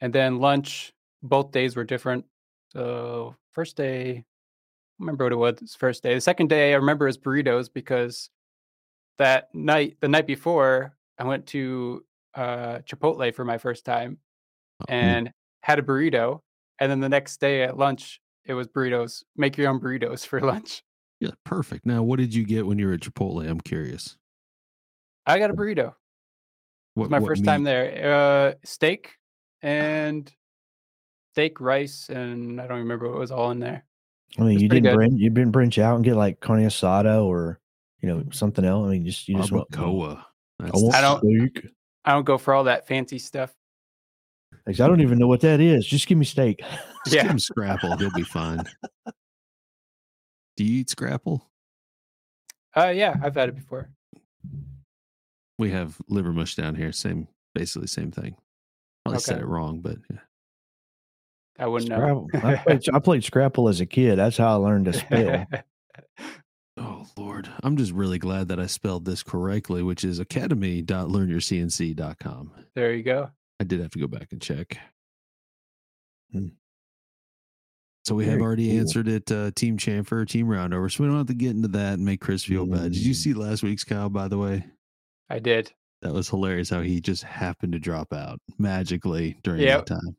and 0.00 0.12
then 0.12 0.38
lunch, 0.38 0.92
both 1.22 1.50
days 1.50 1.74
were 1.76 1.84
different. 1.84 2.24
So 2.72 3.36
first 3.52 3.76
day, 3.76 4.24
remember 4.98 5.24
what 5.24 5.32
it 5.32 5.62
was 5.62 5.74
first 5.74 6.02
day. 6.02 6.14
The 6.14 6.20
second 6.20 6.48
day 6.48 6.72
I 6.72 6.76
remember 6.76 7.08
is 7.08 7.18
burritos 7.18 7.68
because 7.72 8.30
that 9.18 9.48
night, 9.54 9.96
the 10.00 10.08
night 10.08 10.26
before, 10.26 10.96
I 11.18 11.24
went 11.24 11.46
to 11.48 12.04
uh, 12.34 12.78
Chipotle 12.86 13.34
for 13.34 13.44
my 13.44 13.58
first 13.58 13.84
time 13.84 14.18
oh, 14.80 14.86
and 14.88 15.30
had 15.62 15.78
a 15.78 15.82
burrito. 15.82 16.40
And 16.78 16.90
then 16.90 17.00
the 17.00 17.08
next 17.08 17.40
day 17.40 17.62
at 17.62 17.76
lunch, 17.76 18.20
it 18.44 18.54
was 18.54 18.68
burritos. 18.68 19.22
Make 19.36 19.56
your 19.58 19.68
own 19.68 19.80
burritos 19.80 20.26
for 20.26 20.40
lunch. 20.40 20.82
Yeah, 21.20 21.30
perfect. 21.44 21.86
Now, 21.86 22.02
what 22.02 22.18
did 22.18 22.34
you 22.34 22.44
get 22.44 22.66
when 22.66 22.78
you 22.78 22.86
were 22.86 22.94
at 22.94 23.00
Chipotle? 23.00 23.48
I'm 23.48 23.60
curious. 23.60 24.16
I 25.26 25.38
got 25.38 25.50
a 25.50 25.54
burrito. 25.54 25.94
What, 26.94 27.10
my 27.10 27.18
what 27.18 27.28
first 27.28 27.42
meat? 27.42 27.46
time 27.46 27.64
there. 27.64 28.14
Uh, 28.14 28.54
steak 28.64 29.12
and 29.62 30.30
steak, 31.32 31.60
rice, 31.60 32.08
and 32.08 32.60
I 32.60 32.66
don't 32.66 32.78
remember 32.78 33.08
what 33.08 33.18
was 33.18 33.30
all 33.30 33.50
in 33.50 33.60
there. 33.60 33.84
I 34.38 34.42
mean, 34.42 34.58
you 34.58 34.68
didn't 34.68 34.94
bring, 34.94 35.16
you 35.16 35.30
didn't 35.30 35.52
branch 35.52 35.78
out 35.78 35.96
and 35.96 36.04
get 36.04 36.16
like 36.16 36.40
carne 36.40 36.64
asada 36.64 37.24
or 37.24 37.60
you 38.00 38.08
know 38.08 38.24
something 38.32 38.64
else. 38.64 38.86
I 38.86 38.90
mean, 38.90 39.04
just 39.04 39.28
you 39.28 39.36
just 39.36 39.52
want 39.52 39.70
koa. 39.72 40.26
I, 40.60 40.66
I 40.66 41.00
don't. 41.00 41.18
Steak. 41.20 41.66
I 42.04 42.12
don't 42.12 42.24
go 42.24 42.38
for 42.38 42.54
all 42.54 42.64
that 42.64 42.86
fancy 42.88 43.18
stuff. 43.18 43.54
I 44.66 44.72
don't 44.72 45.00
even 45.00 45.18
know 45.18 45.26
what 45.26 45.40
that 45.40 45.60
is. 45.60 45.86
Just 45.86 46.06
give 46.06 46.18
me 46.18 46.24
steak. 46.24 46.62
Just 47.04 47.16
yeah. 47.16 47.22
give 47.22 47.32
him 47.32 47.38
scrapple. 47.40 47.96
He'll 47.96 48.12
be 48.12 48.22
fine. 48.22 48.62
Do 50.56 50.64
you 50.64 50.80
eat 50.80 50.90
scrapple? 50.90 51.50
Uh, 52.76 52.92
yeah, 52.94 53.16
I've 53.20 53.34
had 53.34 53.48
it 53.48 53.56
before. 53.56 53.90
We 55.58 55.70
have 55.70 56.00
liver 56.08 56.32
mush 56.32 56.54
down 56.54 56.74
here. 56.74 56.92
Same, 56.92 57.28
basically 57.54 57.88
same 57.88 58.10
thing. 58.10 58.36
Probably 59.04 59.16
okay. 59.16 59.24
said 59.24 59.40
it 59.40 59.46
wrong, 59.46 59.80
but 59.80 59.96
yeah. 60.10 60.20
I 61.58 61.66
wouldn't 61.66 61.92
Scrabble. 61.92 62.28
know. 62.32 62.40
I, 62.42 62.56
played, 62.56 62.88
I 62.94 62.98
played 62.98 63.22
Scrapple 63.24 63.68
as 63.68 63.80
a 63.80 63.86
kid. 63.86 64.18
That's 64.18 64.36
how 64.36 64.52
I 64.52 64.54
learned 64.54 64.86
to 64.86 64.92
spell. 64.94 65.46
oh 66.78 67.06
Lord, 67.16 67.48
I'm 67.62 67.76
just 67.76 67.92
really 67.92 68.18
glad 68.18 68.48
that 68.48 68.58
I 68.58 68.66
spelled 68.66 69.04
this 69.04 69.22
correctly, 69.22 69.82
which 69.82 70.02
is 70.04 70.18
academy.learnyourcnc.com. 70.18 72.52
There 72.74 72.94
you 72.94 73.02
go. 73.02 73.28
I 73.60 73.64
did 73.64 73.80
have 73.80 73.90
to 73.92 73.98
go 73.98 74.06
back 74.06 74.28
and 74.32 74.40
check. 74.40 74.78
Hmm. 76.32 76.46
So 78.04 78.16
we 78.16 78.24
Very 78.24 78.38
have 78.38 78.42
already 78.42 78.70
cool. 78.70 78.80
answered 78.80 79.06
it, 79.06 79.30
uh, 79.30 79.52
Team 79.54 79.76
Chamfer, 79.76 80.28
Team 80.28 80.46
Roundover. 80.46 80.90
So 80.90 81.04
we 81.04 81.08
don't 81.08 81.18
have 81.18 81.28
to 81.28 81.34
get 81.34 81.50
into 81.50 81.68
that 81.68 81.92
and 81.94 82.04
make 82.04 82.20
Chris 82.20 82.42
feel 82.42 82.66
mm. 82.66 82.72
bad. 82.72 82.90
Did 82.92 83.04
you 83.04 83.12
mm. 83.12 83.16
see 83.16 83.32
last 83.32 83.62
week's 83.62 83.84
Kyle, 83.84 84.08
by 84.08 84.26
the 84.26 84.38
way? 84.38 84.66
I 85.32 85.38
did. 85.38 85.72
That 86.02 86.12
was 86.12 86.28
hilarious 86.28 86.68
how 86.68 86.82
he 86.82 87.00
just 87.00 87.22
happened 87.22 87.72
to 87.72 87.78
drop 87.78 88.12
out 88.12 88.38
magically 88.58 89.38
during 89.42 89.62
yep. 89.62 89.86
that 89.86 89.94
time. 89.94 90.16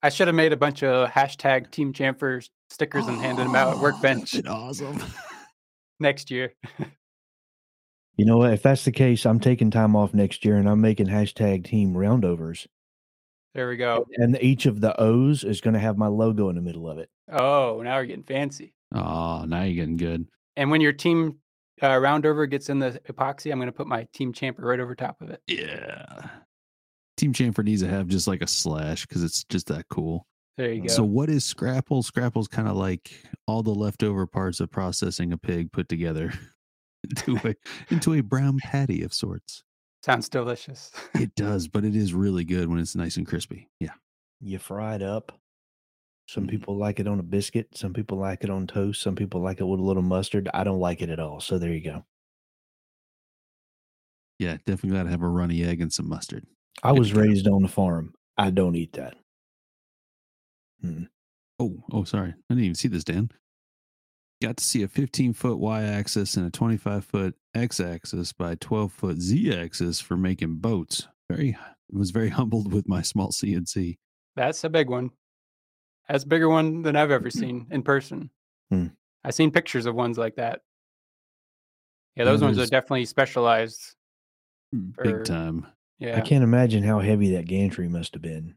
I 0.00 0.10
should 0.10 0.28
have 0.28 0.36
made 0.36 0.52
a 0.52 0.56
bunch 0.56 0.84
of 0.84 1.08
hashtag 1.10 1.72
Team 1.72 1.92
Chamfer 1.92 2.48
stickers 2.70 3.08
and 3.08 3.20
handed 3.20 3.46
them 3.46 3.56
out 3.56 3.72
at 3.72 3.78
oh, 3.78 3.82
workbench. 3.82 4.40
Awesome. 4.46 5.02
next 6.00 6.30
year. 6.30 6.54
you 8.16 8.24
know 8.24 8.36
what? 8.36 8.52
If 8.52 8.62
that's 8.62 8.84
the 8.84 8.92
case, 8.92 9.26
I'm 9.26 9.40
taking 9.40 9.72
time 9.72 9.96
off 9.96 10.14
next 10.14 10.44
year 10.44 10.56
and 10.56 10.68
I'm 10.68 10.80
making 10.80 11.06
hashtag 11.08 11.64
Team 11.64 11.92
Roundovers. 11.92 12.68
There 13.54 13.68
we 13.68 13.76
go. 13.76 14.06
And 14.18 14.40
each 14.40 14.66
of 14.66 14.80
the 14.80 15.00
O's 15.00 15.42
is 15.42 15.60
going 15.60 15.74
to 15.74 15.80
have 15.80 15.98
my 15.98 16.06
logo 16.06 16.48
in 16.48 16.54
the 16.54 16.62
middle 16.62 16.88
of 16.88 16.98
it. 16.98 17.08
Oh, 17.32 17.80
now 17.82 17.96
we're 17.96 18.04
getting 18.04 18.22
fancy. 18.22 18.72
Oh, 18.94 19.44
now 19.48 19.64
you're 19.64 19.74
getting 19.74 19.96
good. 19.96 20.28
And 20.54 20.70
when 20.70 20.80
your 20.80 20.92
team 20.92 21.40
uh, 21.82 21.90
roundover 21.90 22.48
gets 22.48 22.68
in 22.68 22.78
the 22.78 23.00
epoxy, 23.08 23.52
I'm 23.52 23.58
going 23.58 23.66
to 23.66 23.72
put 23.72 23.86
my 23.86 24.06
team 24.12 24.32
chamfer 24.32 24.62
right 24.62 24.80
over 24.80 24.94
top 24.94 25.20
of 25.20 25.30
it. 25.30 25.42
Yeah. 25.46 26.28
Team 27.16 27.32
chamfer 27.32 27.64
needs 27.64 27.82
to 27.82 27.88
have 27.88 28.08
just 28.08 28.26
like 28.26 28.42
a 28.42 28.46
slash 28.46 29.06
because 29.06 29.22
it's 29.22 29.44
just 29.44 29.68
that 29.68 29.88
cool. 29.88 30.26
There 30.56 30.72
you 30.72 30.82
go. 30.82 30.88
So, 30.88 31.04
what 31.04 31.28
is 31.28 31.44
Scrapple? 31.44 32.02
Scrapple's 32.02 32.48
kind 32.48 32.68
of 32.68 32.76
like 32.76 33.12
all 33.46 33.62
the 33.62 33.74
leftover 33.74 34.26
parts 34.26 34.60
of 34.60 34.70
processing 34.70 35.32
a 35.32 35.38
pig 35.38 35.70
put 35.70 35.88
together 35.88 36.32
into 37.26 37.48
a 37.48 37.54
into 37.90 38.14
a 38.14 38.20
brown 38.22 38.58
patty 38.62 39.02
of 39.02 39.12
sorts. 39.12 39.64
Sounds 40.02 40.28
delicious. 40.28 40.92
it 41.14 41.34
does, 41.34 41.68
but 41.68 41.84
it 41.84 41.96
is 41.96 42.14
really 42.14 42.44
good 42.44 42.68
when 42.68 42.78
it's 42.78 42.94
nice 42.94 43.16
and 43.16 43.26
crispy. 43.26 43.68
Yeah. 43.80 43.92
You 44.40 44.58
fry 44.58 44.94
it 44.94 45.02
up. 45.02 45.32
Some 46.26 46.44
mm-hmm. 46.44 46.50
people 46.50 46.76
like 46.76 47.00
it 47.00 47.08
on 47.08 47.18
a 47.18 47.22
biscuit. 47.22 47.68
Some 47.74 47.92
people 47.92 48.18
like 48.18 48.44
it 48.44 48.50
on 48.50 48.66
toast. 48.66 49.02
Some 49.02 49.14
people 49.14 49.40
like 49.40 49.60
it 49.60 49.64
with 49.64 49.80
a 49.80 49.82
little 49.82 50.02
mustard. 50.02 50.48
I 50.52 50.64
don't 50.64 50.80
like 50.80 51.02
it 51.02 51.10
at 51.10 51.20
all. 51.20 51.40
So 51.40 51.58
there 51.58 51.72
you 51.72 51.82
go. 51.82 52.04
Yeah, 54.38 54.56
definitely 54.66 54.98
got 54.98 55.04
to 55.04 55.10
have 55.10 55.22
a 55.22 55.28
runny 55.28 55.64
egg 55.64 55.80
and 55.80 55.92
some 55.92 56.08
mustard. 56.08 56.46
I 56.82 56.92
was 56.92 57.14
raised 57.14 57.48
on 57.48 57.62
the 57.62 57.68
farm. 57.68 58.12
I 58.36 58.50
don't 58.50 58.76
eat 58.76 58.92
that. 58.94 59.14
Hmm. 60.82 61.04
Oh, 61.58 61.82
oh, 61.90 62.04
sorry. 62.04 62.30
I 62.30 62.34
didn't 62.50 62.64
even 62.64 62.74
see 62.74 62.88
this, 62.88 63.04
Dan 63.04 63.30
got 64.42 64.56
to 64.58 64.64
see 64.64 64.82
a 64.82 64.88
15 64.88 65.32
foot 65.32 65.58
y 65.58 65.82
axis 65.82 66.36
and 66.36 66.46
a 66.46 66.50
25 66.50 67.04
foot 67.04 67.34
x 67.54 67.80
axis 67.80 68.32
by 68.32 68.54
12 68.56 68.92
foot 68.92 69.20
z 69.20 69.56
axis 69.56 70.00
for 70.00 70.16
making 70.16 70.56
boats. 70.56 71.08
Very 71.30 71.56
was 71.90 72.10
very 72.10 72.28
humbled 72.28 72.72
with 72.72 72.88
my 72.88 73.02
small 73.02 73.30
CNC. 73.30 73.96
That's 74.34 74.64
a 74.64 74.68
big 74.68 74.90
one. 74.90 75.10
That's 76.08 76.24
a 76.24 76.28
bigger 76.28 76.48
one 76.48 76.82
than 76.82 76.96
I've 76.96 77.10
ever 77.10 77.30
seen 77.30 77.66
in 77.70 77.82
person. 77.82 78.30
Hmm. 78.70 78.88
I've 79.24 79.34
seen 79.34 79.50
pictures 79.50 79.86
of 79.86 79.94
ones 79.94 80.18
like 80.18 80.36
that. 80.36 80.60
Yeah, 82.14 82.24
those 82.24 82.42
ones 82.42 82.58
are 82.58 82.66
definitely 82.66 83.04
specialized. 83.04 83.94
For, 84.94 85.04
big 85.04 85.24
time. 85.24 85.66
Yeah. 85.98 86.16
I 86.16 86.20
can't 86.20 86.44
imagine 86.44 86.82
how 86.82 87.00
heavy 87.00 87.32
that 87.32 87.46
gantry 87.46 87.88
must 87.88 88.14
have 88.14 88.22
been. 88.22 88.54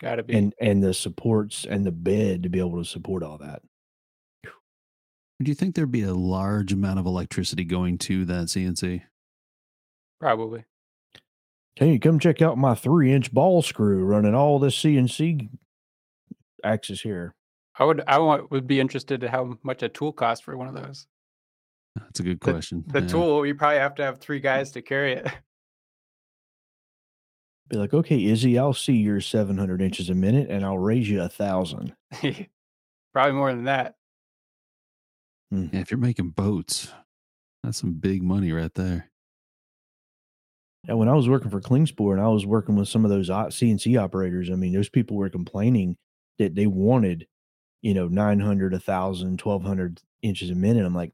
Gotta 0.00 0.22
be. 0.22 0.34
And 0.34 0.54
and 0.60 0.82
the 0.82 0.92
supports 0.92 1.64
and 1.64 1.84
the 1.84 1.92
bed 1.92 2.42
to 2.42 2.48
be 2.48 2.58
able 2.58 2.78
to 2.78 2.84
support 2.84 3.22
all 3.22 3.38
that. 3.38 3.62
Do 4.44 5.50
you 5.50 5.54
think 5.54 5.74
there'd 5.74 5.90
be 5.90 6.02
a 6.02 6.14
large 6.14 6.72
amount 6.72 6.98
of 6.98 7.06
electricity 7.06 7.64
going 7.64 7.98
to 7.98 8.24
that 8.26 8.46
CNC? 8.46 9.02
Probably. 10.18 10.64
Can 11.76 11.88
you 11.88 12.00
come 12.00 12.18
check 12.18 12.40
out 12.40 12.56
my 12.56 12.74
three 12.74 13.12
inch 13.12 13.32
ball 13.32 13.62
screw 13.62 14.04
running 14.04 14.34
all 14.34 14.58
this 14.58 14.76
CNC 14.76 15.50
axis 16.64 17.00
here. 17.00 17.34
I 17.78 17.84
would 17.84 18.02
I 18.06 18.18
want, 18.18 18.50
would 18.50 18.66
be 18.66 18.80
interested 18.80 19.22
in 19.22 19.30
how 19.30 19.58
much 19.62 19.82
a 19.82 19.88
tool 19.88 20.12
costs 20.12 20.44
for 20.44 20.56
one 20.56 20.68
of 20.68 20.74
those. 20.74 21.06
That's 21.94 22.20
a 22.20 22.22
good 22.22 22.40
question. 22.40 22.84
The, 22.86 23.00
the 23.00 23.06
yeah. 23.06 23.08
tool, 23.08 23.46
you 23.46 23.54
probably 23.54 23.78
have 23.78 23.94
to 23.96 24.04
have 24.04 24.18
three 24.18 24.40
guys 24.40 24.70
to 24.72 24.82
carry 24.82 25.14
it. 25.14 25.26
Be 27.68 27.76
like, 27.76 27.92
okay, 27.92 28.24
Izzy, 28.24 28.58
I'll 28.58 28.72
see 28.72 28.92
your 28.92 29.20
700 29.20 29.82
inches 29.82 30.08
a 30.08 30.14
minute 30.14 30.48
and 30.50 30.64
I'll 30.64 30.78
raise 30.78 31.10
you 31.10 31.20
a 31.22 31.28
thousand. 31.28 31.96
probably 33.12 33.32
more 33.32 33.52
than 33.52 33.64
that. 33.64 33.94
Mm. 35.52 35.72
Yeah, 35.72 35.80
if 35.80 35.90
you're 35.90 35.98
making 35.98 36.30
boats, 36.30 36.92
that's 37.64 37.78
some 37.78 37.94
big 37.94 38.22
money 38.22 38.52
right 38.52 38.72
there. 38.74 39.10
Yeah, 40.86 40.94
when 40.94 41.08
I 41.08 41.14
was 41.14 41.28
working 41.28 41.50
for 41.50 41.60
Klingspor 41.60 42.12
and 42.12 42.20
I 42.20 42.28
was 42.28 42.46
working 42.46 42.76
with 42.76 42.88
some 42.88 43.04
of 43.04 43.10
those 43.10 43.28
CNC 43.28 44.00
operators, 44.00 44.48
I 44.48 44.54
mean, 44.54 44.72
those 44.72 44.88
people 44.88 45.16
were 45.16 45.28
complaining 45.28 45.96
that 46.38 46.54
they 46.54 46.66
wanted, 46.66 47.26
you 47.82 47.94
know, 47.94 48.08
900, 48.08 48.72
1,000, 48.72 49.40
1,200 49.40 50.00
inches 50.22 50.50
a 50.50 50.54
minute. 50.54 50.84
I'm 50.84 50.94
like, 50.94 51.12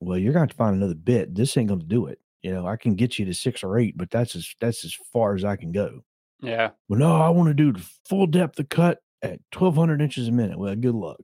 well, 0.00 0.18
you're 0.18 0.32
going 0.32 0.46
to 0.46 0.50
have 0.50 0.50
to 0.50 0.56
find 0.56 0.76
another 0.76 0.94
bit. 0.94 1.34
This 1.34 1.56
ain't 1.56 1.68
going 1.68 1.80
to 1.80 1.86
do 1.86 2.06
it. 2.06 2.20
You 2.42 2.52
know, 2.52 2.66
I 2.66 2.76
can 2.76 2.94
get 2.94 3.18
you 3.18 3.26
to 3.26 3.34
six 3.34 3.62
or 3.62 3.78
eight, 3.78 3.98
but 3.98 4.10
that's 4.10 4.34
as 4.34 4.54
that's 4.60 4.84
as 4.84 4.94
far 5.12 5.34
as 5.34 5.44
I 5.44 5.56
can 5.56 5.72
go. 5.72 6.02
Yeah. 6.40 6.70
Well, 6.88 6.98
no, 6.98 7.20
I 7.20 7.28
want 7.28 7.48
to 7.48 7.54
do 7.54 7.72
the 7.72 7.86
full 8.08 8.26
depth 8.26 8.58
of 8.58 8.68
cut 8.70 9.02
at 9.22 9.40
1,200 9.52 10.00
inches 10.00 10.28
a 10.28 10.32
minute. 10.32 10.58
Well, 10.58 10.74
good 10.74 10.94
luck. 10.94 11.20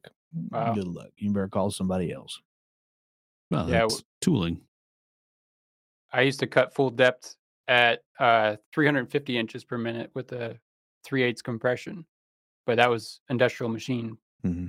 Wow. 0.51 0.75
Good 0.75 0.89
luck. 0.89 1.09
You 1.17 1.33
better 1.33 1.49
call 1.49 1.71
somebody 1.71 2.13
else. 2.13 2.41
Well, 3.51 3.71
yeah, 3.71 3.87
tooling. 4.21 4.61
I 6.13 6.23
used 6.23 6.41
to 6.41 6.47
cut 6.47 6.75
full 6.75 6.91
depth 6.91 7.37
at 7.69 8.01
uh, 8.19 8.57
350 8.75 9.39
inches 9.39 9.65
per 9.65 9.79
minute 9.79 10.11
with 10.15 10.33
a 10.33 10.59
3 11.05 11.23
eighths 11.23 11.43
compression, 11.43 12.05
but 12.67 12.77
that 12.77 12.91
was 12.91 13.21
industrial 13.31 13.71
machine. 13.71 14.19
Mm-hmm. 14.45 14.67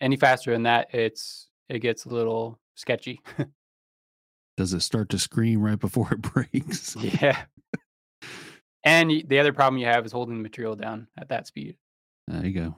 Any 0.00 0.16
faster 0.16 0.52
than 0.52 0.62
that, 0.64 0.94
it's 0.94 1.48
it 1.68 1.80
gets 1.80 2.04
a 2.04 2.08
little 2.08 2.58
sketchy. 2.74 3.20
Does 4.56 4.72
it 4.72 4.80
start 4.80 5.08
to 5.10 5.18
scream 5.18 5.62
right 5.62 5.78
before 5.78 6.12
it 6.12 6.22
breaks? 6.22 6.96
yeah. 6.96 7.42
and 8.84 9.10
the 9.26 9.38
other 9.38 9.52
problem 9.52 9.78
you 9.78 9.86
have 9.86 10.06
is 10.06 10.12
holding 10.12 10.36
the 10.36 10.42
material 10.42 10.76
down 10.76 11.08
at 11.18 11.28
that 11.28 11.46
speed. 11.46 11.76
There 12.28 12.46
you 12.46 12.52
go. 12.52 12.76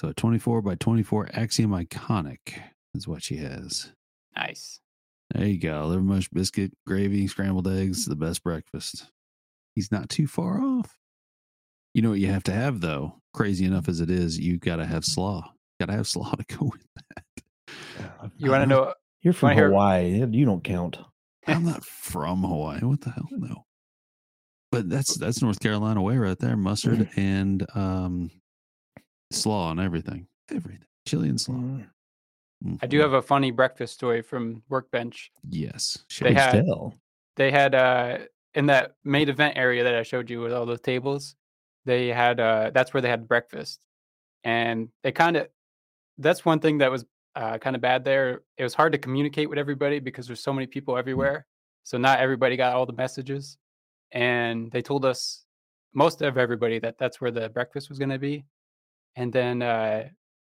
So 0.00 0.08
a 0.08 0.14
24 0.14 0.62
by 0.62 0.74
24 0.74 1.30
Axiom 1.32 1.70
Iconic 1.70 2.60
is 2.94 3.08
what 3.08 3.22
she 3.22 3.36
has. 3.36 3.92
Nice. 4.36 4.80
There 5.34 5.46
you 5.46 5.58
go. 5.58 5.86
Liver 5.86 6.02
mush, 6.02 6.28
biscuit, 6.28 6.72
gravy, 6.86 7.26
scrambled 7.26 7.66
eggs, 7.66 8.04
the 8.04 8.14
best 8.14 8.42
breakfast. 8.44 9.10
He's 9.74 9.90
not 9.90 10.08
too 10.08 10.26
far 10.26 10.60
off. 10.60 10.98
You 11.96 12.02
know 12.02 12.10
what 12.10 12.18
you 12.20 12.26
have 12.26 12.42
to 12.44 12.52
have 12.52 12.82
though? 12.82 13.14
Crazy 13.32 13.64
enough 13.64 13.88
as 13.88 14.02
it 14.02 14.10
is, 14.10 14.38
you 14.38 14.58
got 14.58 14.76
to 14.76 14.84
have 14.84 15.02
slaw. 15.02 15.50
Got 15.80 15.86
to 15.86 15.94
have 15.94 16.06
slaw 16.06 16.30
to 16.32 16.44
go 16.58 16.66
with 16.70 16.86
that. 16.94 18.32
You 18.36 18.50
want 18.50 18.64
to 18.64 18.66
know? 18.66 18.92
You're 19.22 19.32
from 19.32 19.52
hear- 19.52 19.68
Hawaii. 19.68 20.22
You 20.30 20.44
don't 20.44 20.62
count. 20.62 20.98
I'm 21.46 21.64
not 21.64 21.82
from 21.86 22.42
Hawaii. 22.42 22.80
What 22.80 23.00
the 23.00 23.08
hell? 23.12 23.26
No. 23.30 23.64
But 24.70 24.90
that's 24.90 25.16
that's 25.16 25.40
North 25.40 25.58
Carolina 25.58 26.02
way 26.02 26.18
right 26.18 26.38
there. 26.38 26.54
Mustard 26.54 27.08
and 27.16 27.66
um 27.74 28.30
slaw 29.32 29.70
and 29.70 29.80
everything. 29.80 30.26
Everything. 30.50 30.84
Chili 31.08 31.30
and 31.30 31.40
slaw. 31.40 31.54
Mm, 32.62 32.78
I 32.82 32.86
do 32.86 33.00
have 33.00 33.14
a 33.14 33.22
funny 33.22 33.52
breakfast 33.52 33.94
story 33.94 34.20
from 34.20 34.62
Workbench. 34.68 35.30
Yes. 35.48 36.04
They 36.20 36.34
please 36.34 36.40
had- 36.42 36.66
They 37.36 37.50
had 37.50 37.74
uh 37.74 38.18
in 38.54 38.66
that 38.66 38.96
main 39.02 39.30
event 39.30 39.56
area 39.56 39.82
that 39.84 39.94
I 39.94 40.02
showed 40.02 40.28
you 40.28 40.42
with 40.42 40.52
all 40.52 40.66
those 40.66 40.82
tables. 40.82 41.36
They 41.86 42.08
had 42.08 42.40
uh 42.40 42.70
that's 42.74 42.92
where 42.92 43.00
they 43.00 43.08
had 43.08 43.28
breakfast, 43.28 43.80
and 44.44 44.88
they 45.02 45.12
kind 45.12 45.36
of 45.36 45.48
that's 46.18 46.44
one 46.44 46.60
thing 46.60 46.78
that 46.78 46.90
was 46.90 47.04
uh, 47.36 47.58
kind 47.58 47.76
of 47.76 47.82
bad 47.82 48.04
there. 48.04 48.42
It 48.56 48.62
was 48.62 48.74
hard 48.74 48.92
to 48.92 48.98
communicate 48.98 49.48
with 49.48 49.58
everybody 49.58 50.00
because 50.00 50.26
there's 50.26 50.42
so 50.42 50.52
many 50.52 50.66
people 50.66 50.96
everywhere. 50.96 51.46
So 51.84 51.98
not 51.98 52.18
everybody 52.18 52.56
got 52.56 52.74
all 52.74 52.86
the 52.86 52.92
messages, 52.92 53.58
and 54.12 54.70
they 54.72 54.82
told 54.82 55.04
us 55.04 55.44
most 55.94 56.22
of 56.22 56.36
everybody 56.38 56.78
that 56.80 56.98
that's 56.98 57.20
where 57.20 57.30
the 57.30 57.48
breakfast 57.50 57.88
was 57.88 57.98
going 57.98 58.10
to 58.10 58.18
be. 58.18 58.44
And 59.14 59.32
then 59.32 59.62
uh, 59.62 60.08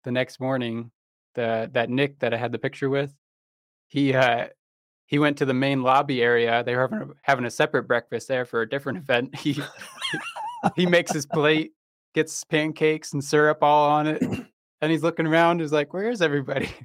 the 0.04 0.12
next 0.12 0.40
morning, 0.40 0.92
the 1.36 1.70
that 1.74 1.90
Nick 1.90 2.20
that 2.20 2.34
I 2.34 2.38
had 2.38 2.52
the 2.52 2.60
picture 2.60 2.90
with, 2.90 3.14
he 3.88 4.14
uh, 4.14 4.48
he 5.06 5.20
went 5.20 5.38
to 5.38 5.46
the 5.46 5.54
main 5.54 5.84
lobby 5.84 6.22
area. 6.22 6.64
They 6.64 6.76
were 6.76 6.82
having 6.82 7.02
a, 7.02 7.14
having 7.22 7.46
a 7.46 7.52
separate 7.52 7.84
breakfast 7.84 8.28
there 8.28 8.46
for 8.46 8.62
a 8.62 8.70
different 8.70 8.98
event. 9.04 9.36
He 9.36 9.62
he 10.76 10.86
makes 10.86 11.12
his 11.12 11.26
plate, 11.26 11.72
gets 12.14 12.43
pancakes 12.43 13.14
and 13.14 13.24
syrup 13.24 13.59
all 13.62 13.89
on 13.89 14.07
it, 14.07 14.22
and 14.82 14.91
he's 14.91 15.03
looking 15.03 15.28
around. 15.28 15.59
He's 15.62 15.72
like, 15.72 15.93
"Where 15.93 16.09
is 16.09 16.22
everybody?" 16.22 16.70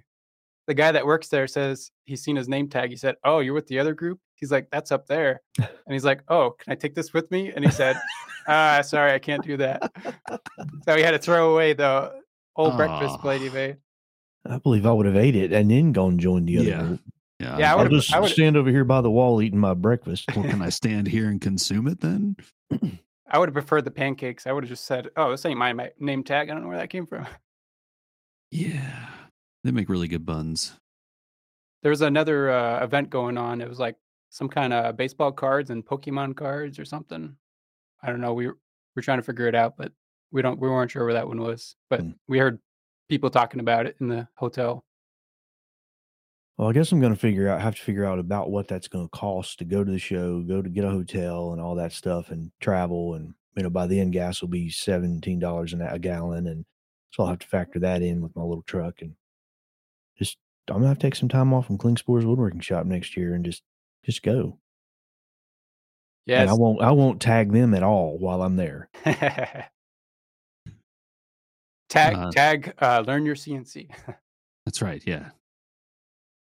The 0.68 0.74
guy 0.74 0.90
that 0.90 1.06
works 1.06 1.28
there 1.28 1.46
says 1.46 1.92
he's 2.06 2.24
seen 2.24 2.34
his 2.34 2.48
name 2.48 2.68
tag. 2.68 2.90
He 2.90 2.96
said, 2.96 3.14
"Oh, 3.22 3.38
you're 3.38 3.54
with 3.54 3.68
the 3.68 3.78
other 3.78 3.94
group." 3.94 4.18
He's 4.34 4.50
like, 4.50 4.66
"That's 4.72 4.90
up 4.90 5.06
there," 5.06 5.40
and 5.58 5.68
he's 5.92 6.04
like, 6.04 6.22
"Oh, 6.28 6.56
can 6.58 6.72
I 6.72 6.74
take 6.74 6.96
this 6.96 7.12
with 7.14 7.30
me?" 7.30 7.52
And 7.54 7.64
he 7.64 7.70
said, 7.70 7.96
"Ah, 8.48 8.80
sorry, 8.82 9.12
I 9.12 9.20
can't 9.20 9.44
do 9.44 9.56
that." 9.58 9.92
So 10.84 10.96
he 10.96 11.02
had 11.04 11.12
to 11.12 11.18
throw 11.20 11.52
away 11.52 11.72
the 11.72 12.12
old 12.56 12.76
breakfast 12.76 13.20
plate 13.20 13.42
he 13.42 13.48
made. 13.50 13.76
I 14.44 14.58
believe 14.58 14.86
I 14.86 14.92
would 14.92 15.06
have 15.06 15.16
ate 15.16 15.36
it 15.36 15.52
and 15.52 15.70
then 15.70 15.92
gone 15.92 16.18
join 16.18 16.46
the 16.46 16.58
other 16.58 16.68
Yeah. 16.68 16.82
group. 16.82 17.00
Yeah. 17.38 17.58
Yeah, 17.58 17.68
I 17.68 17.70
I'll 17.72 17.78
would've- 17.84 17.92
just 17.92 18.12
I 18.14 18.18
would've- 18.20 18.32
stand 18.34 18.56
over 18.56 18.70
here 18.70 18.84
by 18.84 19.00
the 19.02 19.10
wall 19.10 19.40
eating 19.42 19.58
my 19.60 19.74
breakfast. 19.74 20.24
well, 20.34 20.44
can 20.44 20.62
I 20.62 20.70
stand 20.70 21.06
here 21.06 21.28
and 21.28 21.40
consume 21.40 21.86
it 21.86 22.00
then? 22.00 22.36
I 23.28 23.38
would 23.38 23.48
have 23.48 23.54
preferred 23.54 23.84
the 23.84 23.90
pancakes. 23.90 24.46
I 24.46 24.52
would 24.52 24.64
have 24.64 24.70
just 24.70 24.84
said, 24.84 25.10
"Oh, 25.16 25.30
this 25.30 25.44
ain't 25.44 25.58
my, 25.58 25.72
my 25.72 25.90
name 25.98 26.22
tag. 26.22 26.48
I 26.48 26.52
don't 26.54 26.62
know 26.62 26.68
where 26.68 26.78
that 26.78 26.90
came 26.90 27.06
from." 27.06 27.26
Yeah. 28.52 29.08
They 29.64 29.72
make 29.72 29.88
really 29.88 30.06
good 30.06 30.24
buns. 30.24 30.76
There 31.82 31.90
was 31.90 32.00
another 32.00 32.48
uh, 32.48 32.82
event 32.82 33.10
going 33.10 33.36
on. 33.36 33.60
It 33.60 33.68
was 33.68 33.80
like 33.80 33.96
some 34.30 34.48
kind 34.48 34.72
of 34.72 34.96
baseball 34.96 35.32
cards 35.32 35.70
and 35.70 35.84
Pokemon 35.84 36.36
cards 36.36 36.78
or 36.78 36.84
something. 36.84 37.36
I 38.02 38.10
don't 38.10 38.20
know. 38.20 38.34
We 38.34 38.46
were, 38.46 38.56
trying 39.02 39.18
to 39.18 39.24
figure 39.24 39.48
it 39.48 39.56
out, 39.56 39.76
but 39.76 39.90
we 40.30 40.42
don't. 40.42 40.60
We 40.60 40.68
weren't 40.68 40.92
sure 40.92 41.04
where 41.04 41.14
that 41.14 41.26
one 41.26 41.40
was. 41.40 41.74
But 41.90 42.00
Hmm. 42.00 42.10
we 42.28 42.38
heard 42.38 42.60
people 43.08 43.30
talking 43.30 43.58
about 43.60 43.86
it 43.86 43.96
in 44.00 44.08
the 44.08 44.28
hotel. 44.36 44.84
Well, 46.56 46.68
I 46.68 46.72
guess 46.72 46.90
I'm 46.90 47.00
going 47.00 47.12
to 47.12 47.18
figure 47.18 47.48
out, 47.48 47.60
have 47.60 47.74
to 47.76 47.82
figure 47.82 48.06
out 48.06 48.18
about 48.18 48.50
what 48.50 48.66
that's 48.66 48.88
going 48.88 49.04
to 49.04 49.10
cost 49.10 49.58
to 49.58 49.64
go 49.66 49.84
to 49.84 49.90
the 49.90 49.98
show, 49.98 50.40
go 50.40 50.62
to 50.62 50.68
get 50.70 50.84
a 50.84 50.90
hotel 50.90 51.52
and 51.52 51.60
all 51.60 51.74
that 51.74 51.92
stuff 51.92 52.30
and 52.30 52.50
travel. 52.60 53.14
And, 53.14 53.34
you 53.56 53.62
know, 53.62 53.70
by 53.70 53.86
then 53.86 54.10
gas 54.10 54.40
will 54.40 54.48
be 54.48 54.68
$17 54.70 55.92
a 55.92 55.98
gallon. 55.98 56.46
And 56.46 56.64
so 57.10 57.22
I'll 57.22 57.28
have 57.28 57.40
to 57.40 57.46
factor 57.46 57.78
that 57.80 58.00
in 58.00 58.22
with 58.22 58.34
my 58.34 58.42
little 58.42 58.62
truck 58.62 59.02
and 59.02 59.14
just, 60.18 60.38
I'm 60.68 60.76
going 60.76 60.84
to 60.84 60.88
have 60.88 60.98
to 60.98 61.06
take 61.06 61.14
some 61.14 61.28
time 61.28 61.52
off 61.52 61.66
from 61.66 61.76
Klingspor's 61.78 62.24
woodworking 62.24 62.60
shop 62.60 62.86
next 62.86 63.16
year 63.18 63.34
and 63.34 63.44
just, 63.44 63.62
just 64.04 64.22
go. 64.22 64.58
Yeah, 66.24 66.40
And 66.40 66.50
I 66.50 66.54
won't, 66.54 66.80
I 66.80 66.90
won't 66.90 67.20
tag 67.20 67.52
them 67.52 67.74
at 67.74 67.82
all 67.82 68.16
while 68.18 68.42
I'm 68.42 68.56
there. 68.56 68.88
tag 69.04 69.68
Uh, 72.16 72.30
tag. 72.32 72.74
Uh, 72.78 73.04
learn 73.06 73.26
your 73.26 73.36
CNC. 73.36 73.90
That's 74.66 74.80
right. 74.82 75.02
Yeah. 75.06 75.28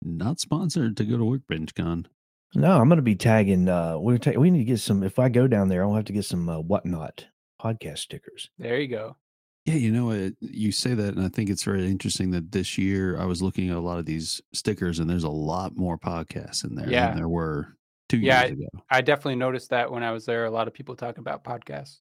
Not 0.04 0.38
sponsored 0.40 0.96
to 0.98 1.04
go 1.04 1.16
to 1.16 1.24
Workbench 1.24 1.74
Con. 1.74 2.06
No, 2.54 2.78
I'm 2.78 2.88
going 2.88 2.98
to 2.98 3.02
be 3.02 3.16
tagging, 3.16 3.68
uh, 3.68 3.98
we're 3.98 4.18
ta- 4.18 4.38
we 4.38 4.50
need 4.50 4.58
to 4.60 4.64
get 4.64 4.78
some, 4.80 5.02
if 5.02 5.18
I 5.18 5.28
go 5.28 5.48
down 5.48 5.68
there, 5.68 5.82
I'll 5.82 5.94
have 5.94 6.04
to 6.04 6.12
get 6.12 6.24
some, 6.24 6.48
uh, 6.48 6.58
whatnot 6.60 7.26
podcast 7.60 7.98
stickers. 7.98 8.48
there 8.58 8.78
you 8.78 8.86
go. 8.88 9.16
Yeah, 9.64 9.74
you 9.76 9.90
know, 9.90 10.10
it, 10.10 10.36
you 10.40 10.70
say 10.72 10.92
that, 10.94 11.16
and 11.16 11.24
I 11.24 11.28
think 11.30 11.48
it's 11.48 11.64
very 11.64 11.86
interesting 11.86 12.30
that 12.32 12.52
this 12.52 12.76
year 12.76 13.18
I 13.18 13.24
was 13.24 13.40
looking 13.42 13.70
at 13.70 13.76
a 13.76 13.80
lot 13.80 13.98
of 13.98 14.04
these 14.04 14.40
stickers, 14.52 14.98
and 14.98 15.08
there's 15.08 15.24
a 15.24 15.30
lot 15.30 15.74
more 15.74 15.96
podcasts 15.98 16.64
in 16.64 16.74
there 16.74 16.88
Yeah. 16.88 17.08
than 17.08 17.16
there 17.16 17.28
were 17.28 17.74
two 18.10 18.18
Yeah, 18.18 18.42
years 18.44 18.52
ago. 18.52 18.68
I 18.90 19.00
definitely 19.00 19.36
noticed 19.36 19.70
that 19.70 19.90
when 19.90 20.02
I 20.02 20.12
was 20.12 20.26
there. 20.26 20.44
A 20.44 20.50
lot 20.50 20.68
of 20.68 20.74
people 20.74 20.94
talking 20.94 21.20
about 21.22 21.42
podcasts. 21.44 22.00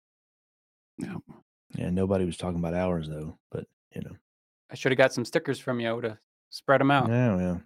Yeah. 0.98 1.16
Yeah, 1.78 1.92
nobody 1.92 2.26
was 2.26 2.36
talking 2.36 2.58
about 2.60 2.74
ours 2.74 3.08
though, 3.08 3.38
but 3.52 3.66
you 3.96 4.02
know, 4.02 4.16
I 4.72 4.76
should 4.76 4.92
have 4.92 4.98
got 4.98 5.14
some 5.14 5.24
stickers 5.24 5.60
from 5.60 5.80
you. 5.80 5.88
I 5.88 5.94
would 5.94 6.04
have 6.04 6.18
spread 6.50 6.82
them 6.82 6.92
out. 6.92 7.08
yeah, 7.10 7.38
yeah. 7.38 7.58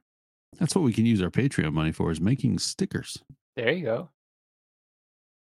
That's 0.59 0.75
what 0.75 0.83
we 0.83 0.93
can 0.93 1.05
use 1.05 1.21
our 1.21 1.29
Patreon 1.29 1.73
money 1.73 1.91
for 1.91 2.11
is 2.11 2.21
making 2.21 2.59
stickers. 2.59 3.17
There 3.55 3.71
you 3.71 3.85
go. 3.85 4.09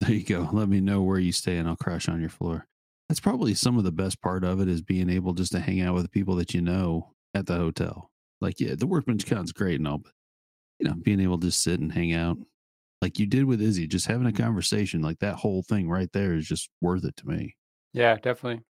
There 0.01 0.11
you 0.11 0.23
go. 0.23 0.49
Let 0.51 0.69
me 0.69 0.79
know 0.79 1.01
where 1.01 1.19
you 1.19 1.31
stay 1.31 1.57
and 1.57 1.67
I'll 1.67 1.75
crash 1.75 2.07
on 2.07 2.21
your 2.21 2.29
floor. 2.29 2.67
That's 3.07 3.19
probably 3.19 3.53
some 3.53 3.77
of 3.77 3.83
the 3.83 3.91
best 3.91 4.21
part 4.21 4.43
of 4.43 4.61
it 4.61 4.67
is 4.67 4.81
being 4.81 5.09
able 5.09 5.33
just 5.33 5.51
to 5.53 5.59
hang 5.59 5.81
out 5.81 5.95
with 5.95 6.11
people 6.11 6.35
that 6.35 6.53
you 6.53 6.61
know 6.61 7.13
at 7.33 7.47
the 7.47 7.55
hotel. 7.55 8.11
Like, 8.39 8.59
yeah, 8.59 8.75
the 8.75 8.87
workbench 8.87 9.25
con's 9.25 9.51
great 9.51 9.79
and 9.79 9.87
all, 9.87 9.97
but 9.97 10.13
you 10.79 10.87
know, 10.87 10.95
being 10.95 11.19
able 11.19 11.39
to 11.39 11.47
just 11.47 11.61
sit 11.61 11.79
and 11.79 11.91
hang 11.91 12.13
out 12.13 12.37
like 13.01 13.19
you 13.19 13.25
did 13.25 13.45
with 13.45 13.61
Izzy, 13.61 13.87
just 13.87 14.07
having 14.07 14.27
a 14.27 14.33
conversation, 14.33 15.01
like 15.01 15.19
that 15.19 15.35
whole 15.35 15.63
thing 15.63 15.89
right 15.89 16.11
there 16.11 16.35
is 16.35 16.47
just 16.47 16.69
worth 16.81 17.05
it 17.05 17.15
to 17.17 17.27
me. 17.27 17.55
Yeah, 17.93 18.15
definitely. 18.15 18.63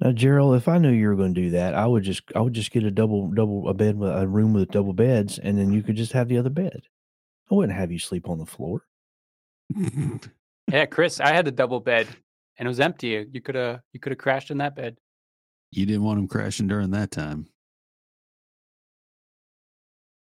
Now, 0.00 0.12
Gerald, 0.12 0.56
if 0.56 0.68
I 0.68 0.76
knew 0.78 0.90
you 0.90 1.08
were 1.08 1.16
going 1.16 1.34
to 1.34 1.40
do 1.40 1.50
that, 1.50 1.74
I 1.74 1.86
would 1.86 2.02
just, 2.04 2.22
I 2.34 2.40
would 2.40 2.52
just 2.52 2.70
get 2.70 2.84
a 2.84 2.90
double, 2.90 3.28
double, 3.30 3.68
a 3.68 3.72
bed 3.74 3.98
with 3.98 4.10
a 4.10 4.26
room 4.28 4.52
with 4.52 4.70
double 4.70 4.92
beds, 4.92 5.38
and 5.38 5.56
then 5.58 5.72
you 5.72 5.82
could 5.82 5.96
just 5.96 6.12
have 6.12 6.28
the 6.28 6.36
other 6.36 6.50
bed. 6.50 6.82
I 7.50 7.54
wouldn't 7.54 7.78
have 7.78 7.90
you 7.90 7.98
sleep 7.98 8.28
on 8.28 8.38
the 8.38 8.46
floor. 8.46 8.82
Yeah, 10.68 10.86
Chris, 10.86 11.20
I 11.20 11.28
had 11.32 11.44
the 11.44 11.52
double 11.52 11.78
bed 11.78 12.08
and 12.58 12.66
it 12.66 12.68
was 12.68 12.80
empty. 12.80 13.24
You 13.32 13.40
could 13.40 13.54
have 13.54 13.82
you 13.92 14.00
could 14.00 14.10
have 14.10 14.18
crashed 14.18 14.50
in 14.50 14.58
that 14.58 14.74
bed. 14.74 14.96
you 15.70 15.86
didn't 15.86 16.02
want 16.02 16.18
him 16.18 16.26
crashing 16.26 16.66
during 16.66 16.90
that 16.90 17.12
time. 17.12 17.46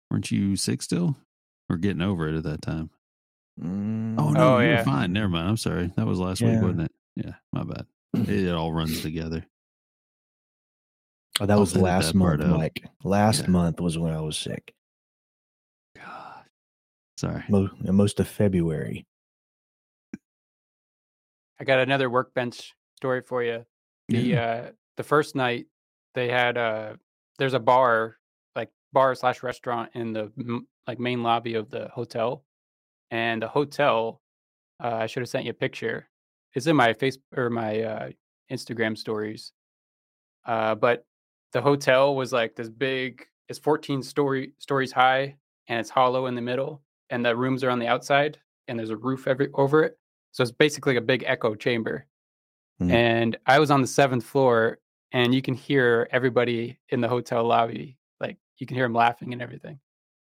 Weren't 0.09 0.31
you 0.31 0.55
sick 0.55 0.81
still? 0.81 1.17
Or 1.69 1.75
getting 1.75 2.01
over 2.01 2.29
it 2.29 2.37
at 2.37 2.43
that 2.43 2.61
time? 2.61 2.91
Mm, 3.61 4.15
Oh 4.17 4.29
no, 4.29 4.55
Oh, 4.55 4.59
you 4.59 4.69
yeah. 4.69 4.77
were 4.79 4.83
fine. 4.85 5.11
Never 5.11 5.27
mind. 5.27 5.49
I'm 5.49 5.57
sorry. 5.57 5.91
That 5.97 6.05
was 6.07 6.17
last 6.19 6.41
week, 6.41 6.61
wasn't 6.61 6.83
it? 6.83 6.91
Yeah, 7.17 7.33
my 7.51 7.63
bad. 7.63 7.85
It 8.29 8.53
all 8.53 8.71
runs 8.71 9.01
together. 9.01 9.45
Oh, 11.39 11.45
that 11.45 11.53
I'll 11.53 11.59
was 11.61 11.75
last 11.75 12.07
that 12.07 12.15
month, 12.15 12.41
out. 12.41 12.57
Mike. 12.57 12.83
Last 13.03 13.41
Yeah. 13.43 13.49
month 13.49 13.79
was 13.79 13.97
when 13.97 14.13
I 14.13 14.21
was 14.21 14.37
sick. 14.37 14.73
God. 15.95 16.43
Sorry. 17.17 17.43
Most, 17.49 17.73
most 17.83 18.19
of 18.19 18.27
February. 18.27 19.05
I 21.59 21.63
got 21.63 21.79
another 21.79 22.09
workbench 22.09 22.73
story 22.97 23.21
for 23.21 23.43
you. 23.43 23.65
The 24.09 24.17
Yeah. 24.19 24.41
uh 24.41 24.71
the 24.97 25.03
first 25.03 25.35
night 25.35 25.67
they 26.15 26.27
had 26.29 26.57
uh 26.57 26.95
there's 27.37 27.53
a 27.53 27.59
bar 27.59 28.17
like 28.55 28.69
bar 28.91 29.15
slash 29.15 29.43
restaurant 29.43 29.91
in 29.93 30.11
the 30.13 30.31
m- 30.37 30.67
like 30.87 30.99
main 30.99 31.23
lobby 31.23 31.53
of 31.53 31.69
the 31.69 31.87
hotel, 31.89 32.43
and 33.11 33.41
the 33.41 33.47
hotel 33.47 34.21
uh, 34.83 34.95
I 34.95 35.05
should 35.05 35.21
have 35.21 35.29
sent 35.29 35.45
you 35.45 35.51
a 35.51 35.53
picture. 35.53 36.09
It's 36.55 36.65
in 36.65 36.75
my 36.75 36.93
face 36.93 37.17
or 37.37 37.51
my 37.51 37.81
uh, 37.81 38.09
Instagram 38.51 38.97
stories. 38.97 39.53
Uh, 40.43 40.73
but 40.73 41.05
the 41.53 41.61
hotel 41.61 42.15
was 42.15 42.31
like 42.33 42.55
this 42.55 42.69
big. 42.69 43.25
It's 43.49 43.59
14 43.59 44.01
story 44.03 44.53
stories 44.59 44.91
high, 44.91 45.35
and 45.67 45.79
it's 45.79 45.89
hollow 45.89 46.27
in 46.27 46.35
the 46.35 46.41
middle, 46.41 46.81
and 47.09 47.25
the 47.25 47.35
rooms 47.35 47.63
are 47.63 47.69
on 47.69 47.79
the 47.79 47.87
outside, 47.87 48.39
and 48.67 48.79
there's 48.79 48.89
a 48.89 48.97
roof 48.97 49.27
every 49.27 49.49
over 49.53 49.83
it. 49.83 49.97
So 50.31 50.43
it's 50.43 50.51
basically 50.51 50.95
a 50.95 51.01
big 51.01 51.23
echo 51.27 51.55
chamber. 51.55 52.07
Mhm. 52.81 52.91
And 52.91 53.37
I 53.45 53.59
was 53.59 53.69
on 53.69 53.81
the 53.81 53.87
seventh 53.87 54.23
floor, 54.23 54.79
and 55.11 55.35
you 55.35 55.41
can 55.41 55.53
hear 55.53 56.07
everybody 56.11 56.79
in 56.89 57.01
the 57.01 57.09
hotel 57.09 57.43
lobby. 57.43 57.97
Like 58.19 58.37
you 58.57 58.65
can 58.65 58.75
hear 58.75 58.85
them 58.85 58.93
laughing 58.93 59.33
and 59.33 59.41
everything. 59.41 59.79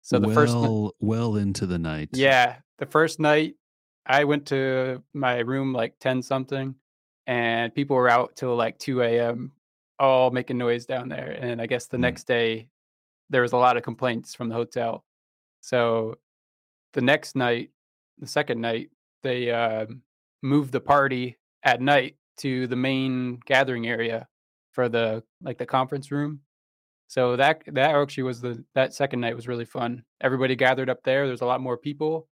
So 0.01 0.17
the 0.17 0.27
well, 0.27 0.35
first, 0.35 0.55
ni- 0.55 0.91
well 1.01 1.35
into 1.35 1.65
the 1.65 1.77
night. 1.77 2.09
yeah, 2.13 2.57
the 2.77 2.85
first 2.85 3.19
night 3.19 3.55
I 4.05 4.23
went 4.23 4.47
to 4.47 5.03
my 5.13 5.39
room 5.39 5.73
like 5.73 5.99
ten 5.99 6.21
something, 6.23 6.75
and 7.27 7.75
people 7.75 7.97
were 7.97 8.09
out 8.09 8.35
till 8.37 8.55
like 8.55 8.79
two 8.79 9.01
a.m. 9.01 9.51
all 10.01 10.31
making 10.31 10.57
noise 10.57 10.85
down 10.85 11.09
there. 11.09 11.31
And 11.39 11.61
I 11.61 11.67
guess 11.67 11.85
the 11.87 11.97
Mm. 11.97 12.01
next 12.01 12.23
day 12.25 12.67
there 13.29 13.43
was 13.43 13.53
a 13.53 13.57
lot 13.57 13.77
of 13.77 13.83
complaints 13.83 14.35
from 14.35 14.49
the 14.49 14.55
hotel. 14.55 15.05
So 15.61 16.15
the 16.93 17.01
next 17.01 17.35
night, 17.35 17.71
the 18.17 18.27
second 18.27 18.59
night, 18.59 18.89
they 19.23 19.51
uh, 19.51 19.85
moved 20.41 20.71
the 20.73 20.81
party 20.81 21.37
at 21.63 21.79
night 21.81 22.17
to 22.37 22.67
the 22.67 22.75
main 22.75 23.39
gathering 23.45 23.87
area 23.87 24.27
for 24.71 24.89
the 24.89 25.23
like 25.41 25.57
the 25.59 25.65
conference 25.65 26.11
room. 26.11 26.41
So 27.07 27.35
that 27.35 27.63
that 27.67 27.95
actually 27.95 28.23
was 28.23 28.41
the 28.41 28.63
that 28.73 28.93
second 28.93 29.19
night 29.21 29.35
was 29.35 29.47
really 29.47 29.65
fun. 29.65 30.03
Everybody 30.21 30.55
gathered 30.55 30.89
up 30.89 31.03
there. 31.03 31.27
There's 31.27 31.41
a 31.41 31.45
lot 31.45 31.61
more 31.61 31.77
people. 31.77 32.27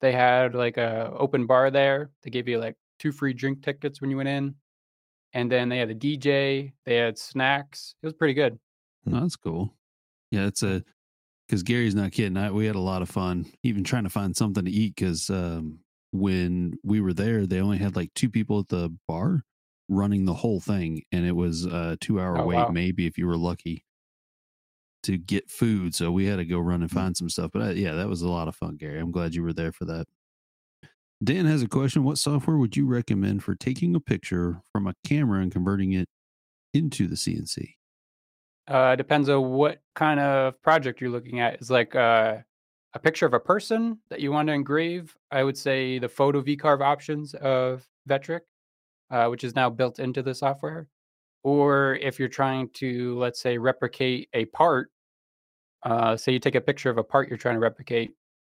They 0.00 0.12
had 0.12 0.54
like 0.54 0.76
a 0.76 1.10
open 1.16 1.46
bar 1.46 1.70
there. 1.70 2.10
They 2.22 2.30
gave 2.30 2.48
you 2.48 2.58
like 2.58 2.76
two 2.98 3.12
free 3.12 3.32
drink 3.32 3.62
tickets 3.62 4.00
when 4.00 4.10
you 4.10 4.16
went 4.18 4.28
in. 4.28 4.54
And 5.36 5.52
then 5.52 5.68
they 5.68 5.76
had 5.76 5.90
a 5.90 5.94
DJ, 5.94 6.72
they 6.86 6.96
had 6.96 7.18
snacks. 7.18 7.94
It 8.02 8.06
was 8.06 8.14
pretty 8.14 8.32
good. 8.32 8.58
Oh, 9.06 9.20
that's 9.20 9.36
cool. 9.36 9.74
Yeah, 10.30 10.46
it's 10.46 10.62
a 10.62 10.82
because 11.46 11.62
Gary's 11.62 11.94
not 11.94 12.12
kidding. 12.12 12.38
I, 12.38 12.50
we 12.50 12.64
had 12.64 12.74
a 12.74 12.80
lot 12.80 13.02
of 13.02 13.10
fun, 13.10 13.44
even 13.62 13.84
trying 13.84 14.04
to 14.04 14.10
find 14.10 14.34
something 14.34 14.64
to 14.64 14.70
eat. 14.70 14.94
Because 14.96 15.28
um, 15.28 15.80
when 16.10 16.78
we 16.82 17.02
were 17.02 17.12
there, 17.12 17.46
they 17.46 17.60
only 17.60 17.76
had 17.76 17.96
like 17.96 18.14
two 18.14 18.30
people 18.30 18.60
at 18.60 18.68
the 18.68 18.96
bar 19.06 19.42
running 19.90 20.24
the 20.24 20.32
whole 20.32 20.58
thing, 20.58 21.02
and 21.12 21.26
it 21.26 21.36
was 21.36 21.66
a 21.66 21.98
two-hour 22.00 22.38
Oh 22.38 22.46
wait, 22.46 22.56
wow. 22.56 22.68
maybe 22.70 23.06
if 23.06 23.18
you 23.18 23.26
were 23.26 23.36
lucky 23.36 23.84
to 25.02 25.18
get 25.18 25.50
food. 25.50 25.94
So 25.94 26.10
we 26.10 26.24
had 26.24 26.36
to 26.36 26.46
go 26.46 26.58
run 26.60 26.80
and 26.80 26.90
Mm. 26.90 26.94
find 26.94 27.14
some 27.16 27.28
stuff. 27.28 27.50
But 27.52 27.62
uh, 27.62 27.70
yeah, 27.72 27.92
that 27.92 28.08
was 28.08 28.22
a 28.22 28.28
lot 28.28 28.48
of 28.48 28.56
fun, 28.56 28.76
Gary. 28.76 28.98
I'm 28.98 29.12
glad 29.12 29.34
you 29.34 29.42
were 29.42 29.52
there 29.52 29.70
for 29.70 29.84
that. 29.84 30.06
Dan 31.24 31.46
has 31.46 31.62
a 31.62 31.68
question. 31.68 32.04
What 32.04 32.18
software 32.18 32.58
would 32.58 32.76
you 32.76 32.86
recommend 32.86 33.42
for 33.42 33.54
taking 33.54 33.94
a 33.94 34.00
picture 34.00 34.60
from 34.70 34.86
a 34.86 34.94
camera 35.04 35.40
and 35.40 35.50
converting 35.50 35.92
it 35.92 36.08
into 36.74 37.06
the 37.06 37.16
CNC? 37.16 37.74
Uh, 38.68 38.96
depends 38.96 39.28
on 39.28 39.50
what 39.50 39.80
kind 39.94 40.20
of 40.20 40.60
project 40.62 41.00
you're 41.00 41.10
looking 41.10 41.40
at. 41.40 41.60
Is 41.60 41.70
like 41.70 41.94
uh, 41.94 42.38
a 42.94 42.98
picture 42.98 43.26
of 43.26 43.32
a 43.32 43.40
person 43.40 43.98
that 44.10 44.20
you 44.20 44.30
want 44.30 44.48
to 44.48 44.52
engrave. 44.52 45.16
I 45.30 45.42
would 45.42 45.56
say 45.56 45.98
the 45.98 46.08
photo 46.08 46.42
VCarve 46.42 46.82
options 46.82 47.34
of 47.34 47.86
Vectric, 48.08 48.40
uh, 49.10 49.28
which 49.28 49.44
is 49.44 49.54
now 49.54 49.70
built 49.70 49.98
into 49.98 50.22
the 50.22 50.34
software. 50.34 50.88
Or 51.44 51.94
if 51.96 52.18
you're 52.18 52.28
trying 52.28 52.68
to, 52.74 53.16
let's 53.18 53.40
say, 53.40 53.56
replicate 53.56 54.28
a 54.34 54.46
part, 54.46 54.90
uh, 55.84 56.16
say 56.16 56.32
you 56.32 56.40
take 56.40 56.56
a 56.56 56.60
picture 56.60 56.90
of 56.90 56.98
a 56.98 57.04
part 57.04 57.28
you're 57.28 57.38
trying 57.38 57.54
to 57.54 57.60
replicate, 57.60 58.10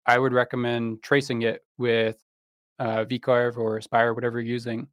I 0.07 0.17
would 0.17 0.33
recommend 0.33 1.03
tracing 1.03 1.43
it 1.43 1.63
with 1.77 2.17
uh, 2.79 3.05
VCarve 3.05 3.57
or 3.57 3.77
Aspire, 3.77 4.13
whatever 4.13 4.39
you're 4.39 4.53
using, 4.53 4.87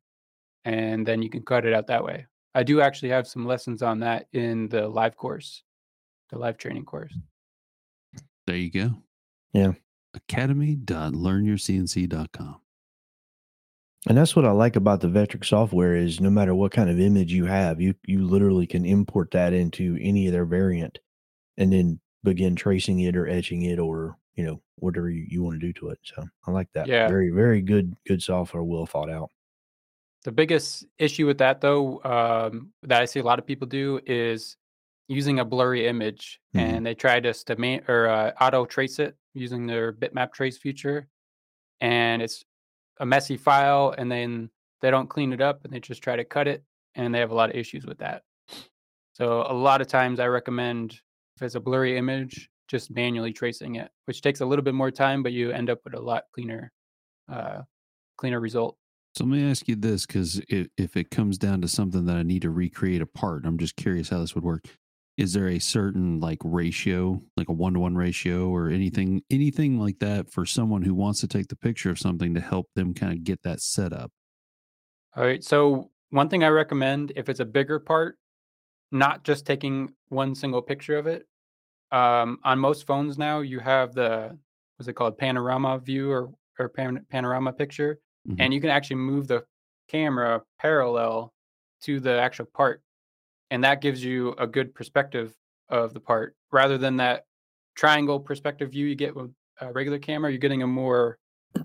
and 0.64 1.06
then 1.06 1.22
you 1.22 1.30
can 1.30 1.42
cut 1.42 1.64
it 1.64 1.72
out 1.72 1.86
that 1.86 2.04
way. 2.04 2.26
I 2.54 2.62
do 2.62 2.80
actually 2.80 3.10
have 3.10 3.28
some 3.28 3.46
lessons 3.46 3.82
on 3.82 4.00
that 4.00 4.26
in 4.32 4.68
the 4.68 4.88
live 4.88 5.16
course, 5.16 5.62
the 6.30 6.38
live 6.38 6.58
training 6.58 6.84
course. 6.84 7.14
There 8.46 8.56
you 8.56 8.70
go. 8.70 8.94
Yeah. 9.52 9.72
Academy.learnyourcnc.com. 10.14 12.60
And 14.08 14.16
that's 14.16 14.36
what 14.36 14.44
I 14.44 14.52
like 14.52 14.76
about 14.76 15.00
the 15.00 15.08
Vectric 15.08 15.44
software 15.44 15.96
is 15.96 16.20
no 16.20 16.30
matter 16.30 16.54
what 16.54 16.70
kind 16.70 16.88
of 16.88 17.00
image 17.00 17.32
you 17.32 17.46
have, 17.46 17.80
you 17.80 17.96
you 18.06 18.24
literally 18.24 18.64
can 18.66 18.86
import 18.86 19.32
that 19.32 19.52
into 19.52 19.98
any 20.00 20.28
of 20.28 20.32
their 20.32 20.44
variant 20.44 21.00
and 21.56 21.72
then 21.72 21.98
begin 22.22 22.54
tracing 22.54 23.00
it 23.00 23.16
or 23.16 23.26
etching 23.26 23.62
it 23.62 23.80
or, 23.80 24.16
you 24.36 24.44
know, 24.44 24.60
whatever 24.76 25.10
you, 25.10 25.26
you 25.28 25.42
want 25.42 25.58
to 25.58 25.66
do 25.66 25.72
to 25.72 25.88
it. 25.88 25.98
So 26.02 26.24
I 26.46 26.50
like 26.50 26.68
that. 26.74 26.86
Yeah. 26.86 27.08
Very, 27.08 27.30
very 27.30 27.62
good, 27.62 27.96
good 28.06 28.22
software, 28.22 28.62
well 28.62 28.86
thought 28.86 29.10
out. 29.10 29.30
The 30.24 30.32
biggest 30.32 30.84
issue 30.98 31.26
with 31.26 31.38
that, 31.38 31.60
though, 31.60 32.02
um, 32.04 32.72
that 32.82 33.00
I 33.00 33.04
see 33.06 33.20
a 33.20 33.24
lot 33.24 33.38
of 33.38 33.46
people 33.46 33.66
do 33.66 34.00
is 34.06 34.56
using 35.08 35.38
a 35.38 35.44
blurry 35.44 35.86
image, 35.86 36.40
Mhm. 36.54 36.60
and 36.60 36.86
they 36.86 36.94
try 36.94 37.20
to 37.20 37.34
man- 37.56 37.84
or 37.88 38.08
uh, 38.08 38.32
auto 38.40 38.66
trace 38.66 38.98
it 38.98 39.16
using 39.34 39.66
their 39.66 39.92
bitmap 39.92 40.32
trace 40.32 40.58
feature, 40.58 41.08
and 41.80 42.22
it's 42.22 42.44
a 42.98 43.06
messy 43.06 43.36
file, 43.36 43.94
and 43.96 44.10
then 44.10 44.50
they 44.80 44.90
don't 44.90 45.08
clean 45.08 45.32
it 45.32 45.40
up, 45.40 45.64
and 45.64 45.72
they 45.72 45.80
just 45.80 46.02
try 46.02 46.16
to 46.16 46.24
cut 46.24 46.48
it, 46.48 46.64
and 46.96 47.14
they 47.14 47.20
have 47.20 47.30
a 47.30 47.34
lot 47.34 47.50
of 47.50 47.56
issues 47.56 47.86
with 47.86 47.98
that. 47.98 48.24
So 49.12 49.42
a 49.48 49.54
lot 49.54 49.80
of 49.80 49.86
times, 49.86 50.18
I 50.18 50.26
recommend 50.26 51.00
if 51.36 51.42
it's 51.42 51.54
a 51.54 51.60
blurry 51.60 51.96
image, 51.96 52.50
just 52.68 52.90
manually 52.90 53.32
tracing 53.32 53.76
it, 53.76 53.90
which 54.06 54.22
takes 54.22 54.40
a 54.40 54.46
little 54.46 54.64
bit 54.64 54.74
more 54.74 54.90
time, 54.90 55.22
but 55.22 55.32
you 55.32 55.50
end 55.50 55.70
up 55.70 55.80
with 55.84 55.94
a 55.94 56.00
lot 56.00 56.24
cleaner, 56.32 56.72
uh, 57.30 57.62
cleaner 58.16 58.40
result. 58.40 58.76
So 59.14 59.24
let 59.24 59.30
me 59.30 59.50
ask 59.50 59.66
you 59.66 59.76
this 59.76 60.04
because 60.04 60.42
if, 60.48 60.68
if 60.76 60.96
it 60.96 61.10
comes 61.10 61.38
down 61.38 61.62
to 61.62 61.68
something 61.68 62.04
that 62.04 62.16
I 62.16 62.22
need 62.22 62.42
to 62.42 62.50
recreate 62.50 63.00
a 63.00 63.06
part, 63.06 63.46
I'm 63.46 63.56
just 63.56 63.76
curious 63.76 64.10
how 64.10 64.18
this 64.20 64.34
would 64.34 64.44
work. 64.44 64.64
Is 65.16 65.32
there 65.32 65.48
a 65.48 65.58
certain 65.58 66.20
like 66.20 66.38
ratio, 66.44 67.22
like 67.38 67.48
a 67.48 67.52
one 67.52 67.72
to 67.72 67.80
one 67.80 67.96
ratio 67.96 68.48
or 68.50 68.68
anything, 68.68 69.22
anything 69.30 69.80
like 69.80 70.00
that 70.00 70.30
for 70.30 70.44
someone 70.44 70.82
who 70.82 70.94
wants 70.94 71.20
to 71.20 71.28
take 71.28 71.48
the 71.48 71.56
picture 71.56 71.88
of 71.90 71.98
something 71.98 72.34
to 72.34 72.40
help 72.40 72.66
them 72.74 72.92
kind 72.92 73.12
of 73.12 73.24
get 73.24 73.42
that 73.42 73.62
set 73.62 73.94
up? 73.94 74.10
All 75.16 75.24
right. 75.24 75.42
So 75.42 75.90
one 76.10 76.28
thing 76.28 76.44
I 76.44 76.48
recommend 76.48 77.12
if 77.16 77.30
it's 77.30 77.40
a 77.40 77.46
bigger 77.46 77.78
part, 77.80 78.18
not 78.92 79.24
just 79.24 79.46
taking 79.46 79.94
one 80.08 80.34
single 80.34 80.60
picture 80.60 80.98
of 80.98 81.06
it. 81.06 81.26
Um, 81.92 82.38
on 82.44 82.58
most 82.58 82.86
phones 82.86 83.16
now, 83.18 83.40
you 83.40 83.60
have 83.60 83.94
the 83.94 84.36
what's 84.76 84.88
it 84.88 84.94
called, 84.94 85.16
panorama 85.18 85.78
view 85.78 86.10
or 86.10 86.30
or 86.58 86.68
pan- 86.68 87.04
panorama 87.10 87.52
picture, 87.52 87.98
Mhm. 88.28 88.36
and 88.38 88.54
you 88.54 88.60
can 88.60 88.70
actually 88.70 88.96
move 88.96 89.28
the 89.28 89.44
camera 89.88 90.42
parallel 90.58 91.32
to 91.82 92.00
the 92.00 92.18
actual 92.18 92.46
part, 92.46 92.82
and 93.50 93.62
that 93.62 93.80
gives 93.82 94.02
you 94.02 94.32
a 94.38 94.46
good 94.46 94.74
perspective 94.74 95.36
of 95.68 95.92
the 95.94 96.00
part 96.00 96.34
rather 96.52 96.78
than 96.78 96.96
that 96.96 97.26
triangle 97.74 98.18
perspective 98.18 98.70
view 98.70 98.86
you 98.86 98.94
get 98.94 99.14
with 99.14 99.32
a 99.60 99.70
regular 99.72 99.98
camera. 99.98 100.30
You're 100.30 100.38
getting 100.38 100.62
a 100.62 100.66
more 100.66 101.18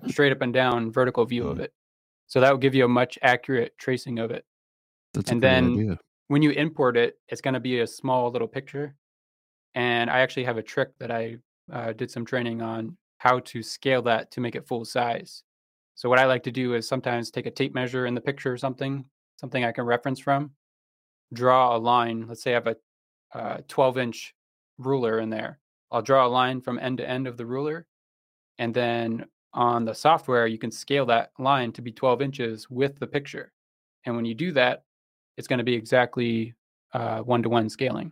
straight 0.08 0.32
up 0.34 0.42
and 0.42 0.54
down 0.54 0.92
vertical 0.92 1.26
view 1.26 1.48
of 1.48 1.60
it. 1.60 1.74
So 2.28 2.40
that 2.42 2.52
will 2.52 2.58
give 2.58 2.76
you 2.76 2.84
a 2.86 2.90
much 2.90 3.18
accurate 3.22 3.78
tracing 3.78 4.20
of 4.20 4.30
it. 4.32 4.46
That's 5.14 5.32
and 5.32 5.42
then- 5.42 5.72
idea. 5.74 6.00
When 6.28 6.42
you 6.42 6.52
import 6.52 6.96
it, 6.96 7.20
it's 7.28 7.42
going 7.42 7.56
to 7.56 7.60
be 7.60 7.80
a 7.82 7.88
small 7.88 8.32
little 8.32 8.48
picture. 8.48 8.96
And 9.76 10.10
I 10.10 10.20
actually 10.20 10.44
have 10.46 10.58
a 10.58 10.64
trick 10.64 10.90
that 11.00 11.12
I 11.12 11.38
uh, 11.72 11.94
did 11.94 12.12
some 12.12 12.26
training 12.26 12.62
on 12.62 12.98
how 13.18 13.40
to 13.40 13.64
scale 13.64 14.02
that 14.02 14.32
to 14.32 14.42
make 14.42 14.56
it 14.56 14.68
full 14.68 14.84
size. 14.84 15.44
So 15.96 16.10
what 16.10 16.20
I 16.20 16.26
like 16.26 16.44
to 16.44 16.52
do 16.52 16.74
is 16.74 16.88
sometimes 16.88 17.30
take 17.30 17.46
a 17.46 17.52
tape 17.52 17.74
measure 17.74 18.06
in 18.06 18.16
the 18.16 18.22
picture 18.22 18.52
or 18.52 18.58
something, 18.58 19.06
something 19.40 19.64
I 19.64 19.72
can 19.72 19.86
reference 19.86 20.20
from, 20.20 20.52
draw 21.34 21.76
a 21.76 21.78
line. 21.78 22.26
Let's 22.28 22.42
say 22.42 22.52
I 22.52 22.54
have 22.56 22.68
a 22.68 22.76
uh, 23.34 23.58
12 23.68 23.98
inch 23.98 24.34
ruler 24.78 25.20
in 25.20 25.30
there. 25.30 25.60
I'll 25.92 26.02
draw 26.02 26.26
a 26.26 26.28
line 26.28 26.62
from 26.62 26.80
end 26.80 26.98
to 26.98 27.10
end 27.10 27.28
of 27.28 27.38
the 27.38 27.46
ruler. 27.46 27.86
And 28.58 28.74
then 28.74 29.26
on 29.54 29.86
the 29.86 29.94
software, 29.94 30.48
you 30.48 30.58
can 30.58 30.72
scale 30.72 31.06
that 31.08 31.32
line 31.38 31.72
to 31.74 31.82
be 31.82 31.92
12 31.92 32.22
inches 32.22 32.70
with 32.70 32.98
the 33.00 33.08
picture. 33.08 33.52
And 34.06 34.16
when 34.16 34.26
you 34.26 34.34
do 34.34 34.52
that, 34.54 34.84
it's 35.38 35.48
going 35.48 35.60
to 35.60 35.64
be 35.64 35.76
exactly 35.76 36.54
one 36.92 37.44
to 37.44 37.50
one 37.50 37.70
scaling. 37.70 38.12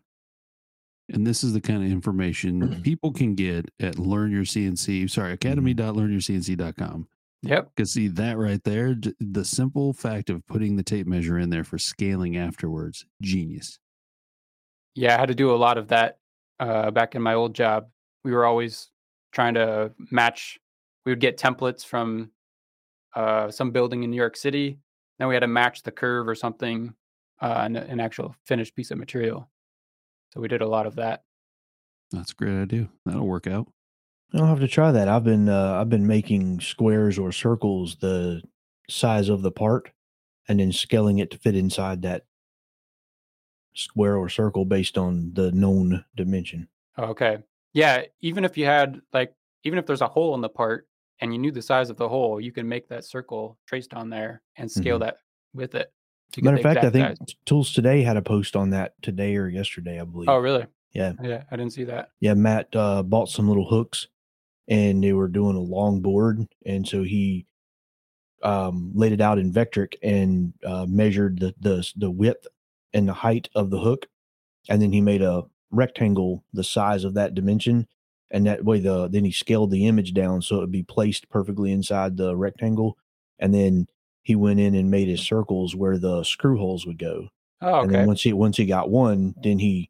And 1.12 1.26
this 1.26 1.44
is 1.44 1.54
the 1.54 1.62
kind 1.62 1.84
of 1.84 1.92
information 1.92 2.82
people 2.84 3.12
can 3.12 3.36
get 3.36 3.72
at 3.80 3.98
Learn 3.98 4.32
Your 4.32 4.44
CNC. 4.44 5.10
Sorry, 5.10 5.34
academy.learnyourcnc.com. 5.34 7.08
Yep. 7.42 7.72
Because 7.74 7.94
see 7.94 8.08
that 8.10 8.38
right 8.38 8.64
there, 8.64 8.96
the 9.20 9.46
simple 9.46 9.94
fact 9.94 10.30
of 10.30 10.46
putting 10.46 10.76
the 10.76 10.84
tape 10.84 11.08
measure 11.08 11.40
in 11.40 11.50
there 11.50 11.64
for 11.64 11.78
scaling 11.78 12.36
afterwards, 12.38 13.06
genius. 13.22 13.80
Yeah, 14.94 15.16
I 15.16 15.20
had 15.20 15.30
to 15.30 15.36
do 15.36 15.52
a 15.52 15.56
lot 15.56 15.78
of 15.78 15.88
that 15.88 16.18
uh, 16.60 16.92
back 16.92 17.16
in 17.16 17.22
my 17.22 17.34
old 17.34 17.56
job. 17.56 17.88
We 18.24 18.34
were 18.34 18.46
always 18.46 18.90
trying 19.32 19.54
to 19.54 19.92
match. 20.12 20.60
We 21.06 21.14
would 21.14 21.22
get 21.22 21.38
templates 21.38 21.86
from 21.86 22.32
uh, 23.16 23.50
some 23.52 23.72
building 23.72 24.04
in 24.04 24.12
New 24.12 24.18
York 24.18 24.36
City. 24.36 24.80
Then 25.18 25.30
we 25.30 25.36
had 25.36 25.42
to 25.42 25.48
match 25.48 25.84
the 25.84 25.92
curve 25.92 26.28
or 26.28 26.36
something, 26.36 26.94
uh, 27.42 27.62
an, 27.66 27.78
an 27.78 28.00
actual 28.00 28.36
finished 28.46 28.76
piece 28.76 28.92
of 28.92 28.98
material. 28.98 29.50
So 30.32 30.42
we 30.42 30.48
did 30.48 30.62
a 30.62 30.68
lot 30.68 30.86
of 30.86 30.96
that. 30.96 31.24
That's 32.12 32.32
a 32.32 32.36
great 32.36 32.62
idea. 32.62 32.90
That'll 33.06 33.28
work 33.28 33.48
out. 33.48 33.68
I'll 34.34 34.46
have 34.46 34.60
to 34.60 34.68
try 34.68 34.92
that. 34.92 35.08
I've 35.08 35.24
been 35.24 35.50
uh, 35.50 35.80
I've 35.80 35.90
been 35.90 36.06
making 36.08 36.60
squares 36.60 37.18
or 37.18 37.32
circles 37.32 37.98
the 37.98 38.44
size 38.90 39.30
of 39.30 39.42
the 39.42 39.52
part, 39.52 39.92
and 40.48 40.60
then 40.60 40.72
scaling 40.72 41.20
it 41.20 41.32
to 41.32 41.38
fit 41.38 41.56
inside 41.56 42.04
that 42.04 42.26
square 43.74 44.18
or 44.18 44.30
circle 44.30 44.66
based 44.66 44.98
on 44.98 45.32
the 45.34 45.52
known 45.52 46.06
dimension. 46.16 46.68
Okay. 46.98 47.38
Yeah. 47.74 48.04
Even 48.22 48.44
if 48.46 48.58
you 48.58 48.66
had 48.66 49.02
like, 49.14 49.34
even 49.64 49.80
if 49.80 49.86
there's 49.86 50.02
a 50.02 50.08
hole 50.08 50.36
in 50.36 50.42
the 50.42 50.50
part 50.50 50.88
and 51.22 51.34
you 51.34 51.40
knew 51.40 51.52
the 51.52 51.62
size 51.62 51.90
of 51.90 51.98
the 51.98 52.10
hole, 52.10 52.42
you 52.42 52.52
can 52.52 52.68
make 52.68 52.88
that 52.90 53.06
circle 53.06 53.58
traced 53.68 53.94
on 53.94 54.10
there 54.10 54.42
and 54.58 54.70
scale 54.72 55.00
that 55.00 55.18
with 55.54 55.76
it. 55.76 55.92
Matter 56.38 56.58
of 56.58 56.64
fact, 56.64 56.84
I 56.86 56.90
think. 56.90 57.28
T- 57.28 57.36
Tools 57.46 57.74
Today 57.74 58.02
had 58.04 58.18
a 58.18 58.22
post 58.22 58.56
on 58.56 58.70
that 58.72 58.94
today 59.02 59.36
or 59.36 59.48
yesterday, 59.48 60.00
I 60.00 60.04
believe. 60.04 60.30
Oh, 60.30 60.38
really? 60.38 60.66
Yeah. 60.94 61.14
Yeah. 61.22 61.44
I 61.52 61.56
didn't 61.56 61.74
see 61.74 61.84
that. 61.86 62.10
yeah, 62.20 62.34
Matt 62.34 62.76
uh, 62.76 63.04
bought 63.04 63.30
some 63.30 63.48
little 63.48 63.68
hooks, 63.70 64.08
and 64.68 65.04
they 65.04 65.14
were 65.14 65.28
doing 65.28 65.56
a 65.56 65.60
long 65.62 66.02
board, 66.02 66.48
and 66.66 66.88
so 66.88 67.04
he 67.04 67.46
um, 68.44 68.92
laid 68.94 69.12
it 69.12 69.22
out 69.22 69.38
in 69.38 69.52
Vectric 69.52 69.96
and 70.02 70.54
uh, 70.66 70.86
measured 70.88 71.40
the, 71.40 71.54
the 71.60 71.92
the 71.96 72.10
width 72.12 72.48
and 72.94 73.08
the 73.08 73.14
height 73.14 73.50
of 73.54 73.70
the 73.70 73.80
hook, 73.80 74.08
and 74.70 74.82
then 74.82 74.92
he 74.94 75.02
made 75.02 75.22
a 75.22 75.44
rectangle 75.72 76.44
the 76.54 76.64
size 76.64 77.04
of 77.04 77.14
that 77.16 77.36
dimension, 77.36 77.88
and 78.32 78.46
that 78.48 78.64
way 78.64 78.80
the 78.80 79.08
then 79.10 79.26
he 79.26 79.32
scaled 79.32 79.72
the 79.72 79.86
image 79.88 80.14
down 80.14 80.42
so 80.42 80.58
it 80.58 80.60
would 80.62 80.72
be 80.72 80.84
placed 80.84 81.30
perfectly 81.30 81.72
inside 81.72 82.18
the 82.18 82.36
rectangle, 82.36 82.98
and 83.38 83.54
then 83.54 83.88
he 84.24 84.36
went 84.36 84.60
in 84.60 84.76
and 84.76 84.92
made 84.92 85.08
his 85.08 85.22
circles 85.22 85.76
where 85.76 85.98
the 85.98 86.24
screw 86.24 86.58
holes 86.58 86.86
would 86.86 87.00
go. 87.00 87.30
Oh, 87.62 87.76
okay. 87.76 87.84
And 87.84 87.96
then 87.96 88.08
once 88.08 88.22
he 88.22 88.34
once 88.34 88.58
he 88.58 88.66
got 88.66 88.90
one, 88.90 89.36
then 89.42 89.60
he 89.60 89.90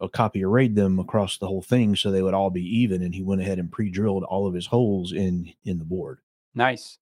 a 0.00 0.08
copy 0.08 0.44
arrayed 0.44 0.74
them 0.76 0.98
across 0.98 1.38
the 1.38 1.46
whole 1.46 1.62
thing 1.62 1.96
so 1.96 2.10
they 2.10 2.22
would 2.22 2.34
all 2.34 2.50
be 2.50 2.62
even, 2.62 3.02
and 3.02 3.14
he 3.14 3.22
went 3.22 3.40
ahead 3.40 3.58
and 3.58 3.72
pre-drilled 3.72 4.24
all 4.24 4.46
of 4.46 4.54
his 4.54 4.66
holes 4.66 5.12
in 5.12 5.52
in 5.64 5.78
the 5.78 5.84
board. 5.84 6.20
Nice. 6.54 6.98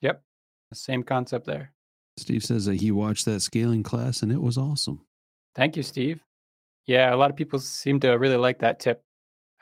Yep. 0.00 0.22
The 0.70 0.76
same 0.76 1.02
concept 1.02 1.46
there. 1.46 1.72
Steve 2.16 2.44
says 2.44 2.66
that 2.66 2.80
he 2.80 2.90
watched 2.90 3.24
that 3.24 3.40
scaling 3.40 3.82
class 3.82 4.22
and 4.22 4.30
it 4.30 4.40
was 4.40 4.58
awesome. 4.58 5.04
Thank 5.54 5.76
you, 5.76 5.82
Steve. 5.82 6.22
Yeah, 6.86 7.14
a 7.14 7.16
lot 7.16 7.30
of 7.30 7.36
people 7.36 7.58
seem 7.58 8.00
to 8.00 8.10
really 8.12 8.36
like 8.36 8.60
that 8.60 8.80
tip. 8.80 9.02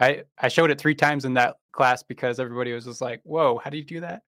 I 0.00 0.24
I 0.38 0.48
showed 0.48 0.70
it 0.70 0.80
three 0.80 0.94
times 0.94 1.24
in 1.24 1.34
that 1.34 1.56
class 1.72 2.02
because 2.02 2.40
everybody 2.40 2.72
was 2.72 2.84
just 2.84 3.00
like, 3.00 3.20
"Whoa, 3.24 3.60
how 3.62 3.70
do 3.70 3.76
you 3.76 3.84
do 3.84 4.00
that?" 4.00 4.22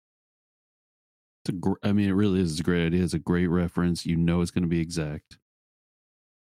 It's 1.49 1.57
a 1.57 1.61
gr- 1.61 1.79
I 1.83 1.93
mean, 1.93 2.11
it 2.11 2.13
really 2.13 2.41
is 2.41 2.61
a 2.61 2.63
great 2.63 2.87
idea. 2.87 3.03
It's 3.03 3.15
a 3.15 3.19
great 3.19 3.47
reference. 3.47 4.05
You 4.05 4.17
know, 4.17 4.43
it's 4.43 4.51
going 4.51 4.65
to 4.65 4.69
be 4.69 4.81
exact. 4.81 5.39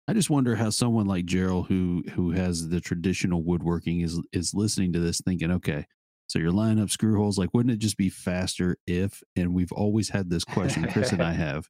I 0.08 0.14
just 0.14 0.30
wonder 0.30 0.56
how 0.56 0.70
someone 0.70 1.06
like 1.06 1.26
Gerald, 1.26 1.66
who 1.66 2.04
who 2.12 2.30
has 2.30 2.68
the 2.68 2.80
traditional 2.80 3.42
woodworking, 3.42 4.00
is 4.00 4.20
is 4.32 4.54
listening 4.54 4.92
to 4.94 5.00
this, 5.00 5.20
thinking, 5.20 5.50
okay, 5.50 5.84
so 6.26 6.38
you're 6.38 6.52
lining 6.52 6.82
up 6.82 6.88
screw 6.88 7.16
holes. 7.16 7.38
Like, 7.38 7.52
wouldn't 7.52 7.74
it 7.74 7.78
just 7.78 7.98
be 7.98 8.08
faster 8.08 8.78
if? 8.86 9.22
And 9.36 9.54
we've 9.54 9.72
always 9.72 10.08
had 10.08 10.30
this 10.30 10.44
question, 10.44 10.88
Chris 10.90 11.12
and 11.12 11.22
I 11.22 11.32
have, 11.34 11.68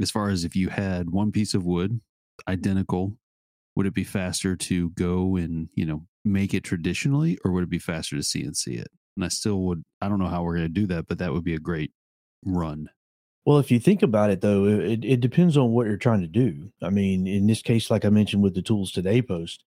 as 0.00 0.10
far 0.10 0.28
as 0.28 0.44
if 0.44 0.54
you 0.54 0.68
had 0.68 1.10
one 1.10 1.32
piece 1.32 1.54
of 1.54 1.64
wood, 1.64 2.00
identical, 2.46 3.16
would 3.74 3.86
it 3.86 3.94
be 3.94 4.04
faster 4.04 4.54
to 4.54 4.90
go 4.90 5.36
and 5.36 5.70
you 5.74 5.86
know 5.86 6.06
make 6.26 6.52
it 6.52 6.64
traditionally, 6.64 7.38
or 7.42 7.52
would 7.52 7.64
it 7.64 7.70
be 7.70 7.78
faster 7.78 8.16
to 8.16 8.22
CNC 8.22 8.80
it? 8.80 8.88
And 9.16 9.24
I 9.24 9.28
still 9.28 9.62
would. 9.62 9.82
I 10.02 10.10
don't 10.10 10.18
know 10.18 10.28
how 10.28 10.42
we're 10.42 10.56
going 10.56 10.68
to 10.68 10.80
do 10.80 10.86
that, 10.88 11.06
but 11.08 11.18
that 11.18 11.32
would 11.32 11.44
be 11.44 11.54
a 11.54 11.58
great 11.58 11.92
run. 12.44 12.90
Well, 13.44 13.58
if 13.58 13.70
you 13.70 13.80
think 13.80 14.02
about 14.02 14.30
it, 14.30 14.40
though, 14.40 14.66
it, 14.66 15.04
it 15.04 15.20
depends 15.20 15.56
on 15.56 15.70
what 15.70 15.86
you're 15.86 15.96
trying 15.96 16.20
to 16.20 16.26
do. 16.26 16.70
I 16.82 16.90
mean, 16.90 17.26
in 17.26 17.46
this 17.46 17.62
case, 17.62 17.90
like 17.90 18.04
I 18.04 18.10
mentioned 18.10 18.42
with 18.42 18.54
the 18.54 18.62
tools 18.62 18.92
today 18.92 19.22
post, 19.22 19.64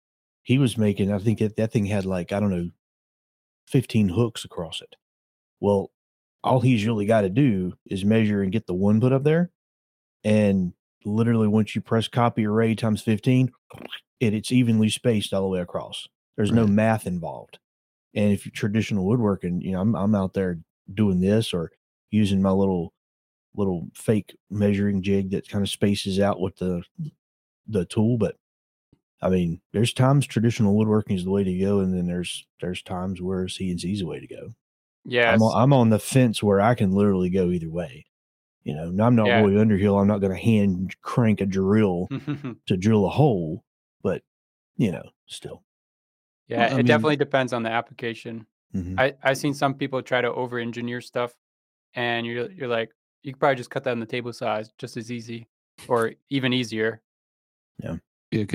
he 0.43 0.57
was 0.57 0.77
making, 0.77 1.11
I 1.11 1.19
think 1.19 1.39
that, 1.39 1.57
that 1.57 1.71
thing 1.73 1.85
had 1.85 2.05
like, 2.05 2.31
I 2.31 2.39
don't 2.39 2.51
know, 2.51 2.69
15 3.67 4.09
hooks 4.09 4.45
across 4.45 4.81
it. 4.81 4.95
Well, 5.59 5.91
all 6.43 6.61
he's 6.61 6.85
really 6.85 7.05
got 7.05 7.21
to 7.21 7.29
do 7.29 7.73
is 7.85 8.05
measure 8.05 8.41
and 8.41 8.51
get 8.51 8.67
the 8.67 8.73
one 8.73 9.01
put 9.01 9.11
up 9.11 9.23
there. 9.23 9.51
And 10.23 10.73
literally, 11.03 11.47
once 11.47 11.75
you 11.75 11.81
press 11.81 12.07
copy 12.07 12.45
array 12.45 12.75
times 12.75 13.01
15, 13.01 13.51
it, 14.19 14.33
it's 14.33 14.51
evenly 14.51 14.89
spaced 14.89 15.33
all 15.33 15.41
the 15.41 15.47
way 15.47 15.59
across. 15.59 16.07
There's 16.37 16.51
right. 16.51 16.61
no 16.61 16.67
math 16.67 17.05
involved. 17.05 17.59
And 18.15 18.31
if 18.31 18.45
you 18.45 18.51
traditional 18.51 19.05
woodworking, 19.05 19.61
you 19.61 19.73
know, 19.73 19.81
I'm, 19.81 19.95
I'm 19.95 20.15
out 20.15 20.33
there 20.33 20.59
doing 20.93 21.19
this 21.19 21.53
or 21.53 21.71
using 22.11 22.41
my 22.41 22.51
little 22.51 22.93
little 23.55 23.87
fake 23.93 24.37
measuring 24.49 25.01
jig 25.01 25.31
that 25.31 25.49
kind 25.49 25.63
of 25.63 25.69
spaces 25.69 26.19
out 26.19 26.39
with 26.39 26.55
the 26.57 26.83
the 27.67 27.85
tool 27.85 28.17
but 28.17 28.35
i 29.21 29.29
mean 29.29 29.59
there's 29.73 29.93
times 29.93 30.25
traditional 30.25 30.75
woodworking 30.75 31.17
is 31.17 31.25
the 31.25 31.31
way 31.31 31.43
to 31.43 31.57
go 31.57 31.79
and 31.79 31.93
then 31.93 32.05
there's 32.05 32.45
there's 32.61 32.81
times 32.81 33.21
where 33.21 33.45
cnc 33.45 33.91
is 33.91 33.99
the 33.99 34.05
way 34.05 34.19
to 34.19 34.27
go 34.27 34.49
yeah 35.05 35.31
I'm, 35.31 35.41
I'm, 35.41 35.73
on 35.73 35.89
the 35.89 35.99
fence 35.99 36.41
where 36.41 36.61
i 36.61 36.75
can 36.75 36.91
literally 36.91 37.29
go 37.29 37.49
either 37.49 37.69
way 37.69 38.05
you 38.63 38.75
know 38.75 38.83
i'm 39.03 39.15
not 39.15 39.27
yeah. 39.27 39.41
roy 39.41 39.59
underhill 39.59 39.97
i'm 39.97 40.07
not 40.07 40.21
going 40.21 40.33
to 40.33 40.39
hand 40.39 40.95
crank 41.01 41.41
a 41.41 41.45
drill 41.45 42.07
to 42.67 42.77
drill 42.77 43.05
a 43.05 43.09
hole 43.09 43.63
but 44.03 44.21
you 44.77 44.91
know 44.91 45.03
still 45.25 45.63
yeah 46.47 46.59
well, 46.59 46.73
it 46.73 46.77
mean, 46.77 46.85
definitely 46.85 47.15
depends 47.15 47.53
on 47.53 47.63
the 47.63 47.69
application 47.69 48.45
mm-hmm. 48.75 48.99
i 48.99 49.13
i've 49.23 49.37
seen 49.37 49.53
some 49.53 49.73
people 49.73 50.01
try 50.01 50.21
to 50.21 50.31
over 50.31 50.59
engineer 50.59 51.01
stuff 51.01 51.33
and 51.95 52.25
you're 52.25 52.45
mm-hmm. 52.45 52.59
you're 52.59 52.67
like 52.67 52.91
you 53.23 53.33
could 53.33 53.39
probably 53.39 53.55
just 53.55 53.69
cut 53.69 53.83
that 53.83 53.91
in 53.91 53.99
the 53.99 54.05
table 54.05 54.31
size 54.31 54.71
just 54.77 54.97
as 54.97 55.11
easy 55.11 55.47
or 55.87 56.13
even 56.29 56.53
easier. 56.53 57.01
Yeah. 57.81 57.97
Yeah. 58.31 58.45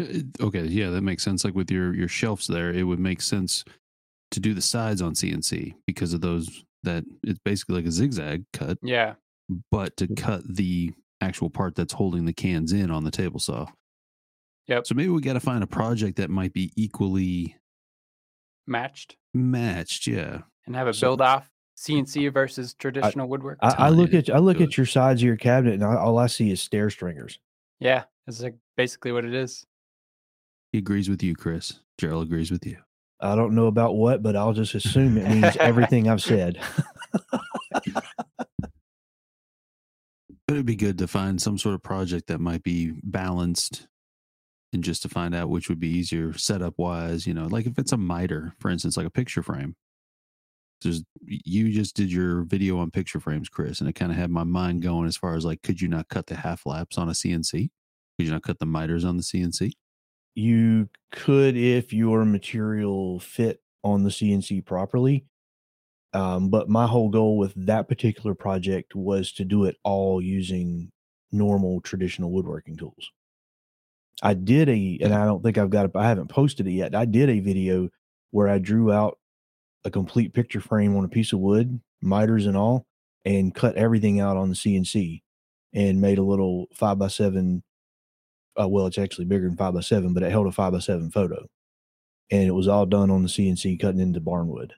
Okay. 0.41 0.65
Yeah, 0.65 0.91
that 0.91 1.03
makes 1.03 1.23
sense. 1.23 1.45
Like 1.45 1.55
with 1.55 1.71
your 1.71 1.95
your 1.95 2.09
shelves 2.09 2.47
there, 2.47 2.71
it 2.73 2.85
would 2.85 3.01
make 3.01 3.21
sense 3.21 3.65
to 4.33 4.41
do 4.41 4.55
the 4.55 4.63
sides 4.63 5.03
on 5.03 5.15
CNC 5.15 5.75
because 5.87 6.13
of 6.13 6.21
those 6.21 6.65
that 6.83 7.05
it's 7.23 7.39
basically 7.45 7.77
like 7.77 7.87
a 7.87 7.91
zigzag 7.91 8.45
cut. 8.53 8.79
Yeah. 8.83 9.15
But 9.71 9.97
to 9.99 10.09
cut 10.09 10.43
the 10.57 10.93
actual 11.21 11.51
part 11.51 11.75
that's 11.75 11.93
holding 11.93 12.25
the 12.25 12.33
cans 12.33 12.73
in 12.73 12.91
on 12.91 13.05
the 13.05 13.11
table 13.11 13.39
saw. 13.39 13.67
Yep. 14.67 14.87
So 14.87 14.95
maybe 14.95 15.11
we 15.11 15.21
got 15.21 15.35
to 15.35 15.41
find 15.41 15.63
a 15.63 15.67
project 15.67 16.17
that 16.17 16.31
might 16.31 16.53
be 16.53 16.73
equally 16.77 17.57
matched. 18.67 19.17
Matched, 19.35 20.07
yeah. 20.07 20.43
And 20.67 20.77
have 20.77 20.89
a 20.89 20.95
so, 20.95 21.09
build 21.09 21.21
off 21.21 21.52
CNC 21.83 22.33
versus 22.33 22.75
traditional 22.75 23.27
I, 23.27 23.29
woodwork. 23.29 23.59
I, 23.61 23.75
I, 23.79 23.89
look 23.89 24.15
at 24.15 24.31
I 24.31 24.39
look 24.39 24.61
at 24.61 24.77
your 24.77 24.87
sides 24.87 25.21
of 25.21 25.27
your 25.27 25.37
cabinet, 25.37 25.75
and 25.75 25.85
I, 25.85 25.97
all 25.97 26.19
I 26.19 26.29
see 26.29 26.51
is 26.53 26.61
stair 26.61 26.91
stringers. 26.91 27.41
Yeah, 27.81 28.05
it's 28.29 28.41
like 28.41 28.55
basically 28.77 29.11
what 29.11 29.25
it 29.25 29.35
is. 29.35 29.67
He 30.71 30.79
agrees 30.79 31.09
with 31.09 31.23
you, 31.23 31.35
Chris. 31.35 31.81
Gerald 31.99 32.27
agrees 32.27 32.51
with 32.51 32.65
you. 32.65 32.77
I 33.21 33.35
don't 33.35 33.55
know 33.55 33.67
about 33.67 33.97
what, 33.97 34.23
but 34.23 34.37
I'll 34.37 34.53
just 34.53 34.75
assume 34.75 35.19
it 35.19 35.29
means 35.29 35.57
everything 35.59 36.09
I've 36.09 36.23
said. 36.23 36.61
But 40.53 40.57
it'd 40.57 40.67
be 40.67 40.77
good 40.77 40.99
to 40.99 41.07
find 41.07 41.41
some 41.41 41.57
sort 41.57 41.75
of 41.75 41.83
project 41.83 42.27
that 42.27 42.39
might 42.39 42.63
be 42.63 42.93
balanced 43.03 43.87
and 44.75 44.85
just 44.85 45.01
to 45.01 45.09
find 45.09 45.35
out 45.35 45.49
which 45.49 45.71
would 45.71 45.81
be 45.81 45.89
easier 45.89 46.35
setup 46.35 46.75
wise, 46.77 47.27
you 47.27 47.33
know, 47.33 47.47
like 47.47 47.65
if 47.65 47.79
it's 47.79 47.93
a 47.93 47.97
miter, 47.97 48.53
for 48.59 48.71
instance, 48.71 48.99
like 48.99 49.07
a 49.07 49.11
picture 49.11 49.43
frame, 49.43 49.77
there's 50.83 51.03
you 51.25 51.73
just 51.73 51.97
did 51.97 52.13
your 52.13 52.43
video 52.43 52.79
on 52.79 52.91
picture 52.91 53.21
frames, 53.21 53.49
Chris, 53.49 53.81
and 53.81 53.89
it 53.89 53.95
kind 53.95 54.13
of 54.13 54.19
had 54.19 54.31
my 54.31 54.45
mind 54.45 54.83
going 54.83 55.07
as 55.07 55.17
far 55.17 55.35
as 55.35 55.45
like, 55.45 55.63
could 55.63 55.81
you 55.81 55.89
not 55.89 56.09
cut 56.09 56.27
the 56.27 56.37
half 56.37 56.67
laps 56.67 56.99
on 56.99 57.09
a 57.09 57.13
CNC? 57.13 57.71
Could 58.17 58.27
you 58.27 58.31
not 58.31 58.43
cut 58.43 58.59
the 58.59 58.67
miters 58.67 59.05
on 59.05 59.17
the 59.17 59.23
CNC? 59.23 59.73
You 60.35 60.89
could 61.11 61.57
if 61.57 61.93
your 61.93 62.25
material 62.25 63.21
fit 63.21 63.63
on 63.85 64.03
the 64.03 64.11
CNC 64.11 64.65
properly. 64.65 65.25
Um, 66.15 66.51
but 66.51 66.69
my 66.69 66.87
whole 66.87 67.09
goal 67.09 67.39
with 67.39 67.55
that 67.67 67.89
particular 67.89 68.35
project 68.35 68.95
was 68.95 69.33
to 69.33 69.45
do 69.45 69.65
it 69.65 69.77
all 69.83 70.21
using 70.21 70.91
normal 71.31 71.81
traditional 71.81 72.31
woodworking 72.31 72.77
tools. 72.77 73.11
I 74.23 74.35
did 74.35 74.69
a, 74.69 74.99
and 75.03 75.15
I 75.15 75.25
don't 75.25 75.43
think 75.43 75.59
I've 75.59 75.71
got 75.71 75.87
it, 75.87 75.93
I 75.97 76.07
haven't 76.07 76.29
posted 76.29 76.67
it 76.67 76.73
yet. 76.73 76.95
I 76.95 77.07
did 77.07 77.31
a 77.31 77.41
video 77.41 77.89
where 78.31 78.49
I 78.49 78.59
drew 78.59 78.93
out 78.93 79.19
a 79.85 79.91
complete 79.91 80.33
picture 80.33 80.61
frame 80.61 80.97
on 80.97 81.05
a 81.05 81.09
piece 81.09 81.33
of 81.33 81.41
wood, 81.41 81.81
miters 82.01 82.47
and 82.47 82.57
all, 82.57 82.87
and 83.25 83.55
cut 83.55 83.77
everything 83.77 84.21
out 84.21 84.37
on 84.37 84.49
the 84.49 84.55
CNC 84.55 85.23
and 85.75 86.01
made 86.01 86.19
a 86.19 86.23
little 86.23 86.67
five 86.75 86.99
by 86.99 87.09
seven. 87.09 87.63
Uh, 88.61 88.69
well, 88.69 88.87
it's 88.87 88.99
actually 88.99 89.25
bigger 89.25 89.49
than 89.49 89.57
five 89.57 89.75
by 89.75 89.81
seven, 89.81 90.13
but 90.13 90.23
it 90.23 90.31
held 90.31 90.47
a 90.47 90.53
five 90.53 90.73
by 90.73 90.79
seven 90.79 91.11
photo. 91.11 91.47
And 92.31 92.45
it 92.45 92.53
was 92.53 92.69
all 92.69 92.87
done 92.87 93.11
on 93.11 93.23
the 93.23 93.29
CNC 93.29 93.81
cutting 93.81 94.01
into 94.01 94.21
barnwood. 94.21 94.73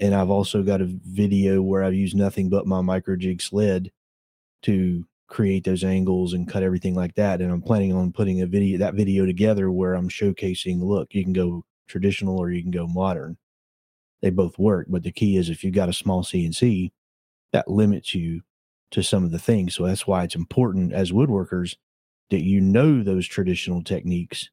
And 0.00 0.14
I've 0.14 0.30
also 0.30 0.62
got 0.62 0.80
a 0.80 0.86
video 0.86 1.62
where 1.62 1.82
I've 1.82 1.94
used 1.94 2.16
nothing 2.16 2.48
but 2.48 2.66
my 2.66 2.80
micro 2.80 3.16
jig 3.16 3.42
sled 3.42 3.90
to 4.62 5.04
create 5.26 5.64
those 5.64 5.84
angles 5.84 6.32
and 6.32 6.48
cut 6.48 6.62
everything 6.62 6.94
like 6.94 7.14
that. 7.16 7.40
And 7.40 7.50
I'm 7.50 7.62
planning 7.62 7.92
on 7.92 8.12
putting 8.12 8.40
a 8.42 8.46
video 8.46 8.78
that 8.78 8.94
video 8.94 9.26
together 9.26 9.70
where 9.70 9.94
I'm 9.94 10.08
showcasing 10.08 10.80
look, 10.82 11.14
you 11.14 11.24
can 11.24 11.32
go 11.32 11.64
traditional 11.88 12.38
or 12.38 12.50
you 12.50 12.62
can 12.62 12.70
go 12.70 12.86
modern 12.86 13.36
they 14.22 14.30
both 14.30 14.58
work. 14.58 14.86
But 14.88 15.02
the 15.02 15.12
key 15.12 15.36
is 15.36 15.48
if 15.48 15.62
you've 15.62 15.74
got 15.74 15.88
a 15.88 15.94
small 15.94 16.22
CNC, 16.22 16.90
that 17.52 17.68
limits 17.68 18.14
you 18.14 18.42
to 18.90 19.02
some 19.02 19.24
of 19.24 19.30
the 19.30 19.38
things. 19.38 19.74
So 19.74 19.86
that's 19.86 20.06
why 20.06 20.24
it's 20.24 20.34
important 20.34 20.92
as 20.92 21.12
woodworkers 21.12 21.76
that 22.30 22.42
you 22.42 22.60
know 22.60 23.02
those 23.02 23.26
traditional 23.26 23.82
techniques 23.82 24.50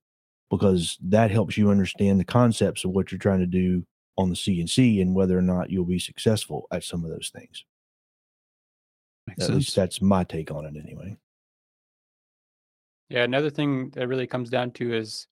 because 0.50 0.98
that 1.02 1.32
helps 1.32 1.58
you 1.58 1.70
understand 1.70 2.20
the 2.20 2.26
concepts 2.26 2.84
of 2.84 2.92
what 2.92 3.12
you're 3.12 3.20
trying 3.20 3.40
to 3.40 3.46
do 3.46 3.86
on 4.18 4.30
the 4.30 4.36
CNC 4.36 5.02
and 5.02 5.16
whether 5.16 5.38
or 5.38 5.42
not 5.42 5.70
you'll 5.70 5.86
be 5.86 6.00
successful 6.00 6.68
at 6.72 6.84
some 6.84 7.04
of 7.04 7.10
those 7.10 7.32
things. 7.34 7.66
Makes 9.28 9.42
at 9.42 9.48
sense. 9.48 9.58
least 9.58 9.76
that's 9.76 10.02
my 10.02 10.24
take 10.24 10.52
on 10.52 10.66
it 10.66 10.76
anyway. 10.82 11.18
Yeah, 13.10 13.24
another 13.24 13.50
thing 13.50 13.90
that 13.92 14.08
really 14.08 14.28
comes 14.28 14.50
down 14.50 14.72
to 14.72 14.94
is 14.94 15.28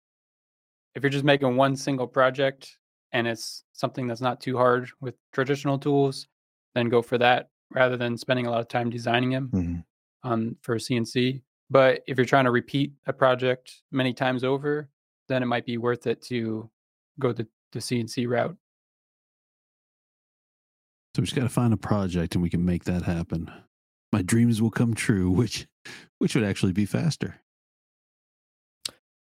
if 0.96 1.04
you're 1.04 1.10
just 1.10 1.24
making 1.24 1.56
one 1.56 1.76
single 1.76 2.08
project, 2.08 2.78
and 3.14 3.28
it's 3.28 3.64
something 3.74 4.08
that's 4.08 4.22
not 4.22 4.42
too 4.42 4.58
hard 4.58 4.90
with 5.00 5.16
traditional 5.32 5.78
tools, 5.78 6.28
then 6.76 6.90
go 6.90 7.02
for 7.02 7.18
that 7.20 7.50
rather 7.72 7.96
than 7.96 8.18
spending 8.18 8.48
a 8.48 8.52
lot 8.52 8.60
of 8.60 8.68
time 8.68 8.90
designing 8.90 9.30
them 9.30 9.50
mm-hmm. 9.54 10.30
um, 10.30 10.58
for 10.62 10.76
CNC. 10.76 11.42
But 11.70 12.02
if 12.08 12.18
you're 12.18 12.26
trying 12.26 12.46
to 12.46 12.52
repeat 12.52 12.92
a 13.08 13.14
project 13.14 13.82
many 13.92 14.14
times 14.14 14.44
over, 14.44 14.90
then 15.30 15.42
it 15.42 15.46
might 15.46 15.66
be 15.66 15.78
worth 15.78 16.08
it 16.08 16.22
to 16.24 16.70
go 17.20 17.32
the, 17.32 17.48
the 17.72 17.80
CNC 17.80 18.28
route. 18.28 18.58
So 21.16 21.22
we 21.22 21.26
just 21.26 21.36
got 21.36 21.44
to 21.44 21.50
find 21.50 21.74
a 21.74 21.78
project 21.78 22.34
and 22.34 22.42
we 22.42 22.50
can 22.50 22.66
make 22.66 22.86
that 22.86 23.04
happen. 23.04 23.52
My 24.12 24.24
dreams 24.24 24.62
will 24.62 24.72
come 24.72 24.94
true, 24.94 25.30
which 25.32 25.68
which 26.18 26.36
would 26.36 26.44
actually 26.44 26.72
be 26.72 26.86
faster. 26.86 27.42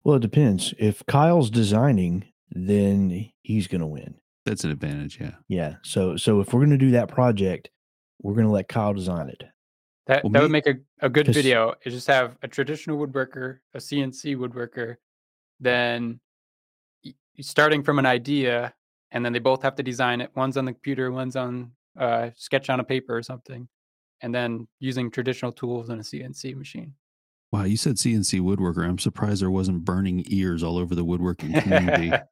Well, 0.03 0.17
it 0.17 0.21
depends. 0.21 0.73
If 0.77 1.03
Kyle's 1.07 1.49
designing 1.49 2.25
then 2.51 3.31
he's 3.41 3.67
going 3.67 3.81
to 3.81 3.87
win. 3.87 4.15
That's 4.45 4.63
an 4.63 4.71
advantage, 4.71 5.19
yeah. 5.19 5.35
Yeah. 5.47 5.75
So 5.83 6.17
so 6.17 6.41
if 6.41 6.53
we're 6.53 6.61
going 6.61 6.71
to 6.71 6.77
do 6.77 6.91
that 6.91 7.07
project, 7.07 7.69
we're 8.21 8.33
going 8.33 8.47
to 8.47 8.51
let 8.51 8.67
Kyle 8.67 8.93
design 8.93 9.29
it. 9.29 9.43
That 10.07 10.23
well, 10.23 10.31
that 10.31 10.39
me, 10.39 10.43
would 10.43 10.51
make 10.51 10.67
a, 10.67 10.75
a 11.01 11.09
good 11.09 11.27
video. 11.27 11.75
Is 11.85 11.93
just 11.93 12.07
have 12.07 12.37
a 12.41 12.47
traditional 12.47 12.97
woodworker, 12.97 13.59
a 13.73 13.77
CNC 13.77 14.35
woodworker, 14.35 14.95
then 15.59 16.19
starting 17.39 17.83
from 17.83 17.99
an 17.99 18.05
idea, 18.05 18.73
and 19.11 19.23
then 19.23 19.31
they 19.31 19.39
both 19.39 19.61
have 19.61 19.75
to 19.75 19.83
design 19.83 20.21
it. 20.21 20.31
One's 20.35 20.57
on 20.57 20.65
the 20.65 20.73
computer, 20.73 21.11
one's 21.11 21.35
on 21.35 21.71
uh, 21.99 22.29
sketch 22.35 22.69
on 22.69 22.79
a 22.79 22.83
paper 22.83 23.15
or 23.15 23.21
something, 23.21 23.67
and 24.21 24.33
then 24.33 24.67
using 24.79 25.11
traditional 25.11 25.51
tools 25.51 25.89
in 25.89 25.99
a 25.99 26.03
CNC 26.03 26.55
machine. 26.55 26.93
Wow, 27.51 27.65
you 27.65 27.77
said 27.77 27.97
CNC 27.97 28.39
woodworker. 28.41 28.87
I'm 28.87 28.97
surprised 28.97 29.41
there 29.41 29.51
wasn't 29.51 29.83
burning 29.85 30.23
ears 30.27 30.63
all 30.63 30.77
over 30.77 30.95
the 30.95 31.03
woodworking 31.03 31.53
community 31.53 32.11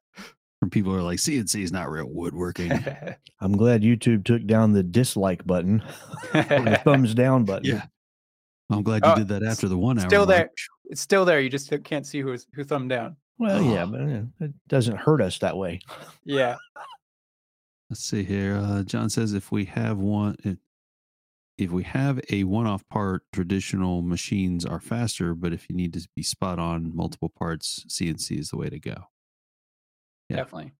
from 0.60 0.70
people 0.70 0.92
who 0.92 0.98
are 0.98 1.02
like, 1.02 1.18
CNC 1.18 1.62
is 1.62 1.72
not 1.72 1.90
real 1.90 2.06
woodworking. 2.06 2.70
I'm 3.40 3.56
glad 3.56 3.82
YouTube 3.82 4.24
took 4.24 4.46
down 4.46 4.72
the 4.72 4.82
dislike 4.82 5.44
button, 5.46 5.82
the 6.32 6.80
thumbs 6.84 7.14
down 7.14 7.44
button. 7.44 7.64
Yeah. 7.64 7.82
I'm 8.70 8.82
glad 8.82 9.04
you 9.04 9.10
oh, 9.10 9.16
did 9.16 9.28
that 9.28 9.42
after 9.42 9.66
the 9.66 9.78
one 9.78 9.98
hour. 9.98 10.06
Still 10.08 10.26
there. 10.26 10.42
Like, 10.42 10.50
it's 10.84 11.00
still 11.00 11.24
there. 11.24 11.40
You 11.40 11.48
just 11.48 11.72
can't 11.82 12.06
see 12.06 12.20
who 12.20 12.36
who 12.54 12.62
thumbed 12.62 12.90
down. 12.90 13.16
Well, 13.38 13.64
oh. 13.64 13.72
yeah, 13.72 13.84
but 14.38 14.46
it 14.46 14.52
doesn't 14.68 14.96
hurt 14.96 15.20
us 15.20 15.38
that 15.38 15.56
way. 15.56 15.80
Yeah. 16.24 16.56
Let's 17.88 18.04
see 18.04 18.22
here. 18.22 18.56
Uh, 18.62 18.84
John 18.84 19.10
says 19.10 19.32
if 19.32 19.50
we 19.50 19.64
have 19.64 19.98
one, 19.98 20.36
if 21.58 21.70
we 21.72 21.82
have 21.82 22.20
a 22.30 22.44
one-off 22.44 22.88
part, 22.88 23.24
traditional 23.32 24.00
machines 24.02 24.64
are 24.64 24.78
faster. 24.78 25.34
But 25.34 25.52
if 25.52 25.68
you 25.68 25.74
need 25.74 25.94
to 25.94 26.08
be 26.14 26.22
spot 26.22 26.60
on 26.60 26.94
multiple 26.94 27.30
parts, 27.30 27.84
CNC 27.88 28.38
is 28.38 28.50
the 28.50 28.58
way 28.58 28.68
to 28.68 28.78
go. 28.78 28.94
Yeah. 30.30 30.36
Definitely. 30.36 30.72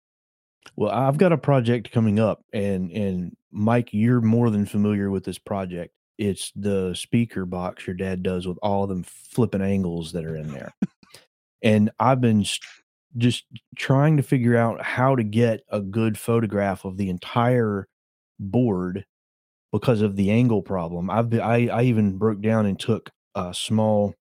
Well, 0.77 0.91
I've 0.91 1.19
got 1.19 1.33
a 1.33 1.39
project 1.39 1.91
coming 1.91 2.21
up, 2.21 2.45
and 2.53 2.91
and 2.93 3.37
Mike, 3.51 3.91
you're 3.93 4.21
more 4.21 4.51
than 4.51 4.67
familiar 4.67 5.11
with 5.11 5.25
this 5.25 5.39
project. 5.39 5.93
It's 6.19 6.53
the 6.55 6.95
speaker 6.95 7.45
box 7.47 7.87
your 7.87 7.97
dad 7.97 8.23
does 8.23 8.47
with 8.47 8.59
all 8.63 8.85
of 8.85 8.91
them 8.91 9.05
flipping 9.05 9.63
angles 9.63 10.13
that 10.13 10.25
are 10.25 10.37
in 10.37 10.53
there. 10.53 10.73
and 11.63 11.91
I've 11.99 12.21
been 12.21 12.45
just 13.17 13.45
trying 13.77 14.17
to 14.19 14.23
figure 14.23 14.57
out 14.57 14.83
how 14.83 15.17
to 15.17 15.25
get 15.25 15.63
a 15.71 15.81
good 15.81 16.19
photograph 16.19 16.85
of 16.85 16.97
the 16.97 17.09
entire 17.09 17.89
board 18.39 19.05
because 19.73 20.03
of 20.03 20.17
the 20.17 20.31
angle 20.31 20.63
problem. 20.63 21.11
I've 21.11 21.31
been, 21.31 21.41
I, 21.41 21.69
I 21.69 21.83
even 21.83 22.19
broke 22.19 22.41
down 22.41 22.67
and 22.67 22.79
took 22.79 23.11
a 23.35 23.55
small 23.55 24.15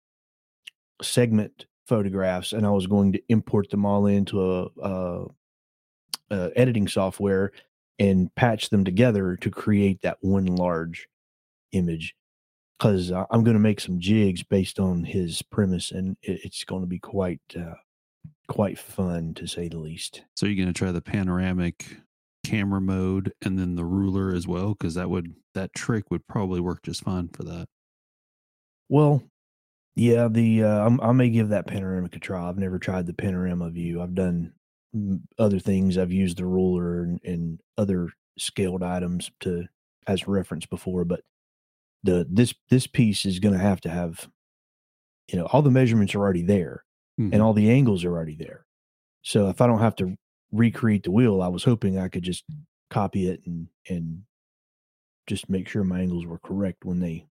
segment 1.01 1.65
photographs 1.90 2.54
and 2.54 2.66
I 2.66 2.70
was 2.70 2.88
going 2.88 3.12
to 3.14 3.22
import 3.28 3.70
them 3.70 3.86
all 3.86 4.06
into 4.06 4.42
a, 4.42 4.68
a, 4.82 5.26
a 6.30 6.52
editing 6.56 6.88
software 6.88 7.52
and 7.98 8.34
patch 8.36 8.70
them 8.70 8.86
together 8.86 9.36
to 9.38 9.50
create 9.50 10.02
that 10.04 10.18
one 10.22 10.46
large 10.46 11.08
image. 11.74 12.16
Because 12.78 13.12
I'm 13.12 13.44
going 13.44 13.56
to 13.56 13.60
make 13.60 13.82
some 13.82 14.00
jigs 14.00 14.42
based 14.42 14.80
on 14.80 15.04
his 15.04 15.42
premise, 15.42 15.92
and 15.92 16.16
it's 16.22 16.64
going 16.64 16.82
to 16.82 16.88
be 16.88 17.00
quite 17.00 17.42
uh, 17.54 17.74
quite 18.48 18.80
fun 18.80 19.34
to 19.34 19.48
say 19.48 19.68
the 19.68 19.78
least. 19.78 20.24
So 20.38 20.46
you're 20.46 20.56
going 20.56 20.74
to 20.74 20.78
try 20.78 20.94
the 20.94 21.02
panoramic 21.02 21.98
camera 22.46 22.80
mode 22.80 23.34
and 23.42 23.60
then 23.60 23.76
the 23.76 23.84
ruler 23.84 24.34
as 24.34 24.48
well? 24.48 24.70
Because 24.70 24.94
that 24.94 25.10
would 25.10 25.36
that 25.56 25.74
trick 25.74 26.10
would 26.10 26.26
probably 26.28 26.62
work 26.62 26.84
just 26.84 27.04
fine 27.04 27.28
for 27.28 27.44
that. 27.44 27.68
Well 28.88 29.24
yeah 29.96 30.28
the 30.28 30.64
uh, 30.64 30.90
i 31.02 31.12
may 31.12 31.30
give 31.30 31.50
that 31.50 31.68
panoramic 31.68 32.16
a 32.16 32.20
try 32.20 32.48
i've 32.48 32.58
never 32.58 32.80
tried 32.80 33.06
the 33.06 33.14
panorama 33.14 33.70
view 33.70 34.02
i've 34.02 34.16
done 34.16 34.54
other 35.38 35.60
things 35.60 35.98
i've 35.98 36.12
used 36.12 36.38
the 36.38 36.46
ruler 36.46 37.04
and, 37.04 37.20
and 37.24 37.60
other 37.78 38.10
scaled 38.38 38.84
items 38.84 39.30
to 39.40 39.66
as 40.08 40.28
reference 40.28 40.66
before 40.66 41.06
but 41.06 41.22
the 42.04 42.26
this 42.30 42.54
this 42.70 42.88
piece 42.88 43.26
is 43.26 43.40
going 43.40 43.54
to 43.54 43.60
have 43.60 43.82
to 43.82 43.90
have 43.90 44.28
you 45.28 45.38
know 45.38 45.46
all 45.48 45.62
the 45.62 45.70
measurements 45.72 46.16
are 46.16 46.20
already 46.20 46.42
there 46.42 46.84
mm-hmm. 47.20 47.34
and 47.34 47.42
all 47.42 47.54
the 47.54 47.70
angles 47.70 48.04
are 48.04 48.12
already 48.12 48.36
there 48.36 48.66
so 49.22 49.50
if 49.50 49.60
i 49.62 49.68
don't 49.68 49.80
have 49.80 49.96
to 49.96 50.18
recreate 50.52 51.04
the 51.04 51.12
wheel, 51.12 51.42
I 51.42 51.48
was 51.48 51.64
hoping 51.64 51.98
I 51.98 52.08
could 52.08 52.24
just 52.24 52.44
copy 52.90 53.30
it 53.30 53.42
and 53.46 53.68
and 53.90 54.24
just 55.28 55.50
make 55.50 55.68
sure 55.68 55.84
my 55.84 56.02
angles 56.02 56.26
were 56.26 56.40
correct 56.40 56.86
when 56.86 57.00
they 57.00 57.28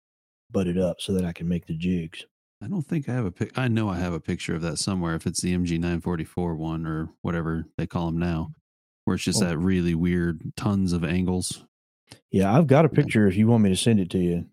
butted 0.51 0.80
up 0.80 0.99
so 0.99 1.14
that 1.14 1.26
I 1.26 1.32
can 1.32 1.47
make 1.47 1.68
the 1.68 1.76
jigs. 1.76 2.26
I 2.64 2.68
don't 2.68 2.82
think 2.82 3.09
I 3.09 3.14
have 3.14 3.26
a 3.26 3.32
pic. 3.32 3.57
I 3.57 3.68
know 3.68 3.89
I 3.89 3.97
have 3.97 4.14
a 4.14 4.20
picture 4.22 4.55
of 4.55 4.61
that 4.61 4.78
somewhere. 4.78 5.16
If 5.16 5.28
it's 5.28 5.41
the 5.41 5.53
MG 5.53 5.72
944 5.72 6.55
one 6.55 6.88
or 6.88 7.09
whatever 7.22 7.66
they 7.78 7.86
call 7.86 8.05
them 8.05 8.18
now, 8.18 8.53
where 9.03 9.16
it's 9.16 9.26
just 9.26 9.41
oh. 9.41 9.47
that 9.47 9.57
really 9.57 9.95
weird 9.95 10.41
tons 10.55 10.93
of 10.93 11.03
angles. 11.03 11.66
Yeah, 12.32 12.55
I've 12.55 12.68
got 12.68 12.86
a 12.86 12.89
picture. 12.89 13.28
If 13.28 13.36
you 13.36 13.47
want 13.47 13.64
me 13.64 13.70
to 13.70 13.76
send 13.76 13.99
it 13.99 14.09
to 14.11 14.18
you, 14.18 14.45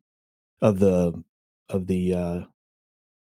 of 0.61 0.81
the 0.81 1.23
of 1.69 1.87
the 1.87 2.15
uh 2.15 2.41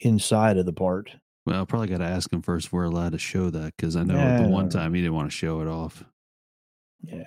inside 0.01 0.57
of 0.57 0.65
the 0.65 0.73
part. 0.73 1.11
Well, 1.45 1.61
I 1.61 1.65
probably 1.65 1.87
got 1.87 1.97
to 1.97 2.05
ask 2.05 2.31
him 2.31 2.41
first 2.41 2.67
if 2.67 2.73
we're 2.73 2.83
allowed 2.83 3.13
to 3.13 3.17
show 3.17 3.49
that 3.49 3.75
because 3.75 3.95
I 3.95 4.03
know 4.03 4.15
yeah. 4.15 4.43
the 4.43 4.47
one 4.47 4.69
time 4.69 4.93
he 4.93 5.01
didn't 5.01 5.15
want 5.15 5.29
to 5.29 5.35
show 5.35 5.61
it 5.61 5.67
off. 5.67 6.03
Yeah, 7.01 7.23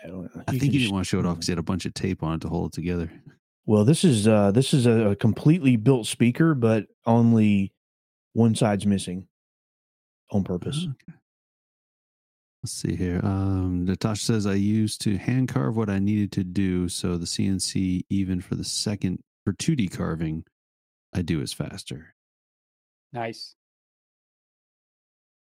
I 0.49 0.53
think 0.53 0.63
he 0.63 0.79
didn't 0.79 0.93
want 0.93 1.05
to 1.05 1.09
show 1.09 1.19
it 1.19 1.27
off 1.27 1.37
because 1.37 1.49
he 1.49 1.53
had 1.53 1.59
a 1.59 1.63
bunch 1.63 1.85
of 1.85 1.93
tape 1.93 2.23
on 2.23 2.37
it 2.37 2.41
to 2.43 2.49
hold 2.49 2.73
it 2.73 2.75
together. 2.75 3.11
Well, 3.67 3.85
this 3.85 4.05
is 4.05 4.29
uh 4.29 4.53
this 4.53 4.73
is 4.73 4.87
a, 4.87 5.17
completely 5.17 5.77
built 5.77 6.07
speaker, 6.07 6.55
but 6.55 6.87
only 7.05 7.73
one 8.33 8.55
side's 8.55 8.87
missing 8.87 9.27
on 10.31 10.45
purpose. 10.45 10.87
Okay. 10.89 11.19
Let's 12.63 12.73
see 12.73 12.97
here. 12.97 13.21
Um, 13.23 13.85
Natasha 13.85 14.25
says 14.25 14.47
I 14.47 14.55
used 14.55 15.01
to 15.03 15.17
hand 15.17 15.49
carve 15.49 15.77
what 15.77 15.91
I 15.91 15.99
needed 15.99 16.33
to 16.33 16.45
do, 16.45 16.89
so 16.89 17.17
the 17.17 17.27
CNC 17.27 18.05
even 18.09 18.41
for 18.41 18.55
the 18.55 18.65
second 18.65 19.21
for 19.45 19.53
2D 19.53 19.97
carving, 19.97 20.45
I 21.13 21.23
do 21.23 21.41
is 21.41 21.53
faster. 21.53 22.15
Nice. 23.13 23.55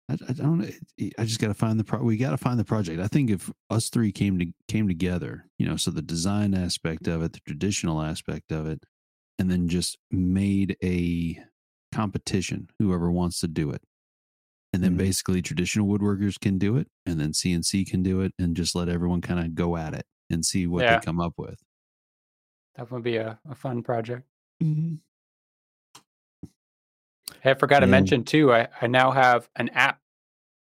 I, 0.09 0.13
I 0.29 0.33
don't. 0.33 0.71
I 1.17 1.25
just 1.25 1.39
got 1.39 1.47
to 1.47 1.53
find 1.53 1.79
the 1.79 1.83
pro. 1.83 1.99
We 1.99 2.17
got 2.17 2.31
to 2.31 2.37
find 2.37 2.59
the 2.59 2.65
project. 2.65 2.99
I 2.99 3.07
think 3.07 3.29
if 3.29 3.51
us 3.69 3.89
three 3.89 4.11
came 4.11 4.37
to 4.39 4.45
came 4.67 4.87
together, 4.87 5.47
you 5.57 5.67
know, 5.67 5.77
so 5.77 5.91
the 5.91 6.01
design 6.01 6.53
aspect 6.53 7.07
of 7.07 7.23
it, 7.23 7.33
the 7.33 7.39
traditional 7.47 8.01
aspect 8.01 8.51
of 8.51 8.67
it, 8.67 8.83
and 9.39 9.49
then 9.49 9.67
just 9.67 9.97
made 10.11 10.77
a 10.83 11.39
competition. 11.91 12.69
Whoever 12.79 13.11
wants 13.11 13.39
to 13.39 13.47
do 13.47 13.71
it, 13.71 13.81
and 14.73 14.83
then 14.83 14.91
mm-hmm. 14.91 14.99
basically 14.99 15.41
traditional 15.41 15.87
woodworkers 15.87 16.39
can 16.39 16.57
do 16.59 16.77
it, 16.77 16.87
and 17.05 17.19
then 17.19 17.31
CNC 17.31 17.87
can 17.87 18.03
do 18.03 18.21
it, 18.21 18.33
and 18.37 18.55
just 18.55 18.75
let 18.75 18.89
everyone 18.89 19.21
kind 19.21 19.39
of 19.39 19.55
go 19.55 19.75
at 19.75 19.93
it 19.93 20.05
and 20.29 20.45
see 20.45 20.67
what 20.67 20.83
yeah. 20.83 20.99
they 20.99 21.05
come 21.05 21.19
up 21.19 21.33
with. 21.37 21.59
That 22.75 22.91
would 22.91 23.03
be 23.03 23.17
a, 23.17 23.39
a 23.49 23.55
fun 23.55 23.81
project. 23.81 24.27
Mm-hmm. 24.61 24.95
Hey, 27.41 27.51
I 27.51 27.53
forgot 27.53 27.79
to 27.79 27.87
mention 27.87 28.23
too. 28.23 28.53
I, 28.53 28.67
I 28.81 28.87
now 28.87 29.11
have 29.11 29.49
an 29.55 29.69
app 29.69 29.99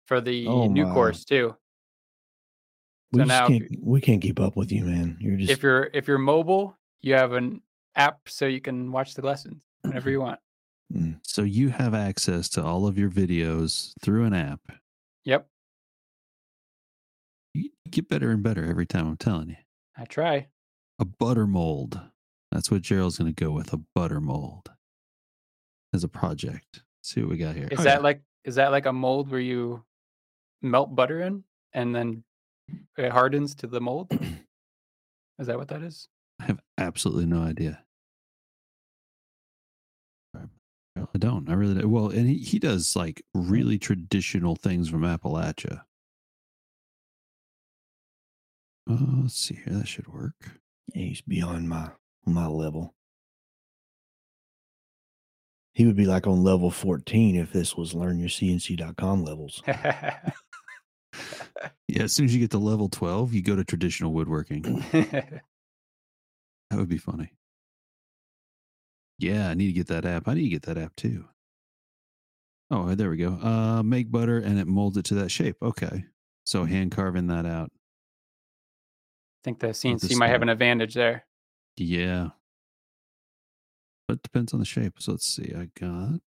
for 0.07 0.21
the 0.21 0.47
oh, 0.47 0.67
new 0.67 0.85
course 0.93 1.25
too. 1.25 1.55
We 3.13 3.21
so 3.21 3.25
now 3.25 3.49
can't, 3.49 3.65
we 3.83 4.01
can't 4.01 4.21
keep 4.21 4.39
up 4.39 4.57
with 4.57 4.71
you, 4.71 4.85
man. 4.85 5.17
You're 5.21 5.37
just 5.37 5.51
if 5.51 5.63
you're 5.63 5.91
if 5.95 6.07
you're 6.07 6.19
mobile, 6.19 6.77
you 7.01 7.15
have 7.15 7.33
an 7.33 7.63
app 7.97 8.21
so 8.27 8.47
you 8.47 8.61
can 8.61 8.93
watch 8.93 9.15
the 9.15 9.25
lessons 9.25 9.63
whenever 9.83 10.11
you 10.11 10.21
want. 10.21 10.41
Mm. 10.93 11.19
So 11.23 11.43
you 11.43 11.69
have 11.69 11.95
access 11.95 12.49
to 12.51 12.65
all 12.65 12.87
of 12.87 12.99
your 12.99 13.11
videos 13.11 13.93
through 14.01 14.25
an 14.25 14.35
app. 14.35 14.61
Yep. 15.25 15.47
You 17.55 17.71
get 17.91 18.09
better 18.09 18.31
and 18.31 18.43
better 18.43 18.65
every 18.65 18.87
time. 18.87 19.07
I'm 19.07 19.17
telling 19.17 19.51
you. 19.51 19.57
I 19.97 20.05
try. 20.05 20.49
A 20.99 21.05
butter 21.05 21.47
mold. 21.47 22.01
That's 22.53 22.71
what 22.71 22.83
Gerald's 22.83 23.19
going 23.19 23.35
to 23.35 23.45
go 23.45 23.51
with. 23.51 23.73
A 23.73 23.81
butter 23.95 24.21
mold 24.21 24.71
as 25.93 26.05
a 26.05 26.09
project. 26.09 26.67
Let's 26.73 27.15
see 27.15 27.21
what 27.21 27.31
we 27.31 27.39
got 27.39 27.57
here. 27.57 27.69
Is 27.71 27.81
oh, 27.81 27.83
that 27.85 27.99
yeah. 27.99 28.05
like 28.05 28.23
is 28.45 28.57
that 28.57 28.71
like 28.71 28.87
a 28.87 28.93
mold 28.93 29.31
where 29.31 29.41
you 29.41 29.85
melt 30.63 30.95
butter 30.95 31.21
in 31.23 31.45
and 31.73 31.95
then 31.95 32.25
it 32.97 33.13
hardens 33.13 33.55
to 33.57 33.67
the 33.67 33.81
mold? 33.81 34.11
is 35.39 35.47
that 35.47 35.59
what 35.59 35.69
that 35.69 35.83
is? 35.83 36.09
I 36.41 36.45
have 36.45 36.61
absolutely 36.79 37.27
no 37.27 37.43
idea. 37.43 37.83
I 41.15 41.19
don't. 41.19 41.49
I 41.49 41.55
really 41.55 41.75
don't. 41.75 41.91
Well, 41.91 42.09
and 42.09 42.29
he, 42.29 42.39
he 42.39 42.59
does 42.59 42.97
like 42.97 43.23
really 43.35 43.79
traditional 43.79 44.57
things 44.57 44.89
from 44.89 45.03
Appalachia. 45.03 45.83
Uh, 48.91 49.23
let's 49.23 49.37
see 49.37 49.55
here. 49.65 49.75
That 49.75 49.89
should 49.89 50.09
work. 50.09 50.35
Yeah, 50.95 51.05
he's 51.05 51.21
beyond 51.21 51.69
my 51.69 51.91
my 52.27 52.47
level. 52.47 52.95
He 55.79 55.87
would 55.87 55.95
be 55.95 56.07
like 56.07 56.27
on 56.27 56.43
level 56.43 56.73
14 56.73 57.37
if 57.37 57.53
this 57.53 57.77
was 57.77 57.95
learnyourcnc.com 57.95 59.25
levels. 59.25 59.63
yeah, 59.69 60.19
as 62.03 62.13
soon 62.13 62.27
as 62.27 62.35
you 62.35 62.41
get 62.41 62.51
to 62.51 62.59
level 62.59 62.89
12, 62.89 63.33
you 63.33 63.43
go 63.43 63.55
to 63.55 63.63
traditional 63.63 64.13
woodworking. 64.13 64.85
that 64.91 65.43
would 66.73 66.89
be 66.89 66.99
funny. 66.99 67.33
Yeah, 69.21 69.51
I 69.51 69.55
need 69.55 69.69
to 69.69 69.73
get 69.73 69.87
that 69.87 70.05
app. 70.05 70.27
I 70.27 70.35
need 70.35 70.43
to 70.43 70.49
get 70.49 70.63
that 70.63 70.79
app 70.79 70.97
too. 70.97 71.27
Oh, 72.73 72.97
there 72.97 73.11
we 73.11 73.17
go. 73.17 73.35
Uh, 73.35 73.85
make 73.85 74.11
butter 74.11 74.39
and 74.39 74.59
it 74.59 74.67
molds 74.67 74.97
it 74.97 75.05
to 75.05 75.15
that 75.15 75.31
shape. 75.31 75.59
Okay. 75.63 76.07
So 76.43 76.65
hand 76.65 76.91
carving 76.91 77.29
that 77.29 77.47
out. 77.47 77.71
I 77.71 79.41
think 79.45 79.61
the 79.61 79.69
CNC 79.69 80.17
might 80.17 80.31
have 80.31 80.43
an 80.43 80.49
advantage 80.49 80.95
there. 80.95 81.25
Yeah. 81.77 82.31
But 84.09 84.17
it 84.17 84.23
depends 84.23 84.53
on 84.55 84.59
the 84.59 84.67
shape. 84.67 84.95
So 84.99 85.13
let's 85.13 85.27
see. 85.27 85.53
I 85.55 85.69
got. 85.79 86.21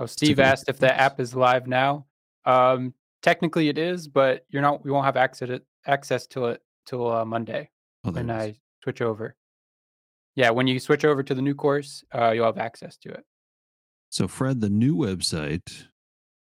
Oh, 0.00 0.06
Steve 0.06 0.40
asked 0.40 0.68
if 0.68 0.78
the 0.78 0.92
app 0.98 1.20
is 1.20 1.36
live 1.36 1.68
now. 1.68 2.06
Um, 2.46 2.94
technically 3.22 3.68
it 3.68 3.76
is, 3.78 4.08
but 4.08 4.46
you're 4.48 4.62
not. 4.62 4.82
We 4.84 4.90
won't 4.90 5.04
have 5.04 5.18
access 5.18 5.60
access 5.86 6.26
to 6.28 6.46
it 6.46 6.62
till 6.86 7.12
uh, 7.12 7.26
Monday 7.26 7.68
Oh, 8.04 8.10
when 8.10 8.26
there 8.26 8.40
it 8.40 8.48
is. 8.50 8.56
I 8.56 8.60
switch 8.82 9.02
over. 9.02 9.36
Yeah, 10.34 10.50
when 10.50 10.66
you 10.66 10.80
switch 10.80 11.04
over 11.04 11.22
to 11.22 11.34
the 11.34 11.42
new 11.42 11.54
course, 11.54 12.02
uh, 12.12 12.32
you'll 12.32 12.46
have 12.46 12.58
access 12.58 12.96
to 12.98 13.10
it. 13.10 13.24
So, 14.10 14.26
Fred, 14.26 14.60
the 14.60 14.70
new 14.70 14.96
website, 14.96 15.84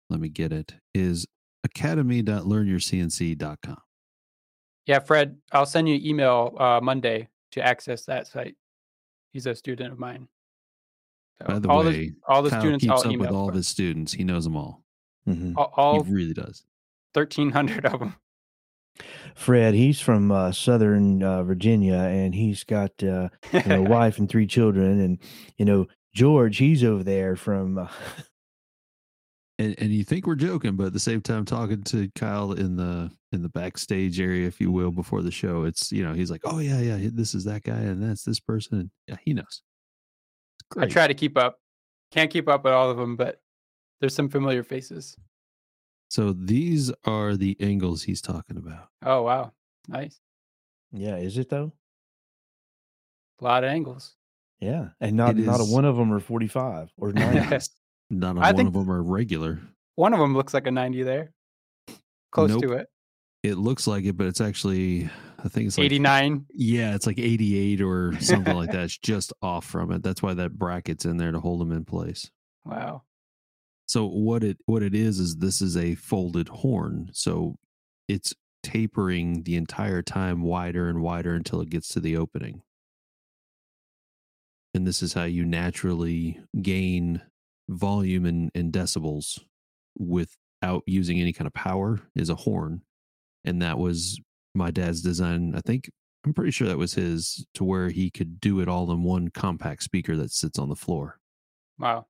let 0.09 0.21
me 0.21 0.31
get 0.31 0.53
it, 0.53 0.77
is 0.95 1.27
academy.learnyourcnc.com. 1.65 3.77
Yeah, 4.87 4.99
Fred, 5.01 5.37
I'll 5.53 5.67
send 5.67 5.87
you 5.89 5.97
an 5.97 6.07
email 6.07 6.55
uh, 6.59 6.81
Monday 6.83 7.29
to 7.53 7.63
access 7.63 8.07
that 8.07 8.27
site. 8.27 8.57
He's 9.35 9.47
a 9.47 9.55
student 9.55 9.93
of 9.93 9.99
mine. 9.99 10.29
So 11.41 11.47
By 11.49 11.59
the 11.59 11.69
all 11.69 11.85
way, 11.85 11.91
the 11.93 12.13
all 12.29 12.43
the 12.43 12.51
Kyle 12.51 12.61
students, 12.61 12.85
keeps 12.85 12.93
all 13.05 13.13
up 13.13 13.19
with 13.19 13.31
all 13.31 13.49
of 13.49 13.55
his 13.57 13.67
students. 13.69 14.13
He 14.13 14.23
knows 14.25 14.45
them 14.45 14.57
all. 14.57 14.85
Mhm. 15.29 15.55
all, 15.57 15.73
all 15.77 16.05
he 16.05 16.13
really 16.13 16.33
does. 16.35 16.65
thirteen 17.13 17.51
hundred 17.51 17.85
of 17.85 17.99
them. 17.99 18.15
Fred, 19.35 19.75
he's 19.75 19.99
from 20.01 20.31
uh, 20.31 20.53
Southern 20.53 21.21
uh, 21.25 21.43
Virginia, 21.43 21.95
and 21.97 22.33
he's 22.33 22.63
got 22.63 22.93
uh, 23.03 23.29
you 23.53 23.63
know, 23.67 23.81
a 23.81 23.83
wife 23.89 24.19
and 24.19 24.29
three 24.29 24.47
children, 24.47 25.01
and 25.01 25.19
you 25.59 25.65
know 25.65 25.87
George, 26.15 26.59
he's 26.59 26.85
over 26.85 27.03
there 27.03 27.37
from. 27.37 27.77
Uh, 27.79 27.89
And, 29.57 29.77
and 29.79 29.93
you 29.93 30.03
think 30.03 30.27
we're 30.27 30.35
joking, 30.35 30.75
but 30.75 30.87
at 30.89 30.93
the 30.95 30.99
same 30.99 31.21
time, 31.21 31.45
talking 31.45 31.85
to 31.85 32.11
Kyle 32.17 32.51
in 32.51 32.75
the 32.75 33.09
in 33.35 33.43
the 33.43 33.49
backstage 33.51 34.19
area, 34.21 34.47
if 34.47 34.61
you 34.61 34.71
will, 34.71 34.91
before 34.91 35.21
the 35.23 35.31
show, 35.31 35.65
it's 35.65 35.93
you 35.93 36.03
know 36.05 36.15
he's 36.15 36.31
like, 36.31 36.41
oh 36.45 36.59
yeah, 36.59 36.81
yeah, 36.81 37.09
this 37.13 37.35
is 37.35 37.45
that 37.45 37.63
guy, 37.63 37.77
and 37.77 38.03
that's 38.03 38.25
this 38.25 38.41
person. 38.41 38.79
And 38.81 38.91
yeah, 39.07 39.17
he 39.23 39.35
knows. 39.35 39.63
I 40.79 40.87
try 40.87 41.07
to 41.07 41.15
keep 41.15 41.37
up. 41.37 41.59
Can't 42.13 42.31
keep 42.31 42.49
up 42.49 42.65
with 42.65 42.73
all 42.73 42.91
of 42.91 42.97
them, 42.97 43.17
but 43.17 43.41
there's 44.01 44.15
some 44.15 44.29
familiar 44.29 44.63
faces. 44.63 45.17
So 46.11 46.33
these 46.33 46.93
are 47.05 47.37
the 47.37 47.57
angles 47.61 48.03
he's 48.05 48.23
talking 48.23 48.57
about. 48.57 48.89
Oh 49.05 49.23
wow, 49.23 49.53
nice. 49.89 50.21
yeah, 50.93 51.17
is 51.17 51.37
it 51.37 51.51
though? 51.51 51.73
A 53.41 53.45
lot 53.45 53.65
of 53.65 53.71
angles. 53.71 54.15
Yeah, 54.61 54.91
and 55.01 55.17
not 55.17 55.31
It 55.37 55.45
not 55.45 55.61
a 55.61 55.65
one 55.65 55.85
of 55.85 55.97
them 55.97 56.13
are 56.13 56.21
forty 56.21 56.47
five 56.47 56.91
or 56.97 57.13
ninety. 57.13 57.59
Not 58.11 58.37
I 58.37 58.49
one 58.53 58.57
think- 58.57 58.69
of 58.69 58.75
them 58.75 58.91
are 58.91 59.03
regular. 59.03 59.61
One 59.97 60.13
of 60.13 60.21
them 60.21 60.35
looks 60.37 60.53
like 60.55 60.67
a 60.67 60.71
ninety 60.71 61.03
there, 61.03 61.33
close 62.31 62.51
Nope. 62.51 62.63
to 62.63 62.73
it. 62.75 62.89
It 63.45 63.59
looks 63.59 63.87
like 63.87 64.07
it, 64.07 64.17
but 64.17 64.27
it's 64.27 64.41
actually 64.41 65.11
I 65.45 65.49
think 65.49 65.67
it's 65.67 65.77
like 65.77 65.85
Eighty 65.85 65.99
nine. 65.99 66.47
Yeah, 66.55 66.95
it's 66.95 67.07
like 67.07 67.19
88 67.19 67.83
or 67.83 68.19
something 68.21 68.57
like 68.57 68.71
that. 68.73 68.85
It's 68.85 68.97
just 68.97 69.35
off 69.43 69.67
from 69.67 69.93
it. 69.93 70.03
That's 70.03 70.23
why 70.23 70.33
that 70.33 70.59
bracket's 70.59 71.05
in 71.05 71.19
there 71.19 71.31
to 71.31 71.41
hold 71.41 71.61
them 71.61 71.71
in 71.71 71.85
place. 71.85 72.31
Wow. 72.65 73.03
So 73.87 74.07
what 74.07 74.43
it 74.43 74.57
what 74.65 74.83
it 74.83 74.95
is 74.95 75.19
is 75.21 75.37
this 75.37 75.61
is 75.61 75.77
a 75.77 75.95
folded 75.95 76.49
horn. 76.49 77.11
So 77.13 77.59
it's 78.09 78.33
tapering 78.63 79.43
the 79.43 79.57
entire 79.57 80.01
time 80.01 80.41
wider 80.41 80.89
and 80.89 81.03
wider 81.03 81.35
until 81.35 81.61
it 81.61 81.69
gets 81.69 81.89
to 81.89 82.01
the 82.01 82.17
opening. 82.17 82.63
And 84.73 84.87
this 84.87 85.03
is 85.03 85.13
how 85.13 85.25
you 85.25 85.45
naturally 85.45 86.41
gain 86.61 87.21
volume 87.69 88.25
and, 88.25 88.51
and 88.55 88.73
decibels 88.73 89.41
without 89.99 90.83
using 90.87 91.21
any 91.21 91.35
kind 91.35 91.47
of 91.47 91.53
power 91.53 92.01
is 92.17 92.31
a 92.31 92.35
horn. 92.35 92.81
And 93.45 93.61
that 93.63 93.79
was 93.79 94.19
my 94.55 94.71
dad's 94.71 95.03
design. 95.03 95.55
I 95.55 95.61
think 95.65 95.91
I'm 96.25 96.33
pretty 96.33 96.51
sure 96.51 96.67
that 96.69 96.79
was 96.79 96.95
his 96.95 97.47
to 97.55 97.65
where 97.65 97.91
he 97.91 98.11
could 98.11 98.41
do 98.41 98.61
it 98.61 98.69
all 98.69 98.91
in 98.91 99.03
one 99.03 99.29
compact 99.29 99.83
speaker 99.83 100.17
that 100.17 100.31
sits 100.33 100.59
on 100.59 100.69
the 100.69 100.77
floor. 100.77 101.19
Wow. 101.79 102.07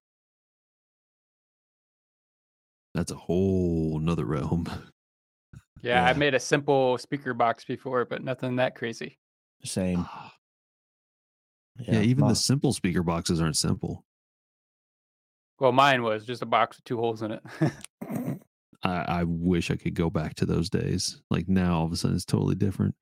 That's 2.94 3.10
a 3.10 3.16
whole 3.16 3.98
nother 4.00 4.24
realm. 4.24 4.66
Yeah, 5.82 6.02
I 6.06 6.12
Yeah. 6.12 6.16
made 6.16 6.32
a 6.34 6.40
simple 6.40 6.96
speaker 6.96 7.34
box 7.34 7.62
before, 7.66 8.06
but 8.06 8.24
nothing 8.24 8.56
that 8.56 8.74
crazy. 8.74 9.18
Same. 9.64 10.06
Ah. 10.08 10.32
Yeah, 11.78 12.00
even 12.00 12.22
my- 12.22 12.28
the 12.30 12.36
simple 12.36 12.72
speaker 12.72 13.02
boxes 13.02 13.38
aren't 13.38 13.58
simple. 13.58 14.02
Well, 15.60 15.72
mine 15.72 16.02
was 16.02 16.24
just 16.24 16.40
a 16.40 16.46
box 16.46 16.78
with 16.78 16.84
two 16.84 16.96
holes 16.96 17.20
in 17.20 17.32
it. 17.32 17.42
I, 18.84 19.04
I 19.20 19.24
wish 19.24 19.70
I 19.70 19.76
could 19.76 19.94
go 19.94 20.10
back 20.10 20.34
to 20.36 20.46
those 20.46 20.68
days. 20.68 21.22
Like 21.30 21.48
now, 21.48 21.78
all 21.78 21.86
of 21.86 21.92
a 21.92 21.96
sudden, 21.96 22.16
it's 22.16 22.24
totally 22.24 22.54
different. 22.54 22.94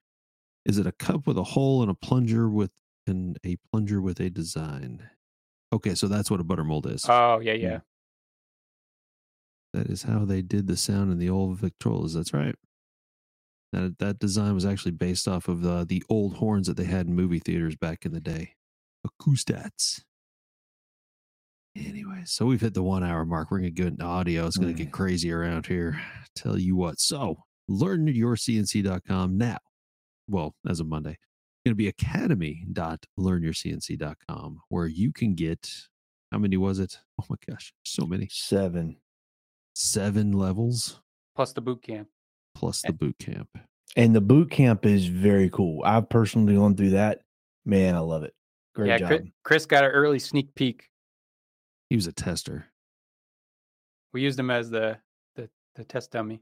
Is 0.65 0.77
it 0.77 0.87
a 0.87 0.93
cup 0.93 1.27
with 1.27 1.37
a 1.37 1.43
hole 1.43 1.81
and 1.81 1.91
a 1.91 1.95
plunger 1.95 2.49
with 2.49 2.71
and 3.05 3.37
a 3.45 3.57
plunger 3.71 4.01
with 4.01 4.19
a 4.21 4.29
design? 4.29 5.09
Okay, 5.73 5.93
so 5.95 6.07
that's 6.07 6.31
what 6.31 6.39
a 6.39 6.43
butter 6.43 6.63
mold 6.63 6.87
is. 6.87 7.05
oh 7.09 7.39
yeah, 7.39 7.53
yeah. 7.53 7.79
that 9.73 9.87
is 9.87 10.03
how 10.03 10.23
they 10.23 10.41
did 10.41 10.67
the 10.67 10.77
sound 10.77 11.11
in 11.11 11.17
the 11.19 11.29
old 11.29 11.59
Victrolas. 11.59 12.13
That's 12.13 12.33
right. 12.33 12.55
That 13.73 13.97
that 13.99 14.19
design 14.19 14.53
was 14.53 14.65
actually 14.65 14.91
based 14.91 15.27
off 15.27 15.47
of 15.47 15.61
the 15.61 15.83
the 15.83 16.03
old 16.09 16.35
horns 16.35 16.67
that 16.67 16.77
they 16.77 16.85
had 16.85 17.07
in 17.07 17.15
movie 17.15 17.39
theaters 17.39 17.75
back 17.75 18.05
in 18.05 18.13
the 18.13 18.21
day. 18.21 18.53
Acoustats. 19.05 20.03
Anyway, 21.75 22.21
so 22.25 22.45
we've 22.45 22.61
hit 22.61 22.73
the 22.73 22.83
one 22.83 23.03
hour 23.03 23.25
mark. 23.25 23.49
We're 23.51 23.57
gonna 23.59 23.71
get 23.71 23.87
into 23.87 24.03
audio. 24.05 24.45
It's 24.45 24.57
gonna 24.57 24.73
Mm. 24.73 24.77
get 24.77 24.91
crazy 24.91 25.31
around 25.31 25.65
here. 25.65 25.99
Tell 26.35 26.57
you 26.59 26.75
what. 26.75 26.99
So 26.99 27.43
learnyourcnc.com 27.69 29.37
now. 29.37 29.57
Well, 30.27 30.53
as 30.67 30.79
of 30.79 30.87
Monday, 30.87 31.11
it's 31.11 31.19
going 31.65 31.73
to 31.73 31.75
be 31.75 31.87
academy.learnyourcnc.com 31.87 34.59
where 34.69 34.87
you 34.87 35.11
can 35.13 35.33
get 35.35 35.69
how 36.31 36.39
many 36.39 36.57
was 36.57 36.79
it? 36.79 36.97
Oh 37.21 37.25
my 37.29 37.35
gosh, 37.47 37.73
so 37.85 38.05
many 38.05 38.27
seven. 38.31 38.97
seven 39.75 40.31
levels 40.33 40.99
Plus 41.35 41.53
the 41.53 41.61
boot 41.61 41.81
camp. 41.83 42.07
plus 42.55 42.81
the 42.81 42.91
boot 42.93 43.17
camp. 43.19 43.47
And 43.95 44.13
the 44.15 44.21
boot 44.21 44.49
camp 44.51 44.85
is 44.85 45.05
very 45.05 45.49
cool. 45.51 45.81
I've 45.85 46.09
personally 46.09 46.55
gone 46.55 46.75
through 46.75 46.89
that. 46.91 47.21
Man, 47.65 47.95
I 47.95 47.99
love 47.99 48.23
it. 48.23 48.33
Great 48.75 48.87
yeah, 48.89 48.97
job. 48.97 49.07
Chris, 49.09 49.21
Chris 49.43 49.65
got 49.67 49.83
an 49.85 49.91
early 49.91 50.19
sneak 50.19 50.53
peek. 50.55 50.89
He 51.93 51.95
was 51.95 52.07
a 52.07 52.11
tester. 52.11 52.65
We 54.13 54.21
used 54.23 54.39
him 54.39 54.49
as 54.49 54.71
the 54.71 54.97
the, 55.35 55.47
the 55.75 55.83
test 55.85 56.09
dummy. 56.09 56.41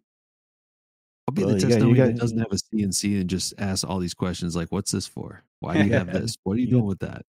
I'll 1.28 1.34
be 1.34 1.44
Well, 1.44 1.56
the 1.56 1.60
test 1.60 1.78
got- 1.80 1.86
you 1.90 1.94
dummy 1.94 2.14
that 2.14 2.18
doesn't 2.22 2.38
have 2.38 2.54
a 2.54 2.56
CNC 2.56 3.20
and 3.20 3.30
just 3.30 3.54
ask 3.58 3.86
all 3.86 4.00
these 4.00 4.14
questions 4.14 4.56
like, 4.56 4.72
"What's 4.72 4.92
this 4.94 5.08
for? 5.08 5.44
Why 5.60 5.74
do 5.74 5.84
you 5.90 5.92
have 5.92 6.08
this? 6.14 6.38
What 6.46 6.54
are 6.54 6.60
you 6.62 6.68
You 6.68 6.72
doing 6.72 6.84
got- 6.84 6.88
with 6.88 7.00
that?" 7.00 7.26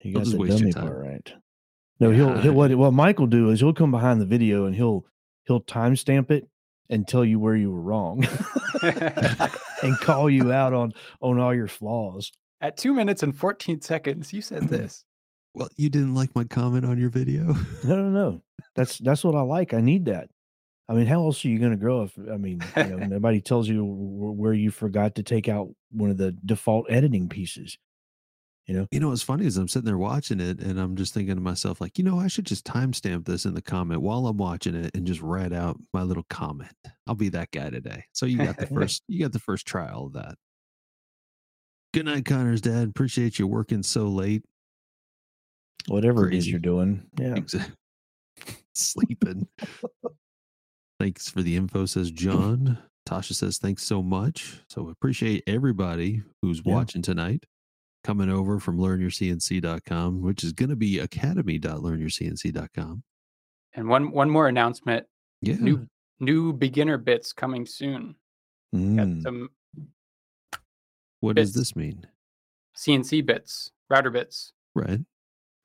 You 0.00 0.12
He'll 0.12 0.20
got 0.20 0.24
just 0.24 0.32
the 0.32 0.38
waste 0.40 0.60
your 0.60 0.70
dummy 0.70 0.72
time. 0.72 0.82
part 0.86 1.06
right. 1.06 1.32
No, 2.00 2.10
he'll, 2.10 2.38
he'll 2.38 2.54
what 2.54 2.74
what 2.74 2.94
Mike 2.94 3.18
will 3.18 3.26
do 3.26 3.50
is 3.50 3.60
he'll 3.60 3.74
come 3.74 3.90
behind 3.90 4.18
the 4.22 4.24
video 4.24 4.64
and 4.64 4.74
he'll 4.74 5.04
he'll 5.44 5.60
timestamp 5.60 6.30
it 6.30 6.48
and 6.88 7.06
tell 7.06 7.22
you 7.22 7.38
where 7.38 7.54
you 7.54 7.70
were 7.70 7.82
wrong 7.82 8.26
and 8.82 9.98
call 10.00 10.30
you 10.30 10.50
out 10.52 10.72
on 10.72 10.94
on 11.20 11.38
all 11.38 11.54
your 11.54 11.68
flaws. 11.68 12.32
At 12.62 12.78
two 12.78 12.94
minutes 12.94 13.22
and 13.22 13.36
fourteen 13.36 13.82
seconds, 13.82 14.32
you 14.32 14.40
said 14.40 14.62
this. 14.70 15.04
Well, 15.54 15.68
you 15.76 15.90
didn't 15.90 16.14
like 16.14 16.34
my 16.34 16.44
comment 16.44 16.84
on 16.84 16.98
your 16.98 17.10
video. 17.10 17.54
No, 17.84 17.96
no, 17.96 18.08
no. 18.08 18.42
That's 18.74 18.98
that's 18.98 19.22
what 19.24 19.34
I 19.34 19.42
like. 19.42 19.74
I 19.74 19.80
need 19.80 20.06
that. 20.06 20.30
I 20.88 20.94
mean, 20.94 21.06
how 21.06 21.24
else 21.24 21.44
are 21.44 21.48
you 21.48 21.58
going 21.58 21.72
to 21.72 21.76
grow 21.76 22.02
if 22.02 22.12
I 22.30 22.36
mean, 22.36 22.62
you 22.76 22.84
know, 22.84 22.96
nobody 23.06 23.40
tells 23.40 23.68
you 23.68 23.84
where 23.84 24.52
you 24.52 24.70
forgot 24.70 25.14
to 25.16 25.22
take 25.22 25.48
out 25.48 25.68
one 25.90 26.10
of 26.10 26.16
the 26.16 26.32
default 26.32 26.90
editing 26.90 27.28
pieces. 27.28 27.78
You 28.66 28.76
know, 28.76 28.86
you 28.92 29.00
know 29.00 29.08
what's 29.08 29.22
funny 29.22 29.44
is 29.46 29.56
I'm 29.56 29.66
sitting 29.66 29.86
there 29.86 29.98
watching 29.98 30.38
it 30.38 30.60
and 30.60 30.78
I'm 30.78 30.94
just 30.94 31.12
thinking 31.12 31.34
to 31.34 31.40
myself, 31.40 31.80
like, 31.80 31.98
you 31.98 32.04
know, 32.04 32.20
I 32.20 32.28
should 32.28 32.46
just 32.46 32.64
timestamp 32.64 33.24
this 33.24 33.44
in 33.44 33.54
the 33.54 33.62
comment 33.62 34.02
while 34.02 34.26
I'm 34.26 34.36
watching 34.36 34.76
it 34.76 34.92
and 34.94 35.04
just 35.04 35.20
write 35.20 35.52
out 35.52 35.78
my 35.92 36.02
little 36.02 36.24
comment. 36.30 36.72
I'll 37.08 37.16
be 37.16 37.28
that 37.30 37.50
guy 37.50 37.70
today. 37.70 38.04
So 38.12 38.24
you 38.24 38.38
got 38.38 38.58
the 38.58 38.66
first 38.74 39.02
you 39.08 39.20
got 39.20 39.32
the 39.32 39.40
first 39.40 39.66
trial 39.66 40.06
of 40.06 40.12
that. 40.12 40.36
Good 41.92 42.06
night, 42.06 42.24
Connor's 42.24 42.60
dad. 42.60 42.88
Appreciate 42.88 43.38
you 43.38 43.46
working 43.46 43.82
so 43.82 44.04
late. 44.04 44.44
Whatever 45.88 46.28
it 46.28 46.34
is 46.34 46.48
you're 46.48 46.60
doing. 46.60 47.02
Yeah. 47.18 47.36
Sleeping. 48.74 49.46
thanks 50.98 51.28
for 51.28 51.42
the 51.42 51.56
info, 51.56 51.84
says 51.86 52.10
John. 52.10 52.78
Tasha 53.08 53.34
says, 53.34 53.58
thanks 53.58 53.82
so 53.82 54.02
much. 54.02 54.60
So 54.68 54.88
appreciate 54.88 55.42
everybody 55.46 56.22
who's 56.40 56.62
Yeah. 56.64 56.72
watching 56.74 57.02
tonight 57.02 57.44
coming 58.04 58.30
over 58.30 58.58
from 58.60 58.78
learnyourcnc.com, 58.78 60.22
which 60.22 60.44
is 60.44 60.52
going 60.52 60.70
to 60.70 60.76
be 60.76 60.98
academy.learnyourcnc.com. 61.00 63.02
And 63.74 63.88
one 63.88 64.10
one 64.12 64.30
more 64.30 64.48
announcement: 64.48 65.06
Yeah. 65.40 65.56
new 65.56 65.86
new 66.20 66.52
beginner 66.52 66.98
bits 66.98 67.32
coming 67.32 67.66
soon. 67.66 68.14
Got 68.72 68.80
Mm. 68.80 69.22
some 69.22 69.48
what 71.20 71.36
does 71.36 71.52
this 71.54 71.74
mean? 71.76 72.06
CNC 72.76 73.24
bits, 73.26 73.70
router 73.90 74.10
bits. 74.10 74.52
Right. 74.74 75.00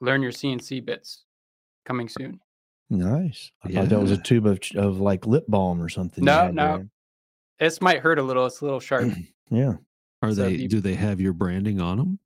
Learn 0.01 0.21
your 0.21 0.31
CNC 0.31 0.85
bits 0.85 1.23
coming 1.85 2.07
soon. 2.09 2.39
Nice. 2.89 3.51
I 3.63 3.71
thought 3.71 3.89
that 3.89 3.99
was 3.99 4.11
a 4.11 4.17
tube 4.17 4.45
of 4.45 4.59
of 4.75 4.99
like 4.99 5.25
lip 5.27 5.45
balm 5.47 5.81
or 5.81 5.89
something. 5.89 6.23
No, 6.23 6.49
no. 6.51 6.77
there. 6.77 6.89
This 7.59 7.81
might 7.81 7.99
hurt 7.99 8.19
a 8.19 8.23
little. 8.23 8.45
It's 8.45 8.61
a 8.61 8.65
little 8.65 8.79
sharp. 8.79 9.11
Yeah. 9.49 9.75
Are 10.21 10.31
So 10.31 10.43
they? 10.43 10.53
if 10.55 10.59
you- 10.61 10.67
Do 10.67 10.81
they 10.81 10.95
have 10.95 11.21
your 11.21 11.31
branding 11.33 11.79
on 11.79 11.97
them? 11.97 12.19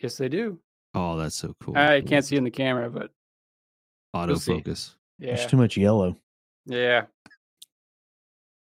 yes, 0.00 0.16
they 0.16 0.28
do. 0.30 0.58
Oh, 0.94 1.16
that's 1.18 1.36
so 1.36 1.54
cool. 1.60 1.76
I 1.76 2.00
can't 2.00 2.24
see 2.24 2.36
in 2.36 2.44
the 2.44 2.50
camera, 2.50 2.88
but 2.90 3.10
you'll 4.14 4.22
autofocus. 4.36 4.94
yeah, 5.18 5.34
There's 5.36 5.46
too 5.46 5.56
much 5.58 5.76
yellow. 5.76 6.16
yeah. 6.66 7.02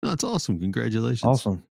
No, 0.02 0.10
that's 0.10 0.22
awesome. 0.24 0.60
Congratulations. 0.60 1.24
Awesome. 1.24 1.64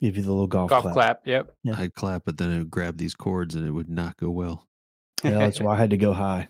Give 0.00 0.16
you 0.16 0.22
the 0.22 0.30
little 0.30 0.46
golf, 0.46 0.70
Golf 0.70 0.82
clap. 0.82 0.94
clap. 0.94 1.20
Yep. 1.26 1.52
Yeah. 1.64 1.74
I'd 1.76 1.94
clap, 1.94 2.22
but 2.24 2.38
then 2.38 2.52
it 2.52 2.58
would 2.58 2.70
grab 2.70 2.98
these 2.98 3.14
cords 3.14 3.54
and 3.54 3.66
it 3.66 3.72
would 3.72 3.88
not 3.90 4.16
go 4.16 4.30
well. 4.30 4.64
Yeah, 5.24 5.30
that's 5.38 5.60
why 5.60 5.74
I 5.74 5.78
had 5.78 5.90
to 5.90 5.96
go 5.96 6.12
high. 6.12 6.48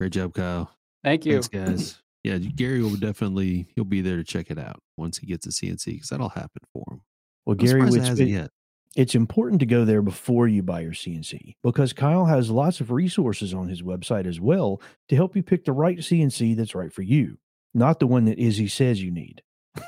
Great 0.00 0.12
job, 0.12 0.34
Kyle. 0.34 0.70
Thank 1.04 1.24
you. 1.26 1.40
Thanks, 1.42 1.48
guys. 1.48 2.02
Yeah, 2.24 2.38
Gary 2.38 2.82
will 2.82 2.96
definitely 2.96 3.68
he'll 3.74 3.84
be 3.84 4.00
there 4.00 4.16
to 4.16 4.24
check 4.24 4.50
it 4.50 4.58
out 4.58 4.80
once 4.96 5.18
he 5.18 5.26
gets 5.26 5.46
a 5.46 5.50
CNC 5.50 5.84
because 5.86 6.08
that'll 6.08 6.28
happen 6.28 6.62
for 6.72 6.84
him. 6.90 7.00
Well, 7.46 7.52
I'm 7.54 7.58
Gary, 7.58 7.80
surprised 7.80 7.96
it 7.96 8.00
hasn't 8.08 8.28
it- 8.28 8.32
yet. 8.32 8.50
it's 8.96 9.14
important 9.14 9.60
to 9.60 9.66
go 9.66 9.84
there 9.84 10.02
before 10.02 10.48
you 10.48 10.62
buy 10.62 10.80
your 10.80 10.92
CNC 10.92 11.54
because 11.62 11.92
Kyle 11.92 12.26
has 12.26 12.50
lots 12.50 12.80
of 12.80 12.90
resources 12.90 13.54
on 13.54 13.68
his 13.68 13.82
website 13.82 14.26
as 14.26 14.40
well 14.40 14.82
to 15.08 15.16
help 15.16 15.36
you 15.36 15.42
pick 15.42 15.64
the 15.64 15.72
right 15.72 15.98
CNC 15.98 16.56
that's 16.56 16.74
right 16.74 16.92
for 16.92 17.02
you, 17.02 17.38
not 17.72 18.00
the 18.00 18.06
one 18.06 18.24
that 18.26 18.38
Izzy 18.38 18.66
says 18.68 19.02
you 19.02 19.10
need. 19.12 19.42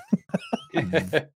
Mm. 0.74 1.28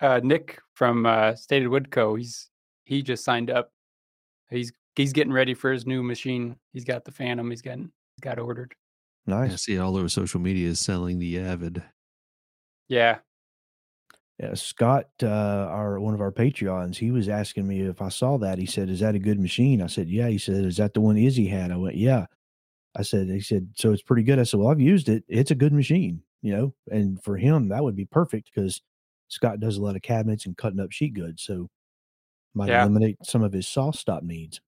Uh, 0.00 0.20
Nick 0.22 0.60
from 0.74 1.06
uh, 1.06 1.34
Stated 1.34 1.68
Woodco. 1.68 2.18
He's 2.18 2.50
he 2.84 3.02
just 3.02 3.24
signed 3.24 3.50
up. 3.50 3.72
He's 4.50 4.72
he's 4.96 5.12
getting 5.12 5.32
ready 5.32 5.54
for 5.54 5.72
his 5.72 5.86
new 5.86 6.02
machine. 6.02 6.56
He's 6.72 6.84
got 6.84 7.04
the 7.04 7.12
Phantom. 7.12 7.50
He's 7.50 7.62
getting 7.62 7.90
he's 8.16 8.22
got 8.22 8.38
ordered. 8.38 8.74
Nice. 9.26 9.50
I 9.50 9.56
Nice. 9.56 9.62
see 9.62 9.78
all 9.78 9.96
over 9.96 10.08
social 10.08 10.40
media 10.40 10.68
is 10.68 10.80
selling 10.80 11.18
the 11.18 11.38
Avid. 11.38 11.82
Yeah. 12.88 13.18
Yeah, 14.40 14.54
Scott, 14.54 15.08
uh, 15.22 15.26
our 15.26 15.98
one 15.98 16.14
of 16.14 16.20
our 16.20 16.30
Patreons, 16.30 16.96
he 16.96 17.10
was 17.10 17.28
asking 17.28 17.66
me 17.66 17.80
if 17.80 18.00
I 18.00 18.08
saw 18.08 18.38
that. 18.38 18.58
He 18.58 18.66
said, 18.66 18.88
"Is 18.88 19.00
that 19.00 19.16
a 19.16 19.18
good 19.18 19.40
machine?" 19.40 19.82
I 19.82 19.88
said, 19.88 20.08
"Yeah." 20.08 20.28
He 20.28 20.38
said, 20.38 20.64
"Is 20.64 20.76
that 20.76 20.94
the 20.94 21.00
one 21.00 21.16
Izzy 21.18 21.48
had?" 21.48 21.72
I 21.72 21.76
went, 21.76 21.96
"Yeah." 21.96 22.26
I 22.96 23.02
said, 23.02 23.28
"He 23.28 23.40
said, 23.40 23.70
so 23.76 23.92
it's 23.92 24.02
pretty 24.02 24.22
good." 24.24 24.38
I 24.38 24.44
said, 24.44 24.60
"Well, 24.60 24.70
I've 24.70 24.80
used 24.80 25.08
it. 25.08 25.24
It's 25.28 25.50
a 25.50 25.56
good 25.56 25.72
machine, 25.72 26.22
you 26.42 26.52
know." 26.52 26.74
And 26.90 27.22
for 27.22 27.36
him, 27.36 27.68
that 27.70 27.84
would 27.84 27.96
be 27.96 28.06
perfect 28.06 28.50
because 28.54 28.80
Scott 29.28 29.60
does 29.60 29.76
a 29.76 29.82
lot 29.82 29.96
of 29.96 30.02
cabinets 30.02 30.46
and 30.46 30.56
cutting 30.56 30.80
up 30.80 30.90
sheet 30.92 31.14
goods, 31.14 31.42
so 31.42 31.68
might 32.54 32.68
Yeah. 32.68 32.82
eliminate 32.82 33.16
some 33.24 33.42
of 33.42 33.52
his 33.52 33.66
SawStop 33.66 34.22
needs. 34.22 34.60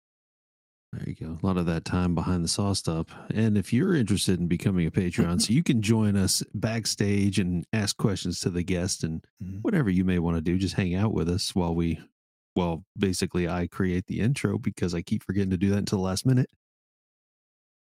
There 0.92 1.08
you 1.08 1.14
go. 1.14 1.38
A 1.40 1.46
lot 1.46 1.56
of 1.56 1.66
that 1.66 1.84
time 1.84 2.14
behind 2.16 2.42
the 2.44 2.48
SawStop. 2.48 3.08
And 3.32 3.56
if 3.56 3.72
you're 3.72 3.94
interested 3.94 4.40
in 4.40 4.48
becoming 4.48 4.86
a 4.86 4.90
Patreon, 4.90 5.40
so 5.40 5.52
you 5.52 5.62
can 5.62 5.82
join 5.82 6.16
us 6.16 6.42
backstage 6.54 7.38
and 7.38 7.64
ask 7.72 7.96
questions 7.96 8.40
to 8.40 8.50
the 8.50 8.62
guest 8.64 9.04
and 9.04 9.24
Mhm. 9.42 9.62
whatever 9.62 9.88
you 9.88 10.04
may 10.04 10.18
want 10.18 10.36
to 10.36 10.40
do, 10.42 10.58
just 10.58 10.74
hang 10.74 10.94
out 10.96 11.14
with 11.14 11.28
us 11.28 11.54
while 11.54 11.74
we, 11.74 12.00
well, 12.56 12.84
basically, 12.98 13.48
I 13.48 13.68
create 13.68 14.06
the 14.06 14.18
intro 14.20 14.58
because 14.58 14.92
I 14.94 15.02
keep 15.02 15.22
forgetting 15.22 15.50
to 15.50 15.56
do 15.56 15.70
that 15.70 15.78
until 15.78 15.98
the 15.98 16.04
last 16.04 16.26
minute. 16.26 16.50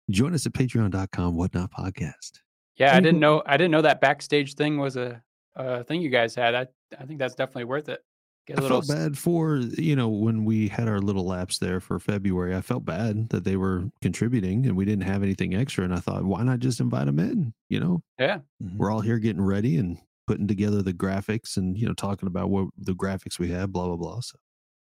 Join 0.09 0.33
us 0.33 0.45
at 0.45 0.53
patreon.com, 0.53 1.35
whatnot 1.35 1.71
podcast. 1.71 2.41
Yeah. 2.75 2.95
I 2.95 2.99
didn't 2.99 3.19
know 3.19 3.41
I 3.45 3.57
didn't 3.57 3.71
know 3.71 3.81
that 3.81 4.01
backstage 4.01 4.55
thing 4.55 4.77
was 4.77 4.95
a, 4.95 5.23
a 5.55 5.83
thing 5.83 6.01
you 6.01 6.09
guys 6.09 6.35
had. 6.35 6.55
I 6.55 6.67
I 6.99 7.05
think 7.05 7.19
that's 7.19 7.35
definitely 7.35 7.65
worth 7.65 7.89
it. 7.89 8.03
Get 8.47 8.57
a 8.57 8.59
I 8.59 8.63
little 8.63 8.81
felt 8.81 8.97
bad 8.99 9.17
for, 9.19 9.57
you 9.57 9.95
know, 9.95 10.09
when 10.09 10.45
we 10.45 10.67
had 10.67 10.87
our 10.87 10.99
little 10.99 11.25
lapse 11.27 11.59
there 11.59 11.79
for 11.79 11.99
February, 11.99 12.55
I 12.55 12.61
felt 12.61 12.83
bad 12.85 13.29
that 13.29 13.43
they 13.43 13.55
were 13.55 13.83
contributing 14.01 14.65
and 14.65 14.75
we 14.75 14.83
didn't 14.83 15.03
have 15.03 15.21
anything 15.21 15.53
extra. 15.53 15.83
And 15.85 15.93
I 15.93 15.99
thought, 15.99 16.23
why 16.23 16.41
not 16.41 16.57
just 16.59 16.79
invite 16.79 17.05
them 17.05 17.19
in? 17.19 17.53
You 17.69 17.79
know, 17.79 18.03
Yeah. 18.19 18.39
We're 18.77 18.89
all 18.91 19.01
here 19.01 19.19
getting 19.19 19.43
ready 19.43 19.77
and 19.77 19.99
putting 20.25 20.47
together 20.47 20.81
the 20.81 20.91
graphics 20.93 21.55
and, 21.55 21.77
you 21.77 21.85
know, 21.85 21.93
talking 21.93 22.25
about 22.27 22.49
what 22.49 22.69
the 22.79 22.93
graphics 22.93 23.37
we 23.37 23.49
have, 23.51 23.71
blah, 23.71 23.85
blah, 23.85 23.95
blah. 23.97 24.19
So 24.21 24.37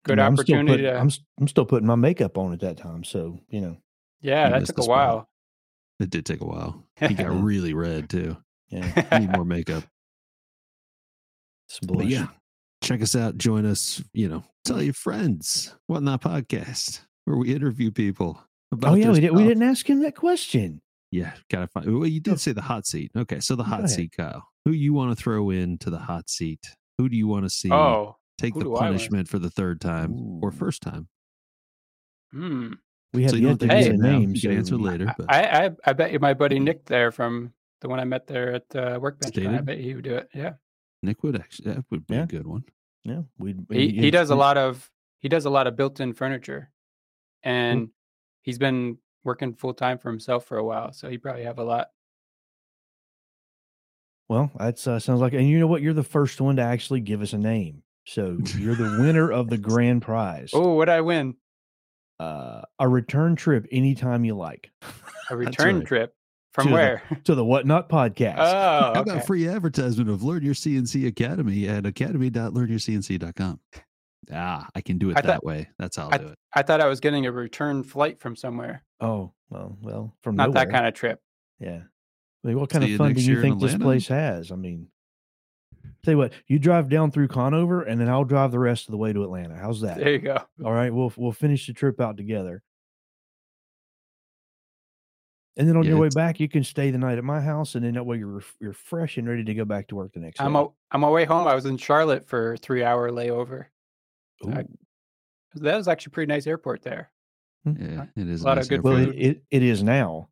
Good 0.05 0.13
You 0.13 0.15
know, 0.17 0.23
I'm 0.27 0.37
still 0.37 0.43
opportunity 0.55 0.71
putting- 0.83 0.85
to 0.93 0.97
I'm, 0.99 1.09
I'm 1.41 1.47
still 1.49 1.65
putting 1.65 1.87
my 1.87 1.95
makeup 1.95 2.37
on 2.37 2.53
at 2.53 2.61
that 2.61 2.77
time, 2.77 3.03
so 3.03 3.39
you 3.49 3.59
know, 3.59 3.77
Yeah, 4.21 4.45
you 4.47 4.53
that 4.53 4.65
took 4.67 4.77
a 4.79 4.83
spot. 4.83 4.89
while. 4.97 5.29
it 5.99 6.09
did 6.09 6.25
take 6.25 6.39
a 6.39 6.45
while. 6.45 6.85
He 7.09 7.13
got 7.13 7.43
really 7.43 7.73
red 7.73 8.09
too. 8.09 8.37
yeah, 8.69 9.19
Need 9.19 9.33
more 9.33 9.43
makeup. 9.43 9.83
Some 11.69 11.95
But 11.95 12.07
yeah, 12.07 12.27
check 12.83 13.01
us 13.01 13.15
out. 13.15 13.37
Join 13.37 13.65
us. 13.65 14.03
You 14.13 14.27
know, 14.29 14.43
tell 14.65 14.81
your 14.81 14.93
friends. 14.93 15.75
Whatnot 15.87 16.21
podcast 16.21 17.01
where 17.25 17.37
we 17.37 17.53
interview 17.53 17.91
people. 17.91 18.41
About 18.71 18.91
Oh 18.91 18.95
yeah, 18.95 19.11
we, 19.11 19.19
did, 19.19 19.31
we 19.31 19.43
didn't 19.43 19.63
ask 19.63 19.89
him 19.89 20.01
that 20.01 20.15
question. 20.15 20.81
Yeah, 21.11 21.33
gotta 21.49 21.67
find. 21.67 21.97
Well, 21.97 22.07
you 22.07 22.19
did 22.19 22.39
say 22.39 22.51
the 22.51 22.61
hot 22.61 22.85
seat. 22.85 23.11
Okay, 23.15 23.39
so 23.39 23.55
the 23.55 23.63
Go 23.63 23.69
hot 23.69 23.79
ahead. 23.79 23.89
seat, 23.91 24.13
Kyle. 24.15 24.47
Who 24.65 24.71
you 24.71 24.93
want 24.93 25.15
to 25.15 25.21
throw 25.21 25.49
into 25.49 25.89
the 25.89 25.97
hot 25.97 26.29
seat? 26.29 26.67
Who 26.97 27.09
do 27.09 27.15
you 27.17 27.27
want 27.27 27.45
to 27.45 27.49
see 27.49 27.71
oh. 27.71 28.17
take 28.37 28.53
the 28.53 28.61
do 28.61 28.67
I 28.67 28.73
wanna- 28.73 28.87
punishment 28.87 29.27
for 29.27 29.39
the 29.39 29.49
third 29.49 29.81
time 29.81 30.39
or 30.43 30.51
first 30.51 30.81
time? 30.83 31.07
Hmm. 32.31 32.73
We 33.13 33.23
have 33.23 33.31
so 33.31 33.37
you 33.37 33.47
yet 33.47 33.57
don't 33.57 33.69
to 33.69 33.75
have 33.75 33.83
Hey. 33.85 33.89
get 33.89 33.89
to 33.89 33.89
a 33.89 33.93
answer 33.93 34.11
now. 34.11 34.19
name. 34.19 34.35
You 34.35 34.41
can 34.41 34.51
answer 34.51 34.77
later. 34.77 35.15
But 35.17 35.33
I, 35.33 35.65
I 35.65 35.71
I 35.85 35.93
bet 35.93 36.11
you 36.11 36.19
my 36.19 36.35
buddy 36.35 36.59
Nick 36.59 36.85
there 36.85 37.11
from 37.11 37.53
the 37.81 37.89
one 37.89 37.99
I 37.99 38.03
met 38.03 38.27
there 38.27 38.53
at 38.53 38.75
uh, 38.75 38.99
Workbench. 39.01 39.35
I 39.37 39.61
bet 39.61 39.79
he 39.79 39.95
would 39.95 40.03
do 40.03 40.15
it. 40.15 40.29
Yeah. 40.33 40.53
Nick 41.01 41.23
would 41.23 41.35
actually 41.35 41.73
that 41.73 41.85
would 41.89 42.05
be 42.07 42.15
Yeah. 42.15 42.23
a 42.23 42.27
good 42.27 42.47
one. 42.47 42.63
Yeah, 43.03 43.21
we 43.37 43.55
he, 43.71 43.89
he 43.91 44.11
does 44.11 44.29
a 44.29 44.35
lot 44.35 44.57
of 44.57 44.91
he 45.19 45.29
does 45.29 45.45
a 45.45 45.49
lot 45.49 45.67
of 45.67 45.75
built-in 45.75 46.13
furniture 46.13 46.71
and 47.43 47.89
he's 48.41 48.57
been 48.57 48.97
working 49.23 49.53
full-time 49.53 49.97
for 49.97 50.09
himself 50.09 50.45
for 50.45 50.57
a 50.57 50.63
while 50.63 50.91
so 50.93 51.09
he 51.09 51.17
probably 51.17 51.43
have 51.43 51.59
a 51.59 51.63
lot 51.63 51.89
Well, 54.27 54.51
that 54.59 54.85
uh, 54.87 54.99
sounds 54.99 55.21
like, 55.21 55.33
and 55.33 55.47
you 55.47 55.59
know 55.59 55.67
what? 55.67 55.81
You're 55.81 55.93
the 55.93 56.03
first 56.03 56.39
one 56.39 56.57
to 56.57 56.61
actually 56.61 56.99
give 56.99 57.21
us 57.21 57.33
a 57.33 57.37
name, 57.37 57.81
so 58.05 58.37
you're 58.57 58.75
the 58.75 58.97
winner 59.01 59.31
of 59.31 59.49
the 59.49 59.57
grand 59.69 60.01
prize. 60.03 60.51
oh 60.53 60.75
what 60.75 60.89
i 60.89 61.01
win 61.01 61.35
Uh, 62.19 62.61
a 62.79 62.87
return 62.87 63.35
trip 63.35 63.65
anytime 63.71 64.25
you 64.25 64.35
like 64.35 64.71
a 65.29 65.35
return 65.45 65.83
trip 65.85 66.13
from 66.53 66.65
To 66.65 66.69
the- 66.69 66.73
where 66.73 67.01
to 67.25 67.35
the 67.35 67.45
Whatnot 67.45 67.89
podcast. 67.89 68.37
oh 68.39 68.93
How 68.95 69.01
about 69.01 69.25
free 69.25 69.47
advertisement 69.47 70.09
of 70.09 70.23
Learn 70.23 70.43
Your 70.43 70.53
CNC 70.53 71.07
Academy 71.07 71.67
at 71.67 71.85
academy.learnyourcnc.com? 71.85 73.59
Ah, 74.31 74.67
I 74.75 74.81
can 74.81 74.97
do 74.97 75.09
it 75.09 75.17
I 75.17 75.21
that 75.21 75.27
thought- 75.27 75.43
way. 75.45 75.69
That's 75.79 75.97
how 75.97 76.05
I'll 76.07 76.13
I- 76.13 76.17
do 76.17 76.27
it. 76.27 76.37
i 76.53 76.61
thought 76.61 76.81
i 76.81 76.87
was 76.87 76.99
getting 76.99 77.25
a 77.25 77.31
return 77.31 77.83
flight 77.83 78.19
from 78.19 78.35
somewhere 78.35 78.83
oh, 79.01 79.31
well, 79.49 79.77
well, 79.81 80.15
from 80.21 80.35
not 80.35 80.53
that 80.53 80.69
kind 80.69 80.85
of 80.85 80.93
trip 80.93 81.19
Yeah. 81.59 81.81
I 82.43 82.47
mean, 82.47 82.57
what 82.59 82.69
kind 82.69 82.83
See 82.85 82.93
of 82.93 82.97
fun 82.97 83.13
do 83.13 83.21
you 83.21 83.41
think 83.41 83.59
this 83.59 83.75
place 83.75 84.07
has? 84.07 84.49
I 84.51 84.55
mean, 84.55 84.87
tell 86.03 86.13
you 86.13 86.17
what, 86.17 86.31
you 86.47 86.57
drive 86.57 86.87
down 86.89 87.11
through 87.11 87.27
Conover, 87.27 87.81
and 87.81 87.99
then 87.99 88.07
I'll 88.07 88.23
drive 88.23 88.51
the 88.51 88.59
rest 88.59 88.87
of 88.87 88.91
the 88.93 88.97
way 88.97 89.11
to 89.11 89.23
Atlanta. 89.23 89.55
How's 89.57 89.81
that? 89.81 89.97
there 89.97 90.11
you 90.13 90.19
go 90.19 90.37
All 90.63 90.71
right, 90.71 90.93
we'll 90.93 91.11
we'll 91.17 91.33
finish 91.33 91.67
the 91.67 91.73
trip 91.73 91.99
out 91.99 92.15
together. 92.15 92.63
And 95.59 95.67
then 95.67 95.75
on 95.77 95.83
Yeah, 95.83 95.89
your 95.91 95.99
way 95.99 96.07
back, 96.15 96.39
you 96.39 96.47
can 96.49 96.63
stay 96.63 96.89
the 96.89 96.97
night 96.97 97.17
at 97.17 97.23
my 97.23 97.41
house, 97.41 97.75
and 97.75 97.83
then 97.85 97.93
that 97.95 98.05
way 98.05 98.17
you're 98.17 98.27
ref- 98.35 98.55
you're 98.61 98.73
fresh 98.73 99.17
and 99.17 99.27
ready 99.27 99.43
to 99.43 99.53
go 99.53 99.65
back 99.65 99.87
to 99.89 99.95
work 99.95 100.13
the 100.13 100.19
next 100.21 100.39
i'm 100.41 100.53
day. 100.53 100.59
o- 100.59 100.73
on 100.93 101.01
my 101.01 101.09
way 101.09 101.25
home 101.25 101.47
i 101.47 101.53
was 101.53 101.65
in 101.65 101.75
charlotte 101.77 102.25
for 102.25 102.53
a 102.53 102.57
three 102.57 102.81
hour 102.83 103.11
layover 103.11 103.65
I- 104.47 104.63
that 105.55 105.75
was 105.75 105.87
actually 105.89 106.11
a 106.11 106.13
pretty 106.13 106.29
nice 106.31 106.47
airport 106.47 106.81
there 106.81 107.11
Yeah, 107.65 108.05
it 108.15 108.29
is 108.29 108.41
a 108.41 108.45
lot 108.45 108.53
of 108.53 108.57
nice 108.63 108.67
good 108.69 108.83
well, 108.83 108.95
it, 108.95 109.09
it, 109.09 109.43
it 109.51 109.61
is 109.63 109.83
now. 109.83 110.29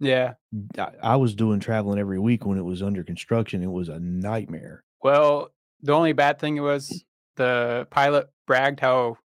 yeah 0.00 0.34
I, 0.78 0.92
I 1.02 1.16
was 1.16 1.34
doing 1.34 1.60
traveling 1.60 1.98
every 1.98 2.18
week 2.18 2.46
when 2.46 2.56
it 2.58 2.64
was 2.64 2.82
under 2.82 3.04
construction. 3.04 3.62
It 3.62 3.70
was 3.70 3.88
a 3.90 4.00
nightmare. 4.00 4.82
Well, 5.02 5.52
the 5.82 5.92
only 5.92 6.14
bad 6.14 6.38
thing 6.38 6.60
was 6.62 7.04
the 7.36 7.86
pilot 7.90 8.28
bragged 8.46 8.80
how 8.80 9.18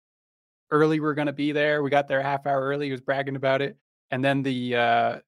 early 0.72 1.00
we're 1.00 1.14
going 1.14 1.28
to 1.28 1.34
be 1.34 1.52
there. 1.54 1.82
We 1.82 1.90
got 1.90 2.08
there 2.10 2.20
a 2.20 2.24
half 2.24 2.46
hour 2.46 2.62
early. 2.62 2.88
He 2.88 2.92
was 2.92 3.02
bragging 3.02 3.36
about 3.38 3.62
it, 3.62 3.78
and 4.12 4.24
then 4.24 4.44
the 4.44 4.76
uh, 4.76 5.20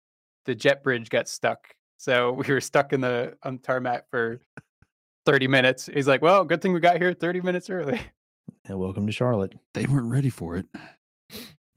the 0.46 0.56
jet 0.56 0.84
bridge 0.84 1.10
got 1.10 1.28
stuck, 1.28 1.68
so 1.98 2.32
we 2.34 2.46
were 2.54 2.62
stuck 2.62 2.94
in 2.94 3.02
the 3.02 3.38
on 3.44 3.60
tarmac 3.60 4.10
for 4.10 4.40
thirty 5.26 5.48
minutes. 5.48 5.90
He's 5.94 6.08
like, 6.08 6.22
"Well, 6.22 6.44
good 6.46 6.62
thing 6.62 6.74
we 6.74 6.80
got 6.80 6.98
here 6.98 7.14
thirty 7.14 7.42
minutes 7.42 7.70
early." 7.70 8.00
And 8.66 8.78
welcome 8.80 9.08
to 9.08 9.12
Charlotte. 9.12 9.56
They 9.74 9.86
weren't 9.86 10.12
ready 10.12 10.30
for 10.30 10.56
it. 10.58 10.68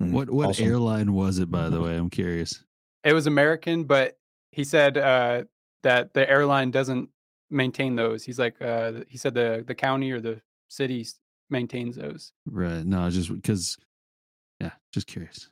Mm, 0.03 0.12
What 0.12 0.28
what 0.28 0.49
awesome. 0.51 0.66
airline 0.66 1.15
was 1.15 1.39
it, 1.39 1.51
by 1.51 1.70
the 1.70 1.81
way? 1.81 1.97
I'm 1.97 2.11
curious. 2.11 2.62
It 3.05 3.15
was 3.15 3.27
American, 3.27 3.85
but 3.85 4.19
he 4.53 4.65
said 4.65 4.99
uh, 4.99 5.45
that 5.82 6.12
the 6.12 6.28
airline 6.28 6.70
doesn't 6.70 7.09
maintain 7.51 7.97
those. 7.97 8.23
He's 8.24 8.39
like, 8.39 8.61
uh, 8.61 9.01
he 9.09 9.16
said 9.16 9.32
the 9.35 9.65
the 9.66 9.74
county 9.74 10.11
or 10.11 10.20
the 10.20 10.43
city 10.69 11.07
maintains 11.49 11.97
those. 11.97 12.32
Right. 12.47 12.85
No, 12.85 13.09
just 13.09 13.32
because 13.32 13.78
yeah, 14.61 14.73
just 14.93 15.07
curious. 15.07 15.49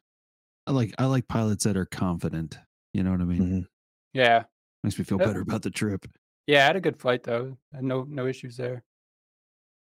I 0.66 0.72
like 0.72 0.94
I 0.98 1.06
like 1.06 1.28
pilots 1.28 1.64
that 1.64 1.78
are 1.78 1.86
confident. 1.86 2.58
You 2.92 3.02
know 3.02 3.10
what 3.12 3.20
I 3.20 3.24
mean? 3.24 3.42
Mhm. 3.62 3.66
Yeah, 4.12 4.44
Makes 4.84 4.98
me 4.98 5.04
feel 5.04 5.20
Uh, 5.20 5.26
better 5.26 5.40
about 5.40 5.62
the 5.62 5.70
trip. 5.70 6.06
Yeah, 6.46 6.64
I 6.64 6.66
had 6.66 6.76
a 6.76 6.80
good 6.80 6.98
flight 6.98 7.22
though. 7.22 7.56
No 7.80 8.02
no 8.04 8.26
issues 8.26 8.56
there. 8.56 8.84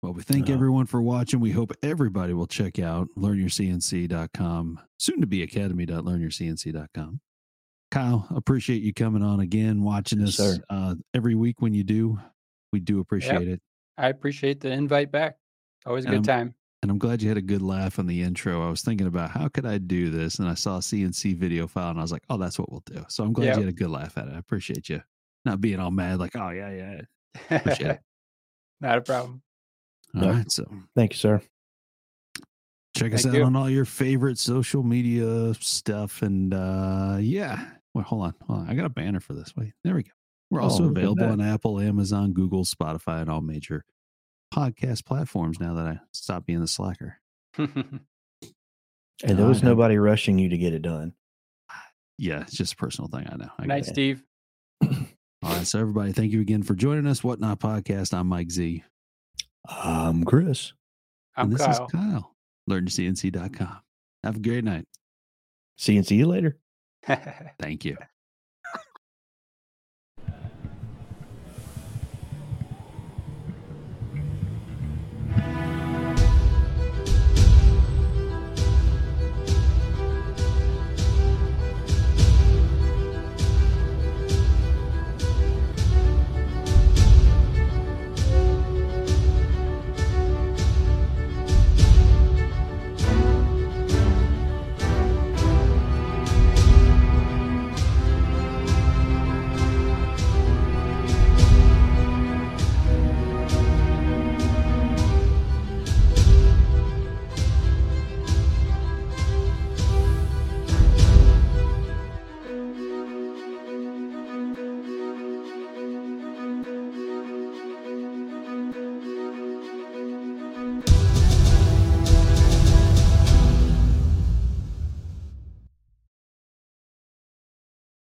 Well, 0.03 0.13
we 0.13 0.23
thank 0.23 0.51
Uh, 0.51 0.53
everyone 0.53 0.87
for 0.87 1.01
watching. 1.01 1.41
We 1.41 1.53
hope 1.53 1.73
everybody 1.83 2.33
will 2.35 2.47
check 2.49 2.79
out 2.79 3.09
learnyourcnc.com, 3.17 4.81
soon 4.99 5.21
to 5.21 5.27
be 5.27 5.43
academy.learnyourcnc.com. 5.43 7.21
Kyle, 7.91 8.27
appreciate 8.31 8.83
you 8.83 8.93
coming 8.95 9.23
on 9.23 9.41
again, 9.41 9.83
watching 9.83 10.21
Yes, 10.21 10.41
us 10.41 10.59
uh, 10.71 10.95
every 11.15 11.35
week 11.35 11.61
when 11.61 11.75
you 11.75 11.85
do. 11.85 12.19
We 12.73 12.81
do 12.81 13.01
appreciate 13.01 13.49
it. 13.49 13.61
I 13.99 14.09
appreciate 14.09 14.61
the 14.61 14.71
invite 14.73 15.13
back. 15.13 15.37
Always 15.87 16.05
a 16.07 16.09
good 16.09 16.17
Um, 16.19 16.23
time. 16.25 16.55
And 16.83 16.91
I'm 16.91 16.99
glad 16.99 17.23
you 17.23 17.29
had 17.29 17.39
a 17.39 17.43
good 17.43 17.63
laugh 17.63 18.01
on 18.01 18.07
the 18.09 18.23
intro. 18.23 18.67
I 18.67 18.69
was 18.69 18.83
thinking 18.83 19.07
about 19.07 19.31
how 19.31 19.47
could 19.47 19.65
I 19.65 19.79
do 19.79 20.11
this? 20.11 20.41
And 20.41 20.49
I 20.49 20.55
saw 20.55 20.77
a 20.77 20.81
CNC 20.81 21.37
video 21.37 21.69
file 21.69 21.91
and 21.91 21.99
I 21.99 22.03
was 22.03 22.11
like, 22.11 22.25
oh, 22.29 22.37
that's 22.37 22.59
what 22.59 22.73
we'll 22.73 22.83
do. 22.87 23.05
So 23.09 23.23
I'm 23.23 23.33
glad 23.33 23.47
Yep. 23.47 23.57
you 23.57 23.63
had 23.63 23.69
a 23.69 23.77
good 23.77 23.91
laugh 23.91 24.19
at 24.19 24.27
it. 24.27 24.35
I 24.35 24.39
appreciate 24.39 24.89
you 24.89 25.01
not 25.45 25.61
being 25.61 25.79
all 25.79 25.93
mad, 25.93 26.19
like, 26.19 26.35
oh, 26.35 26.51
yeah, 26.51 26.71
yeah. 26.73 27.57
appreciate 27.57 27.91
it. 27.93 28.01
Not 28.81 28.99
a 28.99 29.01
problem. 29.01 29.43
All 30.17 30.23
Yeah. 30.25 30.31
right. 30.39 30.51
So 30.51 30.67
Thank 30.97 31.13
you, 31.13 31.19
sir. 31.19 31.41
check 32.97 33.15
us 33.15 33.25
out 33.27 33.35
you. 33.35 33.45
on 33.45 33.55
all 33.55 33.71
your 33.71 33.85
favorite 33.85 34.39
social 34.39 34.83
media 34.83 35.55
stuff. 35.61 36.23
And 36.23 36.53
uh 36.53 37.19
yeah. 37.21 37.65
Well, 37.95 38.03
hold 38.05 38.25
on. 38.25 38.35
Hold 38.49 38.61
on. 38.61 38.69
I 38.71 38.75
got 38.75 38.87
a 38.87 38.91
banner 38.91 39.21
for 39.21 39.35
this. 39.35 39.55
Wait, 39.57 39.73
there 39.85 39.95
we 39.95 40.03
go. 40.03 40.11
We're 40.51 40.61
Oh, 40.61 40.65
also 40.65 40.83
look 40.85 40.97
at 40.99 40.99
available 40.99 41.27
on 41.27 41.41
Apple, 41.41 41.79
Amazon, 41.81 42.33
Google, 42.33 42.65
Spotify, 42.65 43.21
and 43.21 43.31
all 43.31 43.41
major 43.41 43.85
podcast 44.53 45.05
platforms 45.05 45.59
now 45.59 45.75
that 45.75 45.87
I 45.87 46.01
stopped 46.13 46.47
being 46.47 46.61
the 46.61 46.69
slacker. 46.69 47.19
And 49.25 49.39
there 49.39 49.47
was 49.47 49.63
know. 49.63 49.71
nobody 49.71 49.99
rushing 49.99 50.39
you 50.39 50.49
to 50.49 50.59
get 50.59 50.73
it 50.75 50.83
done. 50.83 51.13
Yeah, 52.19 52.41
it's 52.41 52.57
just 52.57 52.73
a 52.73 52.77
personal 52.77 53.09
thing. 53.09 53.29
I 53.31 53.37
know. 53.37 53.51
I 53.59 53.67
Night. 53.67 53.87
Steve. 53.87 54.23
All 54.83 54.91
right. 55.43 55.67
So 55.67 55.81
everybody, 55.81 56.13
thank 56.13 56.33
you 56.33 56.41
again 56.41 56.63
for 56.63 56.75
joining 56.75 57.07
us. 57.07 57.23
Whatnot 57.23 57.61
podcast. 57.61 58.15
I'm 58.15 58.27
Mike 58.27 58.51
Z. 58.51 58.83
I'm 59.69 60.25
Chris. 60.25 60.73
I'm 61.37 61.45
and 61.47 61.53
this 61.53 61.65
Kyle. 61.65 61.87
is 61.87 61.93
Kyle. 61.93 62.35
LearnCNC.com. 62.69 63.79
Have 64.25 64.37
a 64.37 64.41
great 64.41 64.65
night. 64.65 64.87
See 65.79 65.93
you 65.93 65.99
and 65.99 66.07
see 66.07 66.17
you 66.17 66.27
later. 66.27 66.59
Thank 67.61 67.85
you. 67.85 67.97